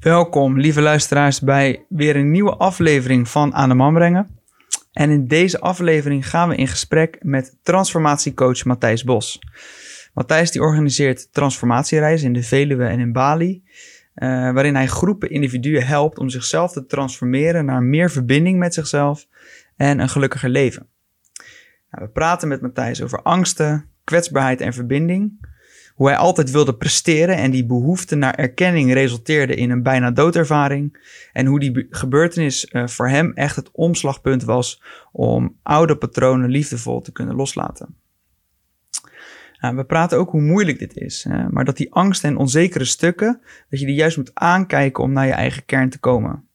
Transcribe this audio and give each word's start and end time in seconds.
Welkom, 0.00 0.58
lieve 0.58 0.80
luisteraars, 0.80 1.40
bij 1.40 1.86
weer 1.88 2.16
een 2.16 2.30
nieuwe 2.30 2.56
aflevering 2.56 3.28
van 3.28 3.54
Aan 3.54 3.68
de 3.68 3.74
Man 3.74 3.94
Brengen. 3.94 4.40
En 4.92 5.10
in 5.10 5.26
deze 5.26 5.60
aflevering 5.60 6.28
gaan 6.28 6.48
we 6.48 6.56
in 6.56 6.68
gesprek 6.68 7.18
met 7.22 7.56
transformatiecoach 7.62 8.64
Matthijs 8.64 9.04
Bos. 9.04 9.38
Matthijs 10.14 10.50
die 10.50 10.60
organiseert 10.60 11.32
transformatiereizen 11.32 12.26
in 12.26 12.32
de 12.32 12.42
Veluwe 12.42 12.84
en 12.84 13.00
in 13.00 13.12
Bali, 13.12 13.62
eh, 14.14 14.28
waarin 14.28 14.74
hij 14.74 14.86
groepen 14.86 15.30
individuen 15.30 15.86
helpt 15.86 16.18
om 16.18 16.28
zichzelf 16.28 16.72
te 16.72 16.86
transformeren 16.86 17.64
naar 17.64 17.82
meer 17.82 18.10
verbinding 18.10 18.58
met 18.58 18.74
zichzelf 18.74 19.26
en 19.76 19.98
een 19.98 20.08
gelukkiger 20.08 20.48
leven. 20.48 20.86
Nou, 21.90 22.04
we 22.04 22.10
praten 22.10 22.48
met 22.48 22.60
Matthijs 22.60 23.02
over 23.02 23.22
angsten, 23.22 23.88
kwetsbaarheid 24.04 24.60
en 24.60 24.72
verbinding. 24.72 25.48
Hoe 26.00 26.08
hij 26.08 26.18
altijd 26.18 26.50
wilde 26.50 26.74
presteren 26.74 27.36
en 27.36 27.50
die 27.50 27.66
behoefte 27.66 28.14
naar 28.14 28.34
erkenning 28.34 28.92
resulteerde 28.92 29.54
in 29.54 29.70
een 29.70 29.82
bijna 29.82 30.10
doodervaring. 30.10 31.14
En 31.32 31.46
hoe 31.46 31.60
die 31.60 31.86
gebeurtenis 31.90 32.68
uh, 32.72 32.86
voor 32.86 33.08
hem 33.08 33.32
echt 33.32 33.56
het 33.56 33.70
omslagpunt 33.72 34.44
was 34.44 34.82
om 35.12 35.56
oude 35.62 35.96
patronen 35.96 36.50
liefdevol 36.50 37.00
te 37.00 37.12
kunnen 37.12 37.34
loslaten. 37.34 37.96
Uh, 39.60 39.74
we 39.74 39.84
praten 39.84 40.18
ook 40.18 40.30
hoe 40.30 40.40
moeilijk 40.40 40.78
dit 40.78 40.96
is, 40.96 41.24
uh, 41.28 41.46
maar 41.48 41.64
dat 41.64 41.76
die 41.76 41.92
angst 41.92 42.24
en 42.24 42.36
onzekere 42.36 42.84
stukken, 42.84 43.40
dat 43.70 43.80
je 43.80 43.86
die 43.86 43.94
juist 43.94 44.16
moet 44.16 44.34
aankijken 44.34 45.02
om 45.02 45.12
naar 45.12 45.26
je 45.26 45.32
eigen 45.32 45.64
kern 45.64 45.90
te 45.90 45.98
komen. 45.98 46.48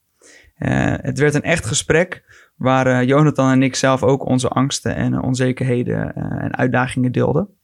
het 0.56 1.18
werd 1.18 1.34
een 1.34 1.42
echt 1.42 1.66
gesprek 1.66 2.24
waar 2.56 3.04
Jonathan 3.04 3.50
en 3.50 3.62
ik 3.62 3.74
zelf 3.74 4.02
ook 4.02 4.26
onze 4.26 4.48
angsten 4.48 4.94
en 4.94 5.22
onzekerheden 5.22 6.14
en 6.14 6.56
uitdagingen 6.56 7.12
deelden. 7.12 7.55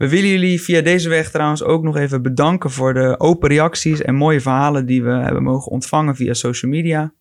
We 0.00 0.08
willen 0.08 0.28
jullie 0.28 0.62
via 0.62 0.80
deze 0.80 1.08
weg 1.08 1.30
trouwens 1.30 1.62
ook 1.62 1.82
nog 1.82 1.96
even 1.96 2.22
bedanken 2.22 2.70
voor 2.70 2.94
de 2.94 3.14
open 3.18 3.48
reacties 3.48 4.02
en 4.02 4.14
mooie 4.14 4.40
verhalen 4.40 4.86
die 4.86 5.02
we 5.02 5.10
hebben 5.10 5.42
mogen 5.42 5.72
ontvangen 5.72 6.16
via 6.16 6.34
social 6.34 6.70
media. 6.70 7.12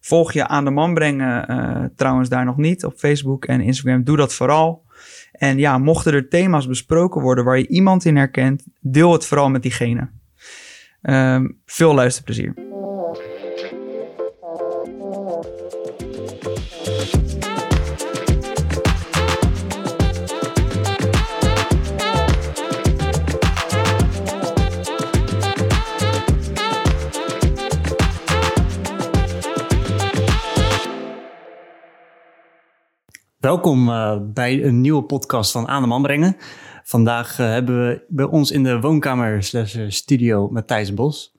Volg 0.00 0.32
je 0.32 0.46
aan 0.46 0.64
de 0.64 0.70
man 0.70 0.94
brengen 0.94 1.50
uh, 1.50 1.84
trouwens 1.96 2.28
daar 2.28 2.44
nog 2.44 2.56
niet 2.56 2.84
op 2.84 2.94
Facebook 2.96 3.44
en 3.44 3.60
Instagram. 3.60 4.04
Doe 4.04 4.16
dat 4.16 4.34
vooral. 4.34 4.84
En 5.32 5.58
ja, 5.58 5.78
mochten 5.78 6.12
er 6.12 6.28
thema's 6.28 6.66
besproken 6.66 7.20
worden 7.20 7.44
waar 7.44 7.58
je 7.58 7.68
iemand 7.68 8.04
in 8.04 8.16
herkent, 8.16 8.66
deel 8.80 9.12
het 9.12 9.26
vooral 9.26 9.50
met 9.50 9.62
diegene. 9.62 10.10
Um, 11.02 11.58
veel 11.66 11.94
luisterplezier. 11.94 12.69
Welkom 33.40 33.88
uh, 33.88 34.16
bij 34.22 34.64
een 34.64 34.80
nieuwe 34.80 35.02
podcast 35.02 35.50
van 35.50 35.68
Aan 35.68 35.82
de 35.82 35.88
Man 35.88 36.02
Brengen. 36.02 36.36
Vandaag 36.84 37.38
uh, 37.38 37.46
hebben 37.46 37.86
we 37.86 38.04
bij 38.08 38.24
ons 38.24 38.50
in 38.50 38.62
de 38.62 38.80
woonkamer 38.80 39.42
slash 39.42 39.76
studio 39.88 40.48
Matthijs 40.48 40.94
Bos. 40.94 41.36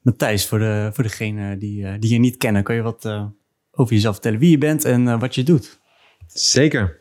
Matthijs, 0.00 0.46
voor, 0.46 0.58
de, 0.58 0.90
voor 0.92 1.04
degenen 1.04 1.58
die, 1.58 1.82
uh, 1.82 1.92
die 1.98 2.12
je 2.12 2.18
niet 2.18 2.36
kennen, 2.36 2.62
kan 2.62 2.74
je 2.74 2.82
wat 2.82 3.06
over 3.70 3.94
jezelf 3.94 4.14
vertellen 4.14 4.38
wie 4.38 4.50
je 4.50 4.58
bent 4.58 4.84
en 4.84 5.18
wat 5.18 5.34
je 5.34 5.42
doet? 5.42 5.80
Zeker. 6.26 7.00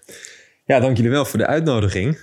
Ja, 0.66 0.80
dank 0.80 0.96
jullie 0.96 1.12
wel 1.12 1.26
voor 1.26 1.40
de 1.40 1.48
uitnodiging. 1.48 2.20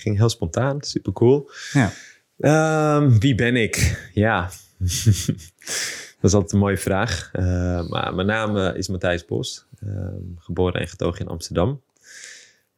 ging 0.00 0.16
heel 0.16 0.28
spontaan, 0.28 0.82
super 0.82 1.12
cool. 1.12 1.50
Ja. 1.72 1.92
Ehm, 2.38 3.18
wie 3.18 3.34
ben 3.34 3.56
ik? 3.56 4.08
Ja. 4.12 4.50
Dat 6.24 6.32
is 6.32 6.38
altijd 6.38 6.54
een 6.54 6.66
mooie 6.66 6.78
vraag. 6.78 7.30
Uh, 7.32 7.88
maar 7.88 8.14
mijn 8.14 8.26
naam 8.26 8.56
is 8.56 8.88
Matthijs 8.88 9.24
Bos. 9.24 9.66
Uh, 9.86 10.08
geboren 10.36 10.80
en 10.80 10.88
getogen 10.88 11.20
in 11.20 11.28
Amsterdam. 11.30 11.82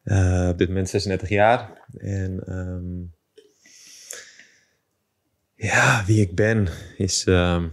Uh, 0.05 0.49
op 0.51 0.59
dit 0.59 0.69
moment 0.69 0.89
36 0.89 1.29
jaar. 1.29 1.87
En 1.97 2.59
um, 2.59 3.15
ja, 5.55 6.05
wie 6.07 6.21
ik 6.21 6.35
ben 6.35 6.69
is 6.97 7.27
um, 7.27 7.73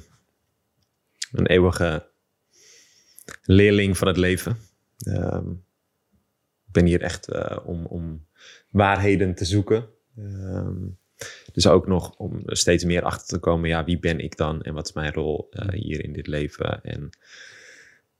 een 1.31 1.47
eeuwige 1.47 2.07
leerling 3.43 3.97
van 3.97 4.07
het 4.07 4.17
leven. 4.17 4.57
Ik 6.65 6.71
ben 6.71 6.85
hier 6.85 7.01
echt 7.01 7.27
om, 7.63 7.85
om 7.85 8.25
waarheden 8.69 9.35
te 9.35 9.45
zoeken. 9.45 9.85
Dus 11.53 11.67
ook 11.67 11.87
nog 11.87 12.15
om 12.17 12.41
steeds 12.45 12.83
meer 12.83 13.03
achter 13.03 13.27
te 13.27 13.39
komen, 13.39 13.69
ja, 13.69 13.83
wie 13.83 13.99
ben 13.99 14.19
ik 14.19 14.37
dan 14.37 14.61
en 14.61 14.73
wat 14.73 14.87
is 14.87 14.93
mijn 14.93 15.13
rol 15.13 15.49
uh, 15.51 15.67
hier 15.69 16.03
in 16.03 16.13
dit 16.13 16.27
leven 16.27 16.83
en 16.83 17.09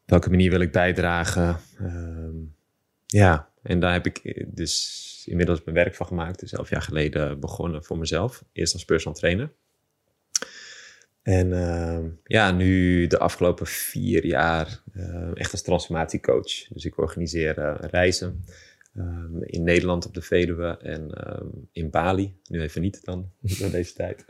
welke 0.06 0.30
manier 0.30 0.50
wil 0.50 0.60
ik 0.60 0.72
bijdragen. 0.72 1.60
Um, 1.82 2.56
ja, 3.06 3.50
en 3.62 3.80
daar 3.80 3.94
heb 3.94 4.06
ik 4.06 4.46
dus 4.56 5.24
inmiddels 5.30 5.64
mijn 5.64 5.76
werk 5.76 5.96
van 5.96 6.08
gemaakt. 6.08 6.40
Dus 6.40 6.54
elf 6.54 6.70
jaar 6.70 6.82
geleden 6.82 7.40
begonnen 7.40 7.84
voor 7.84 7.98
mezelf. 7.98 8.44
Eerst 8.52 8.74
als 8.74 8.86
personal 8.86 9.20
trainer. 9.20 9.52
En 11.22 11.48
uh, 11.48 12.00
ja, 12.24 12.52
nu 12.52 13.08
de 13.08 13.18
afgelopen 13.18 13.66
vier 13.66 14.26
jaar 14.26 14.82
uh, 14.96 15.32
echt 15.34 15.52
als 15.52 15.62
transformatiecoach. 15.62 16.68
Dus 16.70 16.86
ik 16.86 16.98
organiseer 16.98 17.78
reizen 17.82 18.46
Um, 18.98 19.44
in 19.44 19.64
Nederland 19.64 20.06
op 20.06 20.14
de 20.14 20.22
Veluwe 20.22 20.78
en 20.78 21.28
um, 21.28 21.70
in 21.72 21.90
Bali. 21.90 22.36
Nu 22.48 22.62
even 22.62 22.82
niet 22.82 23.06
dan, 23.06 23.32
door 23.60 23.72
deze 23.72 23.94
tijd. 23.94 24.26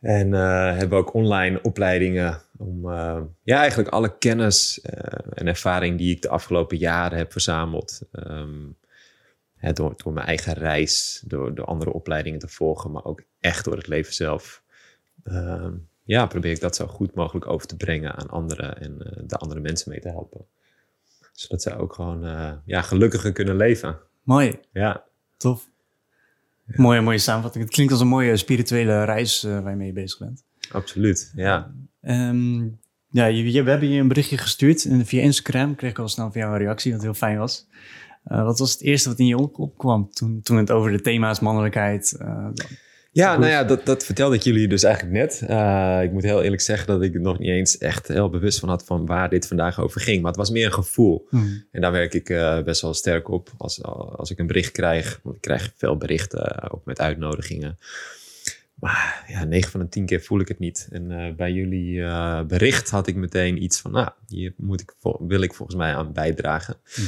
En 0.00 0.28
uh, 0.28 0.76
hebben 0.76 0.98
ook 0.98 1.14
online 1.14 1.62
opleidingen 1.62 2.42
om 2.56 2.88
uh, 2.88 3.22
ja, 3.42 3.58
eigenlijk 3.58 3.88
alle 3.88 4.18
kennis 4.18 4.80
uh, 4.84 4.92
en 5.34 5.46
ervaring 5.46 5.98
die 5.98 6.14
ik 6.14 6.22
de 6.22 6.28
afgelopen 6.28 6.76
jaren 6.76 7.18
heb 7.18 7.32
verzameld. 7.32 8.00
Hè, 9.56 9.72
door, 9.72 9.94
door 9.96 10.12
mijn 10.12 10.26
eigen 10.26 10.52
reis, 10.52 11.22
door, 11.26 11.54
door 11.54 11.64
andere 11.64 11.92
opleidingen 11.92 12.38
te 12.38 12.48
volgen, 12.48 12.90
maar 12.90 13.04
ook 13.04 13.22
echt 13.40 13.64
door 13.64 13.76
het 13.76 13.86
leven 13.86 14.14
zelf. 14.14 14.62
ja, 16.02 16.26
probeer 16.26 16.50
ik 16.50 16.60
dat 16.60 16.76
zo 16.76 16.86
goed 16.86 17.14
mogelijk 17.14 17.46
over 17.46 17.66
te 17.66 17.76
brengen 17.76 18.14
aan 18.14 18.28
anderen 18.28 18.80
en 18.80 18.98
de 19.26 19.36
andere 19.36 19.60
mensen 19.60 19.90
mee 19.90 20.00
te 20.00 20.08
helpen 20.08 20.46
zodat 21.40 21.62
zij 21.62 21.76
ook 21.76 21.92
gewoon 21.92 22.24
uh, 22.24 22.52
ja, 22.64 22.82
gelukkiger 22.82 23.32
kunnen 23.32 23.56
leven. 23.56 23.98
Mooi. 24.22 24.60
Ja. 24.72 25.04
Tof. 25.36 25.68
Ja. 26.66 26.74
Mooie, 26.76 27.00
mooie 27.00 27.18
samenvatting. 27.18 27.64
Het 27.64 27.72
klinkt 27.72 27.92
als 27.92 28.00
een 28.00 28.08
mooie 28.08 28.36
spirituele 28.36 29.04
reis 29.04 29.44
uh, 29.44 29.60
waar 29.60 29.70
je 29.70 29.76
mee 29.76 29.92
bezig 29.92 30.18
bent. 30.18 30.44
Absoluut, 30.70 31.32
ja. 31.34 31.74
Um, 32.02 32.78
ja, 33.08 33.26
je, 33.26 33.52
je, 33.52 33.62
we 33.62 33.70
hebben 33.70 33.88
je 33.88 34.00
een 34.00 34.08
berichtje 34.08 34.38
gestuurd 34.38 34.84
en 34.84 35.06
via 35.06 35.22
Instagram. 35.22 35.74
Kreeg 35.74 35.90
ik 35.90 35.98
al 35.98 36.08
snel 36.08 36.32
van 36.32 36.40
jou 36.40 36.52
een 36.52 36.58
reactie, 36.58 36.92
wat 36.92 37.02
heel 37.02 37.14
fijn 37.14 37.38
was. 37.38 37.66
Uh, 38.26 38.44
wat 38.44 38.58
was 38.58 38.72
het 38.72 38.80
eerste 38.80 39.08
wat 39.08 39.18
in 39.18 39.26
je 39.26 39.36
opkwam 39.38 40.10
toen, 40.10 40.40
toen 40.42 40.56
het 40.56 40.70
over 40.70 40.90
de 40.90 41.00
thema's 41.00 41.40
mannelijkheid... 41.40 42.18
Ja, 43.16 43.36
nou 43.36 43.50
ja, 43.50 43.64
dat, 43.64 43.86
dat 43.86 44.04
vertelde 44.04 44.36
ik 44.36 44.42
jullie 44.42 44.68
dus 44.68 44.82
eigenlijk 44.82 45.14
net. 45.14 45.42
Uh, 45.50 46.00
ik 46.02 46.12
moet 46.12 46.22
heel 46.22 46.42
eerlijk 46.42 46.62
zeggen 46.62 46.86
dat 46.86 47.02
ik 47.02 47.14
er 47.14 47.20
nog 47.20 47.38
niet 47.38 47.48
eens 47.48 47.78
echt 47.78 48.08
heel 48.08 48.30
bewust 48.30 48.58
van 48.58 48.68
had 48.68 48.84
van 48.84 49.06
waar 49.06 49.28
dit 49.28 49.46
vandaag 49.46 49.80
over 49.80 50.00
ging. 50.00 50.20
Maar 50.20 50.30
het 50.30 50.40
was 50.40 50.50
meer 50.50 50.66
een 50.66 50.72
gevoel. 50.72 51.26
Mm. 51.30 51.64
En 51.72 51.80
daar 51.80 51.92
werk 51.92 52.14
ik 52.14 52.28
uh, 52.28 52.62
best 52.62 52.82
wel 52.82 52.94
sterk 52.94 53.28
op 53.28 53.52
als, 53.56 53.82
als 53.82 54.30
ik 54.30 54.38
een 54.38 54.46
bericht 54.46 54.72
krijg. 54.72 55.20
Want 55.22 55.36
ik 55.36 55.40
krijg 55.40 55.72
veel 55.76 55.96
berichten, 55.96 56.40
uh, 56.40 56.68
ook 56.74 56.84
met 56.84 57.00
uitnodigingen. 57.00 57.78
Maar 58.74 59.24
ja, 59.28 59.44
9 59.44 59.70
van 59.70 59.80
de 59.80 59.88
10 59.88 60.06
keer 60.06 60.20
voel 60.20 60.40
ik 60.40 60.48
het 60.48 60.58
niet. 60.58 60.88
En 60.90 61.34
bij 61.36 61.52
jullie 61.52 62.02
bericht 62.44 62.90
had 62.90 63.06
ik 63.06 63.14
meteen 63.14 63.62
iets 63.62 63.80
van, 63.80 63.90
nou, 63.90 64.08
hier 64.28 64.52
moet 64.56 64.80
ik, 64.80 64.94
wil 65.18 65.40
ik 65.40 65.54
volgens 65.54 65.76
mij 65.76 65.94
aan 65.94 66.12
bijdragen. 66.12 66.76
Mm. 66.96 67.06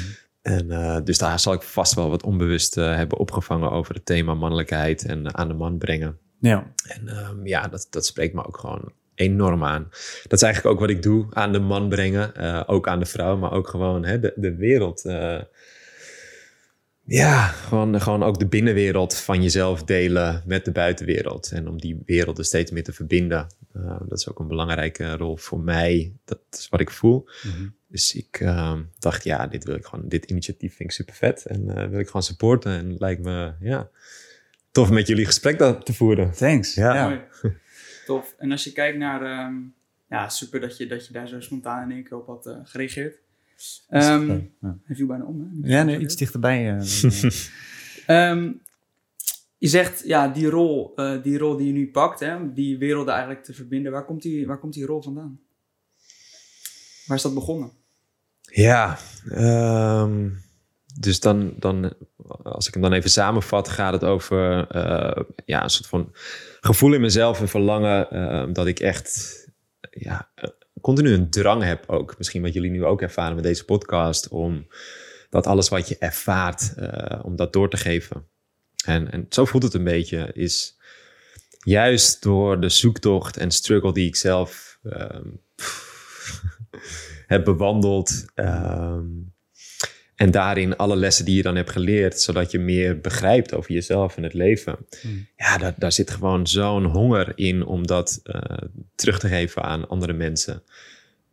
En 0.48 0.66
uh, 0.66 0.96
dus 1.04 1.18
daar 1.18 1.40
zal 1.40 1.52
ik 1.52 1.62
vast 1.62 1.94
wel 1.94 2.10
wat 2.10 2.22
onbewust 2.22 2.76
uh, 2.76 2.94
hebben 2.94 3.18
opgevangen 3.18 3.70
over 3.70 3.94
het 3.94 4.06
thema 4.06 4.34
mannelijkheid 4.34 5.04
en 5.04 5.18
uh, 5.18 5.26
aan 5.32 5.48
de 5.48 5.54
man 5.54 5.78
brengen. 5.78 6.18
Ja. 6.40 6.72
En 6.86 7.08
um, 7.08 7.46
ja, 7.46 7.68
dat, 7.68 7.86
dat 7.90 8.06
spreekt 8.06 8.34
me 8.34 8.46
ook 8.46 8.56
gewoon 8.56 8.92
enorm 9.14 9.64
aan. 9.64 9.88
Dat 10.22 10.32
is 10.32 10.42
eigenlijk 10.42 10.74
ook 10.74 10.80
wat 10.80 10.90
ik 10.90 11.02
doe, 11.02 11.26
aan 11.30 11.52
de 11.52 11.58
man 11.58 11.88
brengen. 11.88 12.66
ook 12.66 12.88
aan 12.88 12.98
de 12.98 13.06
vrouw, 13.06 13.36
maar 13.36 13.52
ook 13.52 13.68
gewoon 13.68 14.04
hè, 14.04 14.20
de, 14.20 14.32
de 14.36 14.54
wereld. 14.54 15.02
ja, 17.04 17.46
gewoon, 17.46 18.00
gewoon 18.00 18.22
ook 18.22 18.38
de 18.38 18.46
binnenwereld 18.46 19.14
van 19.14 19.42
jezelf 19.42 19.84
delen 19.84 20.42
met 20.46 20.64
de 20.64 20.72
buitenwereld. 20.72 21.50
En 21.52 21.68
om 21.68 21.80
die 21.80 22.02
werelden 22.06 22.44
steeds 22.44 22.70
meer 22.70 22.84
te 22.84 22.92
verbinden. 22.92 23.46
dat 24.08 24.18
is 24.18 24.28
ook 24.28 24.38
een 24.38 24.48
belangrijke 24.48 25.16
rol 25.16 25.36
voor 25.36 25.60
mij. 25.60 26.12
Dat 26.24 26.40
is 26.50 26.68
wat 26.68 26.80
ik 26.80 26.90
voel. 26.90 27.28
Mm 27.42 27.50
-hmm. 27.50 27.77
Dus 27.88 28.14
ik 28.14 28.40
uh, 28.40 28.78
dacht, 28.98 29.24
ja, 29.24 29.46
dit 29.46 29.64
wil 29.64 29.74
ik 29.74 29.84
gewoon, 29.84 30.08
dit 30.08 30.24
initiatief 30.24 30.76
vind 30.76 30.88
ik 30.88 30.94
super 30.94 31.14
vet 31.14 31.46
en 31.46 31.62
uh, 31.62 31.86
wil 31.88 31.98
ik 31.98 32.06
gewoon 32.06 32.22
supporten. 32.22 32.72
En 32.72 32.96
lijkt 32.98 33.22
me, 33.22 33.52
ja, 33.60 33.88
tof 34.70 34.90
met 34.90 35.06
jullie 35.06 35.26
gesprek 35.26 35.58
te 35.84 35.92
voeren. 35.92 36.32
Thanks. 36.32 36.74
Ja. 36.74 36.94
ja. 36.94 37.24
Tof. 38.06 38.34
En 38.38 38.50
als 38.50 38.64
je 38.64 38.72
kijkt 38.72 38.98
naar, 38.98 39.46
um, 39.46 39.74
ja, 40.08 40.28
super 40.28 40.60
dat 40.60 40.76
je, 40.76 40.86
dat 40.86 41.06
je 41.06 41.12
daar 41.12 41.28
zo 41.28 41.40
spontaan 41.40 41.82
in 41.82 41.96
één 41.96 42.04
keer 42.04 42.18
op 42.18 42.26
had 42.26 42.46
uh, 42.46 42.56
gereageerd. 42.62 43.18
Um, 43.90 44.52
ja. 44.60 44.78
Hij 44.84 44.96
viel 44.96 45.06
bijna 45.06 45.24
om, 45.24 45.40
hè? 45.62 45.68
Ja, 45.76 45.82
nee, 45.82 45.98
iets 45.98 46.16
dichterbij. 46.16 46.78
um, 48.06 48.60
je 49.58 49.68
zegt, 49.68 50.02
ja, 50.06 50.28
die 50.28 50.48
rol, 50.48 50.92
eh, 50.96 51.22
die 51.22 51.38
rol 51.38 51.56
die 51.56 51.66
je 51.66 51.72
nu 51.72 51.90
pakt, 51.90 52.20
hè, 52.20 52.52
die 52.52 52.78
werelden 52.78 53.12
eigenlijk 53.12 53.44
te 53.44 53.54
verbinden, 53.54 53.92
waar 53.92 54.04
komt 54.04 54.22
die, 54.22 54.46
waar 54.46 54.58
komt 54.58 54.74
die 54.74 54.86
rol 54.86 55.02
vandaan? 55.02 55.40
Waar 57.06 57.16
is 57.16 57.22
dat 57.22 57.34
begonnen? 57.34 57.70
Ja, 58.50 58.98
ehm, 59.30 60.28
dus 61.00 61.20
dan, 61.20 61.54
dan, 61.56 61.94
als 62.42 62.66
ik 62.66 62.74
hem 62.74 62.82
dan 62.82 62.92
even 62.92 63.10
samenvat, 63.10 63.68
gaat 63.68 63.92
het 63.92 64.04
over 64.04 64.66
eh, 64.70 65.22
ja, 65.44 65.62
een 65.62 65.70
soort 65.70 65.88
van 65.88 66.12
gevoel 66.60 66.92
in 66.94 67.00
mezelf 67.00 67.40
en 67.40 67.48
verlangen 67.48 68.10
ehm, 68.10 68.52
dat 68.52 68.66
ik 68.66 68.80
echt 68.80 69.36
ja, 69.90 70.30
eh, 70.34 70.50
continu 70.80 71.12
een 71.12 71.30
drang 71.30 71.62
heb 71.62 71.84
ook. 71.86 72.18
Misschien 72.18 72.42
wat 72.42 72.52
jullie 72.52 72.70
nu 72.70 72.84
ook 72.84 73.02
ervaren 73.02 73.34
met 73.34 73.44
deze 73.44 73.64
podcast, 73.64 74.28
om 74.28 74.66
dat 75.30 75.46
alles 75.46 75.68
wat 75.68 75.88
je 75.88 75.96
ervaart, 75.98 76.74
eh, 76.74 77.24
om 77.24 77.36
dat 77.36 77.52
door 77.52 77.70
te 77.70 77.76
geven. 77.76 78.26
En, 78.84 79.10
en 79.12 79.26
zo 79.28 79.44
voelt 79.44 79.62
het 79.62 79.74
een 79.74 79.84
beetje, 79.84 80.30
is 80.32 80.76
juist 81.58 82.22
door 82.22 82.60
de 82.60 82.68
zoektocht 82.68 83.36
en 83.36 83.50
struggle 83.50 83.92
die 83.92 84.06
ik 84.06 84.16
zelf 84.16 84.78
ehm, 84.82 85.28
heb 87.28 87.44
bewandeld. 87.44 88.24
ehm, 88.34 89.06
en 90.14 90.30
daarin 90.30 90.76
alle 90.76 90.96
lessen 90.96 91.24
die 91.24 91.36
je 91.36 91.42
dan 91.42 91.56
hebt 91.56 91.70
geleerd, 91.70 92.20
zodat 92.20 92.50
je 92.50 92.58
meer 92.58 93.00
begrijpt 93.00 93.54
over 93.54 93.72
jezelf 93.72 94.16
en 94.16 94.22
het 94.22 94.34
leven. 94.34 94.76
Hmm. 95.00 95.26
Ja, 95.36 95.58
daar, 95.58 95.74
daar 95.76 95.92
zit 95.92 96.10
gewoon 96.10 96.46
zo'n 96.46 96.84
honger 96.84 97.32
in 97.34 97.64
om 97.64 97.86
dat 97.86 98.20
eh, 98.22 98.68
terug 98.94 99.18
te 99.18 99.28
geven 99.28 99.62
aan 99.62 99.88
andere 99.88 100.12
mensen. 100.12 100.62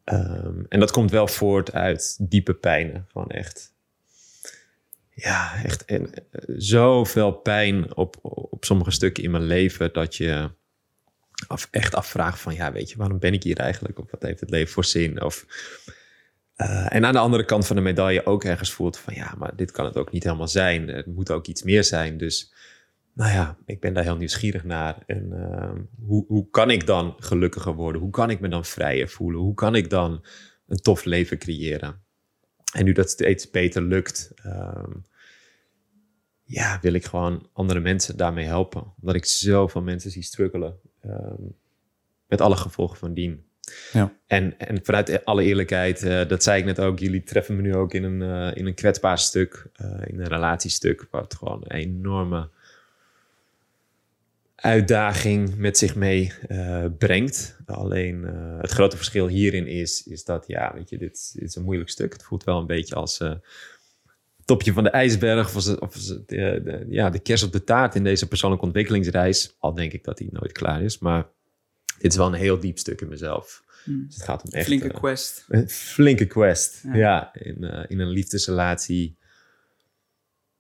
Ehm, 0.04 0.64
en 0.70 0.80
dat 0.80 0.92
komt 0.92 1.12
wel 1.12 1.28
voort 1.28 1.74
uit 1.74 2.18
diepe 2.30 2.54
pijnen. 2.54 3.06
Gewoon 3.12 3.30
echt. 3.30 3.74
Ja, 5.10 5.64
echt. 5.64 5.86
En, 5.86 6.14
eh, 6.14 6.22
zoveel 6.58 7.32
pijn 7.32 7.96
op, 7.96 8.18
op 8.22 8.66
sommige 8.66 8.92
stukken 8.92 9.24
in 9.24 9.32
mijn 9.32 9.46
leven 9.46 9.94
dat 9.94 10.16
je 10.16 10.50
af, 11.48 11.68
echt 11.72 11.96
afvraagt 11.96 12.40
van, 12.40 12.54
ja, 12.54 12.72
weet 12.72 12.90
je, 12.90 12.98
waarom 12.98 13.20
ben 13.20 13.34
ik 13.34 13.44
hier 13.44 13.58
eigenlijk? 13.58 14.00
Of 14.00 14.12
wat 14.12 14.22
heeft 14.22 14.40
het 14.40 14.50
leven 14.50 14.74
voor 14.74 14.86
zin? 14.86 15.22
Of, 15.24 15.46
eh, 16.56 16.94
en 16.94 17.06
aan 17.06 17.14
de 17.14 17.20
andere 17.20 17.46
kant 17.46 17.68
van 17.68 17.76
de 17.76 17.82
medaille 17.82 18.26
ook 18.26 18.44
ergens 18.44 18.72
voelt 18.72 18.98
van, 18.98 19.14
ja, 19.14 19.34
maar 19.38 19.56
dit 19.56 19.72
kan 19.72 19.86
het 19.86 19.98
ook 19.98 20.12
niet 20.12 20.24
helemaal 20.24 20.48
zijn. 20.48 20.88
Het 20.88 21.06
moet 21.06 21.32
ook 21.32 21.48
iets 21.48 21.64
meer 21.64 21.84
zijn. 21.84 22.18
Dus, 22.18 22.54
nou 23.14 23.32
ja, 23.32 23.58
ik 23.66 23.80
ben 23.80 23.94
daar 23.94 24.04
heel 24.04 24.18
nieuwsgierig 24.18 24.64
naar. 24.64 24.98
En 25.06 25.34
ehm, 25.34 25.82
hoe, 26.06 26.26
hoe 26.28 26.50
kan 26.50 26.70
ik 26.70 26.86
dan 26.86 27.16
gelukkiger 27.20 27.74
worden? 27.74 28.02
Hoe 28.02 28.12
kan 28.12 28.30
ik 28.30 28.40
me 28.40 28.48
dan 28.48 28.66
vrijer 28.66 29.10
voelen? 29.10 29.42
Hoe 29.42 29.54
kan 29.54 29.76
ik 29.76 29.90
dan 29.90 30.26
een 30.68 30.82
tof 30.82 31.04
leven 31.04 31.38
creëren? 31.38 32.04
En 32.74 32.86
nu 32.86 32.92
dat 32.92 33.10
steeds 33.10 33.50
beter 33.50 33.82
lukt, 33.82 34.32
ehm, 34.36 34.92
ja, 36.44 36.80
wil 36.82 36.94
ik 36.94 37.06
gewoon 37.06 37.50
andere 37.54 37.80
mensen 37.80 38.18
daarmee 38.18 38.46
helpen. 38.46 38.94
Omdat 39.00 39.16
ik 39.16 39.26
zoveel 39.26 39.82
mensen 39.82 40.12
zie 40.12 40.24
struggelen. 40.24 40.80
Ehm, 41.08 41.44
met 42.28 42.42
alle 42.42 42.56
gevolgen 42.56 42.98
van 42.98 43.14
dien. 43.14 43.44
Ja. 43.94 44.14
En, 44.28 44.60
en 44.60 44.80
vanuit 44.84 45.26
alle 45.26 45.44
eerlijkheid, 45.44 46.04
eh, 46.04 46.28
dat 46.28 46.44
zei 46.44 46.60
ik 46.60 46.66
net 46.66 46.80
ook, 46.80 47.00
jullie 47.00 47.24
treffen 47.24 47.56
me 47.56 47.62
nu 47.62 47.76
ook 47.76 47.94
in 47.94 48.04
een, 48.04 48.22
eh, 48.22 48.58
in 48.58 48.66
een 48.66 48.74
kwetsbaar 48.74 49.20
stuk, 49.20 49.66
eh, 49.74 50.02
in 50.06 50.20
een 50.20 50.28
relatiestuk, 50.28 51.08
wat 51.12 51.36
gewoon 51.36 51.62
een 51.64 51.78
enorme 51.78 52.50
uitdaging 54.56 55.56
met 55.56 55.78
zich 55.78 55.96
mee 55.96 56.34
brengt. 56.98 57.58
Alleen 57.66 58.24
het 58.62 58.72
grote 58.72 58.96
verschil 58.96 59.28
hierin 59.28 59.68
is, 59.68 60.08
is 60.08 60.24
dat, 60.24 60.44
ja, 60.48 60.74
weet 60.74 60.90
je, 60.90 60.98
dit, 60.98 61.32
dit 61.34 61.44
is 61.44 61.56
een 61.56 61.64
moeilijk 61.64 61.90
stuk. 61.90 62.14
Het 62.14 62.24
voelt 62.24 62.44
wel 62.44 62.60
een 62.60 62.66
beetje 62.66 62.96
als 62.96 63.22
topje 64.46 64.74
van 64.74 64.84
de 64.84 64.90
ijsberg 64.90 65.56
of, 65.56 65.68
of 65.80 65.94
het, 65.94 66.28
de, 66.28 66.86
ja, 66.90 67.10
de 67.10 67.20
kers 67.20 67.44
op 67.44 67.52
de 67.52 67.64
taart 67.64 67.96
in 67.96 68.04
deze 68.04 68.28
persoonlijke 68.28 68.66
ontwikkelingsreis. 68.66 69.56
Al 69.60 69.74
denk 69.74 69.92
ik 69.94 70.04
dat 70.04 70.18
die 70.18 70.30
nooit 70.32 70.52
klaar 70.52 70.82
is, 70.82 71.00
maar 71.00 71.28
dit 72.00 72.12
is 72.12 72.18
wel 72.18 72.28
een 72.28 72.34
heel 72.34 72.60
diep 72.60 72.78
stuk 72.78 73.02
in 73.02 73.08
mezelf. 73.08 73.64
Hmm. 73.84 74.06
Dus 74.06 74.16
het 74.16 74.24
gaat 74.24 74.44
om 74.44 74.50
echt... 74.52 74.66
Flinke 74.66 74.88
eh, 74.90 74.94
quest. 74.96 75.46
een 75.48 75.70
flinke 75.70 76.26
quest. 76.26 76.84
Ja. 76.84 76.96
Ja, 76.96 77.34
in, 77.34 77.64
eh, 77.64 77.84
in 77.88 78.00
een 78.00 78.08
liefdesrelatie. 78.10 79.18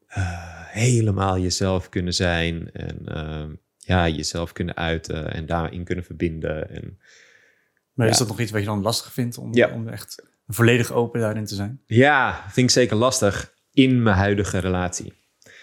eh, 0.07 0.63
helemaal 0.67 1.39
jezelf 1.39 1.89
kunnen 1.89 2.13
zijn. 2.13 2.71
En 2.71 2.99
ehm, 3.05 3.51
ja, 3.77 4.07
jezelf 4.07 4.51
kunnen 4.51 4.75
uiten. 4.75 5.33
En 5.33 5.45
daarin 5.45 5.83
kunnen 5.83 6.03
verbinden. 6.05 6.69
En 6.69 6.99
Maar 7.93 8.07
is 8.07 8.17
dat 8.17 8.27
nog 8.27 8.39
iets 8.39 8.51
wat 8.51 8.59
je 8.59 8.65
dan 8.65 8.81
lastig 8.81 9.13
vindt 9.13 9.37
om, 9.37 9.53
Ja. 9.53 9.69
om 9.73 9.87
echt 9.87 10.23
volledig 10.47 10.91
open 10.91 11.19
daarin 11.21 11.45
te 11.45 11.55
zijn? 11.55 11.81
ja, 11.85 12.43
vind 12.49 12.67
ik 12.67 12.73
zeker 12.73 12.95
lastig 12.95 13.53
in 13.75 14.03
mijn 14.03 14.15
huidige 14.15 14.57
relatie. 14.57 15.13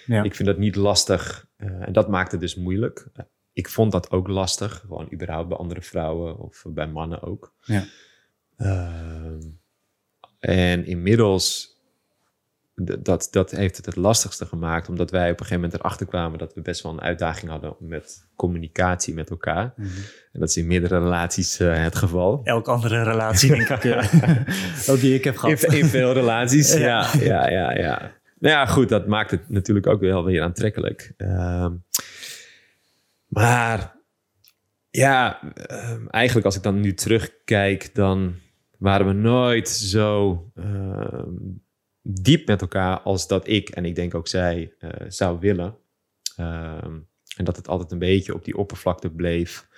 Ja. 0.06 0.22
Ik 0.22 0.34
vind 0.34 0.48
dat 0.48 0.58
niet 0.58 0.76
lastig. 0.76 1.46
eh, 1.56 1.86
en 1.86 1.92
dat 1.92 2.08
maakt 2.08 2.32
het 2.32 2.40
dus 2.40 2.54
moeilijk. 2.54 3.06
Eh, 3.14 3.24
ik 3.52 3.68
vond 3.68 3.92
dat 3.92 4.10
ook 4.10 4.28
lastig. 4.28 4.80
Gewoon 4.80 5.08
überhaupt 5.12 5.48
bij 5.48 5.56
andere 5.56 5.82
vrouwen 5.82 6.38
of 6.38 6.64
bij 6.68 6.86
mannen 6.86 7.22
ook. 7.22 7.54
Ja. 7.64 7.84
Ehm, 8.56 9.40
en 10.38 10.86
inmiddels, 10.86 11.71
dat, 12.84 13.28
dat 13.30 13.50
heeft 13.50 13.76
het 13.76 13.86
het 13.86 13.96
lastigste 13.96 14.46
gemaakt, 14.46 14.88
omdat 14.88 15.10
wij 15.10 15.24
op 15.24 15.40
een 15.40 15.46
gegeven 15.46 15.62
moment 15.62 15.80
erachter 15.80 16.06
kwamen 16.06 16.38
dat 16.38 16.54
we 16.54 16.60
best 16.60 16.82
wel 16.82 16.92
een 16.92 17.00
uitdaging 17.00 17.50
hadden 17.50 17.76
met 17.78 18.26
communicatie 18.36 19.14
met 19.14 19.30
elkaar. 19.30 19.72
Mhm. 19.76 19.88
En 20.32 20.40
dat 20.40 20.48
is 20.48 20.56
in 20.56 20.66
meerdere 20.66 20.98
relaties 20.98 21.58
eh, 21.58 21.82
het 21.82 21.96
geval. 21.96 22.40
Elke 22.44 22.70
andere 22.70 23.02
relatie, 23.02 23.48
denk 23.48 23.68
ik, 23.68 23.84
eh, 23.84 24.90
ook 24.90 25.00
die 25.00 25.14
ik 25.14 25.24
heb 25.24 25.36
gehad. 25.36 25.62
In, 25.62 25.78
in 25.78 25.86
veel 25.86 26.12
relaties, 26.12 26.72
Ja. 26.78 27.10
ja, 27.18 27.20
ja, 27.20 27.48
ja, 27.50 27.72
ja. 27.72 28.12
Nou 28.38 28.54
ja, 28.54 28.66
goed, 28.66 28.88
dat 28.88 29.06
maakt 29.06 29.30
het 29.30 29.48
natuurlijk 29.48 29.86
ook 29.86 30.00
wel 30.00 30.24
weer 30.24 30.42
aantrekkelijk. 30.42 31.12
Ehm, 31.16 31.72
maar 33.26 33.96
ja, 34.90 35.40
ehm, 35.54 36.06
eigenlijk 36.06 36.46
als 36.46 36.56
ik 36.56 36.62
dan 36.62 36.80
nu 36.80 36.94
terugkijk, 36.94 37.94
dan 37.94 38.34
waren 38.78 39.06
we 39.06 39.12
nooit 39.12 39.68
zo 39.68 40.44
ehm, 40.54 41.28
diep 42.02 42.46
met 42.46 42.60
elkaar 42.60 43.00
als 43.00 43.26
dat 43.26 43.48
ik 43.48 43.68
en 43.68 43.84
ik 43.84 43.94
denk 43.94 44.14
ook 44.14 44.28
zij 44.28 44.74
eh, 44.78 44.90
zou 45.08 45.38
willen. 45.40 45.76
Ehm, 46.36 46.98
en 47.36 47.44
dat 47.44 47.56
het 47.56 47.68
altijd 47.68 47.92
een 47.92 47.98
beetje 47.98 48.34
op 48.34 48.44
die 48.44 48.56
oppervlakte 48.56 49.10
bleef. 49.10 49.68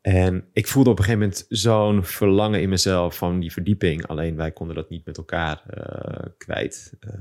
En 0.00 0.48
ik 0.52 0.66
voelde 0.66 0.90
op 0.90 0.98
een 0.98 1.04
gegeven 1.04 1.26
moment 1.26 1.46
zo'n 1.48 2.04
verlangen 2.04 2.60
in 2.60 2.68
mezelf 2.68 3.16
van 3.16 3.40
die 3.40 3.52
verdieping. 3.52 4.06
Alleen 4.06 4.36
wij 4.36 4.52
konden 4.52 4.76
dat 4.76 4.90
niet 4.90 5.04
met 5.06 5.16
elkaar 5.16 5.62
eh, 5.66 6.26
kwijt. 6.38 6.92
Ehm, 7.00 7.20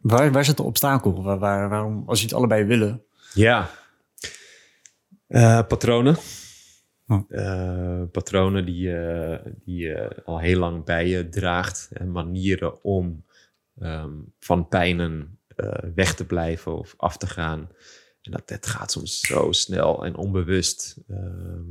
Waar, 0.00 0.32
waar 0.32 0.44
zit 0.44 0.56
de 0.56 0.62
obstakel? 0.62 1.22
Waar, 1.22 1.38
waar- 1.38 1.68
waarom, 1.68 2.02
als 2.06 2.18
je 2.20 2.24
het 2.26 2.34
allebei 2.34 2.64
willen? 2.64 3.02
ja. 3.34 3.70
Eh, 5.26 5.66
patronen. 5.68 6.16
Oh. 7.06 7.24
Eh, 7.28 8.02
patronen 8.12 8.64
die, 8.64 8.96
eh, 8.96 9.52
die 9.64 9.76
je 9.78 10.22
al 10.24 10.38
heel 10.38 10.58
lang 10.58 10.84
bij 10.84 11.08
je 11.08 11.28
draagt. 11.28 11.88
En 11.92 12.12
manieren 12.12 12.84
om 12.84 13.24
ehm, 13.78 14.12
van 14.38 14.68
pijnen 14.68 15.38
eh, 15.56 15.78
weg 15.94 16.14
te 16.14 16.26
blijven 16.26 16.78
of 16.78 16.94
af 16.96 17.16
te 17.16 17.26
gaan. 17.26 17.68
En 18.22 18.30
dat, 18.32 18.48
dat 18.48 18.66
gaat 18.66 18.92
soms 18.92 19.20
zo 19.20 19.52
snel 19.52 20.04
en 20.04 20.16
onbewust. 20.16 20.96
ehm, 21.08 21.62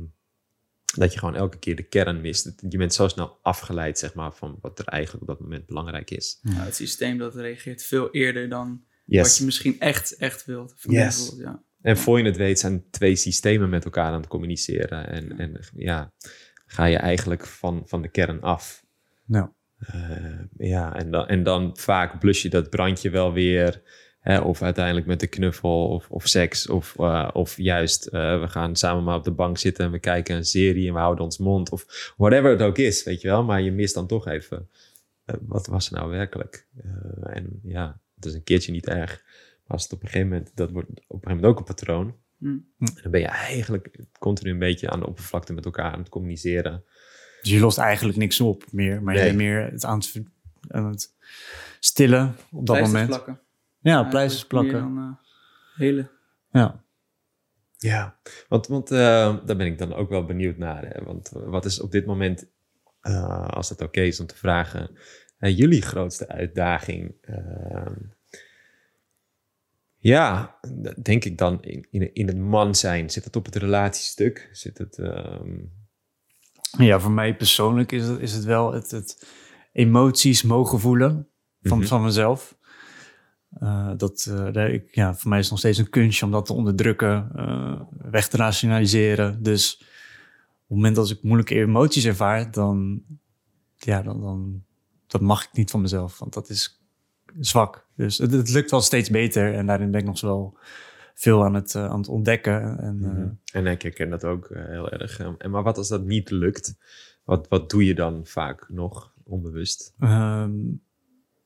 dat 0.96 1.12
je 1.12 1.18
gewoon 1.18 1.34
elke 1.34 1.58
keer 1.58 1.76
de 1.76 1.82
kern 1.82 2.20
mist. 2.20 2.52
Je 2.68 2.78
bent 2.78 2.94
zo 2.94 3.08
snel 3.08 3.38
afgeleid 3.42 3.98
zeg 3.98 4.14
maar, 4.14 4.34
van 4.34 4.58
wat 4.60 4.78
er 4.78 4.86
eigenlijk 4.86 5.22
op 5.22 5.28
dat 5.28 5.40
moment 5.40 5.66
belangrijk 5.66 6.10
is. 6.10 6.38
Ja, 6.42 6.64
het 6.64 6.74
systeem 6.74 7.18
dat 7.18 7.34
reageert 7.34 7.82
veel 7.82 8.10
eerder 8.10 8.48
dan 8.48 8.84
wat 9.04 9.36
je 9.36 9.44
misschien 9.44 9.80
echt, 9.80 10.16
echt 10.16 10.44
wilt. 10.44 10.74
Yes. 10.76 11.16
bijvoorbeeld, 11.16 11.40
Ja. 11.40 11.62
En 11.84 11.96
voor 11.96 12.18
je 12.18 12.24
het 12.24 12.36
weet 12.36 12.58
zijn 12.58 12.84
twee 12.90 13.16
systemen 13.16 13.68
met 13.68 13.84
elkaar 13.84 14.04
aan 14.04 14.20
het 14.20 14.26
communiceren. 14.26 15.08
En, 15.08 15.38
en 15.38 15.60
ja, 15.76 16.12
ga 16.66 16.84
je 16.84 16.96
eigenlijk 16.96 17.46
van, 17.46 17.82
van 17.86 18.02
de 18.02 18.08
kern 18.08 18.40
af. 18.40 18.84
Nou, 19.24 19.48
ja, 20.56 20.96
en 20.96 21.10
dan, 21.10 21.26
en 21.26 21.42
dan 21.42 21.76
vaak 21.76 22.20
blus 22.20 22.42
je 22.42 22.48
dat 22.48 22.70
brandje 22.70 23.10
wel 23.10 23.32
weer. 23.32 23.82
Hè, 24.20 24.40
of 24.40 24.62
uiteindelijk 24.62 25.06
met 25.06 25.20
de 25.20 25.26
knuffel 25.26 25.88
of, 25.88 26.10
of 26.10 26.26
seks. 26.26 26.68
Of, 26.68 26.98
eh, 26.98 27.30
of 27.32 27.56
juist, 27.56 28.06
eh, 28.06 28.40
we 28.40 28.48
gaan 28.48 28.76
samen 28.76 29.04
maar 29.04 29.16
op 29.16 29.24
de 29.24 29.30
bank 29.30 29.58
zitten 29.58 29.84
en 29.84 29.90
we 29.90 29.98
kijken 29.98 30.36
een 30.36 30.44
serie 30.44 30.88
en 30.88 30.94
we 30.94 31.00
houden 31.00 31.24
ons 31.24 31.38
mond. 31.38 31.70
Of 31.70 32.12
whatever 32.16 32.50
het 32.50 32.62
ook 32.62 32.78
is, 32.78 33.04
weet 33.04 33.20
je 33.20 33.28
wel. 33.28 33.44
Maar 33.44 33.62
je 33.62 33.72
mist 33.72 33.94
dan 33.94 34.06
toch 34.06 34.26
even, 34.26 34.68
wat 35.40 35.66
was 35.66 35.90
er 35.90 35.96
nou 35.96 36.10
werkelijk? 36.10 36.68
En 37.22 37.60
ja, 37.62 38.00
het 38.14 38.24
is 38.24 38.34
een 38.34 38.42
keertje 38.42 38.72
niet 38.72 38.86
erg. 38.86 39.22
Maar 39.66 39.76
als 39.76 39.82
het 39.82 39.92
op 39.92 40.02
een 40.02 40.08
gegeven 40.08 40.28
moment, 40.28 40.50
dat 40.56 40.70
wordt 40.70 40.88
op 40.88 40.94
een 40.96 41.04
gegeven 41.06 41.28
moment 41.34 41.44
ook 41.46 41.58
een 41.58 41.64
patroon. 41.74 42.16
Hm. 42.38 42.46
En 42.78 42.98
dan 43.02 43.10
ben 43.10 43.20
je 43.20 43.26
eigenlijk 43.26 43.98
continu 44.18 44.50
een 44.50 44.58
beetje 44.58 44.90
aan 44.90 45.00
de 45.00 45.06
oppervlakte 45.06 45.52
met 45.52 45.64
elkaar 45.64 45.92
aan 45.92 45.98
het 45.98 46.08
communiceren. 46.08 46.84
dus 47.42 47.52
je 47.52 47.60
lost 47.60 47.78
eigenlijk 47.78 48.18
niks 48.18 48.40
op 48.40 48.64
meer, 48.72 49.02
maar 49.02 49.14
je 49.14 49.20
Nee. 49.20 49.28
bent 49.28 49.40
meer 49.42 49.70
het 49.72 49.84
aan 49.84 49.98
het, 49.98 50.22
aan 50.68 50.86
het 50.86 51.14
stillen 51.80 52.28
op 52.50 52.66
dat 52.66 52.76
Pleisters 52.76 52.90
moment. 52.92 53.08
plakken. 53.08 53.40
Ja, 53.80 54.04
pleisters 54.08 54.46
plakken. 54.46 54.72
Dan, 54.80 54.98
eh, 54.98 55.28
hele. 55.78 56.10
Ja. 56.50 56.82
Ja, 57.78 58.18
want, 58.48 58.66
want 58.66 58.90
eh, 58.90 58.98
daar 59.46 59.56
ben 59.56 59.66
ik 59.66 59.78
dan 59.78 59.94
ook 59.94 60.08
wel 60.08 60.24
benieuwd 60.24 60.56
naar. 60.56 60.84
Hè? 60.88 61.04
Want 61.04 61.32
eh, 61.32 61.42
wat 61.42 61.64
is 61.64 61.80
op 61.80 61.90
dit 61.92 62.06
moment, 62.06 62.46
eh, 63.00 63.48
als 63.48 63.68
het 63.68 63.80
oké 63.80 64.00
is 64.00 64.20
om 64.20 64.26
te 64.26 64.36
vragen, 64.36 64.90
jullie 65.38 65.82
grootste 65.82 66.28
uitdaging? 66.28 67.14
Ja, 70.04 70.58
denk 71.02 71.24
ik 71.24 71.38
dan 71.38 71.62
in, 71.62 71.86
in, 71.90 72.14
in 72.14 72.26
het 72.26 72.38
man 72.38 72.74
zijn. 72.74 73.10
Zit 73.10 73.24
het 73.24 73.36
op 73.36 73.44
het 73.44 73.56
relatiestuk? 73.56 74.48
Zit 74.52 74.78
het... 74.78 74.98
ehm, 74.98 75.58
Ja, 76.78 77.00
voor 77.00 77.10
mij 77.10 77.36
persoonlijk 77.36 77.92
is 77.92 78.06
het, 78.06 78.20
is 78.20 78.32
het 78.32 78.44
wel 78.44 78.72
het, 78.72 78.90
het 78.90 79.26
emoties 79.72 80.42
mogen 80.42 80.80
voelen 80.80 81.28
van, 81.62 81.78
Mhm. 81.78 81.86
van 81.86 82.02
mezelf. 82.02 82.58
Eh, 83.50 83.92
dat, 83.96 84.26
eh, 84.54 84.72
ik, 84.74 84.94
ja, 84.94 85.14
voor 85.14 85.28
mij 85.28 85.38
is 85.38 85.44
het 85.44 85.52
nog 85.52 85.60
steeds 85.60 85.78
een 85.78 85.90
kunstje 85.90 86.24
om 86.24 86.30
dat 86.32 86.46
te 86.46 86.52
onderdrukken, 86.52 87.30
eh, 87.34 87.80
weg 88.10 88.28
te 88.28 88.36
rationaliseren. 88.36 89.42
Dus 89.42 89.76
op 89.80 89.86
het 90.58 90.68
moment 90.76 90.96
dat 90.96 91.10
ik 91.10 91.22
moeilijke 91.22 91.54
emoties 91.54 92.04
ervaar, 92.04 92.50
dan, 92.50 93.02
ja, 93.76 94.02
dan, 94.02 94.20
dan 94.20 94.64
dat 95.06 95.20
mag 95.20 95.44
ik 95.44 95.52
niet 95.52 95.70
van 95.70 95.80
mezelf, 95.80 96.18
want 96.18 96.32
dat 96.32 96.48
is 96.48 96.82
zwak. 97.40 97.83
Dus 97.96 98.18
het, 98.18 98.32
het 98.32 98.50
lukt 98.50 98.70
wel 98.70 98.80
steeds 98.80 99.10
beter 99.10 99.54
en 99.54 99.66
daarin 99.66 99.90
ben 99.90 100.00
ik 100.00 100.06
nog 100.06 100.20
wel 100.20 100.58
veel 101.14 101.44
aan 101.44 101.54
het, 101.54 101.74
eh, 101.74 101.84
aan 101.90 101.98
het 101.98 102.08
ontdekken. 102.08 102.78
En, 102.78 103.00
eh, 103.52 103.60
En 103.60 103.66
ik 103.66 103.82
herken 103.82 104.10
dat 104.10 104.24
ook 104.24 104.46
eh, 104.46 104.64
heel 104.64 104.90
erg. 104.90 105.18
Ehm, 105.18 105.34
En 105.38 105.50
maar 105.50 105.62
wat 105.62 105.78
als 105.78 105.88
dat 105.88 106.04
niet 106.04 106.30
lukt? 106.30 106.76
Wat, 107.24 107.48
wat 107.48 107.70
doe 107.70 107.84
je 107.84 107.94
dan 107.94 108.26
vaak 108.26 108.66
nog 108.68 109.12
onbewust? 109.24 109.94
Ehm 109.98 110.50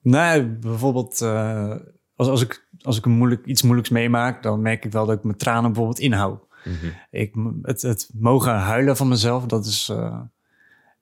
nou, 0.02 0.46
bijvoorbeeld 0.46 1.20
eh, 1.20 1.76
als, 2.16 2.28
als, 2.28 2.42
ik, 2.42 2.68
als 2.82 2.98
ik 2.98 3.04
een 3.04 3.12
moeilijk, 3.12 3.46
iets 3.46 3.62
moeilijks 3.62 3.90
meemaak, 3.90 4.42
dan 4.42 4.62
merk 4.62 4.84
ik 4.84 4.92
wel 4.92 5.06
dat 5.06 5.16
ik 5.16 5.24
mijn 5.24 5.36
tranen 5.36 5.62
bijvoorbeeld 5.62 5.98
inhoud. 5.98 6.46
Mhm. 6.64 6.86
Ik, 7.10 7.34
het, 7.62 7.82
het 7.82 8.10
mogen 8.14 8.54
huilen 8.54 8.96
van 8.96 9.08
mezelf, 9.08 9.46
dat 9.46 9.66
is, 9.66 9.86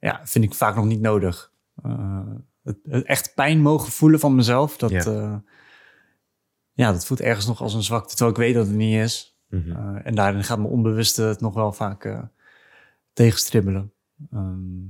ja, 0.00 0.20
vind 0.22 0.44
ik 0.44 0.54
vaak 0.54 0.74
nog 0.76 0.84
niet 0.84 1.00
nodig. 1.00 1.52
Eh, 2.66 2.72
het, 2.92 3.04
echt 3.04 3.34
pijn 3.34 3.60
mogen 3.60 3.92
voelen 3.92 4.20
van 4.20 4.34
mezelf, 4.34 4.76
dat, 4.76 4.90
Ja. 4.90 5.02
ja. 5.12 5.42
ja, 6.72 6.92
dat 6.92 7.06
voelt 7.06 7.20
ergens 7.20 7.46
nog 7.46 7.60
als 7.60 7.74
een 7.74 7.82
zwakte, 7.82 8.08
terwijl 8.14 8.30
ik 8.30 8.36
weet 8.42 8.54
dat 8.54 8.66
het 8.66 8.76
niet 8.76 8.94
is. 8.94 9.38
Mhm. 9.48 9.70
Eh, 9.70 10.00
en 10.06 10.14
daarin 10.14 10.44
gaat 10.44 10.58
mijn 10.58 10.70
onbewuste 10.70 11.22
het 11.22 11.40
nog 11.40 11.54
wel 11.54 11.72
vaak 11.72 12.04
eh, 12.04 12.22
tegenstribbelen. 13.12 13.92
Ehm, 14.32 14.84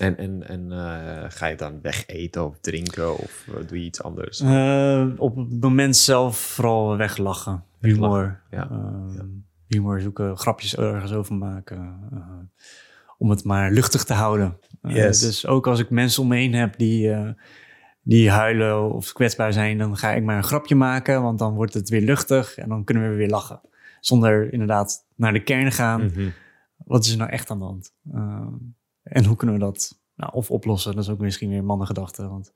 En, 0.00 0.16
en, 0.16 0.48
en 0.48 0.72
eh, 0.72 1.24
ga 1.30 1.46
je 1.46 1.56
dan 1.56 1.80
weg 1.80 2.06
eten 2.06 2.44
of 2.46 2.58
drinken 2.60 3.18
of 3.18 3.46
eh, 3.48 3.68
doe 3.68 3.78
je 3.78 3.84
iets 3.84 4.02
anders? 4.02 4.40
Eh, 4.40 5.08
op 5.16 5.36
het 5.36 5.60
moment 5.60 5.96
zelf 5.96 6.38
vooral 6.38 6.96
weglachen. 6.96 7.64
Humor. 7.80 8.40
ja. 8.50 8.70
Ehm, 8.70 9.26
Humor 9.66 10.00
zoeken, 10.00 10.36
grapjes 10.36 10.76
ergens 10.76 11.12
over 11.12 11.34
maken. 11.34 12.00
Om 13.18 13.30
het 13.30 13.44
maar 13.44 13.70
luchtig 13.70 14.04
te 14.04 14.14
houden. 14.14 14.58
Eh, 14.82 14.94
Yes. 14.94 15.20
Dus 15.20 15.46
ook 15.46 15.66
als 15.66 15.80
ik 15.80 15.90
mensen 15.90 16.22
om 16.22 16.28
me 16.28 16.36
heen 16.36 16.54
heb 16.54 16.78
die, 16.78 17.12
eh, 17.12 17.30
die 18.02 18.30
huilen 18.30 18.92
of 18.92 19.12
kwetsbaar 19.12 19.52
zijn, 19.52 19.78
dan 19.78 19.96
ga 19.96 20.12
ik 20.12 20.22
maar 20.22 20.36
een 20.36 20.44
grapje 20.44 20.74
maken, 20.74 21.22
want 21.22 21.38
dan 21.38 21.54
wordt 21.54 21.74
het 21.74 21.88
weer 21.88 22.00
luchtig 22.00 22.56
en 22.56 22.68
dan 22.68 22.84
kunnen 22.84 23.10
we 23.10 23.16
weer 23.16 23.28
lachen. 23.28 23.60
Zonder 24.00 24.52
inderdaad 24.52 25.06
naar 25.16 25.32
de 25.32 25.42
kern 25.42 25.72
gaan. 25.72 26.04
Mhm. 26.04 26.28
Wat 26.76 27.04
is 27.04 27.10
er 27.12 27.18
nou 27.18 27.30
echt 27.30 27.50
aan 27.50 27.58
de 27.58 27.64
hand? 27.64 27.92
Ehm, 28.12 28.52
en 29.02 29.24
hoe 29.24 29.36
kunnen 29.36 29.56
we 29.56 29.62
dat 29.64 30.00
nou, 30.16 30.32
of 30.32 30.50
oplossen? 30.50 30.94
Dat 30.94 31.04
is 31.04 31.10
ook 31.10 31.18
misschien 31.18 31.50
weer 31.50 31.64
mannengedachte, 31.64 32.28
want 32.28 32.52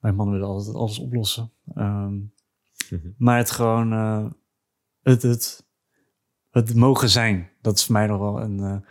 wij 0.00 0.12
mannen 0.12 0.34
willen 0.34 0.48
altijd 0.50 0.76
alles 0.76 0.98
oplossen. 0.98 1.50
Ehm, 1.74 2.14
Mhm. 2.90 3.08
Maar 3.18 3.36
het 3.38 3.50
gewoon, 3.50 3.92
eh, 3.92 4.24
het, 5.02 5.22
het, 5.22 5.66
het 6.50 6.74
mogen 6.74 7.08
zijn, 7.08 7.50
dat 7.60 7.76
is 7.78 7.84
voor 7.84 7.92
mij 7.94 8.06
nog 8.06 8.18
wel 8.18 8.40
een, 8.40 8.84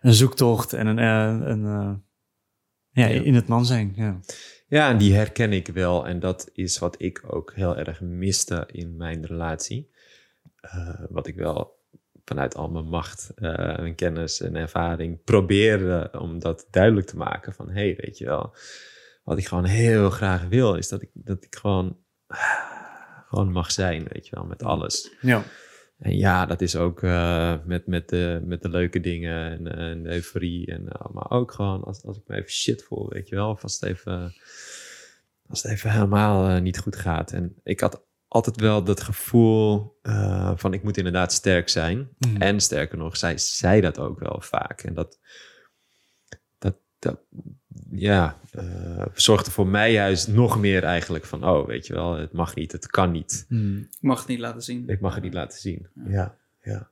een 0.00 0.12
zoektocht 0.12 0.72
en 0.72 0.86
een, 0.86 0.98
eh, 0.98 1.48
een 1.48 1.64
eh, 1.64 1.94
ja, 2.90 3.06
Ja. 3.06 3.22
in 3.22 3.34
het 3.34 3.48
man 3.48 3.66
zijn. 3.66 3.92
Ja. 3.96 4.20
Ja, 4.66 4.90
en 4.90 4.98
die 4.98 5.14
herken 5.14 5.52
ik 5.52 5.66
wel. 5.68 6.06
En 6.06 6.20
dat 6.20 6.50
is 6.52 6.78
wat 6.78 7.02
ik 7.02 7.22
ook 7.26 7.52
heel 7.54 7.76
erg 7.76 8.00
miste 8.00 8.68
in 8.72 8.96
mijn 8.96 9.26
relatie. 9.26 9.90
Eh, 10.60 11.00
wat 11.08 11.26
ik 11.26 11.36
wel 11.36 11.76
vanuit 12.24 12.54
al 12.56 12.68
mijn 12.70 12.88
macht 12.88 13.30
en 13.34 13.94
kennis 13.94 14.40
en 14.40 14.56
ervaring 14.56 15.24
probeerde 15.24 16.10
om 16.18 16.38
dat 16.38 16.66
duidelijk 16.70 17.06
te 17.06 17.16
maken. 17.16 17.52
Van, 17.52 17.68
hé, 17.68 17.72
hey, 17.74 17.96
weet 18.00 18.18
je 18.18 18.24
wel, 18.24 18.54
wat 19.24 19.38
ik 19.38 19.46
gewoon 19.46 19.64
heel 19.64 20.10
graag 20.10 20.44
wil, 20.48 20.74
is 20.74 20.88
dat 20.88 21.02
ik, 21.02 21.10
dat 21.14 21.44
ik 21.44 21.56
gewoon, 21.56 21.98
gewoon 23.28 23.52
mag 23.52 23.70
zijn, 23.70 24.06
weet 24.08 24.26
je 24.28 24.36
wel, 24.36 24.44
met 24.44 24.62
alles. 24.62 25.12
Ja. 25.20 25.42
En 25.98 26.16
ja, 26.16 26.46
dat 26.46 26.60
is 26.60 26.76
ook 26.76 27.02
eh, 27.02 27.54
met, 27.64 27.86
met, 27.86 28.08
de, 28.08 28.42
met 28.44 28.62
de 28.62 28.68
leuke 28.68 29.00
dingen 29.00 29.50
en, 29.50 29.76
eh, 29.76 29.90
en 29.90 30.02
de 30.02 30.10
euforie. 30.10 30.66
En, 30.66 30.88
eh, 30.88 31.10
maar 31.12 31.30
ook 31.30 31.52
gewoon 31.52 31.82
als, 31.82 32.04
als 32.04 32.16
ik 32.16 32.22
me 32.26 32.36
even 32.36 32.50
shit 32.50 32.82
voel, 32.82 33.08
weet 33.08 33.28
je 33.28 33.34
wel. 33.34 33.50
Of 33.50 33.62
als 33.62 33.80
het 33.80 33.82
even, 33.82 34.34
als 35.48 35.62
het 35.62 35.72
even 35.72 35.90
helemaal 35.90 36.60
niet 36.60 36.78
goed 36.78 36.96
gaat. 36.96 37.32
En 37.32 37.54
ik 37.62 37.80
had 37.80 38.06
altijd 38.28 38.60
wel 38.60 38.84
dat 38.84 39.02
gevoel 39.02 39.96
van 40.54 40.72
ik 40.72 40.82
moet 40.82 40.96
inderdaad 40.96 41.32
sterk 41.32 41.68
zijn. 41.68 42.08
Mhm. 42.18 42.36
En 42.36 42.60
sterker 42.60 42.98
nog, 42.98 43.16
zij 43.16 43.38
zei 43.38 43.80
dat 43.80 43.98
ook 43.98 44.18
wel 44.18 44.40
vaak. 44.40 44.82
En 44.82 44.94
dat, 44.94 45.18
dat, 46.58 46.76
dat 46.98 47.20
ja, 47.90 48.38
eh, 48.50 49.06
zorgde 49.14 49.50
voor 49.50 49.66
mij 49.66 49.92
juist 49.92 50.28
nog 50.28 50.58
meer 50.58 50.84
eigenlijk 50.84 51.24
van... 51.24 51.44
oh, 51.44 51.66
weet 51.66 51.86
je 51.86 51.92
wel, 51.92 52.14
het 52.14 52.32
mag 52.32 52.54
niet, 52.54 52.72
het 52.72 52.86
kan 52.86 53.10
niet. 53.10 53.44
Hmm. 53.48 53.78
Ik 53.78 53.98
mag 54.00 54.18
het 54.18 54.28
niet 54.28 54.38
laten 54.38 54.62
zien. 54.62 54.88
Ik 54.88 55.00
mag 55.00 55.14
het 55.14 55.22
niet 55.22 55.34
laten 55.34 55.58
zien. 55.58 55.86
Ja, 56.06 56.36
ja. 56.62 56.90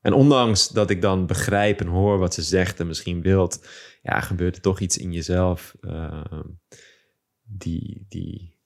En 0.00 0.12
ondanks 0.12 0.68
dat 0.68 0.90
ik 0.90 1.02
dan 1.02 1.26
begrijp 1.26 1.80
en 1.80 1.86
hoor 1.86 2.18
wat 2.18 2.34
ze 2.34 2.42
zegt 2.42 2.80
en 2.80 2.86
misschien 2.86 3.22
wilt, 3.22 3.68
ja, 4.02 4.20
gebeurt 4.20 4.56
er 4.56 4.62
toch 4.62 4.80
iets 4.80 4.98
in 4.98 5.12
jezelf 5.12 5.76
ehm, 5.80 6.42
die, 7.42 8.04
die 8.08 8.58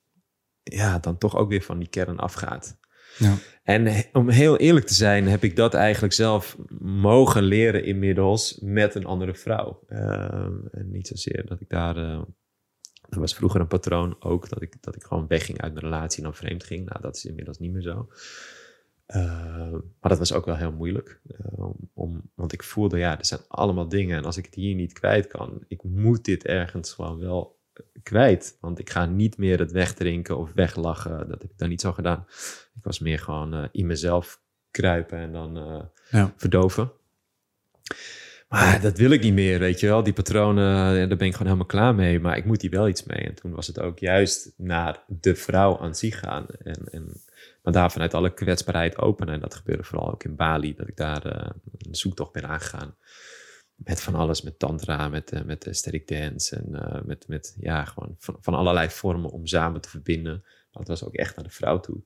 ja, 0.63 0.99
dan 0.99 1.17
toch 1.17 1.35
ook 1.35 1.49
weer 1.49 1.61
van 1.61 1.79
die 1.79 1.87
kern 1.87 2.19
afgaat. 2.19 2.78
Ja. 3.19 3.35
En 3.63 4.05
om 4.13 4.29
heel 4.29 4.57
eerlijk 4.57 4.85
te 4.85 4.93
zijn, 4.93 5.27
heb 5.27 5.43
ik 5.43 5.55
dat 5.55 5.73
eigenlijk 5.73 6.13
zelf 6.13 6.57
mogen 6.79 7.43
leren 7.43 7.83
inmiddels 7.83 8.59
met 8.61 8.95
een 8.95 9.05
andere 9.05 9.35
vrouw. 9.35 9.79
Ehm, 9.87 10.53
en 10.71 10.91
niet 10.91 11.07
zozeer 11.07 11.45
dat 11.45 11.61
ik 11.61 11.69
daar. 11.69 11.97
eh, 11.97 12.21
dat 13.09 13.19
was 13.19 13.35
vroeger 13.35 13.61
een 13.61 13.67
patroon 13.67 14.15
ook, 14.19 14.49
dat 14.49 14.61
ik, 14.61 14.75
dat 14.81 14.95
ik 14.95 15.03
gewoon 15.03 15.27
wegging 15.27 15.61
uit 15.61 15.73
mijn 15.73 15.85
relatie 15.85 16.17
en 16.17 16.23
dan 16.23 16.35
vreemd 16.35 16.63
ging. 16.63 16.85
Nou, 16.85 17.01
dat 17.01 17.15
is 17.15 17.25
inmiddels 17.25 17.57
niet 17.59 17.71
meer 17.71 17.81
zo. 17.81 18.07
Ehm, 19.05 19.71
maar 19.71 20.09
dat 20.09 20.17
was 20.17 20.33
ook 20.33 20.45
wel 20.45 20.55
heel 20.55 20.71
moeilijk. 20.71 21.19
eh, 21.37 21.65
om, 21.93 22.21
want 22.35 22.53
ik 22.53 22.63
voelde, 22.63 22.97
ja, 22.97 23.17
er 23.19 23.25
zijn 23.25 23.39
allemaal 23.47 23.87
dingen. 23.89 24.17
En 24.17 24.25
als 24.25 24.37
ik 24.37 24.45
het 24.45 24.55
hier 24.55 24.75
niet 24.75 24.93
kwijt 24.93 25.27
kan, 25.27 25.63
ik 25.67 25.83
moet 25.83 26.25
dit 26.25 26.45
ergens 26.45 26.93
gewoon 26.93 27.19
wel 27.19 27.58
kwijt. 28.03 28.57
Want 28.61 28.79
ik 28.79 28.89
ga 28.89 29.05
niet 29.05 29.37
meer 29.37 29.59
het 29.59 29.71
wegdrinken 29.71 30.37
of 30.37 30.51
weglachen. 30.53 31.17
Dat 31.17 31.41
heb 31.41 31.51
ik 31.51 31.57
dan 31.57 31.69
niet 31.69 31.81
zo 31.81 31.91
gedaan. 31.91 32.25
Ik 32.75 32.83
was 32.83 32.99
meer 32.99 33.19
gewoon 33.19 33.53
eh, 33.53 33.63
in 33.71 33.87
mezelf 33.87 34.41
kruipen 34.71 35.17
en 35.17 35.31
dan 35.31 35.57
eh, 35.57 35.81
Ja. 36.09 36.33
verdoven. 36.37 36.91
Maar 38.49 38.81
dat 38.81 38.97
wil 38.97 39.11
ik 39.11 39.21
niet 39.21 39.33
meer, 39.33 39.59
weet 39.59 39.79
je 39.79 39.87
wel. 39.87 40.03
Die 40.03 40.13
patronen, 40.13 40.91
eh, 41.01 41.07
daar 41.07 41.17
ben 41.17 41.27
ik 41.27 41.31
gewoon 41.31 41.47
helemaal 41.47 41.65
klaar 41.65 41.95
mee. 41.95 42.19
Maar 42.19 42.37
ik 42.37 42.45
moet 42.45 42.61
hier 42.61 42.71
wel 42.71 42.87
iets 42.87 43.03
mee. 43.03 43.17
En 43.19 43.35
toen 43.35 43.51
was 43.51 43.67
het 43.67 43.79
ook 43.79 43.99
juist 43.99 44.53
naar 44.57 45.03
de 45.07 45.35
vrouw 45.35 45.79
aan 45.79 45.95
zich 45.95 46.19
gaan. 46.19 46.45
En, 46.63 46.87
en, 46.91 47.21
maar 47.63 47.73
daar 47.73 47.91
vanuit 47.91 48.13
alle 48.13 48.33
kwetsbaarheid 48.33 48.97
openen. 48.97 49.33
En 49.33 49.39
dat 49.39 49.55
gebeurde 49.55 49.83
vooral 49.83 50.11
ook 50.11 50.23
in 50.23 50.35
Bali. 50.35 50.75
Dat 50.75 50.87
ik 50.87 50.97
daar 50.97 51.25
een 51.77 51.95
zoektocht 51.95 52.31
ben 52.31 52.47
aangegaan. 52.47 52.95
Met 53.83 54.01
van 54.01 54.15
alles, 54.15 54.41
met 54.41 54.59
tantra, 54.59 55.07
met, 55.07 55.31
eh, 55.31 55.41
met 55.43 55.67
ecstatic 55.67 56.07
dance. 56.07 56.55
En 56.55 56.75
eh, 56.75 57.01
met, 57.05 57.27
met 57.27 57.55
ja, 57.59 57.85
gewoon 57.85 58.15
van, 58.17 58.37
van 58.39 58.53
allerlei 58.53 58.89
vormen 58.89 59.29
om 59.31 59.45
samen 59.47 59.81
te 59.81 59.89
verbinden. 59.89 60.41
Maar 60.43 60.79
het 60.79 60.87
was 60.87 61.03
ook 61.03 61.13
echt 61.13 61.35
naar 61.35 61.45
de 61.45 61.51
vrouw 61.51 61.79
toe. 61.79 62.01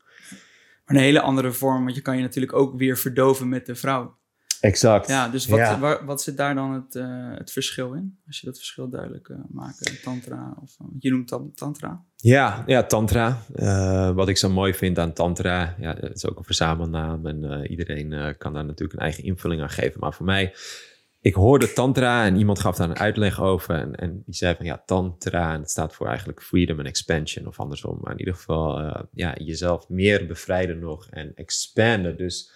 Maar 0.86 0.96
een 0.96 1.02
hele 1.02 1.22
andere 1.22 1.52
vorm, 1.52 1.84
want 1.84 1.96
je 1.96 2.02
kan 2.02 2.16
je 2.16 2.22
natuurlijk 2.22 2.54
ook 2.54 2.78
weer 2.78 2.98
verdoven 2.98 3.50
met 3.50 3.66
de 3.66 3.76
vrouw. 3.76 4.18
Exact. 4.60 5.08
Ja, 5.08 5.30
dus 5.30 5.46
wat, 5.48 5.60
Ja. 5.60 5.80
waar- 5.80 6.06
wat 6.06 6.22
zit 6.22 6.38
daar 6.38 6.56
dan 6.56 6.72
het, 6.74 6.96
eh, 6.96 7.32
het 7.38 7.52
verschil 7.52 7.94
in? 7.94 8.20
Als 8.28 8.40
je 8.40 8.46
dat 8.46 8.58
verschil 8.58 8.90
duidelijk 8.90 9.28
uh, 9.28 9.38
maakt. 9.50 10.04
Tantra, 10.04 10.58
of 10.62 10.78
je 11.00 11.12
noemt 11.12 11.30
dat 11.30 11.58
tantra. 11.58 12.04
Ja, 12.16 12.64
ja 12.66 12.84
tantra. 12.84 13.42
Wat 14.14 14.28
ik 14.28 14.38
zo 14.38 14.50
mooi 14.50 14.74
vind 14.74 15.00
aan 15.00 15.14
tantra, 15.14 15.76
ja, 15.80 15.96
het 16.00 16.16
is 16.16 16.28
ook 16.28 16.38
een 16.38 16.44
verzamelnaam 16.44 17.26
en 17.28 17.66
iedereen 17.66 18.36
kan 18.38 18.54
daar 18.54 18.66
natuurlijk 18.66 19.00
een 19.00 19.06
eigen 19.06 19.24
invulling 19.24 19.62
aan 19.62 19.70
geven. 19.70 20.00
Maar 20.00 20.14
voor 20.14 20.26
mij, 20.26 20.54
ik 21.24 21.34
hoorde 21.34 21.74
tantra 21.74 22.26
en 22.26 22.36
iemand 22.36 22.60
gaf 22.60 22.76
daar 22.76 22.90
een 22.90 22.98
uitleg 23.00 23.42
over 23.42 23.76
en, 23.76 23.96
en 23.96 24.24
die 24.26 24.36
zei 24.36 24.56
van 24.56 24.66
ja, 24.66 24.84
tantra, 24.86 25.54
en 25.54 25.60
het 25.60 25.70
staat 25.70 25.94
voor 25.94 26.08
eigenlijk 26.08 26.42
freedom 26.42 26.78
and 26.78 26.88
expansion 26.88 27.48
of 27.48 27.60
andersom. 27.60 27.98
Maar 28.02 28.12
in 28.12 28.20
ieder 28.20 28.34
geval, 28.34 28.82
uh, 28.82 29.02
ja, 29.12 29.36
jezelf 29.38 29.90
meer 29.90 30.26
bevrijden 30.26 30.80
nog 30.80 31.08
en 31.10 31.32
expanden. 31.36 32.18
Dus 32.18 32.52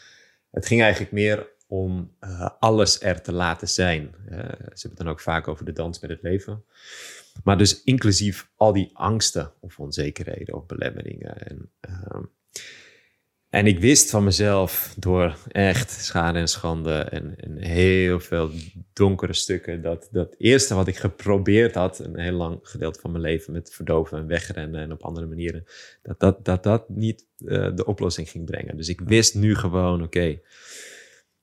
het 0.52 0.66
ging 0.66 0.82
eigenlijk 0.82 1.12
meer 1.12 1.48
om 1.68 2.16
uh, 2.20 2.50
alles 2.60 3.02
er 3.02 3.22
te 3.22 3.32
laten 3.32 3.68
zijn. 3.68 4.04
Uh, 4.04 4.38
ze 4.38 4.38
hebben 4.38 4.82
het 4.82 4.98
dan 4.98 5.08
ook 5.08 5.20
vaak 5.20 5.48
over 5.48 5.66
de 5.66 5.74
dans 5.74 6.00
met 6.00 6.10
het 6.10 6.22
leven. 6.22 6.64
Maar 7.44 7.58
dus 7.58 7.84
inclusief 7.84 8.50
al 8.56 8.74
die 8.74 8.90
angsten 8.94 9.52
of 9.60 9.80
onzekerheden 9.80 10.56
of 10.56 10.66
belemmeringen. 10.66 11.48
En, 11.48 11.72
uh, 11.90 12.24
en 13.50 13.68
ik 13.68 13.80
wist 13.80 14.10
van 14.10 14.24
mezelf 14.24 14.96
door 14.98 15.38
echt 15.48 15.92
schade 15.92 16.40
en 16.40 16.48
schande 16.48 16.94
en, 16.94 17.36
en 17.38 17.58
heel 17.58 18.20
veel 18.20 18.52
donkere 18.94 19.34
stukken. 19.34 19.82
Dat, 19.82 20.08
dat 20.12 20.36
eerste 20.38 20.76
wat 20.76 20.88
ik 20.88 20.98
geprobeerd 20.98 21.76
had, 21.76 22.00
een 22.00 22.20
heel 22.20 22.38
lang 22.38 22.60
gedeelte 22.62 23.00
van 23.00 23.12
mijn 23.12 23.24
leven 23.24 23.54
met 23.54 23.74
verdoven 23.74 24.18
en 24.18 24.28
wegrennen 24.28 24.82
en 24.82 24.92
op 24.92 25.04
andere 25.04 25.26
manieren, 25.26 25.64
dat 26.02 26.20
dat, 26.20 26.46
dat, 26.46 26.64
dat 26.64 26.90
niet 26.90 27.26
eh, 27.46 27.76
de 27.76 27.86
oplossing 27.86 28.30
ging 28.30 28.46
brengen. 28.46 28.78
Dus 28.78 28.90
ik 28.90 29.02
wist 29.02 29.36
nu 29.36 29.56
gewoon, 29.56 30.04
oké, 30.04 30.40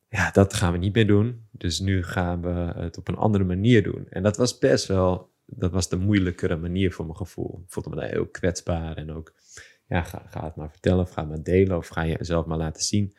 ja, 0.08 0.30
dat 0.30 0.54
gaan 0.54 0.73
we 0.73 0.78
niet 0.78 0.94
meer 0.94 1.06
doen. 1.06 1.46
Dus 1.50 1.80
nu 1.80 2.02
gaan 2.02 2.42
we 2.42 2.80
het 2.80 2.99
op 2.99 3.08
een 3.08 3.16
andere 3.16 3.44
manier 3.44 3.82
doen. 3.82 4.06
En 4.11 4.23
dat 4.23 4.37
was 4.37 4.58
best 4.58 4.87
wel, 4.87 5.30
dat 5.46 5.70
was 5.73 5.88
de 5.88 5.96
moeilijkere 5.96 6.56
manier 6.56 6.92
voor 6.92 7.04
mijn 7.04 7.16
gevoel. 7.16 7.61
Ik 7.64 7.73
voelde 7.73 7.90
me 7.90 7.96
daar 7.96 8.11
heel 8.11 8.26
kwetsbaar 8.26 8.96
en 8.96 9.12
ook, 9.12 9.32
ja, 9.94 10.02
ga, 10.02 10.22
ga 10.26 10.44
het 10.44 10.56
maar 10.56 10.70
vertellen 10.70 11.00
of 11.00 11.10
ga 11.10 11.20
het 11.20 11.28
maar 11.28 11.42
delen 11.42 11.76
of 11.76 11.88
ga 11.88 12.02
je 12.02 12.16
zelf 12.20 12.46
maar 12.46 12.58
laten 12.58 12.82
zien 12.82 13.14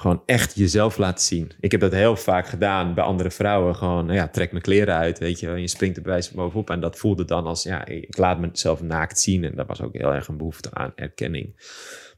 gewoon 0.00 0.22
echt 0.26 0.54
jezelf 0.54 0.96
laten 0.96 1.24
zien. 1.24 1.52
Ik 1.60 1.70
heb 1.70 1.80
dat 1.80 1.92
heel 1.92 2.16
vaak 2.16 2.46
gedaan 2.46 2.94
bij 2.94 3.04
andere 3.04 3.30
vrouwen. 3.30 3.76
Gewoon, 3.76 4.06
nou 4.06 4.18
ja, 4.18 4.28
trek 4.28 4.50
mijn 4.50 4.62
kleren 4.62 4.94
uit, 4.94 5.18
weet 5.18 5.40
je. 5.40 5.48
En 5.48 5.60
je 5.60 5.68
springt 5.68 5.96
er 5.96 6.02
bij 6.02 6.28
bovenop. 6.34 6.70
En 6.70 6.80
dat 6.80 6.98
voelde 6.98 7.24
dan 7.24 7.46
als, 7.46 7.62
ja, 7.62 7.84
ik 7.84 8.16
laat 8.16 8.38
mezelf 8.38 8.82
naakt 8.82 9.20
zien. 9.20 9.44
En 9.44 9.54
dat 9.54 9.66
was 9.66 9.82
ook 9.82 9.92
heel 9.92 10.14
erg 10.14 10.28
een 10.28 10.36
behoefte 10.36 10.74
aan 10.74 10.92
erkenning. 10.94 11.54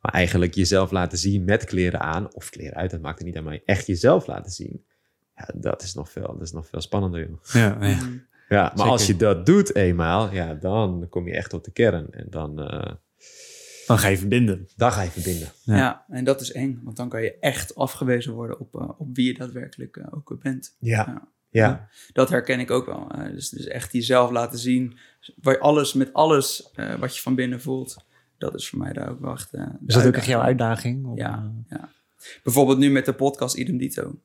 Maar 0.00 0.12
eigenlijk 0.12 0.54
jezelf 0.54 0.90
laten 0.90 1.18
zien 1.18 1.44
met 1.44 1.64
kleren 1.64 2.00
aan, 2.00 2.34
of 2.34 2.50
kleren 2.50 2.76
uit, 2.76 2.90
dat 2.90 3.00
maakt 3.00 3.18
er 3.18 3.24
niet 3.24 3.36
aan, 3.36 3.44
maar 3.44 3.60
echt 3.64 3.86
jezelf 3.86 4.26
laten 4.26 4.52
zien. 4.52 4.84
Ja, 5.36 5.48
dat 5.54 5.82
is 5.82 5.94
nog 5.94 6.10
veel, 6.10 6.26
dat 6.26 6.42
is 6.42 6.52
nog 6.52 6.66
veel 6.66 6.80
spannender, 6.80 7.28
joh. 7.28 7.38
Ja, 7.52 7.76
ja. 7.80 7.94
Mhm. 7.94 8.16
Ja, 8.48 8.72
maar 8.76 8.86
als 8.86 9.06
je 9.06 9.16
dat 9.16 9.46
doet 9.46 9.74
eenmaal, 9.74 10.32
ja, 10.32 10.54
dan 10.54 11.06
kom 11.08 11.26
je 11.26 11.34
echt 11.34 11.50
tot 11.50 11.64
de 11.64 11.70
kern. 11.70 12.10
En 12.10 12.26
dan, 12.30 12.60
eh, 12.60 12.92
Dan 13.92 14.00
ga 14.00 14.08
je 14.08 14.18
verbinden. 14.18 14.68
dan 14.76 14.92
ga 14.92 15.02
je 15.02 15.10
verbinden. 15.10 15.48
Ja. 15.64 15.76
Ja. 15.76 16.04
en 16.08 16.24
dat 16.24 16.40
is 16.40 16.52
eng, 16.52 16.80
want 16.82 16.96
dan 16.96 17.08
kan 17.08 17.22
je 17.22 17.38
echt 17.38 17.74
afgewezen 17.74 18.32
worden 18.32 18.60
op, 18.60 18.74
eh, 18.74 18.88
op 18.98 19.08
wie 19.12 19.26
je 19.26 19.34
daadwerkelijk 19.38 19.96
eh, 19.96 20.06
ook 20.10 20.36
bent. 20.42 20.76
Ja, 20.78 21.04
Ja. 21.06 21.28
ja. 21.50 21.88
Dat 22.12 22.28
herken 22.28 22.60
ik 22.60 22.70
ook 22.70 22.86
wel. 22.86 23.10
eh, 23.10 23.30
dus, 23.32 23.48
dus 23.48 23.66
echt 23.66 23.92
jezelf 23.92 24.30
laten 24.30 24.58
zien, 24.58 24.98
waar 25.42 25.54
je 25.54 25.60
alles, 25.60 25.92
met 25.92 26.12
alles 26.12 26.70
eh, 26.74 26.94
wat 26.94 27.16
je 27.16 27.22
van 27.22 27.34
binnen 27.34 27.60
voelt, 27.60 27.96
dat 28.38 28.54
is 28.54 28.68
voor 28.68 28.78
mij 28.78 28.92
daar 28.92 29.08
ook 29.10 29.20
wel 29.20 29.32
echt. 29.32 29.52
eh, 29.54 29.66
Is 29.86 29.94
dat 29.94 30.06
ook 30.06 30.14
echt 30.14 30.26
jouw 30.26 30.40
uitdaging? 30.40 31.06
Of, 31.06 31.18
Ja, 31.18 31.52
ja. 31.68 31.88
Bijvoorbeeld 32.42 32.78
nu 32.78 32.90
met 32.90 33.04
de 33.04 33.12
podcast 33.14 33.56
Idem 33.56 33.76
Dito. 33.78 34.20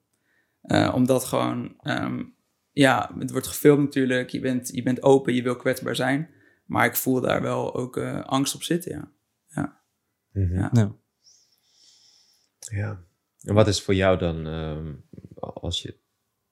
Eh, 0.61 0.91
omdat 0.95 1.23
gewoon, 1.25 1.75
ehm, 1.81 2.23
ja, 2.71 3.11
het 3.19 3.31
wordt 3.31 3.47
gefilmd 3.47 3.83
natuurlijk. 3.83 4.29
Je 4.29 4.39
bent, 4.39 4.69
je 4.73 4.83
bent 4.83 5.03
open, 5.03 5.33
je 5.33 5.41
wil 5.43 5.55
kwetsbaar 5.55 5.95
zijn. 5.95 6.29
Maar 6.65 6.85
ik 6.85 6.95
voel 6.95 7.21
daar 7.21 7.41
wel 7.41 7.75
ook 7.75 7.97
eh, 7.97 8.23
angst 8.23 8.55
op 8.55 8.63
zitten, 8.63 8.91
ja. 8.91 9.11
Ja. 9.47 9.81
ja. 10.31 10.95
Ja. 12.59 13.05
En 13.41 13.53
wat 13.53 13.67
is 13.67 13.81
voor 13.81 13.93
jou 13.93 14.17
dan, 14.17 14.47
ehm, 14.47 14.93
als 15.35 15.81
je 15.81 15.97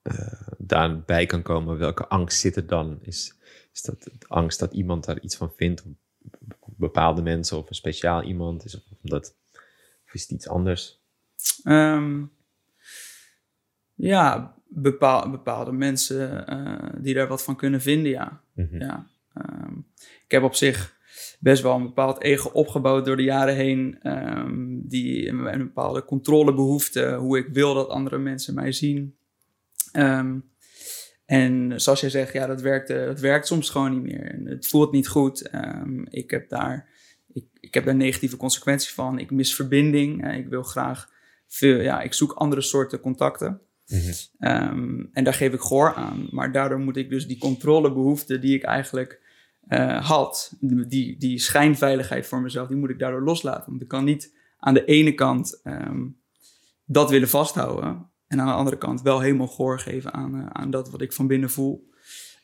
eh, 0.01 0.49
daarbij 0.57 1.25
kan 1.25 1.41
komen, 1.41 1.77
welke 1.77 2.07
angst 2.07 2.39
zit 2.39 2.55
er 2.55 2.67
dan? 2.67 2.99
Is, 3.01 3.35
is 3.73 3.81
dat 3.81 4.03
de 4.03 4.11
angst 4.27 4.59
dat 4.59 4.73
iemand 4.73 5.05
daar 5.05 5.19
iets 5.19 5.35
van 5.35 5.51
vindt? 5.55 5.83
Of 6.59 6.73
bepaalde 6.77 7.21
mensen 7.21 7.57
of 7.57 7.69
een 7.69 7.75
speciaal 7.75 8.23
iemand? 8.23 8.65
Is, 8.65 8.75
of, 8.75 8.83
dat, 9.01 9.35
of 10.05 10.13
is 10.13 10.21
het 10.21 10.31
iets 10.31 10.47
anders? 10.47 11.03
Ehm, 11.63 12.23
ja, 13.93 14.55
bepaal, 14.67 15.29
bepaalde 15.29 15.71
mensen 15.71 16.47
eh, 16.47 16.89
die 16.97 17.13
daar 17.13 17.27
wat 17.27 17.43
van 17.43 17.55
kunnen 17.55 17.81
vinden, 17.81 18.11
ja. 18.11 18.41
Mhm. 18.53 18.81
ja. 18.81 19.07
Ehm, 19.33 19.77
ik 19.97 20.31
heb 20.31 20.43
op 20.43 20.55
zich 20.55 20.94
best 21.45 21.63
wel 21.63 21.75
een 21.75 21.83
bepaald 21.83 22.21
ego 22.21 22.49
opgebouwd 22.49 23.05
door 23.05 23.15
de 23.15 23.23
jaren 23.23 23.55
heen. 23.55 23.97
ehm, 24.01 24.79
die 24.81 25.27
een, 25.27 25.53
een 25.53 25.57
bepaalde 25.57 26.05
controlebehoefte, 26.05 27.15
hoe 27.15 27.37
ik 27.37 27.47
wil 27.53 27.73
dat 27.73 27.89
andere 27.89 28.17
mensen 28.17 28.53
mij 28.53 28.71
zien. 28.71 29.15
Ehm, 29.91 30.39
en 31.25 31.81
zoals 31.81 32.01
jij 32.01 32.09
zegt, 32.09 32.33
ja, 32.33 32.47
dat 32.47 32.61
werkt, 32.61 32.89
eh, 32.89 33.05
dat 33.05 33.19
werkt 33.19 33.47
soms 33.47 33.69
gewoon 33.69 33.91
niet 33.91 34.01
meer. 34.01 34.31
En 34.31 34.45
het 34.45 34.67
voelt 34.67 34.91
niet 34.91 35.07
goed. 35.07 35.41
Ehm, 35.41 36.03
ik, 36.09 36.31
heb 36.31 36.49
daar, 36.49 36.89
ik, 37.33 37.45
ik 37.59 37.73
heb 37.73 37.85
daar 37.85 37.95
negatieve 37.95 38.37
consequenties 38.37 38.93
van. 38.93 39.19
Ik 39.19 39.31
mis 39.31 39.55
verbinding. 39.55 40.25
Eh, 40.25 40.37
ik 40.37 40.47
wil 40.47 40.63
graag 40.63 41.09
veel, 41.47 41.81
ja, 41.81 42.01
ik 42.01 42.13
zoek 42.13 42.31
andere 42.31 42.61
soorten 42.61 42.99
contacten. 42.99 43.61
Mhm. 43.87 45.05
En 45.11 45.23
daar 45.23 45.33
geef 45.33 45.53
ik 45.53 45.61
gehoor 45.61 45.93
aan. 45.93 46.27
Maar 46.31 46.51
daardoor 46.51 46.79
moet 46.79 46.97
ik 46.97 47.09
dus 47.09 47.27
die 47.27 47.37
controlebehoefte 47.37 48.39
die 48.39 48.55
ik 48.55 48.63
eigenlijk 48.63 49.23
eh, 49.67 50.05
had, 50.09 50.53
die, 50.87 51.17
die 51.17 51.39
schijnveiligheid 51.39 52.27
voor 52.27 52.41
mezelf, 52.41 52.67
die 52.67 52.77
moet 52.77 52.89
ik 52.89 52.99
daardoor 52.99 53.23
loslaten. 53.23 53.69
Want 53.69 53.81
ik 53.81 53.87
kan 53.87 54.03
niet 54.03 54.35
aan 54.57 54.73
de 54.73 54.85
ene 54.85 55.13
kant 55.13 55.59
ehm, 55.63 56.07
dat 56.85 57.09
willen 57.09 57.29
vasthouden. 57.29 58.09
En 58.27 58.39
aan 58.41 58.47
de 58.47 58.53
andere 58.53 58.77
kant 58.77 59.01
wel 59.01 59.19
helemaal 59.19 59.47
gehoor 59.47 59.79
geven 59.79 60.13
aan, 60.13 60.35
eh, 60.35 60.45
aan 60.45 60.71
dat 60.71 60.89
wat 60.91 61.01
ik 61.01 61.13
van 61.13 61.27
binnen 61.27 61.49
voel. 61.49 61.89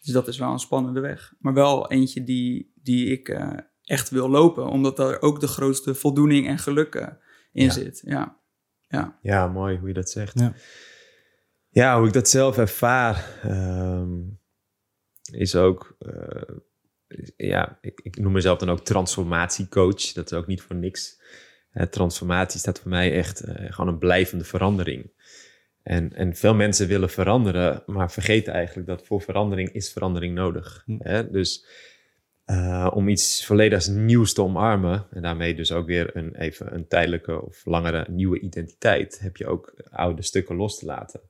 Dus 0.02 0.14
dat 0.14 0.28
is 0.28 0.38
wel 0.38 0.52
een 0.52 0.60
spannende 0.60 1.00
weg. 1.00 1.34
Maar 1.40 1.54
wel 1.54 1.92
eentje 1.92 2.24
die, 2.24 2.72
die 2.76 3.06
ik 3.12 3.30
eh, 3.30 3.58
echt 3.84 4.10
wil 4.10 4.30
lopen. 4.30 4.68
Omdat 4.68 4.98
daar 4.98 5.22
ook 5.22 5.40
de 5.40 5.48
grootste 5.48 5.96
voldoening 5.96 6.48
en 6.48 6.58
geluk 6.60 6.96
in 7.52 7.64
Ja. 7.66 7.72
zit. 7.72 8.02
Ja. 8.06 8.40
Ja. 8.88 9.18
Ja, 9.22 9.48
mooi 9.48 9.78
hoe 9.78 9.88
je 9.88 9.94
dat 9.94 10.10
zegt. 10.10 10.40
Ja. 10.40 10.54
Ja, 11.70 11.98
hoe 11.98 12.08
ik 12.08 12.14
dat 12.14 12.30
zelf 12.30 12.58
ervaar, 12.58 13.40
ehm, 13.44 14.10
is 15.32 15.56
ook, 15.56 15.96
eh, 16.00 16.56
ja, 17.38 17.78
ik, 17.82 18.00
ik 18.04 18.18
noem 18.18 18.32
mezelf 18.32 18.58
dan 18.58 18.70
ook 18.70 18.86
transformatiecoach. 18.86 20.14
Dat 20.14 20.32
is 20.32 20.38
ook 20.38 20.48
niet 20.48 20.62
voor 20.62 20.76
niks. 20.76 21.20
Eh, 21.72 21.86
transformatie 21.86 22.60
staat 22.60 22.80
voor 22.80 22.90
mij 22.90 23.14
echt 23.14 23.40
eh, 23.40 23.72
gewoon 23.72 23.94
een 23.94 24.00
blijvende 24.00 24.44
verandering. 24.44 25.12
En, 25.84 26.14
en 26.14 26.36
veel 26.36 26.56
mensen 26.56 26.88
willen 26.88 27.10
veranderen, 27.10 27.84
maar 27.86 28.12
vergeten 28.12 28.54
eigenlijk 28.54 28.88
dat 28.88 29.06
voor 29.06 29.22
verandering 29.22 29.70
is 29.70 29.92
verandering 29.92 30.36
nodig. 30.36 30.84
Hm. 30.86 30.98
Hè? 31.00 31.30
Dus 31.30 31.66
eh, 32.46 32.92
om 32.94 33.08
iets 33.08 33.46
volledig 33.46 33.88
nieuws 33.90 34.34
te 34.34 34.42
omarmen, 34.42 35.08
en 35.12 35.22
daarmee 35.22 35.56
dus 35.56 35.72
ook 35.72 35.86
weer 35.86 36.16
een, 36.16 36.36
even 36.36 36.74
een 36.74 36.88
tijdelijke 36.88 37.42
of 37.42 37.66
langere 37.66 38.06
nieuwe 38.10 38.40
identiteit, 38.40 39.20
heb 39.20 39.38
je 39.38 39.48
ook 39.48 39.74
oude 39.90 40.22
stukken 40.22 40.56
los 40.56 40.80
te 40.80 40.86
laten. 40.86 41.22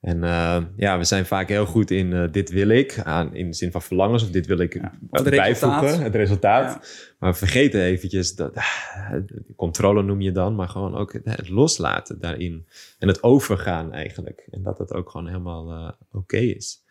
En 0.00 0.24
eh, 0.24 0.62
ja, 0.76 0.98
we 0.98 1.04
zijn 1.04 1.26
vaak 1.26 1.48
heel 1.48 1.66
goed 1.66 1.90
in 1.90 2.12
eh, 2.12 2.32
dit 2.32 2.50
wil 2.50 2.68
ik, 2.68 2.98
aan, 2.98 3.34
in 3.34 3.46
de 3.46 3.54
zin 3.54 3.70
van 3.70 3.82
verlangens, 3.82 4.22
of 4.22 4.30
dit 4.30 4.46
wil 4.46 4.58
ik 4.58 4.74
Ja, 4.74 4.98
of 5.10 5.24
het 5.24 5.30
bijvoegen, 5.30 5.80
resultaat. 5.80 6.02
het 6.02 6.14
resultaat. 6.14 6.72
Ja. 6.72 7.14
Maar 7.18 7.36
vergeten 7.36 7.80
eventjes 7.80 8.34
dat, 8.34 8.54
ah, 8.54 9.10
de 9.26 9.54
controle 9.56 10.02
noem 10.02 10.20
je 10.20 10.32
dan, 10.32 10.54
maar 10.54 10.68
gewoon 10.68 10.94
ook 10.96 11.12
het, 11.12 11.48
loslaten 11.48 12.20
daarin. 12.20 12.66
En 12.98 13.08
het 13.08 13.22
overgaan 13.22 13.92
eigenlijk. 13.92 14.46
En 14.50 14.62
dat 14.62 14.78
het 14.78 14.92
ook 14.92 15.10
gewoon 15.10 15.26
helemaal 15.26 15.70
eh, 15.70 15.92
oké 16.12 16.38
is. 16.38 16.84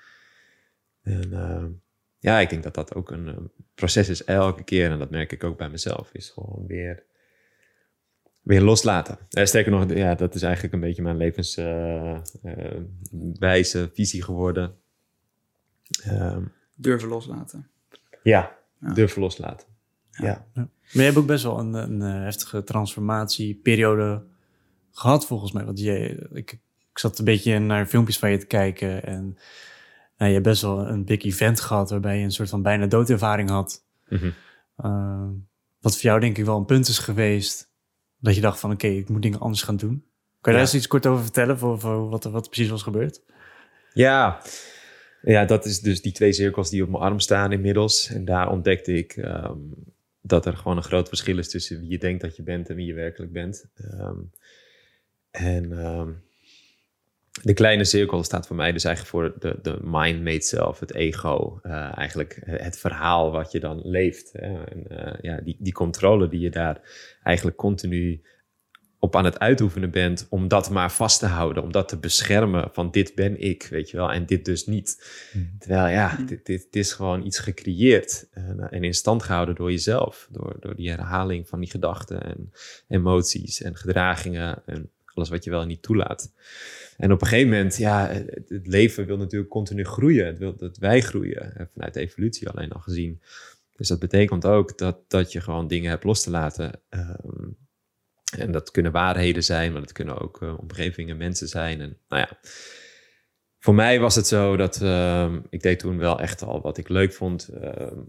En 1.04 1.82
ja, 2.20 2.40
ik 2.40 2.50
denk 2.50 2.64
dat 2.64 2.76
dat 2.76 2.96
ook 2.96 3.12
een 3.12 3.52
proces 3.76 4.10
is 4.10 4.24
elke 4.24 4.64
keer. 4.64 4.92
En 4.92 5.00
dat 5.00 5.10
merk 5.10 5.32
ik 5.32 5.44
ook 5.44 5.58
bij 5.58 5.70
mezelf. 5.70 6.10
Is 6.14 6.30
gewoon 6.30 6.66
weer, 6.68 7.04
weer 8.42 8.62
loslaten. 8.62 9.18
Eh, 9.30 9.46
sterker 9.46 9.72
nog, 9.72 9.94
ja, 9.94 10.16
dat 10.16 10.36
is 10.36 10.42
eigenlijk 10.42 10.74
een 10.74 10.80
beetje 10.80 11.02
mijn 11.02 11.18
levenswijze, 11.18 13.90
visie 13.94 14.24
geworden. 14.24 14.76
Ehm, 16.04 16.44
Durven 16.76 17.10
loslaten. 17.10 17.70
ja, 18.24 18.58
Ja. 18.80 18.94
durven 18.94 19.22
loslaten. 19.22 19.68
Ja. 20.12 20.46
Maar 20.54 20.68
je 20.92 21.02
hebt 21.02 21.18
ook 21.18 21.26
best 21.26 21.44
wel 21.44 21.60
een, 21.60 21.74
een 21.74 22.02
eh, 22.02 22.24
heftige 22.24 22.64
transformatieperiode 22.64 24.24
gehad, 24.92 25.26
volgens 25.26 25.52
mij. 25.52 25.66
Want 25.66 25.80
je, 25.80 26.28
ik, 26.34 26.52
ik 26.92 27.00
zat 27.00 27.20
een 27.20 27.26
beetje 27.26 27.60
naar 27.60 27.86
filmpjes 27.86 28.20
van 28.20 28.32
je 28.32 28.38
te 28.38 28.46
kijken. 28.46 29.04
En 29.06 29.24
nou, 30.18 30.30
je 30.32 30.38
hebt 30.38 30.44
best 30.48 30.62
wel 30.62 30.88
een 30.88 31.06
big 31.06 31.24
event 31.24 31.60
gehad 31.62 31.90
waarbij 31.90 32.18
je 32.18 32.24
een 32.24 32.32
soort 32.32 32.50
van 32.50 32.62
bijna 32.62 32.86
doodervaring 32.88 33.50
had. 33.50 33.84
Mhm. 34.10 34.32
Uh, 34.78 35.28
wat 35.80 35.94
voor 35.94 36.02
jou 36.02 36.20
denk 36.20 36.38
ik 36.38 36.46
wel 36.46 36.58
een 36.58 36.66
punt 36.66 36.88
is 36.88 37.00
geweest. 37.00 37.69
Dat 38.20 38.36
je 38.36 38.42
dacht 38.42 38.60
van 38.60 38.72
oké, 38.72 38.88
ik 38.88 39.10
moet 39.10 39.22
dingen 39.22 39.40
anders 39.40 39.62
gaan 39.64 39.78
doen. 39.78 40.04
Kan 40.42 40.54
je 40.54 40.60
Ja. 40.60 40.66
daar 40.66 40.74
eens 40.74 40.74
iets 40.76 40.88
kort 40.88 41.06
over 41.06 41.24
vertellen 41.24 41.58
voor, 41.58 41.80
voor 41.80 42.10
wat 42.10 42.26
er 42.26 42.32
wat 42.32 42.50
precies 42.50 42.70
was 42.70 42.84
gebeurd? 42.84 43.22
Ja. 43.94 44.42
ja, 45.22 45.46
dat 45.46 45.66
is 45.66 45.80
dus 45.82 46.02
die 46.02 46.12
twee 46.12 46.34
cirkels 46.34 46.70
die 46.70 46.84
op 46.84 46.90
mijn 46.90 47.04
arm 47.04 47.20
staan 47.20 47.52
inmiddels. 47.52 48.10
En 48.10 48.26
daar 48.26 48.50
ontdekte 48.52 48.94
ik 48.94 49.12
ehm, 49.12 49.58
dat 50.22 50.46
er 50.46 50.58
gewoon 50.58 50.78
een 50.78 50.84
groot 50.84 51.08
verschil 51.08 51.38
is 51.38 51.50
tussen 51.50 51.80
wie 51.80 51.90
je 51.90 51.98
denkt 51.98 52.22
dat 52.22 52.36
je 52.36 52.44
bent 52.44 52.70
en 52.70 52.76
wie 52.76 52.86
je 52.86 52.94
werkelijk 52.94 53.32
bent. 53.32 53.66
Ehm, 53.76 54.18
en 55.32 55.80
ehm, 55.80 56.10
de 57.42 57.54
kleine 57.54 57.84
cirkel 57.86 58.24
staat 58.24 58.48
voor 58.48 58.56
mij 58.56 58.72
dus 58.72 58.84
eigenlijk 58.84 59.16
voor 59.16 59.40
de, 59.40 59.60
de 59.62 59.78
mind 59.84 60.24
made 60.24 60.42
self, 60.42 60.80
het 60.80 60.94
ego. 60.94 61.60
eh, 61.64 61.98
eigenlijk 61.98 62.42
het 62.46 62.78
verhaal 62.80 63.32
wat 63.32 63.52
je 63.52 63.60
dan 63.60 63.82
leeft. 63.84 64.30
Hè? 64.34 64.64
En, 64.64 64.88
eh, 64.88 65.14
ja, 65.22 65.42
die, 65.42 65.56
die 65.60 65.74
controle 65.74 66.28
die 66.28 66.40
je 66.40 66.50
daar 66.50 66.82
eigenlijk 67.24 67.58
continu 67.58 68.22
op 69.02 69.16
aan 69.16 69.26
het 69.26 69.40
uitoefenen 69.40 69.92
bent 69.92 70.28
om 70.30 70.48
dat 70.48 70.70
maar 70.70 70.92
vast 70.92 71.20
te 71.20 71.26
houden, 71.26 71.64
om 71.64 71.72
dat 71.72 71.88
te 71.88 71.98
beschermen 71.98 72.70
van 72.72 72.92
dit 72.92 73.16
ben 73.16 73.42
ik, 73.42 73.68
weet 73.70 73.90
je 73.90 73.98
wel, 73.98 74.12
en 74.12 74.26
dit 74.26 74.46
dus 74.46 74.66
niet. 74.66 75.04
Terwijl 75.60 75.88
ja, 75.88 76.18
Mhm. 84.66 84.84
alles 85.14 85.30
wat 85.30 85.44
je 85.44 85.50
wel 85.50 85.66
niet 85.66 85.82
toelaat. 85.82 86.34
En 87.00 87.12
op 87.12 87.22
een 87.22 87.28
gegeven 87.28 87.50
moment, 87.50 87.78
ja, 87.78 88.08
het, 88.48 88.68
leven 88.68 89.06
wil 89.06 89.18
natuurlijk 89.18 89.52
continu 89.52 89.86
groeien. 89.86 90.26
Het 90.26 90.38
wil 90.38 90.56
dat 90.56 90.78
wij 90.78 91.02
groeien, 91.02 91.56
eh, 91.56 91.66
vanuit 91.74 91.94
de 91.94 92.00
evolutie 92.00 92.50
alleen 92.50 92.72
al 92.72 92.80
gezien. 92.80 93.22
Dus 93.76 93.88
dat 93.88 94.00
betekent 94.00 94.46
ook 94.46 94.78
dat, 94.78 95.10
dat 95.10 95.32
je 95.32 95.42
gewoon 95.42 95.68
dingen 95.68 95.90
hebt 95.90 96.04
los 96.04 96.24
te 96.24 96.30
laten. 96.30 96.82
Ehm, 96.90 97.48
en 98.38 98.52
dat 98.52 98.72
kunnen 98.72 98.92
waarheden 98.92 99.44
zijn, 99.44 99.72
maar 99.72 99.82
dat 99.82 99.92
kunnen 99.92 100.22
ook 100.22 100.42
uh, 100.42 100.60
omgevingen, 100.60 101.18
mensen 101.18 101.48
zijn. 101.48 101.82
En 101.82 101.98
nou 102.08 102.22
ja, 102.22 102.40
voor 103.60 103.76
mij 103.76 104.00
was 104.00 104.16
het 104.16 104.28
zo 104.28 104.58
dat 104.58 104.82
ehm, 104.82 105.40
ik 105.50 105.62
deed 105.62 105.80
toen 105.80 105.98
wel 105.98 106.20
echt 106.20 106.42
al 106.42 106.62
wat 106.62 106.78
ik 106.78 106.90
leuk 106.90 107.14
vond. 107.14 107.48
Ehm, 107.48 108.00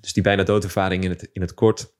dus 0.00 0.12
die 0.12 0.22
bijna 0.22 0.42
doodervaring 0.42 1.04
in 1.04 1.10
het, 1.10 1.30
in 1.32 1.40
het 1.40 1.54
kort, 1.54 1.94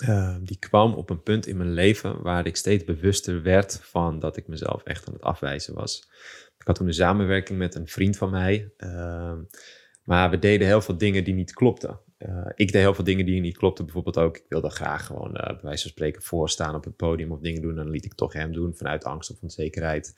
ehm, 0.00 0.44
die 0.44 0.58
kwam 0.58 0.94
op 0.94 1.10
een 1.10 1.22
punt 1.22 1.46
in 1.46 1.56
mijn 1.56 1.72
leven 1.72 2.22
waar 2.22 2.46
ik 2.46 2.56
steeds 2.56 2.84
bewuster 2.84 3.42
werd 3.42 3.80
van 3.82 4.18
dat 4.18 4.36
ik 4.36 4.46
mezelf 4.46 4.82
echt 4.82 5.08
aan 5.08 5.14
het 5.14 5.22
afwijzen 5.22 5.74
was. 5.74 6.08
Ik 6.58 6.66
had 6.66 6.76
toen 6.76 6.86
een 6.86 6.94
samenwerking 6.94 7.58
met 7.58 7.74
een 7.74 7.88
vriend 7.88 8.16
van 8.16 8.30
mij, 8.30 8.72
maar 10.04 10.30
we 10.30 10.38
deden 10.38 10.66
heel 10.66 10.80
veel 10.80 10.96
dingen 10.98 11.24
die 11.24 11.34
niet 11.34 11.52
klopten. 11.52 12.00
Uh, 12.18 12.46
ik 12.54 12.72
deed 12.72 12.82
heel 12.82 12.94
veel 12.94 13.04
dingen 13.04 13.26
die 13.26 13.40
niet 13.40 13.56
klopten. 13.56 13.84
Bijvoorbeeld 13.84 14.18
ook, 14.18 14.36
ik 14.36 14.44
wilde 14.48 14.70
graag 14.70 15.06
gewoon 15.06 15.36
uh, 15.36 15.46
bij 15.46 15.58
wijze 15.62 15.82
van 15.82 15.90
spreken 15.90 16.22
voorstaan 16.22 16.74
op 16.74 16.84
het 16.84 16.96
podium 16.96 17.32
of 17.32 17.40
dingen 17.40 17.62
doen. 17.62 17.70
En 17.70 17.76
dan 17.76 17.90
liet 17.90 18.04
ik 18.04 18.14
toch 18.14 18.32
hem 18.32 18.52
doen 18.52 18.74
vanuit 18.76 19.04
angst 19.04 19.30
of 19.30 19.42
onzekerheid. 19.42 20.14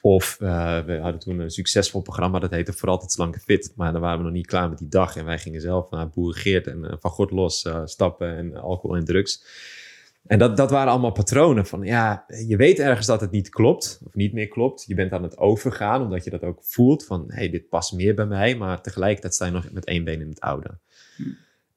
Of 0.00 0.38
uh, 0.40 0.80
we 0.80 0.98
hadden 0.98 1.20
toen 1.20 1.38
een 1.38 1.50
succesvol 1.50 2.02
programma, 2.02 2.38
dat 2.38 2.50
heette 2.50 2.72
Voor 2.72 2.88
Altijd 2.88 3.12
Slanke 3.12 3.38
Fit. 3.40 3.72
Maar 3.76 3.92
dan 3.92 4.00
waren 4.00 4.18
we 4.18 4.24
nog 4.24 4.32
niet 4.32 4.46
klaar 4.46 4.68
met 4.68 4.78
die 4.78 4.88
dag. 4.88 5.16
En 5.16 5.24
wij 5.24 5.38
gingen 5.38 5.60
zelf 5.60 5.90
naar 5.90 6.08
Boer 6.08 6.62
en 6.66 6.84
uh, 6.84 6.92
van 6.98 7.10
God 7.10 7.30
los 7.30 7.64
uh, 7.64 7.80
stappen 7.84 8.36
en 8.36 8.56
alcohol 8.56 8.96
en 8.96 9.04
drugs. 9.04 9.44
En 10.26 10.38
dat, 10.38 10.56
dat 10.56 10.70
waren 10.70 10.92
allemaal 10.92 11.12
patronen 11.12 11.66
van, 11.66 11.82
ja, 11.82 12.24
je 12.46 12.56
weet 12.56 12.78
ergens 12.78 13.06
dat 13.06 13.20
het 13.20 13.30
niet 13.30 13.48
klopt, 13.48 14.00
of 14.04 14.14
niet 14.14 14.32
meer 14.32 14.48
klopt. 14.48 14.84
Je 14.86 14.94
bent 14.94 15.12
aan 15.12 15.22
het 15.22 15.38
overgaan, 15.38 16.02
omdat 16.02 16.24
je 16.24 16.30
dat 16.30 16.42
ook 16.42 16.58
voelt 16.62 17.04
van, 17.04 17.24
hey, 17.28 17.50
dit 17.50 17.68
past 17.68 17.92
meer 17.92 18.14
bij 18.14 18.26
mij. 18.26 18.56
Maar 18.56 18.82
tegelijkertijd 18.82 19.34
sta 19.34 19.44
je 19.44 19.52
nog 19.52 19.72
met 19.72 19.84
één 19.84 20.04
been 20.04 20.20
in 20.20 20.28
het 20.28 20.40
oude. 20.40 20.78
Hm. 21.16 21.22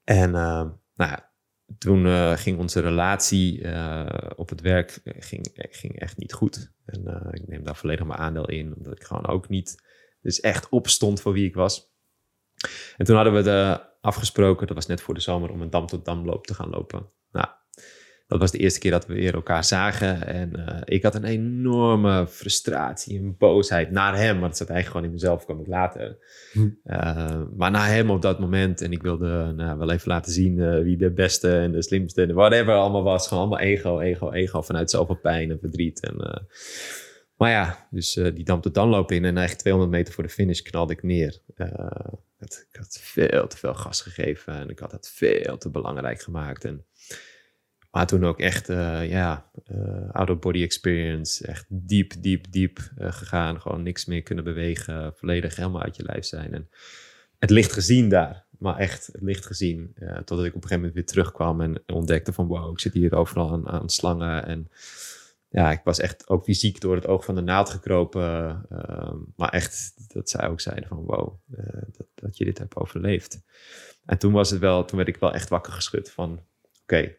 En 0.04 0.30
nou 0.30 1.10
ja, 1.10 1.30
toen 1.78 2.06
uh, 2.06 2.36
ging 2.36 2.58
onze 2.58 2.80
relatie 2.80 3.60
uh, 3.60 4.06
op 4.36 4.48
het 4.48 4.60
werk 4.60 5.00
ging, 5.04 5.48
ging 5.54 6.00
echt 6.00 6.16
niet 6.16 6.32
goed. 6.32 6.72
En 6.84 7.30
ik 7.32 7.48
neem 7.48 7.64
daar 7.64 7.76
volledig 7.76 8.06
mijn 8.06 8.18
aandeel 8.18 8.48
in, 8.48 8.74
omdat 8.76 8.92
ik 8.92 9.04
gewoon 9.04 9.26
ook 9.26 9.48
niet 9.48 9.84
dus 10.20 10.40
echt 10.40 10.68
opstond 10.68 11.20
voor 11.20 11.32
wie 11.32 11.46
ik 11.46 11.54
was. 11.54 11.94
En 12.96 13.04
toen 13.04 13.16
hadden 13.16 13.34
we 13.34 13.42
de 13.42 13.80
afgesproken, 14.00 14.66
dat 14.66 14.76
was 14.76 14.86
net 14.86 15.00
voor 15.00 15.14
de 15.14 15.20
zomer, 15.20 15.50
om 15.50 15.60
een 15.60 15.70
dam 15.70 15.86
tot 15.86 16.04
damloop 16.04 16.46
te 16.46 16.54
gaan 16.54 16.70
lopen. 16.70 17.10
Dat 18.28 18.38
was 18.38 18.50
de 18.50 18.58
eerste 18.58 18.80
keer 18.80 18.90
dat 18.90 19.06
we 19.06 19.14
weer 19.14 19.34
elkaar 19.34 19.64
zagen. 19.64 20.26
En 20.26 20.52
uh, 20.56 20.80
ik 20.84 21.02
had 21.02 21.14
een 21.14 21.24
enorme 21.24 22.26
frustratie 22.26 23.18
en 23.18 23.36
boosheid 23.38 23.90
naar 23.90 24.16
hem. 24.16 24.38
Maar 24.38 24.48
dat 24.48 24.56
zat 24.56 24.68
eigenlijk 24.68 24.86
gewoon 24.86 25.06
in 25.06 25.12
mezelf, 25.12 25.44
kwam 25.44 25.60
ik 25.60 25.66
later. 25.66 26.18
Hm. 26.52 26.68
Uh, 26.84 27.42
maar 27.56 27.70
naar 27.70 27.88
hem 27.88 28.10
op 28.10 28.22
dat 28.22 28.38
moment. 28.38 28.80
En 28.80 28.92
ik 28.92 29.02
wilde 29.02 29.52
nou, 29.56 29.78
wel 29.78 29.90
even 29.90 30.08
laten 30.08 30.32
zien 30.32 30.58
uh, 30.58 30.82
wie 30.82 30.96
de 30.96 31.10
beste 31.10 31.58
en 31.58 31.72
de 31.72 31.82
slimste 31.82 32.22
en 32.22 32.34
whatever 32.34 32.74
allemaal 32.74 33.02
was. 33.02 33.28
Gewoon 33.28 33.42
allemaal 33.42 33.66
ego, 33.66 34.00
ego, 34.00 34.32
ego. 34.32 34.62
Vanuit 34.62 34.90
zoveel 34.90 35.18
pijn 35.18 35.50
en 35.50 35.58
verdriet. 35.58 36.00
En, 36.00 36.46
maar 37.36 37.50
ja, 37.50 37.88
dus 37.90 38.12
die 38.12 38.44
dam 38.44 38.60
tot 38.60 38.74
dan 38.74 38.88
lopen 38.88 39.16
in. 39.16 39.24
En 39.24 39.36
eigenlijk 39.36 39.60
200 39.60 39.92
meter 39.96 40.14
voor 40.14 40.24
de 40.24 40.30
finish 40.30 40.60
knalde 40.60 40.92
ik 40.92 41.02
neer. 41.02 41.40
Het, 42.38 42.66
ik 42.70 42.76
had 42.76 42.98
veel 43.02 43.46
te 43.46 43.56
veel 43.56 43.74
gas 43.74 44.00
gegeven. 44.00 44.54
En 44.54 44.68
ik 44.68 44.78
had 44.78 44.92
het 44.92 45.08
veel 45.14 45.58
te 45.58 45.70
belangrijk 45.70 46.20
gemaakt. 46.20 46.64
En 46.64 46.84
maar 47.96 48.06
toen 48.06 48.24
ook 48.24 48.38
echt, 48.38 48.68
uh, 48.68 49.10
ja, 49.10 49.50
uh, 49.72 50.10
out-of-body 50.10 50.62
experience. 50.62 51.46
Echt 51.46 51.66
diep, 51.68 52.12
diep, 52.18 52.46
diep 52.50 52.78
uh, 52.98 53.12
gegaan. 53.12 53.60
Gewoon 53.60 53.82
niks 53.82 54.04
meer 54.04 54.22
kunnen 54.22 54.44
bewegen. 54.44 55.12
Volledig 55.14 55.56
helemaal 55.56 55.82
uit 55.82 55.96
je 55.96 56.02
lijf 56.02 56.24
zijn. 56.24 56.52
En 56.54 56.68
het 57.38 57.50
licht 57.50 57.72
gezien 57.72 58.08
daar. 58.08 58.46
Maar 58.58 58.76
echt 58.76 59.06
het 59.06 59.22
licht 59.22 59.46
gezien. 59.46 59.94
totdat 60.24 60.44
ik 60.44 60.54
op 60.54 60.62
een 60.62 60.68
gegeven 60.68 60.76
moment 60.76 60.94
weer 60.94 61.06
terugkwam 61.06 61.60
en 61.60 61.82
ontdekte 61.86 62.32
van... 62.32 62.46
wow, 62.46 62.72
ik 62.72 62.80
zit 62.80 62.92
hier 62.92 63.14
overal 63.14 63.66
aan, 63.66 63.90
slangen. 63.90 64.46
En 64.46 64.70
ja, 65.48 65.70
ik 65.70 65.80
was 65.84 65.98
echt 65.98 66.28
ook 66.28 66.44
fysiek 66.44 66.80
door 66.80 66.94
het 66.94 67.06
oog 67.06 67.24
van 67.24 67.34
de 67.34 67.40
naald 67.40 67.70
gekropen. 67.70 68.66
maar 69.36 69.50
echt, 69.50 69.94
dat 70.12 70.30
zij 70.30 70.48
ook 70.48 70.60
zeiden 70.60 70.88
van 70.88 71.04
wow, 71.04 71.34
dat, 71.96 72.06
dat 72.14 72.36
je 72.36 72.44
dit 72.44 72.58
hebt 72.58 72.76
overleefd. 72.76 73.40
En 74.04 74.18
toen 74.18 74.32
was 74.32 74.50
het 74.50 74.60
wel, 74.60 74.84
toen 74.84 74.96
werd 74.96 75.08
ik 75.08 75.16
wel 75.16 75.32
echt 75.32 75.48
wakker 75.48 75.72
geschud 75.72 76.10
van... 76.10 76.40
oké, 76.82 77.14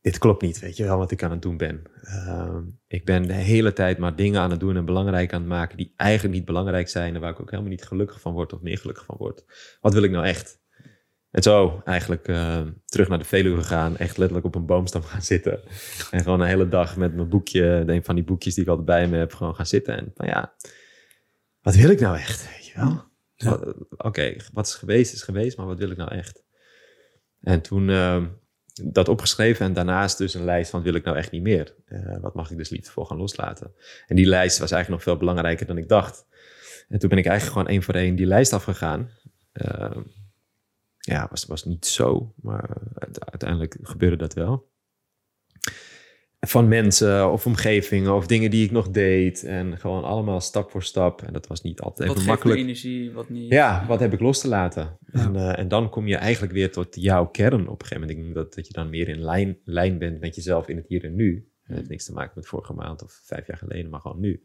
dit 0.00 0.18
klopt 0.18 0.42
niet, 0.42 0.58
weet 0.58 0.76
je 0.76 0.84
wel, 0.84 0.98
wat 0.98 1.10
ik 1.10 1.22
aan 1.22 1.30
het 1.30 1.42
doen 1.42 1.56
ben. 1.56 1.82
Uh, 2.02 2.58
ik 2.86 3.04
ben 3.04 3.26
de 3.26 3.32
hele 3.32 3.72
tijd 3.72 3.98
maar 3.98 4.16
dingen 4.16 4.40
aan 4.40 4.50
het 4.50 4.60
doen 4.60 4.76
en 4.76 4.84
belangrijk 4.84 5.32
aan 5.32 5.40
het 5.40 5.48
maken 5.48 5.76
die 5.76 5.92
eigenlijk 5.96 6.34
niet 6.34 6.44
belangrijk 6.44 6.88
zijn 6.88 7.14
en 7.14 7.20
waar 7.20 7.30
ik 7.30 7.40
ook 7.40 7.50
helemaal 7.50 7.70
niet 7.70 7.84
gelukkig 7.84 8.20
van 8.20 8.32
word 8.32 8.52
of 8.52 8.60
meer 8.60 8.78
gelukkig 8.78 9.04
van 9.04 9.16
word. 9.18 9.44
Wat 9.80 9.94
wil 9.94 10.02
ik 10.02 10.10
nou 10.10 10.26
echt? 10.26 10.60
En 11.30 11.42
zo 11.42 11.80
eigenlijk 11.84 12.28
uh, 12.28 12.66
terug 12.84 13.08
naar 13.08 13.18
de 13.18 13.24
Veluwe 13.24 13.62
gaan, 13.62 13.96
echt 13.96 14.16
letterlijk 14.16 14.46
op 14.46 14.54
een 14.54 14.66
boomstam 14.66 15.02
gaan 15.02 15.22
zitten. 15.22 15.60
En 16.10 16.22
gewoon 16.22 16.40
een 16.40 16.46
hele 16.46 16.68
dag 16.68 16.96
met 16.96 17.14
mijn 17.14 17.28
boekje, 17.28 17.82
een 17.86 18.04
van 18.04 18.14
die 18.14 18.24
boekjes 18.24 18.54
die 18.54 18.62
ik 18.62 18.68
altijd 18.68 18.86
bij 18.86 19.08
me 19.08 19.16
heb, 19.16 19.34
gewoon 19.34 19.54
gaan 19.54 19.66
zitten. 19.66 19.96
En 19.98 20.12
van 20.14 20.26
ja, 20.26 20.54
wat 21.60 21.74
wil 21.74 21.90
ik 21.90 22.00
nou 22.00 22.16
echt? 22.16 22.48
Weet 22.50 22.66
je 22.66 22.72
wel? 22.76 23.04
Ja. 23.34 23.52
Oké, 23.52 23.74
okay, 23.96 24.40
wat 24.52 24.66
is 24.66 24.74
geweest 24.74 25.12
is 25.12 25.22
geweest, 25.22 25.56
maar 25.56 25.66
wat 25.66 25.78
wil 25.78 25.90
ik 25.90 25.96
nou 25.96 26.10
echt? 26.10 26.44
En 27.40 27.60
toen 27.60 27.88
uh, 27.88 28.24
dat 28.84 29.08
opgeschreven 29.08 29.66
en 29.66 29.72
daarnaast 29.72 30.18
dus 30.18 30.34
een 30.34 30.44
lijst 30.44 30.70
van 30.70 30.82
wil 30.82 30.94
ik 30.94 31.04
nou 31.04 31.16
echt 31.16 31.30
niet 31.30 31.42
meer? 31.42 31.74
Uh, 31.88 32.20
wat 32.20 32.34
mag 32.34 32.50
ik 32.50 32.56
dus 32.56 32.68
liefde 32.68 32.90
voor 32.90 33.06
gaan 33.06 33.16
loslaten? 33.16 33.72
En 34.06 34.16
die 34.16 34.26
lijst 34.26 34.58
was 34.58 34.70
eigenlijk 34.70 34.88
nog 34.88 35.02
veel 35.02 35.26
belangrijker 35.26 35.66
dan 35.66 35.78
ik 35.78 35.88
dacht. 35.88 36.26
En 36.88 36.98
toen 36.98 37.08
ben 37.08 37.18
ik 37.18 37.26
eigenlijk 37.26 37.56
gewoon 37.56 37.72
één 37.72 37.82
voor 37.82 37.94
één 37.94 38.16
die 38.16 38.26
lijst 38.26 38.52
afgegaan. 38.52 39.10
Uh, 39.52 39.96
ja, 40.98 41.26
was, 41.30 41.44
was 41.44 41.64
niet 41.64 41.86
zo, 41.86 42.34
maar 42.36 42.76
uiteindelijk 43.18 43.76
gebeurde 43.82 44.16
dat 44.16 44.34
wel 44.34 44.68
van 46.40 46.68
mensen 46.68 47.30
of 47.30 47.46
omgevingen 47.46 48.14
of 48.14 48.26
dingen 48.26 48.50
die 48.50 48.64
ik 48.64 48.70
nog 48.70 48.90
deed. 48.90 49.44
En 49.44 49.78
gewoon 49.78 50.04
allemaal 50.04 50.40
stap 50.40 50.70
voor 50.70 50.82
stap. 50.82 51.22
En 51.22 51.32
dat 51.32 51.46
was 51.46 51.62
niet 51.62 51.80
altijd 51.80 52.10
even 52.10 52.24
makkelijk. 52.24 52.60
energie, 52.60 53.12
wat 53.12 53.28
niet. 53.28 53.52
Ja, 53.52 53.84
wat 53.86 54.00
heb 54.00 54.12
ik 54.12 54.20
los 54.20 54.40
te 54.40 54.48
laten? 54.48 54.98
En, 55.06 55.34
uh, 55.34 55.58
en, 55.58 55.68
dan 55.68 55.90
kom 55.90 56.06
je 56.06 56.16
eigenlijk 56.16 56.52
weer 56.52 56.72
tot 56.72 56.94
jouw 56.94 57.26
kern 57.26 57.68
op 57.68 57.80
een 57.80 57.86
gegeven 57.86 58.00
moment. 58.00 58.18
Ik 58.18 58.24
denk 58.24 58.34
dat, 58.34 58.54
dat 58.54 58.66
je 58.66 58.72
dan 58.72 58.90
meer 58.90 59.08
in 59.08 59.20
lijn, 59.20 59.58
lijn 59.64 59.98
bent 59.98 60.20
met 60.20 60.34
jezelf 60.34 60.68
in 60.68 60.76
het 60.76 60.88
hier 60.88 61.04
en 61.04 61.14
nu. 61.14 61.48
Het 61.62 61.76
heeft 61.76 61.88
niks 61.88 62.04
te 62.04 62.12
maken 62.12 62.32
met 62.34 62.46
vorige 62.46 62.72
maand 62.72 63.02
of 63.02 63.20
vijf 63.24 63.46
jaar 63.46 63.58
geleden, 63.58 63.90
maar 63.90 64.00
gewoon 64.00 64.20
nu. 64.20 64.42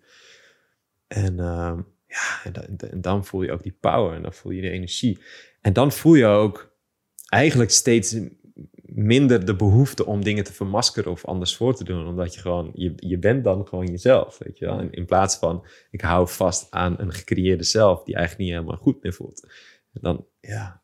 En 1.08 1.34
uh, 1.34 1.78
ja, 2.08 2.44
en, 2.44 2.54
dan, 2.54 2.90
en 2.90 3.02
dan 3.02 3.26
voel 3.26 3.44
je 3.44 3.52
ook 3.52 3.64
die 3.64 3.78
power 3.80 4.16
en 4.16 4.22
dan 4.22 4.34
voel 4.34 4.52
je 4.52 4.62
de 4.62 4.70
energie. 4.70 5.20
En 5.62 5.74
dan 5.74 5.92
voel 5.92 6.16
je 6.16 6.26
ook 6.26 6.76
eigenlijk 7.26 7.72
steeds 7.72 8.18
minder 8.96 9.46
de 9.46 9.56
behoefte 9.56 10.06
om 10.06 10.24
dingen 10.24 10.44
te 10.44 10.54
vermaskeren 10.54 11.12
of 11.12 11.26
anders 11.26 11.56
voor 11.56 11.76
te 11.76 11.84
doen. 11.84 12.08
Omdat 12.08 12.34
je 12.34 12.42
gewoon, 12.42 12.72
je, 12.74 12.94
je 12.96 13.18
bent 13.18 13.44
dan 13.44 13.68
gewoon 13.68 13.88
jezelf, 13.88 14.38
weet 14.38 14.58
je 14.58 14.66
wel. 14.66 14.80
In, 14.80 14.92
in 14.92 15.06
plaats 15.06 15.36
van, 15.36 15.66
ik 15.92 16.02
hou 16.02 16.28
vast 16.28 16.68
aan 16.70 17.00
een 17.00 17.14
gecreëerde 17.14 17.64
zelf 17.64 18.04
die 18.04 18.16
eigenlijk 18.16 18.46
niet 18.46 18.58
helemaal 18.58 18.82
goed 18.82 19.04
meer 19.04 19.14
voelt. 19.14 19.48
dan, 19.92 20.26
ja. 20.40 20.82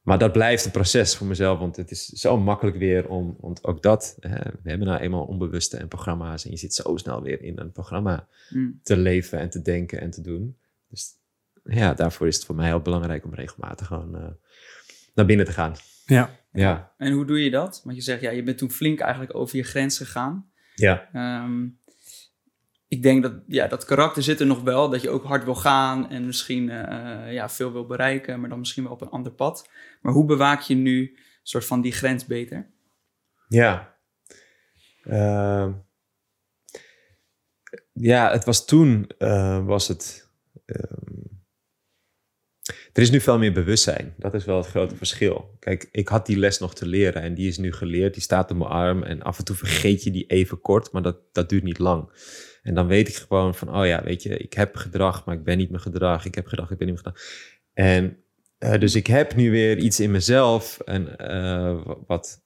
Maar 0.00 0.18
dat 0.18 0.32
blijft 0.32 0.64
een 0.64 0.70
proces 0.70 1.16
voor 1.16 1.26
mezelf, 1.26 1.58
want 1.58 1.76
het 1.76 1.90
is 1.90 2.06
zo 2.06 2.38
makkelijk 2.38 2.76
weer 2.76 3.08
om, 3.08 3.36
want 3.40 3.64
ook 3.64 3.82
dat, 3.82 4.16
hè, 4.20 4.38
we 4.62 4.68
hebben 4.70 4.86
nou 4.86 5.00
eenmaal 5.00 5.24
onbewuste 5.24 5.76
en 5.76 5.88
programma's 5.88 6.44
en 6.44 6.50
je 6.50 6.56
zit 6.56 6.74
zo 6.74 6.96
snel 6.96 7.22
weer 7.22 7.42
in 7.42 7.58
een 7.58 7.72
programma 7.72 8.28
mm. 8.50 8.80
te 8.82 8.96
leven 8.96 9.38
en 9.38 9.50
te 9.50 9.62
denken 9.62 10.00
en 10.00 10.10
te 10.10 10.20
doen. 10.20 10.56
Dus 10.88 11.14
ja, 11.64 11.94
daarvoor 11.94 12.26
is 12.26 12.36
het 12.36 12.44
voor 12.44 12.54
mij 12.54 12.66
heel 12.66 12.80
belangrijk 12.80 13.24
om 13.24 13.34
regelmatig 13.34 13.86
gewoon 13.86 14.16
uh, 14.16 14.26
naar 15.14 15.26
binnen 15.26 15.46
te 15.46 15.52
gaan. 15.52 15.74
Ja. 16.04 16.38
Ja. 16.56 16.92
En 16.96 17.12
hoe 17.12 17.26
doe 17.26 17.44
je 17.44 17.50
dat? 17.50 17.80
Want 17.84 17.96
je 17.96 18.02
zegt, 18.02 18.20
ja, 18.20 18.30
je 18.30 18.42
bent 18.42 18.58
toen 18.58 18.70
flink 18.70 19.00
eigenlijk 19.00 19.34
over 19.34 19.56
je 19.56 19.62
grens 19.62 19.96
gegaan. 19.96 20.50
Ja. 20.74 21.08
Um, 21.42 21.78
ik 22.88 23.02
denk 23.02 23.22
dat 23.22 23.32
ja, 23.46 23.66
dat 23.66 23.84
karakter 23.84 24.22
zit 24.22 24.40
er 24.40 24.46
nog 24.46 24.62
wel, 24.62 24.88
dat 24.88 25.02
je 25.02 25.10
ook 25.10 25.24
hard 25.24 25.44
wil 25.44 25.54
gaan 25.54 26.10
en 26.10 26.26
misschien 26.26 26.68
uh, 26.68 27.32
ja, 27.32 27.48
veel 27.48 27.72
wil 27.72 27.86
bereiken, 27.86 28.40
maar 28.40 28.48
dan 28.48 28.58
misschien 28.58 28.82
wel 28.82 28.92
op 28.92 29.00
een 29.00 29.08
ander 29.08 29.32
pad. 29.32 29.68
Maar 30.00 30.12
hoe 30.12 30.24
bewaak 30.24 30.60
je 30.60 30.74
nu 30.74 31.00
een 31.00 31.18
soort 31.42 31.66
van 31.66 31.80
die 31.80 31.92
grens 31.92 32.26
beter? 32.26 32.70
Ja. 33.48 33.96
Uh, 35.04 35.72
ja, 37.92 38.30
het 38.30 38.44
was 38.44 38.66
toen, 38.66 39.10
uh, 39.18 39.66
was 39.66 39.88
het 39.88 40.30
ehm, 40.64 41.35
er 42.96 43.02
is 43.02 43.10
nu 43.10 43.20
veel 43.20 43.38
meer 43.38 43.52
bewustzijn. 43.52 44.14
Dat 44.16 44.34
is 44.34 44.44
wel 44.44 44.56
het 44.56 44.66
grote 44.66 44.96
verschil. 44.96 45.56
Kijk, 45.58 45.88
ik 45.92 46.08
had 46.08 46.26
die 46.26 46.38
les 46.38 46.58
nog 46.58 46.74
te 46.74 46.86
leren 46.86 47.22
en 47.22 47.34
die 47.34 47.48
is 47.48 47.58
nu 47.58 47.72
geleerd. 47.72 48.14
Die 48.14 48.22
staat 48.22 48.50
op 48.50 48.56
mijn 48.56 48.70
arm 48.70 49.02
en 49.02 49.22
af 49.22 49.38
en 49.38 49.44
toe 49.44 49.56
vergeet 49.56 50.02
je 50.02 50.10
die 50.10 50.26
even 50.26 50.60
kort, 50.60 50.92
maar 50.92 51.02
dat, 51.02 51.16
dat 51.32 51.48
duurt 51.48 51.62
niet 51.62 51.78
lang. 51.78 52.10
En 52.62 52.74
dan 52.74 52.86
weet 52.86 53.08
ik 53.08 53.14
gewoon 53.14 53.54
van, 53.54 53.76
oh 53.76 53.86
ja, 53.86 54.02
weet 54.02 54.22
je, 54.22 54.36
ik 54.36 54.52
heb 54.52 54.76
gedrag, 54.76 55.24
maar 55.24 55.34
ik 55.34 55.44
ben 55.44 55.58
niet 55.58 55.70
mijn 55.70 55.82
gedrag. 55.82 56.24
Ik 56.24 56.34
heb 56.34 56.46
gedrag, 56.46 56.70
ik 56.70 56.78
ben 56.78 56.86
niet 56.86 57.02
mijn 57.02 57.14
gedrag. 57.14 57.32
En 57.72 58.16
uh, 58.58 58.80
dus 58.80 58.94
ik 58.94 59.06
heb 59.06 59.34
nu 59.34 59.50
weer 59.50 59.78
iets 59.78 60.00
in 60.00 60.10
mezelf 60.10 60.80
en, 60.80 61.16
uh, 61.20 61.94
wat, 62.06 62.44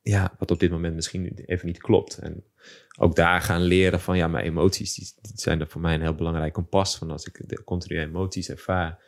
ja, 0.00 0.34
wat 0.38 0.50
op 0.50 0.60
dit 0.60 0.70
moment 0.70 0.94
misschien 0.94 1.32
even 1.34 1.66
niet 1.66 1.80
klopt. 1.80 2.18
En 2.18 2.44
ook 2.98 3.16
daar 3.16 3.40
gaan 3.40 3.62
leren 3.62 4.00
van, 4.00 4.16
ja, 4.16 4.28
mijn 4.28 4.44
emoties, 4.44 4.94
die, 4.94 5.12
zijn 5.34 5.60
er 5.60 5.68
voor 5.68 5.80
mij 5.80 5.94
een 5.94 6.00
heel 6.00 6.14
belangrijk 6.14 6.52
kompas. 6.52 6.98
Van 6.98 7.10
als 7.10 7.26
ik 7.26 7.48
de 7.48 7.64
continue 7.64 8.00
emoties 8.00 8.48
ervaar, 8.48 8.98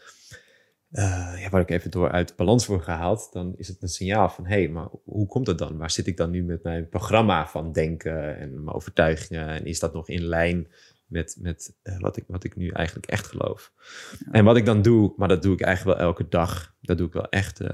ja, 1.38 1.48
waar 1.50 1.60
ik 1.60 1.70
even 1.70 1.90
door 1.90 2.10
uit 2.10 2.36
balans 2.36 2.66
word 2.66 2.82
gehaald, 2.82 3.28
dan 3.32 3.54
is 3.56 3.68
het 3.68 3.82
een 3.82 3.88
signaal 3.88 4.28
van, 4.28 4.46
hé, 4.46 4.54
hey, 4.54 4.68
maar 4.68 4.88
hoe 5.04 5.26
komt 5.26 5.46
het 5.46 5.58
dan? 5.58 5.76
Waar 5.76 5.90
zit 5.90 6.06
ik 6.06 6.16
dan 6.16 6.30
nu 6.30 6.42
met 6.42 6.62
mijn 6.62 6.88
programma 6.88 7.48
van 7.48 7.72
denken 7.72 8.38
en 8.38 8.64
mijn 8.64 8.76
overtuigingen? 8.76 9.48
En 9.48 9.64
is 9.64 9.78
dat 9.78 9.92
nog 9.92 10.08
in 10.08 10.22
lijn 10.22 10.68
met, 11.06 11.36
met 11.40 11.76
uh, 11.82 12.00
wat, 12.00 12.16
ik, 12.16 12.24
wat 12.26 12.44
ik 12.44 12.56
nu 12.56 12.68
eigenlijk 12.68 13.06
echt 13.06 13.26
geloof? 13.26 13.72
Ja. 14.18 14.32
En 14.32 14.44
wat 14.44 14.56
ik 14.56 14.64
dan 14.64 14.82
doe, 14.82 15.12
maar 15.16 15.28
dat 15.28 15.42
doe 15.42 15.54
ik 15.54 15.60
eigenlijk 15.60 15.98
wel 15.98 16.08
elke 16.08 16.28
dag, 16.28 16.74
dat 16.80 16.98
doe 16.98 17.06
ik 17.06 17.12
wel 17.12 17.28
echt 17.28 17.60
uh, 17.60 17.68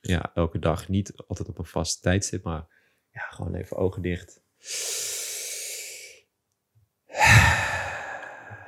ja, 0.00 0.30
elke 0.34 0.58
dag. 0.58 0.88
Niet 0.88 1.12
altijd 1.26 1.48
op 1.48 1.58
een 1.58 1.64
vast 1.64 2.02
tijdstip, 2.02 2.44
maar 2.44 2.66
ja, 3.10 3.20
gewoon 3.20 3.54
even 3.54 3.76
ogen 3.76 4.02
dicht. 4.02 4.42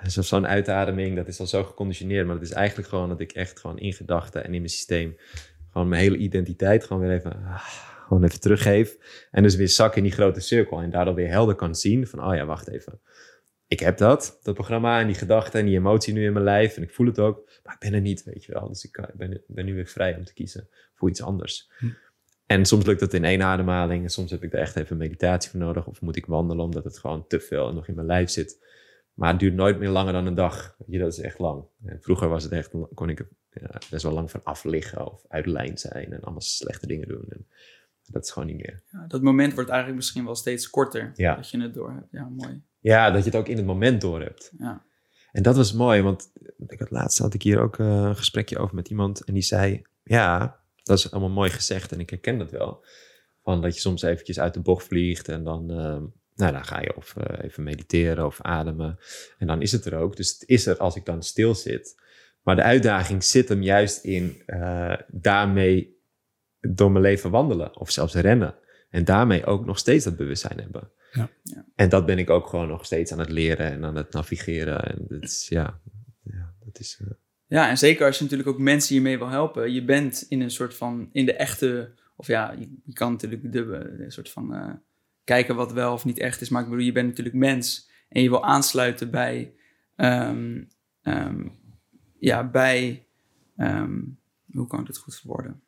Zo'n 0.06 0.46
uitademing, 0.46 1.16
dat 1.16 1.28
is 1.28 1.40
al 1.40 1.46
zo 1.46 1.64
geconditioneerd. 1.64 2.26
Maar 2.26 2.34
het 2.34 2.44
is 2.44 2.52
eigenlijk 2.52 2.88
gewoon 2.88 3.08
dat 3.08 3.20
ik 3.20 3.32
echt 3.32 3.60
gewoon 3.60 3.78
in 3.78 3.92
gedachten 3.92 4.44
en 4.44 4.54
in 4.54 4.58
mijn 4.58 4.68
systeem... 4.68 5.16
gewoon 5.70 5.88
mijn 5.88 6.02
hele 6.02 6.16
identiteit 6.16 6.84
gewoon 6.84 7.02
weer 7.02 7.12
even... 7.12 7.32
Ah, 7.32 7.92
gewoon 8.06 8.24
even 8.24 8.40
teruggeef. 8.40 8.96
En 9.30 9.42
dus 9.42 9.56
weer 9.56 9.68
zak 9.68 9.96
in 9.96 10.02
die 10.02 10.12
grote 10.12 10.40
cirkel. 10.40 10.80
En 10.80 10.90
daardoor 10.90 11.14
weer 11.14 11.28
helder 11.28 11.54
kan 11.54 11.74
zien 11.74 12.06
van... 12.06 12.24
oh 12.24 12.34
ja, 12.34 12.44
wacht 12.44 12.68
even. 12.68 13.00
Ik 13.66 13.80
heb 13.80 13.96
dat, 13.96 14.38
dat 14.42 14.54
programma 14.54 15.00
en 15.00 15.06
die 15.06 15.16
gedachten 15.16 15.60
en 15.60 15.66
die 15.66 15.76
emotie 15.76 16.12
nu 16.12 16.24
in 16.24 16.32
mijn 16.32 16.44
lijf. 16.44 16.76
En 16.76 16.82
ik 16.82 16.90
voel 16.90 17.06
het 17.06 17.18
ook. 17.18 17.50
Maar 17.62 17.74
ik 17.74 17.80
ben 17.80 17.94
er 17.94 18.00
niet, 18.00 18.24
weet 18.24 18.44
je 18.44 18.52
wel. 18.52 18.68
Dus 18.68 18.84
ik 18.84 19.08
ben, 19.14 19.42
ben 19.46 19.64
nu 19.64 19.74
weer 19.74 19.86
vrij 19.86 20.16
om 20.16 20.24
te 20.24 20.32
kiezen 20.32 20.68
voor 20.94 21.08
iets 21.08 21.22
anders. 21.22 21.70
Hm. 21.78 21.86
En 22.46 22.64
soms 22.64 22.84
lukt 22.84 23.00
het 23.00 23.14
in 23.14 23.24
één 23.24 23.42
ademhaling. 23.42 24.02
En 24.02 24.10
soms 24.10 24.30
heb 24.30 24.42
ik 24.42 24.52
er 24.52 24.58
echt 24.58 24.76
even 24.76 24.96
meditatie 24.96 25.50
voor 25.50 25.60
nodig. 25.60 25.86
Of 25.86 26.00
moet 26.00 26.16
ik 26.16 26.26
wandelen 26.26 26.64
omdat 26.64 26.84
het 26.84 26.98
gewoon 26.98 27.26
te 27.26 27.40
veel 27.40 27.72
nog 27.72 27.88
in 27.88 27.94
mijn 27.94 28.06
lijf 28.06 28.30
zit. 28.30 28.64
Maar 29.14 29.31
het 29.31 29.40
duurt 29.40 29.55
nooit 29.55 29.79
meer 29.79 29.88
langer 29.88 30.12
dan 30.12 30.27
een 30.27 30.35
dag. 30.35 30.77
Je, 30.87 30.98
dat 30.98 31.12
is 31.12 31.18
echt 31.18 31.38
lang. 31.38 31.64
En 31.85 31.98
vroeger 32.00 32.29
was 32.29 32.42
het 32.42 32.53
echt, 32.53 32.70
kon 32.94 33.09
ik 33.09 33.18
er 33.18 33.29
ja, 33.50 33.81
best 33.90 34.03
wel 34.03 34.12
lang 34.12 34.31
van 34.31 34.40
af 34.44 34.64
liggen 34.64 35.12
of 35.12 35.24
uit 35.29 35.46
lijn 35.46 35.79
zijn 35.79 36.12
en 36.12 36.20
allemaal 36.20 36.40
slechte 36.40 36.87
dingen 36.87 37.09
doen. 37.09 37.24
En 37.29 37.46
dat 38.07 38.24
is 38.24 38.31
gewoon 38.31 38.48
niet 38.48 38.57
meer. 38.57 38.83
Ja, 38.90 39.07
dat 39.07 39.22
moment 39.22 39.55
wordt 39.55 39.68
eigenlijk 39.70 39.98
misschien 39.98 40.24
wel 40.24 40.35
steeds 40.35 40.70
korter. 40.70 41.12
Ja. 41.14 41.35
Dat 41.35 41.50
je 41.50 41.61
het 41.61 41.74
door 41.74 41.92
hebt. 41.92 42.11
Ja, 42.11 42.29
mooi. 42.29 42.62
Ja, 42.79 43.11
dat 43.11 43.24
je 43.24 43.31
het 43.31 43.38
ook 43.38 43.48
in 43.48 43.57
het 43.57 43.66
moment 43.66 44.00
door 44.00 44.20
hebt. 44.20 44.53
Ja. 44.59 44.85
En 45.33 45.42
dat 45.42 45.57
was 45.57 45.72
mooi, 45.72 46.03
want 46.03 46.33
ik 46.66 46.79
had 46.79 46.90
laatst 46.90 47.18
had 47.18 47.35
ik 47.35 47.42
hier 47.42 47.61
ook 47.61 47.79
uh, 47.79 47.87
een 47.87 48.16
gesprekje 48.16 48.59
over 48.59 48.74
met 48.74 48.88
iemand 48.88 49.24
en 49.24 49.35
die 49.35 49.42
zei: 49.42 49.83
Ja, 50.03 50.61
dat 50.83 50.98
is 50.98 51.11
allemaal 51.11 51.31
mooi 51.31 51.50
gezegd 51.50 51.92
en 51.92 52.00
ik 52.00 52.11
herken 52.11 52.38
dat 52.38 52.50
wel. 52.50 52.85
Van 53.42 53.62
dat 53.62 53.74
je 53.74 53.81
soms 53.81 54.03
eventjes 54.03 54.40
uit 54.40 54.55
de 54.55 54.61
bocht 54.61 54.87
vliegt 54.87 55.29
en 55.29 55.44
dan, 55.44 55.70
uh, 55.70 56.03
nou, 56.34 56.52
dan 56.52 56.64
ga 56.64 56.80
je 56.80 56.96
of 56.96 57.14
uh, 57.18 57.44
even 57.44 57.62
mediteren 57.62 58.26
of 58.26 58.40
ademen. 58.40 58.98
En 59.38 59.46
dan 59.46 59.62
is 59.62 59.72
het 59.72 59.84
er 59.84 59.96
ook. 59.96 60.16
Dus 60.16 60.32
het 60.32 60.48
is 60.48 60.66
er 60.66 60.76
als 60.76 60.96
ik 60.96 61.04
dan 61.04 61.22
stil 61.22 61.54
zit. 61.54 62.02
Maar 62.42 62.56
de 62.56 62.62
uitdaging 62.62 63.24
zit 63.24 63.48
hem 63.48 63.62
juist 63.62 64.04
in 64.04 64.42
uh, 64.46 64.96
daarmee 65.08 65.98
door 66.60 66.90
mijn 66.90 67.04
leven 67.04 67.30
wandelen 67.30 67.78
of 67.78 67.90
zelfs 67.90 68.14
rennen. 68.14 68.54
En 68.90 69.04
daarmee 69.04 69.44
ook 69.44 69.64
nog 69.64 69.78
steeds 69.78 70.04
dat 70.04 70.16
bewustzijn 70.16 70.58
hebben. 70.58 70.90
Ja. 71.12 71.30
ja. 71.42 71.66
En 71.74 71.88
dat 71.88 72.06
ben 72.06 72.18
ik 72.18 72.30
ook 72.30 72.46
gewoon 72.46 72.68
nog 72.68 72.84
steeds 72.84 73.12
aan 73.12 73.18
het 73.18 73.30
leren 73.30 73.66
en 73.66 73.84
aan 73.84 73.96
het 73.96 74.12
navigeren. 74.12 74.84
En 74.84 75.04
dat 75.08 75.22
is, 75.22 75.46
ja, 75.48 75.80
ja 76.22 76.54
dat 76.64 76.78
is... 76.78 76.98
Uh, 77.02 77.10
ja, 77.46 77.68
en 77.68 77.78
zeker 77.78 78.06
als 78.06 78.16
je 78.16 78.22
natuurlijk 78.22 78.48
ook 78.48 78.58
mensen 78.58 78.94
hiermee 78.94 79.18
wil 79.18 79.28
helpen. 79.28 79.72
Je 79.72 79.84
bent 79.84 80.26
in 80.28 80.40
een 80.40 80.50
soort 80.50 80.74
van, 80.74 81.08
in 81.12 81.26
de 81.26 81.34
echte, 81.34 81.94
of 82.16 82.26
ja, 82.26 82.54
je, 82.58 82.68
je 82.84 82.92
kan 82.92 83.12
natuurlijk 83.12 83.52
de, 83.52 83.94
de 83.96 84.04
soort 84.10 84.30
van 84.30 84.54
uh, 84.54 84.70
kijken 85.24 85.54
wat 85.54 85.72
wel 85.72 85.92
of 85.92 86.04
niet 86.04 86.18
echt 86.18 86.40
is. 86.40 86.48
Maar 86.48 86.62
ik 86.62 86.68
bedoel, 86.68 86.84
je 86.84 86.92
bent 86.92 87.08
natuurlijk 87.08 87.37
mens 87.37 87.90
en 88.08 88.22
je 88.22 88.28
wil 88.28 88.44
aansluiten 88.44 89.10
bij, 89.10 89.54
um, 89.96 90.68
um, 91.02 91.52
ja, 92.18 92.50
bij, 92.50 93.06
um, 93.56 94.18
hoe 94.52 94.66
kan 94.66 94.80
ik 94.80 94.87
het 94.87 94.98
goed 94.98 95.16
verwoorden? 95.16 95.62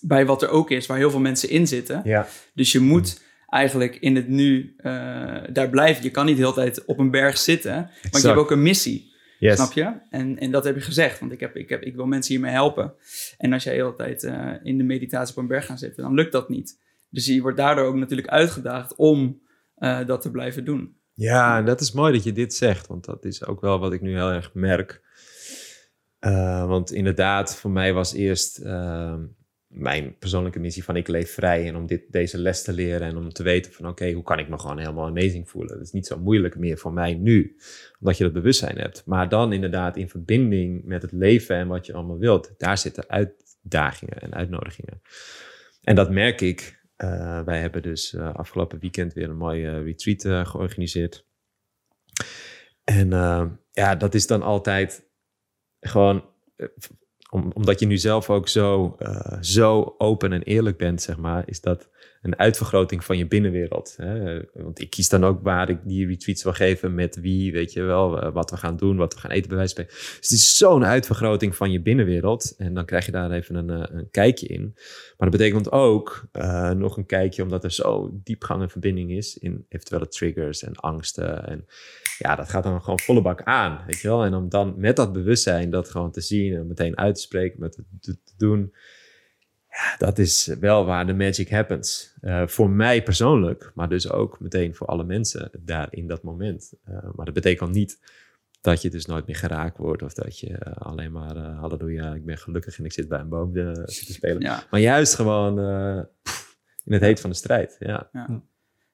Bij 0.00 0.26
wat 0.26 0.42
er 0.42 0.48
ook 0.48 0.70
is, 0.70 0.86
waar 0.86 0.98
heel 0.98 1.10
veel 1.10 1.20
mensen 1.20 1.48
in 1.48 1.66
zitten. 1.66 2.00
Ja. 2.04 2.26
Dus 2.54 2.72
je 2.72 2.80
moet 2.80 3.22
eigenlijk 3.46 3.96
in 3.96 4.16
het 4.16 4.28
nu 4.28 4.74
uh, 4.78 4.84
daar 5.52 5.70
blijven. 5.70 6.02
Je 6.02 6.10
kan 6.10 6.26
niet 6.26 6.36
de 6.36 6.42
hele 6.42 6.54
tijd 6.54 6.84
op 6.84 6.98
een 6.98 7.10
berg 7.10 7.38
zitten, 7.38 7.90
want 8.10 8.22
je 8.22 8.28
hebt 8.28 8.40
ook 8.40 8.50
een 8.50 8.62
missie. 8.62 9.12
Yes. 9.38 9.56
Snap 9.56 9.72
je? 9.72 9.92
En, 10.10 10.38
en 10.38 10.50
dat 10.50 10.64
heb 10.64 10.74
je 10.74 10.80
gezegd, 10.80 11.20
want 11.20 11.32
ik, 11.32 11.40
heb, 11.40 11.56
ik, 11.56 11.68
heb, 11.68 11.82
ik 11.82 11.94
wil 11.94 12.06
mensen 12.06 12.32
hiermee 12.32 12.52
helpen. 12.52 12.94
En 13.38 13.52
als 13.52 13.64
jij 13.64 13.74
de 13.74 13.80
hele 13.82 13.94
tijd 13.94 14.22
uh, 14.22 14.52
in 14.62 14.78
de 14.78 14.84
meditatie 14.84 15.36
op 15.36 15.42
een 15.42 15.48
berg 15.48 15.66
gaat 15.66 15.78
zitten, 15.78 16.02
dan 16.02 16.14
lukt 16.14 16.32
dat 16.32 16.48
niet. 16.48 16.80
Dus 17.14 17.26
je 17.26 17.42
wordt 17.42 17.56
daardoor 17.56 17.86
ook 17.86 17.94
natuurlijk 17.94 18.28
uitgedaagd 18.28 18.94
om 18.94 19.42
uh, 19.78 20.06
dat 20.06 20.22
te 20.22 20.30
blijven 20.30 20.64
doen. 20.64 20.96
Ja, 21.12 21.62
dat 21.62 21.80
is 21.80 21.92
mooi 21.92 22.12
dat 22.12 22.24
je 22.24 22.32
dit 22.32 22.54
zegt, 22.54 22.86
want 22.86 23.04
dat 23.04 23.24
is 23.24 23.46
ook 23.46 23.60
wel 23.60 23.78
wat 23.78 23.92
ik 23.92 24.00
nu 24.00 24.12
heel 24.12 24.30
erg 24.32 24.54
merk. 24.54 25.02
Uh, 26.20 26.66
want 26.66 26.92
inderdaad, 26.92 27.56
voor 27.56 27.70
mij 27.70 27.92
was 27.92 28.12
eerst 28.12 28.62
mijn 29.74 30.18
persoonlijke 30.18 30.58
missie 30.58 30.84
van 30.84 30.96
ik 30.96 31.08
leef 31.08 31.34
vrij 31.34 31.66
en 31.66 31.76
om 31.76 31.86
dit, 31.86 32.12
deze 32.12 32.38
les 32.38 32.62
te 32.62 32.72
leren 32.72 33.08
en 33.08 33.16
om 33.16 33.32
te 33.32 33.42
weten 33.42 33.72
van 33.72 33.88
oké, 33.88 34.12
hoe 34.12 34.22
kan 34.22 34.38
ik 34.38 34.48
me 34.48 34.58
gewoon 34.58 34.78
helemaal 34.78 35.06
amazing 35.06 35.48
voelen. 35.48 35.76
Dat 35.76 35.86
is 35.86 35.92
niet 35.92 36.06
zo 36.06 36.18
moeilijk 36.18 36.56
meer 36.56 36.78
voor 36.78 36.92
mij 36.92 37.14
nu, 37.14 37.56
omdat 38.00 38.16
je 38.16 38.24
dat 38.24 38.32
bewustzijn 38.32 38.78
hebt. 38.78 39.02
Maar 39.06 39.28
dan 39.28 39.52
inderdaad 39.52 39.96
in 39.96 40.08
verbinding 40.08 40.84
met 40.84 41.02
het 41.02 41.12
leven 41.12 41.56
en 41.56 41.68
wat 41.68 41.86
je 41.86 41.92
allemaal 41.92 42.18
wilt, 42.18 42.54
daar 42.58 42.78
zitten 42.78 43.08
uitdagingen 43.08 44.20
en 44.20 44.34
uitnodigingen. 44.34 45.02
En 45.82 45.94
dat 45.94 46.10
merk 46.10 46.40
ik. 46.40 46.82
Uh, 46.96 47.42
wij 47.42 47.60
hebben 47.60 47.82
dus 47.82 48.12
uh, 48.12 48.34
afgelopen 48.34 48.78
weekend 48.78 49.12
weer 49.12 49.28
een 49.28 49.36
mooie 49.36 49.82
retreat 49.82 50.24
uh, 50.24 50.46
georganiseerd. 50.46 51.26
En 52.84 53.08
ja, 53.70 53.94
dat 53.94 54.14
is 54.14 54.26
dan 54.26 54.42
altijd 54.42 55.10
gewoon 55.80 56.32
omdat 57.52 57.80
je 57.80 57.86
nu 57.86 57.96
zelf 57.96 58.30
ook 58.30 58.48
zo, 58.48 58.96
zo 59.40 59.94
open 59.98 60.32
en 60.32 60.42
eerlijk 60.42 60.78
bent, 60.78 61.02
zeg 61.02 61.16
maar, 61.16 61.48
is 61.48 61.60
dat 61.60 61.90
een 62.24 62.38
uitvergroting 62.38 63.04
van 63.04 63.18
je 63.18 63.26
binnenwereld. 63.26 63.94
Hè? 63.96 64.40
Want 64.52 64.80
ik 64.80 64.90
kies 64.90 65.08
dan 65.08 65.24
ook 65.24 65.42
waar 65.42 65.68
ik 65.68 65.78
die 65.84 66.06
retweets 66.06 66.42
wil 66.42 66.52
geven, 66.52 66.94
met 66.94 67.20
wie, 67.20 67.52
weet 67.52 67.72
je 67.72 67.82
wel, 67.82 68.24
uh, 68.24 68.32
wat 68.32 68.50
we 68.50 68.56
gaan 68.56 68.76
doen, 68.76 68.96
wat 68.96 69.14
we 69.14 69.20
gaan 69.20 69.30
eten 69.30 69.48
bij 69.48 69.56
wijze 69.56 69.74
van 69.74 69.84
Dus 69.84 70.18
het 70.20 70.30
is 70.30 70.56
zo'n 70.56 70.84
uitvergroting 70.84 71.56
van 71.56 71.70
je 71.70 71.80
binnenwereld. 71.80 72.54
En 72.58 72.74
dan 72.74 72.84
krijg 72.84 73.06
je 73.06 73.12
daar 73.12 73.30
even 73.30 73.54
een, 73.54 73.70
uh, 73.70 73.98
een 73.98 74.10
kijkje 74.10 74.46
in. 74.46 74.72
Maar 75.16 75.30
dat 75.30 75.38
betekent 75.38 75.72
ook 75.72 76.28
nog 76.76 76.96
een 76.96 77.06
kijkje, 77.06 77.42
omdat 77.42 77.64
er 77.64 77.72
zo 77.72 78.20
diepgang 78.22 78.62
en 78.62 78.70
verbinding 78.70 79.10
is 79.10 79.38
in 79.38 79.66
eventuele 79.68 80.08
triggers 80.08 80.62
en 80.62 80.74
angsten 80.74 81.46
en 81.46 81.66
ja, 82.18 82.34
dat 82.34 82.48
gaat 82.48 82.62
dan 82.62 82.80
gewoon 82.80 82.98
volle 83.00 83.22
bak 83.22 83.42
aan, 83.42 83.82
weet 83.86 84.00
je 84.00 84.08
wel. 84.08 84.24
En 84.24 84.34
om 84.34 84.48
dan 84.48 84.74
met 84.76 84.96
dat 84.96 85.12
bewustzijn 85.12 85.70
dat 85.70 85.90
gewoon 85.90 86.10
te 86.10 86.20
zien 86.20 86.54
en 86.54 86.66
meteen 86.66 86.98
uit 86.98 87.14
te 87.14 87.20
spreken, 87.20 87.60
met 87.60 87.76
het 87.76 87.86
te, 88.00 88.16
doen, 88.36 88.74
ja, 89.74 89.96
dat 89.98 90.18
is 90.18 90.46
wel 90.60 90.84
waar 90.84 91.06
de 91.06 91.14
magic 91.14 91.50
happens. 91.50 92.14
Uh, 92.22 92.46
voor 92.46 92.70
mij 92.70 93.02
persoonlijk, 93.02 93.70
maar 93.74 93.88
dus 93.88 94.10
ook 94.10 94.40
meteen 94.40 94.74
voor 94.74 94.86
alle 94.86 95.04
mensen 95.04 95.50
daar 95.58 95.88
in 95.90 96.06
dat 96.06 96.22
moment. 96.22 96.72
Uh, 96.88 96.98
maar 97.14 97.24
dat 97.24 97.34
betekent 97.34 97.72
niet 97.72 97.98
dat 98.60 98.82
je 98.82 98.90
dus 98.90 99.06
nooit 99.06 99.26
meer 99.26 99.36
geraakt 99.36 99.78
wordt 99.78 100.02
of 100.02 100.12
dat 100.12 100.38
je 100.38 100.48
uh, 100.48 100.72
alleen 100.74 101.12
maar, 101.12 101.36
halleluja, 101.36 102.14
ik 102.14 102.24
ben 102.24 102.38
gelukkig 102.38 102.78
en 102.78 102.84
ik 102.84 102.92
zit 102.92 103.08
bij 103.08 103.20
een 103.20 103.28
boom 103.28 103.52
te 103.52 103.84
spelen. 103.86 104.40
Ja. 104.40 104.64
Maar 104.70 104.80
juist 104.80 105.14
gewoon 105.14 105.58
in 106.84 106.92
het 106.92 107.02
heet 107.02 107.20
van 107.20 107.30
de 107.30 107.36
strijd, 107.36 107.76
ja. 107.78 108.08
ja. 108.12 108.42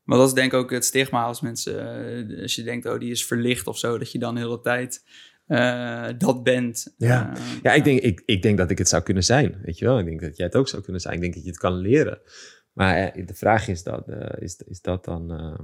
Maar 0.05 0.19
dat 0.19 0.29
is 0.29 0.35
denk 0.35 0.53
ik 0.53 0.59
ook 0.59 0.71
het 0.71 0.85
stigma 0.85 1.25
als 1.25 1.41
mensen, 1.41 2.41
als 2.43 2.55
je 2.55 2.63
denkt, 2.63 2.87
oh, 2.87 2.99
die 2.99 3.11
is 3.11 3.27
verlicht 3.27 3.67
of 3.67 3.79
zo, 3.79 3.99
dat 3.99 4.13
je 4.13 4.19
dan 4.19 4.35
de 4.35 4.41
hele 4.41 4.61
tijd 4.61 5.05
uh, 5.51 6.09
dat 6.19 6.43
bent. 6.43 6.95
Ja, 6.97 7.37
uh, 7.37 7.43
ja 7.63 7.73
ik, 7.73 7.85
denk, 7.85 8.01
ik, 8.01 8.23
ik 8.27 8.43
denk 8.43 8.59
dat 8.59 8.71
ik 8.71 8.79
het 8.79 8.89
zou 8.89 9.03
kunnen 9.03 9.25
zijn, 9.25 9.61
weet 9.63 9.79
je 9.79 9.85
wel. 9.85 9.99
Ik 9.99 10.05
denk 10.05 10.21
dat 10.21 10.37
jij 10.37 10.47
het 10.47 10.57
ook 10.57 10.69
zou 10.69 10.83
kunnen 10.83 11.01
zijn. 11.01 11.15
Ik 11.15 11.21
denk 11.21 11.35
dat 11.35 11.43
je 11.43 11.49
het 11.49 11.59
kan 11.59 11.75
leren. 11.75 12.21
Maar 12.73 13.13
de 13.27 13.35
vraag 13.35 13.69
is, 13.69 13.83
dat, 13.83 14.09
is, 14.39 14.57
is 14.57 14.81
dat 14.81 15.05
dan... 15.05 15.57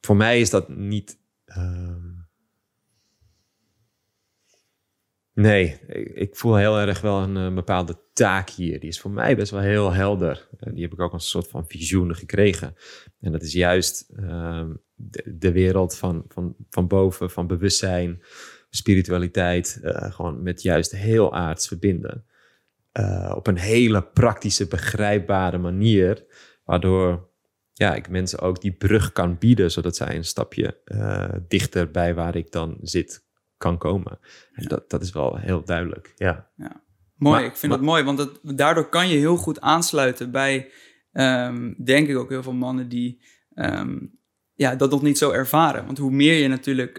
voor 0.00 0.16
mij 0.16 0.40
is 0.40 0.50
dat 0.50 0.68
niet... 0.68 1.18
Ehm, 1.44 2.18
Nee, 5.38 5.80
ik 6.14 6.36
voel 6.36 6.56
heel 6.56 6.78
erg 6.78 7.00
wel 7.00 7.22
een, 7.22 7.54
bepaalde 7.54 7.98
taak 8.12 8.50
hier. 8.50 8.80
Die 8.80 8.88
is 8.88 9.00
voor 9.00 9.10
mij 9.10 9.36
best 9.36 9.50
wel 9.50 9.60
heel 9.60 9.92
helder. 9.92 10.48
die 10.58 10.82
heb 10.82 10.92
ik 10.92 11.00
ook 11.00 11.12
een 11.12 11.20
soort 11.20 11.48
van 11.48 11.64
visioen 11.68 12.14
gekregen. 12.14 12.74
En 13.20 13.32
dat 13.32 13.42
is 13.42 13.52
juist 13.52 14.10
uh, 14.20 14.66
de, 14.94 15.36
de, 15.38 15.52
wereld 15.52 15.96
van, 15.96 16.24
van, 16.28 16.56
van 16.70 16.86
boven, 16.86 17.30
van 17.30 17.46
bewustzijn, 17.46 18.22
spiritualiteit, 18.70 19.80
uh, 19.82 20.12
gewoon 20.12 20.42
met 20.42 20.62
juist 20.62 20.92
heel 20.92 21.34
aards 21.34 21.68
verbinden. 21.68 22.24
Uh, 22.92 23.32
op 23.36 23.46
een 23.46 23.58
hele 23.58 24.02
praktische, 24.02 24.66
begrijpbare 24.66 25.58
manier, 25.58 26.24
waardoor 26.64 27.28
ja, 27.72 27.94
ik 27.94 28.08
mensen 28.08 28.38
ook 28.38 28.60
die 28.60 28.72
brug 28.72 29.12
kan 29.12 29.38
bieden, 29.38 29.70
zodat 29.70 29.96
zij 29.96 30.16
een 30.16 30.24
stapje 30.24 30.80
uh, 30.84 31.28
dichter 31.48 31.90
bij 31.90 32.14
waar 32.14 32.36
ik 32.36 32.52
dan 32.52 32.78
zit 32.82 33.26
kan 33.56 33.78
komen. 33.78 34.18
En 34.52 34.64
dat, 34.64 34.90
dat 34.90 35.02
is 35.02 35.12
wel 35.12 35.36
heel 35.36 35.64
duidelijk, 35.64 36.12
ja. 36.16 36.50
ja. 36.56 36.82
Mooi, 37.14 37.44
ik 37.44 37.56
vind 37.56 37.72
maar, 37.72 37.80
dat 37.80 37.88
mooi, 37.88 38.02
want 38.02 38.18
het, 38.18 38.40
daardoor 38.42 38.88
kan 38.88 39.08
je 39.08 39.16
heel 39.16 39.36
goed 39.36 39.60
aansluiten 39.60 40.30
bij 40.30 40.70
ehm, 41.12 41.72
denk 41.84 42.08
ik 42.08 42.16
ook 42.16 42.30
heel 42.30 42.42
veel 42.42 42.52
mannen 42.52 42.88
die 42.88 43.22
ehm, 43.54 43.98
ja, 44.54 44.74
dat 44.74 44.90
nog 44.90 45.02
niet 45.02 45.18
zo 45.18 45.30
ervaren. 45.30 45.86
Want 45.86 45.98
hoe 45.98 46.10
meer 46.10 46.34
je 46.34 46.48
natuurlijk 46.48 46.98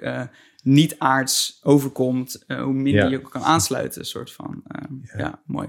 eh, 0.64 0.72
niet 0.72 0.96
aards 1.00 1.60
overkomt, 1.64 2.44
eh, 2.48 2.62
hoe 2.62 2.74
minder 2.74 3.04
Ja. 3.04 3.10
je 3.10 3.18
ook 3.18 3.32
kan 3.32 3.44
aansluiten, 3.44 4.06
soort 4.06 4.32
van. 4.32 4.62
Ehm, 4.68 5.20
ja. 5.20 5.42
mooi. 5.46 5.68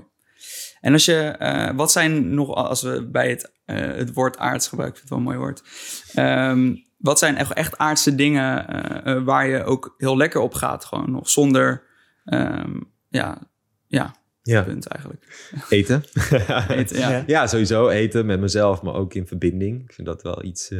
En 0.81 0.92
als 0.92 1.05
je, 1.05 1.14
eh, 1.14 1.74
wat 1.76 1.92
zijn 1.92 2.35
nog, 2.35 2.55
als 2.55 2.83
we 2.83 3.09
bij 3.12 3.29
het, 3.31 3.53
eh, 3.64 3.76
het 3.76 4.12
woord 4.12 4.38
aards 4.38 4.68
gebruiken, 4.68 4.98
vind 4.98 5.11
ik 5.11 5.16
het 5.16 5.26
wel 5.26 5.35
een 5.35 5.40
mooi 5.40 5.53
woord. 5.55 5.62
Ehm, 6.14 6.76
wat 6.96 7.18
zijn 7.18 7.37
echt, 7.37 7.53
echt 7.53 7.79
aardse 7.79 8.14
dingen 8.14 9.24
waar 9.24 9.46
je 9.46 9.64
ook 9.64 9.94
heel 9.98 10.16
lekker 10.16 10.40
op 10.40 10.55
gaat, 10.55 10.85
gewoon 10.85 11.11
nog 11.11 11.31
zonder, 11.31 11.83
ehm, 12.24 12.81
ja, 13.09 13.38
ja, 13.87 14.14
Ja, 14.42 14.62
punt 14.62 14.87
eigenlijk. 14.87 15.50
eten. 15.68 16.05
Eten, 16.68 16.98
ja. 16.98 17.24
Ja. 17.26 17.46
Sowieso 17.46 17.88
eten 17.88 18.26
met 18.26 18.40
mezelf, 18.40 18.83
maar 18.83 18.94
ook 18.94 19.14
in 19.14 19.26
verbinding. 19.26 19.83
Ik 19.83 19.92
vind 19.92 20.07
dat 20.07 20.22
wel 20.22 20.44
iets. 20.44 20.70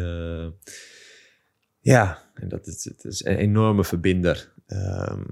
Ja, 1.81 2.19
en 2.35 2.49
dat 2.49 2.66
is, 2.66 2.85
het 2.85 3.05
is 3.05 3.25
een 3.25 3.37
enorme 3.37 3.85
verbinder. 3.85 4.53
Ehm, 4.66 5.23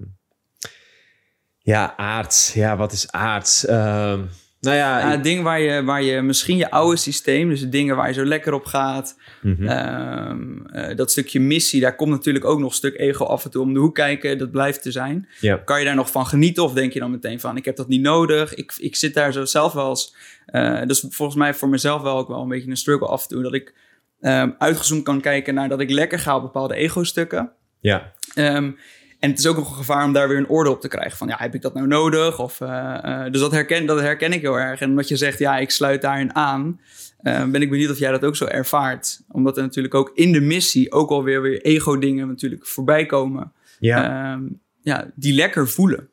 ja, 1.59 1.97
aards. 1.97 2.53
Ja, 2.53 2.77
wat 2.77 2.93
is 2.93 3.11
aards? 3.13 3.67
Ehm, 3.67 4.19
nou 4.61 4.77
ja, 4.77 4.99
Ja, 4.99 5.13
ik- 5.13 5.23
ding 5.23 5.43
waar 5.43 5.61
je, 5.61 5.83
waar 5.85 6.03
je 6.03 6.23
misschien 6.23 6.57
je 6.57 6.71
oude 6.71 6.97
systeem, 6.97 7.49
dus 7.49 7.61
de 7.61 7.69
dingen 7.69 7.97
waar 7.97 8.09
je 8.09 8.15
zo 8.15 8.25
lekker 8.25 8.53
op 8.53 8.65
gaat, 8.65 9.17
Mhm. 9.43 9.67
ehm, 9.67 10.67
eh, 10.67 10.97
dat 10.97 11.11
stukje 11.11 11.41
missie, 11.41 11.81
daar 11.81 11.97
komt 11.97 12.11
natuurlijk 12.11 12.45
ook 12.45 12.59
nog 12.59 12.69
een 12.71 12.75
stuk 12.77 12.99
ego 12.99 13.25
af 13.25 13.45
en 13.45 13.51
toe 13.51 13.63
om 13.63 13.73
de 13.75 13.81
hoek 13.81 13.95
kijken, 13.95 14.39
dat 14.39 14.51
blijft 14.51 14.83
te 14.83 14.91
zijn. 14.91 15.29
Kan 15.65 15.79
je 15.79 15.85
daar 15.85 15.95
nog 15.95 16.11
van 16.11 16.27
genieten 16.27 16.63
of 16.63 16.73
denk 16.73 16.93
je 16.93 16.99
dan 17.01 17.11
meteen 17.11 17.41
van, 17.41 17.57
ik 17.57 17.65
heb 17.65 17.77
dat 17.77 17.89
niet 17.89 18.01
nodig, 18.03 18.55
ik, 18.55 18.75
ik 18.79 18.97
zit 18.97 19.15
daar 19.15 19.33
zo 19.33 19.45
zelf 19.45 19.73
wel 19.73 19.89
eens, 19.89 20.15
eh 20.47 20.83
dus 20.87 21.05
volgens 21.09 21.39
mij 21.39 21.55
voor 21.55 21.69
mezelf 21.69 22.03
wel 22.03 22.17
ook 22.19 22.29
wel 22.29 22.43
een 22.43 22.49
beetje 22.49 22.71
een 22.71 22.77
struggle 22.77 23.07
af 23.09 23.23
en 23.23 23.29
toe, 23.29 23.43
dat 23.43 23.55
ik 23.55 23.75
ehm, 24.21 24.51
uitgezoomd 24.59 25.03
kan 25.03 25.21
kijken 25.21 25.55
naar 25.55 25.69
dat 25.69 25.81
ik 25.81 25.91
lekker 25.91 26.19
ga 26.19 26.37
op 26.37 26.43
bepaalde 26.43 26.75
ego-stukken. 26.75 27.53
ja, 27.81 28.13
Ehm, 28.35 28.71
en 29.19 29.31
het 29.31 29.39
is 29.39 29.47
ook 29.47 29.57
nog 29.57 29.71
een 29.71 29.77
gevaar 29.77 30.05
om 30.05 30.13
daar 30.13 30.29
weer 30.29 30.37
een 30.37 30.49
oordeel 30.49 30.73
op 30.73 30.81
te 30.81 30.89
krijgen. 30.89 31.19
Van 31.19 31.29
ja, 31.29 31.37
heb 31.39 31.55
ik 31.55 31.63
dat 31.63 31.75
nou 31.75 31.87
nodig? 31.87 32.39
Of, 32.39 32.61
eh, 32.61 32.99
eh, 33.03 33.33
dus 33.33 33.41
dat 33.41 33.53
herken, 33.53 33.87
dat 33.87 34.01
herken 34.01 34.33
ik 34.33 34.41
heel 34.41 34.59
erg. 34.59 34.81
En 34.81 34.91
omdat 34.91 35.09
je 35.09 35.17
zegt, 35.17 35.39
ja, 35.39 35.59
ik 35.59 35.71
sluit 35.71 36.03
daarin 36.03 36.35
aan, 36.35 36.81
eh, 37.23 37.45
ben 37.45 37.63
ik 37.63 37.71
benieuwd 37.71 37.91
of 37.91 37.99
jij 37.99 38.11
dat 38.11 38.25
ook 38.25 38.37
zo 38.37 38.45
ervaart. 38.45 39.21
Omdat 39.29 39.57
er 39.57 39.63
natuurlijk 39.63 39.95
ook 39.95 40.11
in 40.15 40.33
de 40.33 40.41
missie 40.41 40.93
ook 40.93 41.11
alweer 41.11 41.43
weer 41.43 41.61
ego-dingen 41.63 42.29
natuurlijk 42.29 42.67
voorbij 42.67 43.07
komen. 43.07 43.53
ja. 43.79 44.33
Ehm, 44.33 44.43
ja, 44.81 45.11
die 45.15 45.35
lekker 45.35 45.69
voelen. 45.69 46.09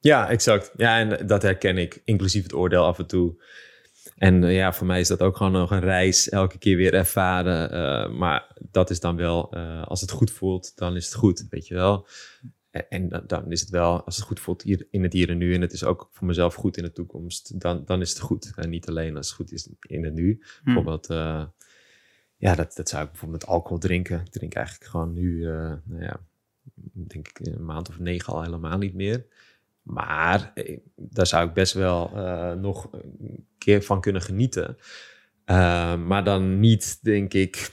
Ja, 0.00 0.28
exact. 0.28 0.72
Ja, 0.76 0.98
en 0.98 1.26
dat 1.26 1.42
herken 1.42 1.78
ik, 1.78 2.00
inclusief 2.04 2.42
het 2.42 2.54
oordeel 2.54 2.84
af 2.84 2.98
en 2.98 3.06
toe. 3.06 3.42
En 4.18 4.44
eh, 4.44 4.54
ja, 4.54 4.72
voor 4.72 4.86
mij 4.86 5.00
is 5.00 5.08
dat 5.08 5.20
ook 5.22 5.36
gewoon 5.36 5.52
nog 5.52 5.70
een 5.70 5.80
reis, 5.80 6.28
elke 6.28 6.58
keer 6.58 6.76
weer 6.76 6.94
ervaren. 6.94 7.70
Eh, 7.70 8.10
maar 8.18 8.56
dat 8.70 8.90
is 8.90 9.00
dan 9.00 9.16
wel, 9.16 9.52
eh, 9.52 9.82
als 9.86 10.00
het 10.00 10.10
goed 10.10 10.30
voelt, 10.30 10.76
dan 10.76 10.96
is 10.96 11.04
het 11.04 11.14
goed, 11.14 11.46
weet 11.50 11.66
je 11.66 11.74
wel. 11.74 12.06
En, 12.70 12.88
en 12.88 13.22
dan- 13.26 13.50
is 13.50 13.60
het 13.60 13.70
wel, 13.70 14.02
als 14.04 14.16
het 14.16 14.24
goed 14.24 14.40
voelt 14.40 14.62
hier 14.62 14.86
in 14.90 15.02
het 15.02 15.12
hier 15.12 15.28
en 15.30 15.38
nu, 15.38 15.54
en 15.54 15.60
het 15.60 15.72
is 15.72 15.84
ook 15.84 16.08
voor 16.12 16.26
mezelf 16.26 16.54
goed 16.54 16.76
in 16.76 16.82
de 16.82 16.92
toekomst, 16.92 17.60
dan, 17.60 17.82
dan 17.84 18.00
is 18.00 18.08
het 18.10 18.20
goed. 18.20 18.52
En 18.56 18.70
niet 18.70 18.88
alleen 18.88 19.16
als 19.16 19.26
het 19.26 19.36
goed 19.36 19.52
is 19.52 19.68
in 19.80 20.04
het 20.04 20.14
nu. 20.14 20.42
Bijvoorbeeld, 20.64 21.06
eh, 21.10 21.44
ja, 22.36 22.54
dat, 22.54 22.72
dat 22.76 22.88
zou 22.88 23.04
ik 23.04 23.10
bijvoorbeeld 23.10 23.40
met 23.42 23.50
alcohol 23.50 23.78
drinken. 23.78 24.20
Ik 24.20 24.30
drink 24.30 24.54
eigenlijk 24.54 24.90
gewoon 24.90 25.12
nu, 25.12 25.42
nou 25.84 26.02
ja, 26.02 26.20
denk 26.92 27.28
ik 27.28 27.38
een 27.46 27.64
maand 27.64 27.88
of 27.88 27.98
negen 27.98 28.32
al 28.32 28.42
helemaal 28.42 28.78
niet 28.78 28.94
meer. 28.94 29.26
Maar 29.88 30.52
daar 30.96 31.26
zou 31.26 31.48
ik 31.48 31.54
best 31.54 31.72
wel 31.72 32.10
eh, 32.14 32.52
nog 32.52 32.88
een 32.92 33.46
keer 33.58 33.82
van 33.82 34.00
kunnen 34.00 34.22
genieten. 34.22 34.76
Eh, 35.44 35.96
maar 35.96 36.24
dan 36.24 36.60
niet, 36.60 36.98
denk 37.02 37.34
ik, 37.34 37.70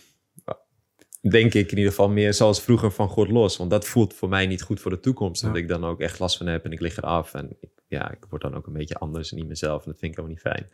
denk 1.21 1.53
ik 1.53 1.71
in 1.71 1.77
ieder 1.77 1.91
geval 1.91 2.09
meer 2.09 2.33
zoals 2.33 2.61
vroeger 2.61 2.91
van 2.91 3.09
God 3.09 3.29
los. 3.29 3.57
Want 3.57 3.69
dat 3.69 3.85
voelt 3.85 4.13
voor 4.13 4.29
mij 4.29 4.47
niet 4.47 4.61
goed 4.61 4.79
voor 4.79 4.91
de 4.91 4.99
toekomst. 4.99 5.41
Ja. 5.41 5.47
Dat 5.47 5.57
ik 5.57 5.67
dan 5.67 5.85
ook 5.85 6.01
echt 6.01 6.19
last 6.19 6.37
van 6.37 6.47
heb 6.47 6.65
en 6.65 6.71
ik 6.71 6.79
lig 6.79 6.97
eraf. 6.97 7.33
En 7.33 7.57
ik, 7.59 7.69
ja, 7.87 8.11
ik 8.11 8.25
word 8.29 8.41
dan 8.41 8.55
ook 8.55 8.67
een 8.67 8.73
beetje 8.73 8.95
anders 8.95 9.31
en 9.31 9.37
niet 9.37 9.47
mezelf. 9.47 9.85
En 9.85 9.91
dat 9.91 9.99
vind 9.99 10.17
ik 10.17 10.19
ook 10.19 10.27
niet 10.27 10.39
fijn. 10.39 10.69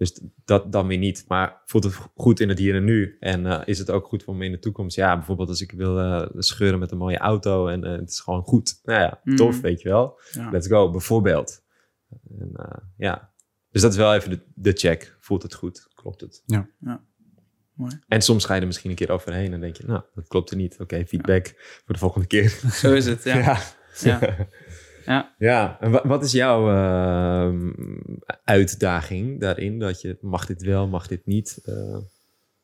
Dus 0.00 0.20
dat 0.44 0.72
dan 0.72 0.86
weer 0.86 0.98
niet. 0.98 1.24
Maar 1.28 1.62
voelt 1.64 1.84
het 1.84 1.94
goed 2.14 2.40
in 2.40 2.48
het 2.48 2.58
hier 2.58 2.74
en 2.74 2.84
nu? 2.84 3.16
En 3.20 3.46
eh, 3.46 3.60
is 3.64 3.78
het 3.78 3.90
ook 3.90 4.06
goed 4.06 4.22
voor 4.22 4.36
me 4.36 4.44
in 4.44 4.50
de 4.52 4.58
toekomst? 4.58 4.96
Ja, 4.96 5.16
bijvoorbeeld 5.16 5.48
als 5.48 5.60
ik 5.60 5.72
wil 5.72 5.98
eh, 5.98 6.26
scheuren 6.36 6.78
met 6.78 6.90
een 6.90 6.98
mooie 6.98 7.18
auto 7.18 7.66
en 7.68 7.84
eh, 7.84 7.92
het 7.92 8.10
is 8.10 8.20
gewoon 8.20 8.42
goed. 8.42 8.80
Nou 8.82 9.00
ja, 9.00 9.20
Mhm. 9.24 9.36
tof, 9.36 9.60
weet 9.60 9.80
je 9.80 9.88
wel. 9.88 10.20
Ja. 10.32 10.50
Let's 10.50 10.66
go, 10.66 10.90
bijvoorbeeld. 10.90 11.62
En, 12.38 12.50
eh, 12.54 12.78
ja, 12.96 13.30
dus 13.70 13.82
dat 13.82 13.90
is 13.90 13.96
wel 13.96 14.14
even 14.14 14.30
de, 14.30 14.40
de 14.54 14.72
check. 14.72 15.16
Voelt 15.20 15.42
het 15.42 15.54
goed? 15.54 15.88
Klopt 15.94 16.20
het? 16.20 16.42
Ja. 16.46 16.68
Ja. 16.80 17.04
Mooi. 17.74 17.98
En 18.08 18.22
soms 18.22 18.44
ga 18.44 18.54
je 18.54 18.60
er 18.60 18.66
misschien 18.66 18.90
een 18.90 18.96
keer 18.96 19.10
overheen 19.10 19.52
en 19.52 19.60
denk 19.60 19.76
je, 19.76 19.84
nou, 19.86 20.02
dat 20.14 20.28
klopt 20.28 20.50
er 20.50 20.56
niet. 20.56 20.78
Oké, 20.80 21.06
feedback 21.06 21.46
voor 21.84 21.94
de 21.94 21.98
volgende 22.00 22.26
keer. 22.26 22.48
Zo 22.72 22.92
is 22.94 23.06
het, 23.06 23.22
ja. 23.24 23.58
ja. 24.00 24.18
ja. 25.04 25.34
Ja. 25.38 25.76
En 25.80 25.90
wa- 25.90 26.06
wat 26.06 26.24
is 26.24 26.32
jouw 26.32 26.68
ehm, 26.68 27.70
uitdaging 28.44 29.40
daarin? 29.40 29.78
Dat 29.78 30.00
je, 30.00 30.18
mag 30.20 30.46
dit 30.46 30.62
wel, 30.62 30.88
mag 30.88 31.06
dit 31.06 31.26
niet? 31.26 31.60
Eh, 31.64 31.96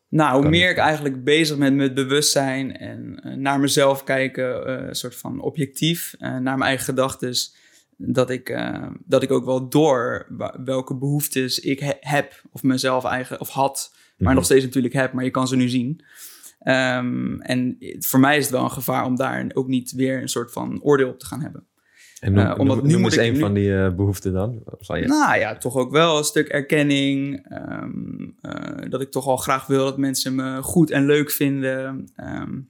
Nou, 0.09 0.41
hoe 0.41 0.49
meer 0.51 0.71
ik 0.71 0.77
eigenlijk 0.77 1.25
bezig 1.25 1.59
ben 1.59 1.77
met 1.77 1.95
bewustzijn 1.95 2.77
en 2.77 3.21
eh, 3.23 3.35
naar 3.35 3.61
mezelf 3.61 4.05
kijken, 4.05 4.67
eh, 4.67 4.87
een 4.89 4.95
soort 4.95 5.17
van 5.17 5.41
objectief, 5.41 6.15
naar 6.19 6.43
mijn 6.43 6.63
eigen 6.63 6.85
gedachten, 6.85 7.35
dat 7.97 8.31
ik, 8.31 8.59
dat 9.05 9.23
ik 9.23 9.31
ook 9.31 9.45
wel 9.45 9.69
door 9.69 10.27
welke 10.65 10.97
behoeftes 10.97 11.59
ik 11.61 11.81
he- 11.81 11.93
heb, 12.01 12.43
of 12.53 12.63
mezelf 12.63 13.05
eigen, 13.05 13.41
of 13.41 13.49
had, 13.49 13.91
maar 14.17 14.27
Mhm. 14.29 14.35
nog 14.35 14.45
steeds 14.45 14.65
natuurlijk 14.65 14.95
heb, 14.95 15.13
maar 15.13 15.25
je 15.25 15.31
kan 15.31 15.49
ze 15.49 15.57
nu 15.57 15.69
zien. 15.69 16.05
Ehm, 16.59 17.41
en 17.41 17.77
voor 17.99 18.21
mij 18.21 18.37
is 18.37 18.43
het 18.43 18.53
wel 18.53 18.65
een 18.65 18.71
gevaar 18.71 19.05
om 19.05 19.17
daar 19.17 19.51
ook 19.55 19.67
niet 19.69 19.93
weer 19.93 20.21
een 20.23 20.29
soort 20.29 20.53
van 20.53 20.83
oordeel 20.83 21.09
op 21.09 21.19
te 21.19 21.27
gaan 21.27 21.41
hebben. 21.43 21.66
En 22.21 22.33
noem, 22.33 22.53
omdat 22.53 22.77
noem, 22.77 22.87
nu 22.87 22.93
noem 22.93 23.05
eens 23.05 23.17
een 23.17 23.33
nu- 23.33 23.39
van 23.39 23.55
die 23.55 23.77
eh, 23.77 23.95
behoeften 23.95 24.33
dan. 24.33 24.63
Zal 24.79 24.97
je... 24.97 25.07
Nou 25.07 25.39
ja, 25.39 25.57
toch 25.57 25.77
ook 25.77 25.91
wel 25.91 26.19
een 26.19 26.25
stuk 26.25 26.49
erkenning. 26.49 27.47
ehm, 27.49 28.23
eh, 28.41 28.91
dat 28.91 29.01
ik 29.01 29.11
toch 29.11 29.27
al 29.27 29.37
graag 29.37 29.67
wil 29.67 29.85
dat 29.85 29.99
mensen 29.99 30.35
me 30.35 30.63
goed 30.63 30.91
en 30.91 31.07
leuk 31.07 31.31
vinden 31.31 32.09
ehm, 32.15 32.61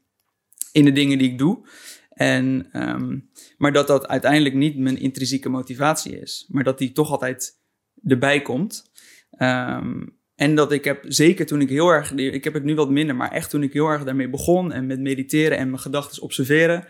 in 0.73 0.85
de 0.85 0.93
dingen 0.93 1.19
die 1.19 1.31
ik 1.31 1.39
doe. 1.39 1.69
En, 2.11 2.69
ehm, 2.73 3.19
maar 3.59 3.73
dat 3.73 3.87
dat 3.87 4.09
uiteindelijk 4.09 4.55
niet 4.55 4.79
mijn 4.79 4.99
intrinsieke 4.99 5.49
motivatie 5.49 6.21
is. 6.21 6.47
Maar 6.49 6.65
dat 6.65 6.79
die 6.79 6.93
toch 6.93 7.11
altijd 7.11 7.53
erbij 8.05 8.43
komt. 8.43 8.91
En 10.37 10.55
dat 10.55 10.73
ik 10.73 10.85
heb, 10.85 11.05
zeker 11.09 11.47
toen 11.47 11.61
ik 11.61 11.69
heel 11.69 11.89
erg, 11.89 12.13
ik 12.13 12.45
heb 12.45 12.55
het 12.55 12.65
nu 12.65 12.75
wat 12.75 12.91
minder, 12.91 13.17
maar 13.17 13.33
echt 13.33 13.51
toen 13.51 13.63
ik 13.63 13.73
heel 13.73 13.89
erg 13.89 14.05
daarmee 14.05 14.29
begon 14.29 14.73
en 14.73 14.87
met 14.87 15.01
mediteren 15.01 15.59
en 15.59 15.69
mijn 15.69 15.81
gedachten 15.81 16.23
observeren, 16.23 16.87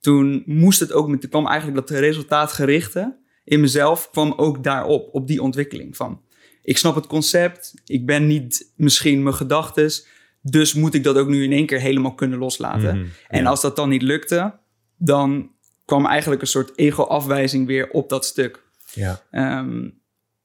toen 0.00 0.42
moest 0.46 0.80
het 0.80 0.92
ook, 0.92 1.08
met, 1.08 1.20
toen 1.20 1.30
kwam 1.30 1.46
eigenlijk 1.46 1.88
dat 1.88 1.98
resultaatgerichte 1.98 3.18
in 3.44 3.60
mezelf 3.60 4.10
kwam 4.10 4.32
ook 4.36 4.64
daarop, 4.64 5.14
op 5.14 5.26
die 5.26 5.42
ontwikkeling 5.42 5.96
van. 5.96 6.20
Ik 6.62 6.78
snap 6.78 6.94
het 6.94 7.06
concept, 7.06 7.74
ik 7.84 8.06
ben 8.06 8.26
niet 8.26 8.72
misschien 8.76 9.22
mijn 9.22 9.34
gedachtes, 9.34 10.06
dus 10.42 10.74
moet 10.74 10.94
ik 10.94 11.04
dat 11.04 11.16
ook 11.16 11.28
nu 11.28 11.44
in 11.44 11.52
één 11.52 11.66
keer 11.66 11.80
helemaal 11.80 12.14
kunnen 12.14 12.38
loslaten. 12.38 12.98
Mhm, 12.98 13.06
En 13.28 13.42
ja. 13.42 13.48
als 13.48 13.60
dat 13.60 13.76
dan 13.76 13.88
niet 13.88 14.02
lukte, 14.02 14.58
dan 14.96 15.50
kwam 15.84 16.06
eigenlijk 16.06 16.40
een 16.40 16.46
soort 16.46 16.78
ego-afwijzing 16.78 17.66
weer 17.66 17.90
op 17.90 18.08
dat 18.08 18.24
stuk. 18.24 18.62
Ja. 18.92 19.22
Ehm, 19.30 19.88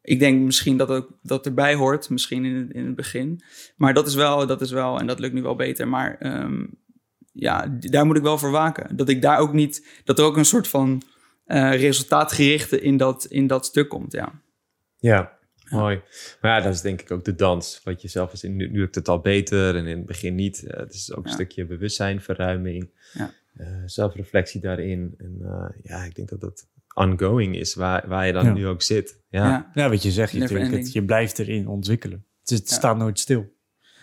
ik 0.01 0.19
denk 0.19 0.41
misschien 0.41 0.77
dat 0.77 0.89
ook 0.89 1.09
dat 1.21 1.45
erbij 1.45 1.75
hoort, 1.75 2.09
misschien 2.09 2.45
in 2.45 2.55
het, 2.55 2.71
in 2.71 2.85
het 2.85 2.95
begin. 2.95 3.41
Maar 3.75 3.93
dat 3.93 4.07
is 4.07 4.15
wel, 4.15 4.47
dat 4.47 4.61
is 4.61 4.71
wel, 4.71 4.99
en 4.99 5.07
dat 5.07 5.19
lukt 5.19 5.33
nu 5.33 5.41
wel 5.41 5.55
beter. 5.55 5.87
Maar 5.87 6.17
ehm, 6.19 6.65
ja, 7.35 7.67
daar 7.79 8.05
moet 8.05 8.17
ik 8.17 8.23
wel 8.23 8.37
voor 8.37 8.51
waken. 8.51 8.95
Dat 8.95 9.09
ik 9.09 9.21
daar 9.21 9.39
ook 9.39 9.53
niet, 9.53 9.87
dat 10.03 10.19
er 10.19 10.25
ook 10.25 10.37
een 10.37 10.45
soort 10.45 10.67
van 10.67 11.01
eh, 11.45 11.75
resultaatgerichte 11.79 12.81
in 12.81 12.97
dat, 12.97 13.25
in 13.25 13.47
dat 13.47 13.65
stuk 13.65 13.89
komt. 13.89 14.11
Ja. 14.11 14.41
Ja, 14.97 15.37
mooi. 15.69 16.01
Maar 16.41 16.57
ja, 16.57 16.63
dat 16.65 16.73
is 16.73 16.81
denk 16.81 17.01
ik 17.01 17.11
ook 17.11 17.23
de 17.25 17.35
dans. 17.35 17.81
Wat 17.83 18.01
je 18.01 18.07
zelf 18.07 18.33
is, 18.33 18.43
in, 18.43 18.55
nu, 18.55 18.69
nu 18.69 18.79
lukt 18.79 18.95
het 18.95 19.07
al 19.07 19.19
beter 19.19 19.75
en 19.75 19.85
in 19.85 19.97
het 19.97 20.05
begin 20.05 20.35
niet. 20.35 20.63
Eh, 20.63 20.79
het 20.79 20.93
is 20.93 21.11
ook 21.13 21.23
een 21.23 21.29
Ja. 21.29 21.35
stukje 21.35 21.65
bewustzijn, 21.65 22.21
verruiming, 22.21 22.89
Ja. 23.13 23.31
eh, 23.53 23.67
zelfreflectie 23.85 24.61
daarin. 24.61 25.13
En 25.17 25.37
eh, 25.41 25.69
ja, 25.83 26.03
ik 26.03 26.15
denk 26.15 26.29
dat 26.29 26.41
dat 26.41 26.67
ongoing 26.93 27.55
is, 27.55 27.73
waar, 27.73 28.07
waar 28.07 28.27
je 28.27 28.33
dan 28.33 28.45
Ja. 28.45 28.53
nu 28.53 28.67
ook 28.67 28.81
zit. 28.81 29.21
Ja, 29.29 29.43
Ja. 29.49 29.71
Ja, 29.73 29.89
wat 29.89 30.03
je 30.03 30.11
zegt, 30.11 30.31
je, 30.31 30.41
het, 30.57 30.93
je 30.93 31.05
blijft 31.05 31.39
erin 31.39 31.67
ontwikkelen. 31.67 32.25
Het, 32.41 32.51
is- 32.51 32.59
het 32.59 32.69
Ja. 32.69 32.75
staat 32.75 32.97
nooit 32.97 33.19
stil. 33.19 33.53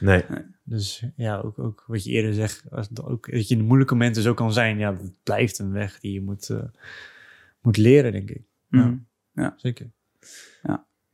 nee. 0.01 0.25
Dus 0.65 1.05
ja, 1.17 1.39
ook, 1.39 1.59
ook 1.59 1.85
wat 1.87 2.05
je 2.05 2.11
eerder 2.11 2.35
zegt, 2.35 2.65
ook, 3.03 3.31
dat 3.31 3.49
je 3.49 3.55
in 3.55 3.61
de 3.61 3.67
moeilijke 3.67 3.95
momenten 3.95 4.23
zo 4.23 4.35
kan 4.35 4.53
zijn. 4.53 4.79
Ja, 4.79 4.93
dat 4.93 5.23
blijft 5.23 5.59
een 5.59 5.73
weg 5.73 6.01
die 6.01 6.13
je 6.13 6.23
moet, 6.23 6.51
eh, 6.51 6.65
moet 7.61 7.77
leren, 7.77 8.13
denk 8.13 8.31
ik. 8.31 8.43
Mhm. 8.69 8.97
Zeker. 9.57 9.91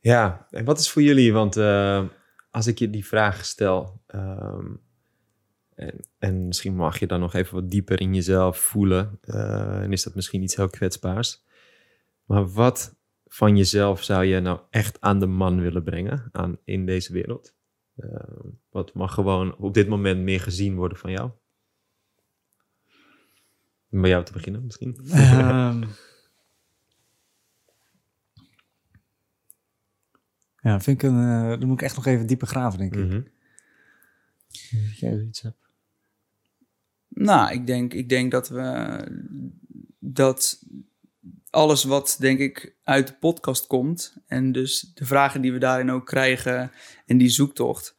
Ja, 0.01 0.46
en 0.51 0.64
wat 0.64 0.78
is 0.78 0.90
voor 0.90 1.03
jullie, 1.03 1.32
want 1.32 1.57
eh, 1.57 2.05
als 2.51 2.66
ik 2.66 2.78
je 2.78 2.90
die 2.90 3.07
vraag 3.07 3.44
stel, 3.44 4.03
ehm, 4.07 4.66
en, 5.74 6.05
en 6.18 6.46
misschien 6.46 6.76
mag 6.76 6.99
je 6.99 7.07
dan 7.07 7.20
nog 7.20 7.34
even 7.34 7.55
wat 7.55 7.70
dieper 7.70 8.01
in 8.01 8.14
jezelf 8.14 8.59
voelen, 8.59 9.18
eh, 9.20 9.82
en 9.82 9.92
is 9.92 10.03
dat 10.03 10.14
misschien 10.14 10.42
iets 10.42 10.57
heel 10.57 10.68
kwetsbaars, 10.68 11.44
maar 12.24 12.49
wat 12.49 12.96
van 13.26 13.57
jezelf 13.57 14.03
zou 14.03 14.24
je 14.24 14.40
nou 14.40 14.61
echt 14.70 15.01
aan 15.01 15.18
de 15.18 15.26
man 15.26 15.61
willen 15.61 15.82
brengen 15.82 16.28
aan, 16.32 16.59
in 16.64 16.86
deze 16.86 17.12
wereld? 17.12 17.55
Eh, 17.99 18.44
wat 18.70 18.94
mag 18.94 19.14
gewoon 19.14 19.57
op 19.57 19.74
dit 19.74 19.88
moment 19.88 20.20
meer 20.20 20.40
gezien 20.40 20.74
worden 20.74 20.99
van 20.99 21.11
jou? 21.11 21.30
Om 23.90 24.01
bij 24.01 24.11
jou 24.11 24.24
te 24.24 24.32
beginnen 24.32 24.64
misschien. 24.64 24.96
Ehm, 25.11 25.80
ja, 30.61 30.80
vind 30.80 31.03
ik 31.03 31.09
een. 31.09 31.18
eh, 31.18 31.49
dan 31.59 31.66
moet 31.66 31.80
ik 31.80 31.82
echt 31.86 31.96
nog 31.96 32.07
even 32.07 32.26
dieper 32.26 32.46
graven, 32.46 32.78
denk 32.78 32.94
ik. 32.94 33.05
Mhm. 33.05 33.22
Als 34.88 34.99
jij 34.99 35.20
iets 35.20 35.40
hebt. 35.40 35.66
Nou, 37.09 37.53
ik 37.53 37.66
denk, 37.66 37.94
ik 37.94 38.09
denk 38.09 38.30
dat 38.30 38.49
we 38.49 39.05
dat 39.99 40.64
alles 41.51 41.84
wat 41.84 42.16
denk 42.20 42.38
ik 42.38 42.76
uit 42.84 43.07
de 43.07 43.14
podcast 43.20 43.66
komt 43.66 44.16
en 44.26 44.53
dus 44.53 44.80
de 44.94 45.05
vragen 45.05 45.40
die 45.40 45.53
we 45.53 45.59
daarin 45.59 45.90
ook 45.90 46.07
krijgen 46.07 46.70
en 47.07 47.18
die 47.18 47.28
zoektocht, 47.28 47.96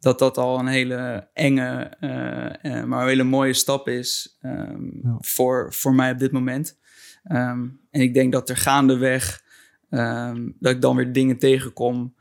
dat 0.00 0.18
dat 0.18 0.38
al 0.38 0.58
een 0.58 0.66
hele 0.66 1.28
enge, 1.32 1.96
eh, 2.00 2.78
eh, 2.78 2.84
maar 2.84 3.02
een 3.02 3.08
hele 3.08 3.22
mooie 3.24 3.52
stap 3.54 3.88
is 3.88 4.36
ehm, 4.40 4.84
Ja. 5.02 5.16
voor, 5.20 5.74
voor 5.74 5.94
mij 5.94 6.10
op 6.12 6.18
dit 6.18 6.32
moment. 6.32 6.78
Ehm, 7.24 7.66
en 7.90 8.00
ik 8.00 8.14
denk 8.14 8.32
dat 8.32 8.48
er 8.48 8.56
gaandeweg 8.56 9.44
ehm, 9.90 10.48
dat 10.58 10.72
ik 10.72 10.80
dan 10.80 10.96
weer 10.96 11.12
dingen 11.12 11.38
tegenkom 11.38 12.14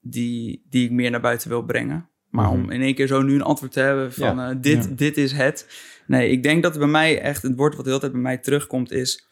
die, 0.00 0.66
die 0.70 0.84
ik 0.84 0.90
meer 0.90 1.10
naar 1.10 1.20
buiten 1.20 1.48
wil 1.48 1.62
brengen. 1.62 2.08
Maar 2.30 2.44
Mhm. 2.50 2.54
om 2.54 2.70
in 2.70 2.80
één 2.82 2.94
keer 2.94 3.06
zo 3.06 3.22
nu 3.22 3.34
een 3.34 3.42
antwoord 3.42 3.72
te 3.72 3.80
hebben 3.80 4.12
van 4.12 4.36
Ja. 4.36 4.50
eh, 4.50 4.56
dit, 4.60 4.84
Ja. 4.84 4.90
dit 4.90 5.16
is 5.16 5.32
het. 5.32 5.68
Nee, 6.06 6.30
ik 6.30 6.42
denk 6.42 6.62
dat 6.62 6.78
bij 6.78 6.86
mij 6.86 7.20
echt 7.20 7.42
het 7.42 7.56
woord 7.56 7.74
wat 7.74 7.84
de 7.84 7.88
hele 7.90 8.00
tijd 8.00 8.12
bij 8.12 8.20
mij 8.20 8.38
terugkomt 8.38 8.90
is, 8.92 9.26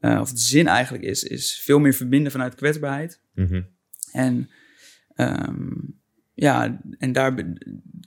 eh, 0.00 0.20
of 0.20 0.30
de 0.32 0.38
zin 0.40 0.66
eigenlijk 0.66 1.04
is, 1.04 1.22
is 1.24 1.60
veel 1.64 1.78
meer 1.78 1.94
verbinden 1.94 2.32
vanuit 2.32 2.54
kwetsbaarheid. 2.54 3.20
Mhm. 3.34 3.62
En 4.12 4.50
ehm, 5.14 5.70
ja, 6.34 6.80
en 6.98 7.12
daar, 7.12 7.52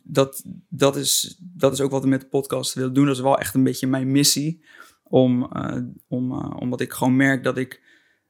dat, 0.04 0.44
dat, 0.70 0.96
is, 0.96 1.39
dat 1.42 1.74
is 1.74 1.82
ook 1.82 1.92
wat 1.92 2.04
ik 2.04 2.10
met 2.10 2.22
de 2.22 2.28
podcast 2.28 2.74
wil 2.74 2.94
doen. 2.94 3.06
Dat 3.06 3.16
is 3.16 3.22
wel 3.22 3.39
echt 3.39 3.54
een 3.54 3.64
beetje 3.64 3.88
mijn 3.88 4.12
missie. 4.12 4.64
Om, 5.04 5.52
eh, 5.52 5.78
om, 6.08 6.32
eh, 6.32 6.56
omdat 6.60 6.82
ik 6.82 6.92
gewoon 6.92 7.16
merk 7.16 7.44
dat 7.44 7.58
ik 7.58 7.89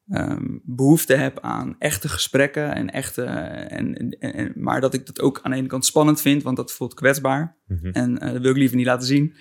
ehm, 0.09 0.57
behoefte 0.63 1.13
heb 1.13 1.39
aan 1.39 1.75
echte 1.79 2.09
gesprekken. 2.09 2.73
En 2.75 2.89
echte, 2.89 3.23
en, 3.23 3.95
en, 3.97 4.09
en- 4.19 4.53
maar 4.55 4.81
dat 4.81 4.93
ik 4.93 5.05
dat 5.05 5.21
ook 5.21 5.39
aan 5.41 5.51
de 5.51 5.57
ene 5.57 5.67
kant 5.67 5.85
spannend 5.85 6.21
vind, 6.21 6.43
want 6.43 6.57
dat 6.57 6.71
voelt 6.71 6.93
kwetsbaar. 6.93 7.57
Mhm. 7.67 7.87
En 7.87 8.15
dat 8.15 8.41
wil 8.41 8.51
ik 8.51 8.57
liever 8.57 8.77
niet 8.77 8.85
laten 8.85 9.07
zien. 9.07 9.33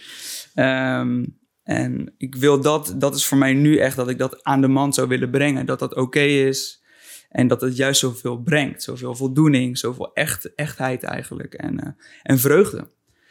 Ehm, 0.55 1.25
en 1.71 2.15
ik 2.17 2.35
wil 2.35 2.61
dat, 2.61 2.95
dat 2.99 3.15
is 3.15 3.27
voor 3.27 3.39
mij 3.39 3.55
nu 3.55 3.77
echt 3.79 3.97
dat 3.97 4.09
ik 4.09 4.19
dat 4.19 4.45
aan 4.45 4.61
de 4.61 4.69
man 4.69 4.93
zou 4.93 5.09
willen 5.09 5.31
brengen. 5.31 5.67
Dat 5.67 5.79
dat 5.79 5.95
oké 5.95 6.21
is. 6.21 6.83
En 7.29 7.49
dat 7.49 7.61
het 7.61 7.77
juist 7.77 8.01
zoveel 8.01 8.39
brengt. 8.39 8.83
Zoveel 8.83 9.15
voldoening, 9.15 9.79
zoveel 9.79 10.13
echt, 10.13 10.55
echtheid 10.55 11.03
eigenlijk. 11.03 11.55
En, 11.55 11.81
eh, 11.81 11.93
en 12.23 12.39
vreugde. 12.39 12.89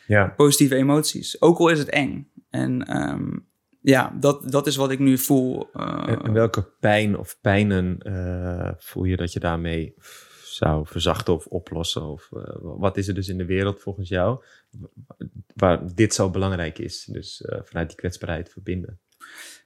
Ja. 0.07 0.27
Positieve 0.27 0.75
emoties. 0.75 1.41
Ook 1.41 1.57
al 1.57 1.69
is 1.69 1.79
het 1.79 1.89
eng. 1.89 2.27
En 2.49 2.85
ehm, 2.85 3.29
ja, 3.81 4.15
dat, 4.19 4.51
dat 4.51 4.67
is 4.67 4.75
wat 4.75 4.91
ik 4.91 4.99
nu 4.99 5.17
voel. 5.17 5.69
eh, 5.73 6.17
En 6.23 6.33
welke 6.33 6.69
pijn 6.79 7.17
of 7.17 7.37
pijnen 7.41 7.97
eh, 7.97 8.71
voel 8.77 9.03
je 9.03 9.15
dat 9.17 9.33
je 9.33 9.39
daarmee 9.39 9.93
zou 10.59 10.87
verzachten 10.87 11.33
of 11.33 11.45
oplossen? 11.45 12.03
Of 12.03 12.31
eh, 12.31 12.55
wat 12.61 12.97
is 12.97 13.07
er 13.07 13.13
dus 13.13 13.27
in 13.27 13.37
de 13.37 13.45
wereld 13.45 13.79
volgens 13.79 14.09
jou 14.09 14.43
waar 15.55 15.95
dit 15.95 16.13
zo 16.13 16.29
belangrijk 16.29 16.79
is? 16.79 17.05
Dus 17.05 17.41
eh, 17.41 17.59
vanuit 17.63 17.87
die 17.87 17.97
kwetsbaarheid 17.97 18.49
verbinden. 18.49 18.99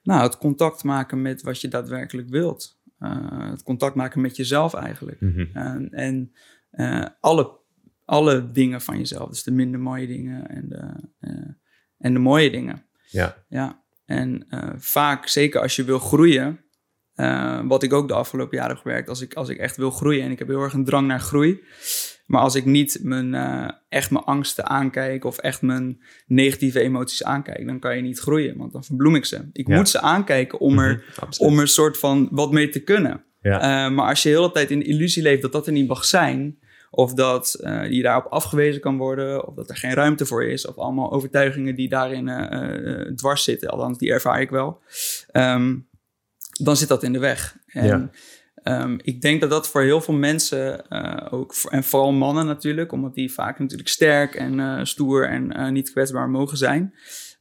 Nou, 0.03 0.21
het 0.21 0.37
contact 0.37 0.83
maken 0.83 1.21
met 1.21 1.41
wat 1.41 1.61
je 1.61 1.67
daadwerkelijk 1.67 2.29
wilt. 2.29 2.79
Eh, 2.99 3.49
het 3.49 3.63
contact 3.63 3.95
maken 3.95 4.21
met 4.21 4.35
jezelf 4.35 4.73
eigenlijk. 4.73 5.21
Mhm. 5.21 5.45
En, 5.53 5.89
en 5.91 6.31
alle, 7.19 7.59
alle 8.05 8.51
dingen 8.51 8.81
van 8.81 8.97
jezelf. 8.97 9.29
Dus 9.29 9.43
de 9.43 9.51
minder 9.51 9.79
mooie 9.79 10.07
dingen 10.07 10.49
en 10.49 10.69
de, 10.69 10.93
en 11.97 12.13
de 12.13 12.19
mooie 12.19 12.51
dingen. 12.51 12.85
Ja. 13.09 13.45
Ja. 13.49 13.83
En 14.05 14.47
vaak, 14.77 15.27
zeker 15.27 15.61
als 15.61 15.75
je 15.75 15.83
wil 15.83 15.99
groeien, 15.99 16.62
eh, 17.15 17.59
wat 17.67 17.83
ik 17.83 17.93
ook 17.93 18.07
de 18.07 18.13
afgelopen 18.13 18.57
jaren 18.57 18.73
heb 18.73 18.81
gewerkt, 18.83 19.09
als 19.09 19.21
ik, 19.21 19.33
als 19.33 19.49
ik 19.49 19.57
echt 19.57 19.77
wil 19.77 19.91
groeien 19.91 20.23
en 20.23 20.31
ik 20.31 20.39
heb 20.39 20.47
heel 20.47 20.61
erg 20.61 20.73
een 20.73 20.85
drang 20.85 21.07
naar 21.07 21.19
groei. 21.19 21.61
Maar 22.25 22.41
als 22.41 22.55
ik 22.55 22.65
niet 22.65 22.99
mijn, 23.01 23.33
eh, 23.33 23.69
echt 23.89 24.11
mijn 24.11 24.23
angsten 24.23 24.65
aankijk 24.65 25.23
of 25.25 25.37
echt 25.37 25.61
mijn 25.61 26.01
negatieve 26.27 26.79
emoties 26.79 27.23
aankijk, 27.23 27.65
dan 27.67 27.79
kan 27.79 27.95
je 27.95 28.01
niet 28.01 28.19
groeien, 28.19 28.57
want 28.57 28.71
dan 28.71 28.83
verbloem 28.83 29.15
ik 29.15 29.25
ze. 29.25 29.49
Ik 29.53 29.67
Ja. 29.67 29.75
moet 29.75 29.89
ze 29.89 30.01
aankijken 30.01 30.59
om 30.59 30.79
er, 30.79 31.03
om 31.37 31.55
er 31.55 31.61
een 31.61 31.67
soort 31.67 31.97
van 31.97 32.27
wat 32.31 32.51
mee 32.51 32.69
te 32.69 32.79
kunnen. 32.79 33.23
Ja. 33.41 33.59
Eh, 33.85 33.91
maar 33.93 34.07
als 34.09 34.23
je 34.23 34.29
de 34.29 34.35
hele 34.35 34.51
tijd 34.51 34.71
in 34.71 34.79
de 34.79 34.85
illusie 34.85 35.23
leeft 35.23 35.41
dat 35.41 35.51
dat 35.51 35.67
er 35.67 35.73
niet 35.73 35.87
mag 35.87 36.05
zijn, 36.05 36.57
of 36.89 37.13
dat 37.13 37.53
eh, 37.53 37.89
je 37.91 38.01
daarop 38.01 38.31
afgewezen 38.31 38.81
kan 38.81 38.97
worden, 38.97 39.47
of 39.47 39.55
dat 39.55 39.69
er 39.69 39.77
geen 39.77 39.93
ruimte 39.93 40.25
voor 40.25 40.43
is, 40.45 40.67
of 40.67 40.75
allemaal 40.77 41.11
overtuigingen 41.11 41.75
die 41.75 41.89
daarin 41.89 42.25
dwars 43.15 43.43
zitten, 43.43 43.69
althans 43.69 43.97
die 43.97 44.11
ervaar 44.11 44.41
ik 44.41 44.49
wel, 44.49 44.81
ehm, 45.31 45.75
dan 46.63 46.77
zit 46.77 46.87
dat 46.87 47.03
in 47.03 47.13
de 47.13 47.19
weg. 47.19 47.57
En 47.67 47.85
Ja. 47.85 48.09
ehm, 48.63 48.97
ik 49.01 49.21
denk 49.21 49.41
dat 49.41 49.49
dat 49.49 49.69
voor 49.69 49.81
heel 49.81 50.01
veel 50.01 50.13
mensen, 50.13 50.89
eh, 50.89 51.33
ook 51.33 51.53
en 51.69 51.83
vooral 51.83 52.11
mannen 52.11 52.45
natuurlijk, 52.45 52.91
omdat 52.91 53.13
die 53.13 53.33
vaak 53.33 53.59
natuurlijk 53.59 53.89
sterk 53.89 54.35
en 54.35 54.59
eh, 54.59 54.83
stoer 54.83 55.27
en 55.29 55.51
eh, 55.51 55.71
niet 55.71 55.91
kwetsbaar 55.91 56.29
mogen 56.29 56.57
zijn, 56.57 56.93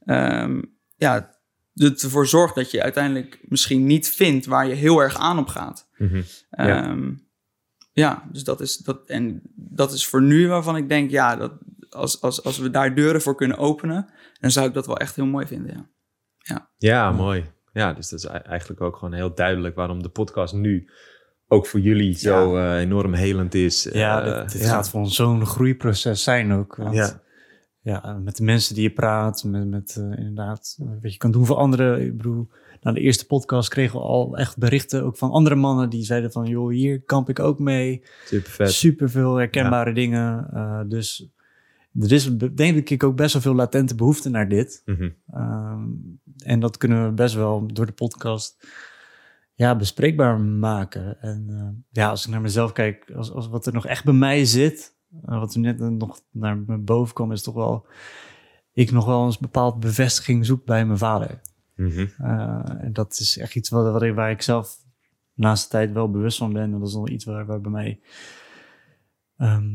ehm, 0.05 0.61
ja, 0.95 1.31
het 1.73 2.01
ervoor 2.03 2.27
zorgt 2.27 2.55
dat 2.55 2.71
je 2.71 2.83
uiteindelijk 2.83 3.39
misschien 3.41 3.85
niet 3.85 4.09
vindt 4.09 4.45
waar 4.45 4.67
je 4.67 4.73
heel 4.73 4.99
erg 4.99 5.17
aan 5.17 5.39
op 5.39 5.47
gaat. 5.47 5.89
Mhm. 5.97 6.21
Ja. 6.49 6.67
Ja. 6.67 6.95
ja, 7.91 8.29
dus 8.31 8.43
dat 8.43 8.61
is, 8.61 8.77
dat, 8.77 9.09
en 9.09 9.41
dat 9.55 9.93
is 9.93 10.07
voor 10.07 10.21
nu 10.21 10.47
waarvan 10.47 10.75
ik 10.75 10.89
denk, 10.89 11.11
ja, 11.11 11.35
dat 11.35 11.51
als, 11.89 12.21
als, 12.21 12.43
als 12.43 12.57
we 12.57 12.69
daar 12.69 12.95
deuren 12.95 13.21
voor 13.21 13.35
kunnen 13.35 13.57
openen, 13.57 14.09
dan 14.39 14.51
zou 14.51 14.67
ik 14.67 14.73
dat 14.73 14.85
wel 14.87 14.97
echt 14.97 15.15
heel 15.15 15.25
mooi 15.25 15.47
vinden. 15.47 15.89
Ja. 16.37 16.69
Ja, 16.77 17.11
mooi. 17.11 17.51
Ja, 17.73 17.93
dus 17.93 18.09
dat 18.09 18.19
is 18.19 18.25
ei- 18.25 18.39
eigenlijk 18.43 18.81
ook 18.81 18.95
gewoon 18.95 19.13
heel 19.13 19.33
duidelijk 19.35 19.75
waarom 19.75 20.03
de 20.03 20.09
podcast 20.09 20.53
nu 20.53 20.89
ook 21.47 21.65
voor 21.67 21.79
jullie 21.79 22.13
zo 22.17 22.57
eh, 22.57 22.79
enorm 22.79 23.13
helend 23.13 23.53
is. 23.53 23.83
Ja, 23.91 24.21
Eh, 24.25 24.41
dit, 24.41 24.51
dit 24.51 24.61
ja. 24.61 24.67
gaat 24.67 24.89
voor 24.89 25.07
zo'n 25.07 25.45
groeiproces 25.45 26.23
zijn 26.23 26.51
ook. 26.51 26.75
Want, 26.75 26.95
Ja. 26.95 27.21
ja, 27.81 28.19
met 28.23 28.37
de 28.37 28.43
mensen 28.43 28.75
die 28.75 28.83
je 28.83 28.93
praat, 28.93 29.43
met, 29.43 29.67
met 29.67 29.95
eh, 29.99 30.17
inderdaad 30.17 30.77
eh, 30.79 30.87
wat 31.01 31.11
je 31.11 31.17
kan 31.17 31.31
doen 31.31 31.45
voor 31.45 31.55
anderen. 31.55 32.01
Ik 32.05 32.17
bedoel, 32.17 32.47
na 32.81 32.91
de 32.91 32.99
eerste 32.99 33.25
podcast 33.25 33.69
kregen 33.69 33.99
we 33.99 34.05
al 34.05 34.37
echt 34.37 34.57
berichten 34.57 35.03
ook 35.03 35.17
van 35.17 35.31
andere 35.31 35.55
mannen 35.55 35.89
die 35.89 36.03
zeiden 36.03 36.31
van, 36.31 36.45
joh, 36.47 36.69
hier 36.71 37.01
kamp 37.01 37.29
ik 37.29 37.39
ook 37.39 37.59
mee. 37.59 38.01
Super 38.25 38.51
vet. 38.51 38.71
Super 38.71 39.09
veel 39.09 39.35
herkenbare 39.35 39.93
dingen. 39.93 40.47
Eh, 40.53 40.81
dus 40.87 41.27
er 41.99 42.11
is 42.11 42.37
denk 42.37 42.89
ik 42.89 43.03
ook 43.03 43.15
best 43.15 43.33
wel 43.33 43.41
veel 43.41 43.55
latente 43.55 43.95
behoefte 43.95 44.29
naar 44.29 44.49
dit. 44.49 44.81
Mhm. 44.85 45.09
Ehm, 45.31 45.81
en 46.43 46.59
dat 46.59 46.77
kunnen 46.77 47.05
we 47.05 47.11
best 47.11 47.35
wel 47.35 47.67
door 47.73 47.85
de 47.85 47.91
podcast 47.91 48.67
ja, 49.53 49.75
bespreekbaar 49.75 50.39
maken. 50.39 51.21
En 51.21 51.45
eh, 51.49 51.83
ja, 51.89 52.09
als 52.09 52.25
ik 52.25 52.31
naar 52.31 52.41
mezelf 52.41 52.71
kijk, 52.71 53.11
als, 53.15 53.31
als 53.31 53.47
wat 53.47 53.65
er 53.65 53.73
nog 53.73 53.85
echt 53.85 54.03
bij 54.03 54.13
mij 54.13 54.45
zit, 54.45 54.95
eh, 55.25 55.39
wat 55.39 55.53
er 55.53 55.59
net 55.59 55.79
nog 55.79 56.21
naar 56.31 56.57
me 56.57 56.77
boven 56.77 57.13
kwam, 57.13 57.31
is 57.31 57.41
toch 57.41 57.53
wel, 57.53 57.87
ik 58.73 58.91
nog 58.91 59.05
wel 59.05 59.25
eens 59.25 59.39
bepaald 59.39 59.79
bevestiging 59.79 60.45
zoek 60.45 60.65
bij 60.65 60.85
mijn 60.85 60.97
vader. 60.97 61.41
Mhm. 61.75 62.07
Eh, 62.17 62.83
en 62.83 62.93
dat 62.93 63.19
is 63.19 63.37
echt 63.37 63.55
iets 63.55 63.69
wat, 63.69 63.91
wat 63.91 64.01
ik, 64.01 64.15
waar 64.15 64.31
ik 64.31 64.41
zelf 64.41 64.77
de 65.33 65.43
laatste 65.43 65.69
tijd 65.69 65.91
wel 65.91 66.11
bewust 66.11 66.37
van 66.37 66.53
ben. 66.53 66.73
En 66.73 66.79
dat 66.79 66.87
is 66.87 66.93
nog 66.93 67.09
iets 67.09 67.25
waar, 67.25 67.45
waar 67.45 67.61
bij 67.61 67.71
mij. 67.71 68.01
ehm, 69.37 69.69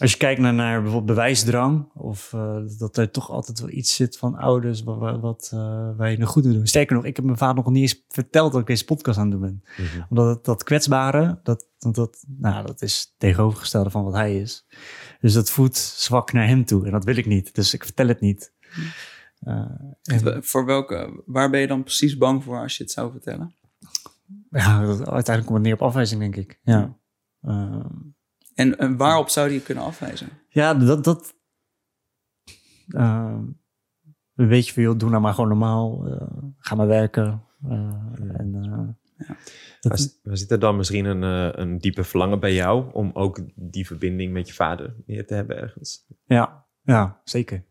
als 0.00 0.10
je 0.12 0.16
kijkt 0.16 0.40
naar, 0.40 0.54
naar 0.54 0.82
bijvoorbeeld 0.82 1.16
bewijsdrang, 1.16 1.90
of 1.94 2.32
eh, 2.32 2.56
dat 2.78 2.96
er 2.96 3.10
toch 3.10 3.30
altijd 3.30 3.60
wel 3.60 3.70
iets 3.70 3.94
zit 3.94 4.18
van 4.18 4.36
ouders 4.36 4.82
wat, 4.82 5.20
wat, 5.20 5.48
waar 5.96 6.10
je 6.10 6.18
nog 6.18 6.28
goed 6.30 6.44
in 6.44 6.52
doet. 6.52 6.68
Sterker 6.68 6.96
nog, 6.96 7.04
ik 7.04 7.16
heb 7.16 7.24
mijn 7.24 7.38
vader 7.38 7.54
nog 7.64 7.72
niet 7.72 7.82
eens 7.82 8.04
verteld 8.08 8.52
dat 8.52 8.60
ik 8.60 8.66
deze 8.66 8.84
podcast 8.84 9.18
aan 9.18 9.30
het 9.30 9.40
doen 9.40 9.40
ben. 9.40 9.62
Mhm. 9.86 10.02
Omdat 10.08 10.36
het, 10.36 10.44
dat 10.44 10.62
kwetsbare, 10.62 11.40
dat, 11.42 11.66
dat, 11.78 12.24
nou, 12.26 12.66
dat 12.66 12.82
is 12.82 13.14
tegenovergestelde 13.18 13.90
van 13.90 14.04
wat 14.04 14.14
hij 14.14 14.36
is. 14.40 14.66
Dus 15.20 15.32
dat 15.32 15.50
voedt 15.50 15.76
zwak 15.76 16.32
naar 16.32 16.46
hem 16.46 16.64
toe. 16.64 16.86
En 16.86 16.92
dat 16.92 17.04
wil 17.04 17.16
ik 17.16 17.26
niet. 17.26 17.54
Dus 17.54 17.74
ik 17.74 17.84
vertel 17.84 18.08
het 18.08 18.20
niet. 18.20 18.52
Eh, 19.40 19.70
en- 20.02 20.44
Voor 20.44 20.64
welke, 20.64 21.22
waar 21.26 21.50
ben 21.50 21.60
je 21.60 21.66
dan 21.66 21.82
precies 21.82 22.16
bang 22.18 22.44
voor 22.44 22.58
als 22.60 22.76
je 22.76 22.82
het 22.82 22.92
zou 22.92 23.10
vertellen? 23.12 23.54
Ja, 24.50 24.80
dat, 24.86 24.98
uiteindelijk 24.98 25.44
komt 25.46 25.58
het 25.58 25.62
neer 25.62 25.74
op 25.74 25.82
afwijzing, 25.82 26.20
denk 26.20 26.36
ik. 26.36 26.60
Ja, 26.62 26.96
Eh, 27.40 27.84
En, 28.58 28.78
en 28.78 28.96
waarop 28.96 29.28
zou 29.28 29.48
die 29.48 29.58
je 29.58 29.62
kunnen 29.64 29.84
afwijzen? 29.84 30.28
ja 30.48 30.74
dat... 30.74 31.04
dat 31.04 31.34
een 34.34 34.48
beetje 34.48 34.72
van, 34.72 34.82
joh, 34.82 34.98
doe 34.98 35.10
nou 35.10 35.22
maar 35.22 35.34
gewoon 35.34 35.48
normaal. 35.48 36.06
eh, 36.06 36.26
ga 36.58 36.74
maar 36.74 36.86
werken. 36.86 37.42
eh, 37.62 37.70
en, 38.32 38.54
eh, 38.62 39.26
dat- 39.80 39.92
Was, 39.92 40.18
was 40.22 40.40
zit 40.40 40.50
er 40.50 40.58
dan 40.58 40.76
misschien 40.76 41.04
een, 41.04 41.22
eh, 41.52 41.58
een 41.64 41.78
diepe 41.78 42.04
verlangen 42.04 42.40
bij 42.40 42.54
jou 42.54 42.92
om 42.92 43.10
ook 43.14 43.40
die 43.54 43.86
verbinding 43.86 44.32
met 44.32 44.48
je 44.48 44.54
vader 44.54 44.94
meer 45.06 45.26
te 45.26 45.34
hebben 45.34 45.56
ergens? 45.60 46.06
ja, 46.24 46.66
ja, 46.82 47.20
zeker. 47.24 47.64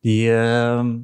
Die, 0.00 0.32
ehm, 0.34 0.98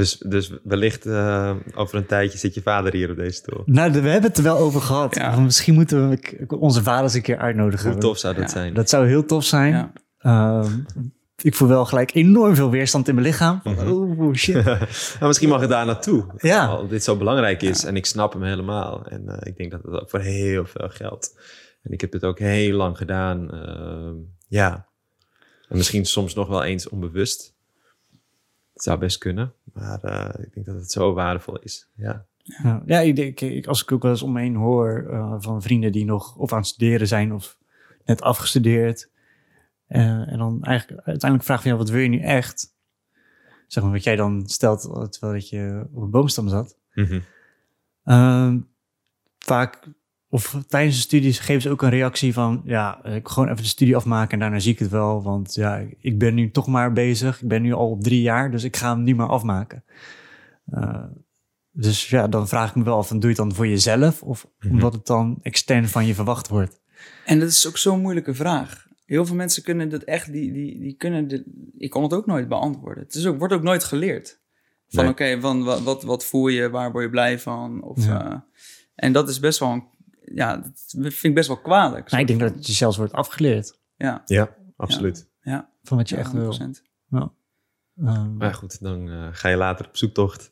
Dus, 0.00 0.18
dus 0.18 0.52
wellicht 0.62 1.06
uh, 1.06 1.54
over 1.74 1.96
een 1.98 2.06
tijdje 2.06 2.38
zit 2.38 2.54
je 2.54 2.62
vader 2.62 2.92
hier 2.92 3.10
op 3.10 3.16
deze 3.16 3.32
stoel. 3.36 3.62
Nou, 3.66 3.92
we 3.92 4.08
hebben 4.08 4.28
het 4.30 4.36
er 4.36 4.42
wel 4.42 4.56
over 4.56 4.80
gehad. 4.80 5.14
Ja. 5.14 5.40
Misschien 5.40 5.74
moeten 5.74 6.08
we 6.08 6.58
onze 6.58 6.82
vaders 6.82 7.14
een 7.14 7.22
keer 7.22 7.38
uitnodigen. 7.38 7.90
Hoe 7.90 8.00
tof 8.00 8.18
zou 8.18 8.34
dat 8.34 8.42
Ja. 8.42 8.48
zijn? 8.48 8.74
Dat 8.74 8.88
zou 8.88 9.06
heel 9.06 9.24
tof 9.24 9.44
zijn. 9.44 9.72
Ja. 9.72 9.92
Ehm, 10.18 10.72
ik 11.42 11.54
voel 11.54 11.68
wel 11.68 11.84
gelijk 11.84 12.14
enorm 12.14 12.54
veel 12.54 12.70
weerstand 12.70 13.08
in 13.08 13.14
mijn 13.14 13.26
lichaam. 13.26 13.60
Mhm. 13.64 13.88
Oh 13.88 14.34
shit. 14.34 14.64
maar 14.64 14.88
misschien 15.28 15.48
mag 15.48 15.60
het 15.60 15.70
daar 15.70 15.86
naartoe. 15.86 16.26
Ja. 16.38 16.66
Al 16.66 16.88
dit 16.88 17.04
zo 17.04 17.16
belangrijk 17.16 17.62
is. 17.62 17.84
En 17.84 17.96
ik 17.96 18.06
snap 18.06 18.32
hem 18.32 18.42
helemaal. 18.42 19.06
En 19.06 19.28
eh, 19.28 19.36
ik 19.50 19.56
denk 19.56 19.70
dat 19.70 19.82
het 19.82 20.00
ook 20.00 20.10
voor 20.10 20.20
heel 20.20 20.66
veel 20.66 20.88
geldt. 20.88 21.40
En 21.82 21.92
ik 21.92 22.00
heb 22.00 22.12
het 22.12 22.24
ook 22.24 22.38
heel 22.38 22.76
lang 22.76 22.96
gedaan. 22.96 23.50
Ehm, 23.50 24.14
ja. 24.48 24.86
En 25.68 25.76
misschien 25.76 26.04
soms 26.04 26.34
nog 26.34 26.48
wel 26.48 26.64
eens 26.64 26.88
onbewust. 26.88 27.58
Het 28.80 28.88
zou 28.88 29.00
best 29.00 29.18
kunnen. 29.18 29.52
Maar 29.72 30.02
eh, 30.02 30.44
ik 30.44 30.54
denk 30.54 30.66
dat 30.66 30.74
het 30.74 30.90
zo 30.90 31.12
waardevol 31.12 31.58
is. 31.58 31.88
Ja. 31.94 32.26
Ja, 32.42 32.82
ja 32.86 32.98
ik 32.98 33.16
denk, 33.16 33.40
ik, 33.40 33.66
als 33.66 33.82
ik 33.82 33.92
ook 33.92 34.02
wel 34.02 34.10
eens 34.10 34.22
om 34.22 34.32
me 34.32 34.40
heen 34.40 34.54
hoor 34.54 35.06
eh, 35.10 35.34
van 35.38 35.62
vrienden 35.62 35.92
die 35.92 36.04
nog 36.04 36.36
of 36.36 36.52
aan 36.52 36.58
het 36.58 36.66
studeren 36.66 37.06
zijn 37.06 37.32
of 37.32 37.58
net 38.04 38.22
afgestudeerd. 38.22 39.10
Eh, 39.86 40.28
en 40.32 40.38
dan 40.38 40.62
eigenlijk 40.62 41.00
uiteindelijk 41.06 41.44
vraag 41.44 41.62
van 41.62 41.70
ja, 41.70 41.76
wat 41.76 41.88
wil 41.88 42.00
je 42.00 42.08
nu 42.08 42.20
echt? 42.20 42.74
Zeg 43.66 43.82
maar 43.82 43.92
wat 43.92 44.04
jij 44.04 44.16
dan 44.16 44.48
stelt 44.48 44.80
terwijl 45.12 45.32
dat 45.32 45.48
je 45.48 45.86
op 45.92 46.02
een 46.02 46.10
boomstam 46.10 46.48
zat. 46.48 46.76
Mhm. 46.94 47.20
Ehm, 48.04 48.58
vaak, 49.38 49.88
of 50.32 50.56
tijdens 50.68 50.94
de 50.96 51.00
studies 51.02 51.38
geven 51.38 51.62
ze 51.62 51.70
ook 51.70 51.82
een 51.82 51.90
reactie 51.90 52.32
van, 52.32 52.62
ja, 52.64 53.04
ik 53.04 53.28
gewoon 53.28 53.48
even 53.48 53.62
de 53.62 53.68
studie 53.68 53.96
afmaken 53.96 54.32
en 54.32 54.38
daarna 54.38 54.58
zie 54.58 54.72
ik 54.72 54.78
het 54.78 54.90
wel. 54.90 55.22
Want 55.22 55.54
ja, 55.54 55.82
ik 55.98 56.18
ben 56.18 56.34
nu 56.34 56.50
toch 56.50 56.66
maar 56.66 56.92
bezig. 56.92 57.42
Ik 57.42 57.48
ben 57.48 57.62
nu 57.62 57.72
al 57.72 57.90
op 57.90 58.02
drie 58.02 58.22
jaar, 58.22 58.50
dus 58.50 58.64
ik 58.64 58.76
ga 58.76 58.94
hem 58.94 59.02
nu 59.02 59.14
maar 59.14 59.28
afmaken. 59.28 59.84
Eh, 60.70 61.04
dus 61.72 62.08
ja, 62.08 62.28
dan 62.28 62.48
vraag 62.48 62.68
ik 62.68 62.74
me 62.74 62.84
wel 62.84 62.96
af, 62.96 63.08
doe 63.08 63.20
je 63.20 63.26
het 63.26 63.36
dan 63.36 63.54
voor 63.54 63.66
jezelf 63.66 64.22
of 64.22 64.46
Mhm. 64.58 64.72
omdat 64.74 64.92
het 64.92 65.06
dan 65.06 65.38
extern 65.42 65.88
van 65.88 66.06
je 66.06 66.14
verwacht 66.14 66.48
wordt? 66.48 66.80
En 67.24 67.38
dat 67.40 67.48
is 67.48 67.66
ook 67.68 67.76
zo'n 67.76 68.00
moeilijke 68.00 68.34
vraag. 68.34 68.86
Heel 69.04 69.26
veel 69.26 69.36
mensen 69.36 69.62
kunnen 69.62 69.88
dat 69.88 70.02
echt, 70.02 70.32
die, 70.32 70.52
die, 70.52 70.80
die 70.80 70.94
kunnen, 70.94 71.28
dit, 71.28 71.44
ik 71.78 71.90
kon 71.90 72.02
het 72.02 72.14
ook 72.14 72.26
nooit 72.26 72.48
beantwoorden. 72.48 73.02
Het 73.04 73.14
is 73.14 73.26
ook, 73.26 73.38
wordt 73.38 73.54
ook 73.54 73.62
nooit 73.62 73.84
geleerd. 73.84 74.40
Van 74.88 75.02
Nee. 75.04 75.12
oké, 75.12 75.40
van 75.40 75.64
wat, 75.64 75.82
wat, 75.82 76.02
wat 76.02 76.24
voel 76.24 76.48
je, 76.48 76.70
waar 76.70 76.92
word 76.92 77.04
je 77.04 77.10
blij 77.10 77.38
van? 77.38 77.82
Of, 77.82 78.04
Ja. 78.06 78.30
eh, 78.30 78.38
en 78.94 79.12
dat 79.12 79.28
is 79.28 79.40
best 79.40 79.58
wel, 79.58 79.70
een, 79.70 79.84
ja, 80.34 80.56
dat 80.56 80.72
vind 80.92 81.24
ik 81.24 81.34
best 81.34 81.48
wel 81.48 81.60
kwalijk. 81.60 82.10
Nou, 82.10 82.22
ik 82.22 82.28
denk 82.28 82.40
dat 82.40 82.66
je 82.66 82.72
zelfs 82.72 82.96
wordt 82.96 83.12
afgeleerd 83.12 83.78
Ja, 83.96 84.22
Ja, 84.24 84.56
absoluut. 84.76 85.28
ja. 85.40 85.70
van 85.82 85.96
wat 85.96 86.08
je 86.08 86.14
ja, 86.14 86.20
echt 86.20 86.32
wil. 86.32 86.52
100%. 86.52 86.82
Ja. 87.08 87.32
Ehm, 88.04 88.36
Maar 88.36 88.54
goed, 88.54 88.80
dan 88.82 89.08
eh, 89.08 89.28
ga 89.32 89.48
je 89.48 89.56
later 89.56 89.86
op 89.86 89.96
zoektocht. 89.96 90.48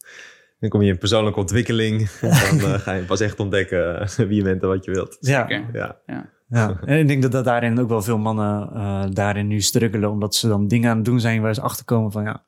Dan 0.60 0.70
kom 0.70 0.82
je 0.82 0.92
in 0.92 0.98
persoonlijke 0.98 1.40
ontwikkeling. 1.40 2.10
dan 2.20 2.60
eh, 2.60 2.74
ga 2.74 2.92
je 2.92 3.04
pas 3.04 3.20
echt 3.20 3.40
ontdekken 3.40 4.00
eh, 4.00 4.08
wie 4.08 4.34
je 4.34 4.42
bent 4.42 4.62
en 4.62 4.68
wat 4.68 4.84
je 4.84 4.90
wilt. 4.90 5.16
ja. 5.20 5.48
Ja, 5.48 6.00
Ja. 6.06 6.30
Ja, 6.50 6.80
en 6.84 6.98
ik 6.98 7.08
denk 7.08 7.22
dat, 7.22 7.32
dat 7.32 7.44
daarin 7.44 7.78
ook 7.78 7.88
wel 7.88 8.02
veel 8.02 8.18
mannen 8.18 8.70
eh, 8.74 9.04
daarin 9.10 9.46
nu 9.46 9.60
struggelen, 9.60 10.10
omdat 10.10 10.34
ze 10.34 10.48
dan 10.48 10.68
dingen 10.68 10.90
aan 10.90 10.96
het 10.96 11.04
doen 11.04 11.20
zijn 11.20 11.40
waar 11.42 11.54
ze 11.54 11.60
achterkomen 11.60 12.12
van 12.12 12.22
ja, 12.24 12.44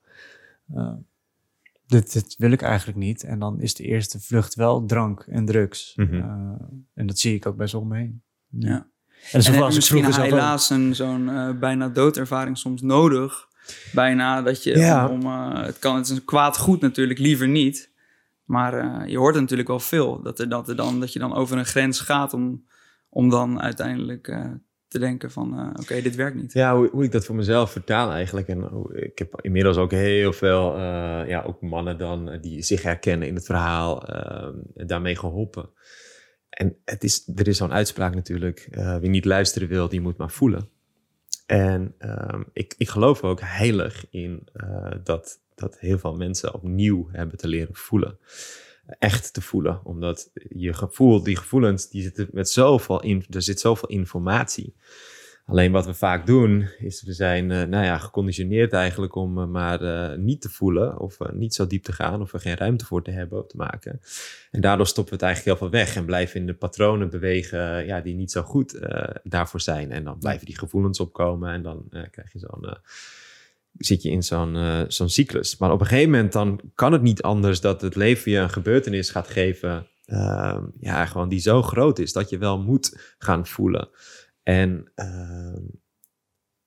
dit, 1.90 2.12
dit 2.12 2.34
wil 2.38 2.50
ik 2.50 2.62
eigenlijk 2.62 2.98
niet. 2.98 3.22
En 3.24 3.38
dan 3.38 3.60
is 3.60 3.74
de 3.74 3.84
eerste 3.84 4.20
vlucht 4.20 4.54
wel 4.54 4.86
drank 4.86 5.20
en 5.28 5.44
drugs. 5.44 5.92
Mhm. 5.96 6.14
Eh, 6.14 6.22
en 6.94 7.06
dat 7.06 7.18
zie 7.18 7.34
ik 7.34 7.46
ook 7.46 7.56
best 7.56 7.72
wel 7.72 7.80
omheen. 7.82 8.22
Ja. 8.48 8.68
En 8.68 8.86
En 9.32 9.42
zo 9.42 9.50
heb 9.50 9.60
was 9.60 9.68
je 9.68 9.68
ik 9.68 9.74
misschien 9.74 10.02
vroeger 10.02 10.12
zelf 10.22 10.26
ook. 10.26 10.38
helaas 10.38 10.70
een, 10.70 10.94
zo'n 10.94 11.28
eh, 11.28 11.58
bijna 11.58 11.88
doodervaring 11.88 12.58
soms 12.58 12.82
nodig. 12.82 13.48
Bijna 13.92 14.42
dat 14.42 14.62
je 14.62 14.78
Ja. 14.78 15.08
om, 15.08 15.22
eh, 15.22 15.62
het 15.62 15.78
kan, 15.78 15.96
het 15.96 16.04
is 16.04 16.16
een 16.16 16.24
kwaad 16.24 16.58
goed 16.58 16.80
natuurlijk, 16.80 17.18
liever 17.18 17.48
niet. 17.48 17.90
Maar 18.44 18.74
eh, 18.74 19.08
je 19.08 19.18
hoort 19.18 19.34
er 19.34 19.40
natuurlijk 19.40 19.68
wel 19.68 19.80
veel. 19.80 20.22
Dat, 20.22 20.38
er, 20.38 20.48
dat, 20.48 20.68
er 20.68 20.76
dan, 20.76 21.00
dat 21.00 21.12
je 21.12 21.18
dan 21.18 21.34
over 21.34 21.58
een 21.58 21.64
grens 21.66 22.00
gaat 22.00 22.32
om, 22.34 22.64
om 23.08 23.28
dan 23.28 23.60
uiteindelijk 23.60 24.28
eh, 24.28 24.50
te 24.90 24.98
denken 24.98 25.30
van 25.30 25.58
eh, 25.58 25.80
oké, 25.80 26.02
dit 26.02 26.14
werkt 26.14 26.36
niet. 26.36 26.52
Ja, 26.52 26.76
hoe, 26.76 26.88
hoe 26.92 27.04
ik 27.04 27.12
dat 27.12 27.24
voor 27.24 27.34
mezelf 27.34 27.70
vertaal 27.70 28.10
eigenlijk. 28.10 28.48
En 28.48 28.88
ik 28.92 29.18
heb 29.18 29.40
inmiddels 29.40 29.76
ook 29.76 29.90
heel 29.90 30.32
veel, 30.32 30.74
eh, 30.74 31.28
ja, 31.28 31.42
ook 31.42 31.60
mannen 31.60 31.98
dan 31.98 32.30
eh, 32.30 32.42
die 32.42 32.62
zich 32.62 32.82
herkennen 32.82 33.28
in 33.28 33.34
het 33.34 33.44
verhaal, 33.44 34.06
eh, 34.06 34.48
daarmee 34.74 35.16
geholpen. 35.16 35.70
En 36.50 36.76
het 36.84 37.04
is, 37.04 37.32
er 37.34 37.48
is 37.48 37.56
zo'n 37.56 37.72
uitspraak 37.72 38.14
natuurlijk, 38.14 38.68
wie 39.00 39.10
niet 39.10 39.24
luisteren 39.24 39.68
wil, 39.68 39.88
die 39.88 40.00
moet 40.00 40.16
maar 40.16 40.30
voelen. 40.30 40.68
En 41.46 41.94
ehm, 41.98 42.42
ik, 42.52 42.74
ik 42.78 42.88
geloof 42.88 43.22
ook 43.22 43.40
heilig 43.40 44.06
in 44.10 44.48
dat, 45.04 45.40
dat 45.54 45.78
heel 45.78 45.98
veel 45.98 46.16
mensen 46.16 46.54
opnieuw 46.54 47.08
hebben 47.12 47.38
te 47.38 47.48
leren 47.48 47.74
voelen. 47.74 48.18
Echt 48.98 49.32
te 49.32 49.40
voelen, 49.40 49.80
omdat 49.84 50.30
je 50.48 50.72
gevoel, 50.72 51.22
die 51.22 51.36
gevoelens, 51.36 51.88
die 51.88 52.02
zitten 52.02 52.28
met 52.32 52.48
zoveel, 52.48 53.02
in, 53.02 53.24
er 53.30 53.42
zit 53.42 53.60
zoveel 53.60 53.88
informatie. 53.88 54.74
Alleen 55.50 55.72
wat 55.72 55.86
we 55.86 55.94
vaak 55.94 56.26
doen, 56.26 56.68
is 56.78 57.02
we 57.02 57.12
zijn 57.12 57.50
eh, 57.50 57.62
nou 57.62 57.84
ja, 57.84 57.98
geconditioneerd 57.98 58.72
eigenlijk 58.72 59.14
om 59.14 59.38
eh, 59.38 59.46
maar 59.46 59.82
eh, 59.82 60.18
niet 60.18 60.40
te 60.40 60.48
voelen 60.48 60.98
of 60.98 61.18
niet 61.32 61.54
zo 61.54 61.66
diep 61.66 61.82
te 61.82 61.92
gaan 61.92 62.20
of 62.20 62.32
er 62.32 62.40
geen 62.40 62.56
ruimte 62.56 62.84
voor 62.84 63.02
te 63.02 63.10
hebben 63.10 63.38
of 63.38 63.46
te 63.46 63.56
maken. 63.56 64.00
En 64.50 64.60
daardoor 64.60 64.86
stoppen 64.86 65.12
we 65.12 65.18
het 65.18 65.34
eigenlijk 65.34 65.58
heel 65.58 65.68
veel 65.68 65.78
weg 65.78 65.96
en 65.96 66.04
blijven 66.04 66.40
in 66.40 66.46
de 66.46 66.54
patronen 66.54 67.10
bewegen 67.10 67.86
ja, 67.86 68.00
die 68.00 68.14
niet 68.14 68.30
zo 68.30 68.42
goed 68.42 68.80
daarvoor 69.22 69.60
zijn. 69.60 69.90
En 69.90 70.04
dan 70.04 70.18
blijven 70.18 70.46
die 70.46 70.58
gevoelens 70.58 71.00
opkomen 71.00 71.52
en 71.52 71.62
dan 71.62 71.88
krijg 72.10 72.32
je 72.32 72.38
zo'n, 72.38 72.76
zit 73.78 74.02
je 74.02 74.10
in 74.10 74.22
zo'n, 74.22 74.56
eh, 74.56 74.80
zo'n 74.88 75.08
cyclus. 75.08 75.56
Maar 75.58 75.72
op 75.72 75.80
een 75.80 75.86
gegeven 75.86 76.10
moment 76.10 76.32
dan 76.32 76.60
kan 76.74 76.92
het 76.92 77.02
niet 77.02 77.22
anders 77.22 77.60
dat 77.60 77.80
het 77.80 77.94
leven 77.96 78.30
je 78.32 78.38
een 78.38 78.50
gebeurtenis 78.50 79.10
gaat 79.10 79.28
geven, 79.28 79.86
ehm, 80.04 80.64
ja, 80.80 81.06
gewoon 81.06 81.28
die 81.28 81.40
zo 81.40 81.62
groot 81.62 81.98
is 81.98 82.12
dat 82.12 82.28
je 82.30 82.38
wel 82.38 82.58
moet 82.62 83.14
gaan 83.18 83.46
voelen. 83.46 83.88
En, 84.42 84.90
ehm, 84.94 85.62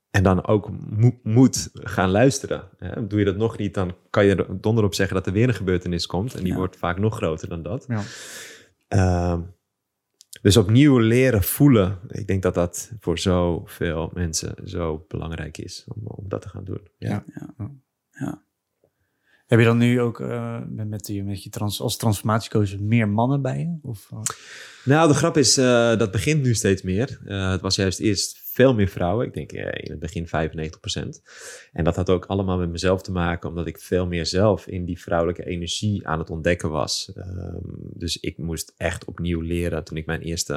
en 0.09 0.23
dan 0.23 0.45
ook 0.47 0.69
mo- 0.89 1.19
moet 1.23 1.69
gaan 1.73 2.09
luisteren. 2.09 2.69
Hè? 2.77 3.07
Doe 3.07 3.19
je 3.19 3.25
dat 3.25 3.37
nog 3.37 3.57
niet, 3.57 3.73
dan 3.73 3.95
kan 4.09 4.25
je 4.25 4.35
er 4.35 4.61
donder 4.61 4.83
op 4.83 4.93
zeggen 4.93 5.15
dat 5.15 5.27
er 5.27 5.33
weer 5.33 5.47
een 5.47 5.53
gebeurtenis 5.53 6.05
komt. 6.05 6.33
En 6.33 6.39
die 6.43 6.51
Ja. 6.51 6.57
wordt 6.57 6.77
vaak 6.77 6.99
nog 6.99 7.15
groter 7.15 7.49
dan 7.49 7.63
dat. 7.63 7.85
Ja. 8.87 9.41
Dus 10.43 10.57
opnieuw 10.57 10.97
leren 10.97 11.43
voelen. 11.43 11.99
Ik 12.07 12.27
denk 12.27 12.41
dat 12.41 12.53
dat 12.53 12.91
voor 12.99 13.19
zoveel 13.19 14.11
mensen 14.13 14.55
zo 14.65 15.05
belangrijk 15.07 15.57
is 15.57 15.85
om, 15.87 16.01
om 16.05 16.29
dat 16.29 16.41
te 16.41 16.49
gaan 16.49 16.63
doen. 16.63 16.81
Ja. 16.97 17.23
Ja. 18.11 18.43
Heb 19.45 19.59
je 19.59 19.65
dan 19.65 19.77
nu 19.77 20.01
ook 20.01 20.19
eh, 20.19 20.61
met, 20.67 20.87
met, 20.87 21.05
die, 21.05 21.23
met 21.23 21.43
je 21.43 21.49
trans, 21.49 21.81
als 21.81 21.97
transformatiecoach 21.97 22.79
meer 22.79 23.09
mannen 23.09 23.41
bij 23.41 23.59
je? 23.59 23.77
Of, 23.81 24.09
eh, 24.11 24.19
Nou, 24.85 25.07
de 25.07 25.13
grap 25.13 25.37
is, 25.37 25.57
eh, 25.57 25.97
dat 25.97 26.11
begint 26.11 26.43
nu 26.43 26.53
steeds 26.53 26.81
meer. 26.81 27.19
Eh, 27.25 27.51
het 27.51 27.61
was 27.61 27.75
juist 27.75 27.99
eerst 27.99 28.42
veel 28.53 28.73
meer 28.73 28.87
vrouwen. 28.87 29.25
Ik 29.25 29.33
denk 29.33 29.51
eh, 29.51 29.83
in 29.83 29.91
het 29.91 29.99
begin 29.99 30.27
95%. 30.27 31.21
En 31.71 31.83
dat 31.83 31.95
had 31.95 32.09
ook 32.09 32.25
allemaal 32.25 32.57
met 32.57 32.69
mezelf 32.69 33.01
te 33.01 33.11
maken, 33.11 33.49
omdat 33.49 33.67
ik 33.67 33.79
veel 33.79 34.07
meer 34.07 34.25
zelf 34.25 34.67
in 34.67 34.85
die 34.85 35.01
vrouwelijke 35.01 35.45
energie 35.45 36.07
aan 36.07 36.19
het 36.19 36.29
ontdekken 36.29 36.69
was. 36.69 37.11
Ehm, 37.15 37.59
dus 37.93 38.19
ik 38.19 38.37
moest 38.37 38.73
echt 38.77 39.05
opnieuw 39.05 39.41
leren 39.41 39.83
toen 39.83 39.97
ik 39.97 40.05
mijn 40.05 40.21
eerste, 40.21 40.53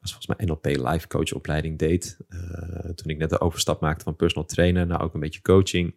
was 0.00 0.12
volgens 0.12 0.26
mij 0.26 0.46
NLP 0.46 0.66
life 0.66 1.08
coach 1.08 1.32
opleiding 1.32 1.78
deed. 1.78 2.16
Eh, 2.28 2.90
toen 2.94 3.10
ik 3.10 3.18
net 3.18 3.30
de 3.30 3.40
overstap 3.40 3.80
maakte 3.80 4.04
van 4.04 4.16
personal 4.16 4.48
trainer 4.48 4.86
naar 4.86 5.02
ook 5.02 5.14
een 5.14 5.20
beetje 5.20 5.42
coaching. 5.42 5.94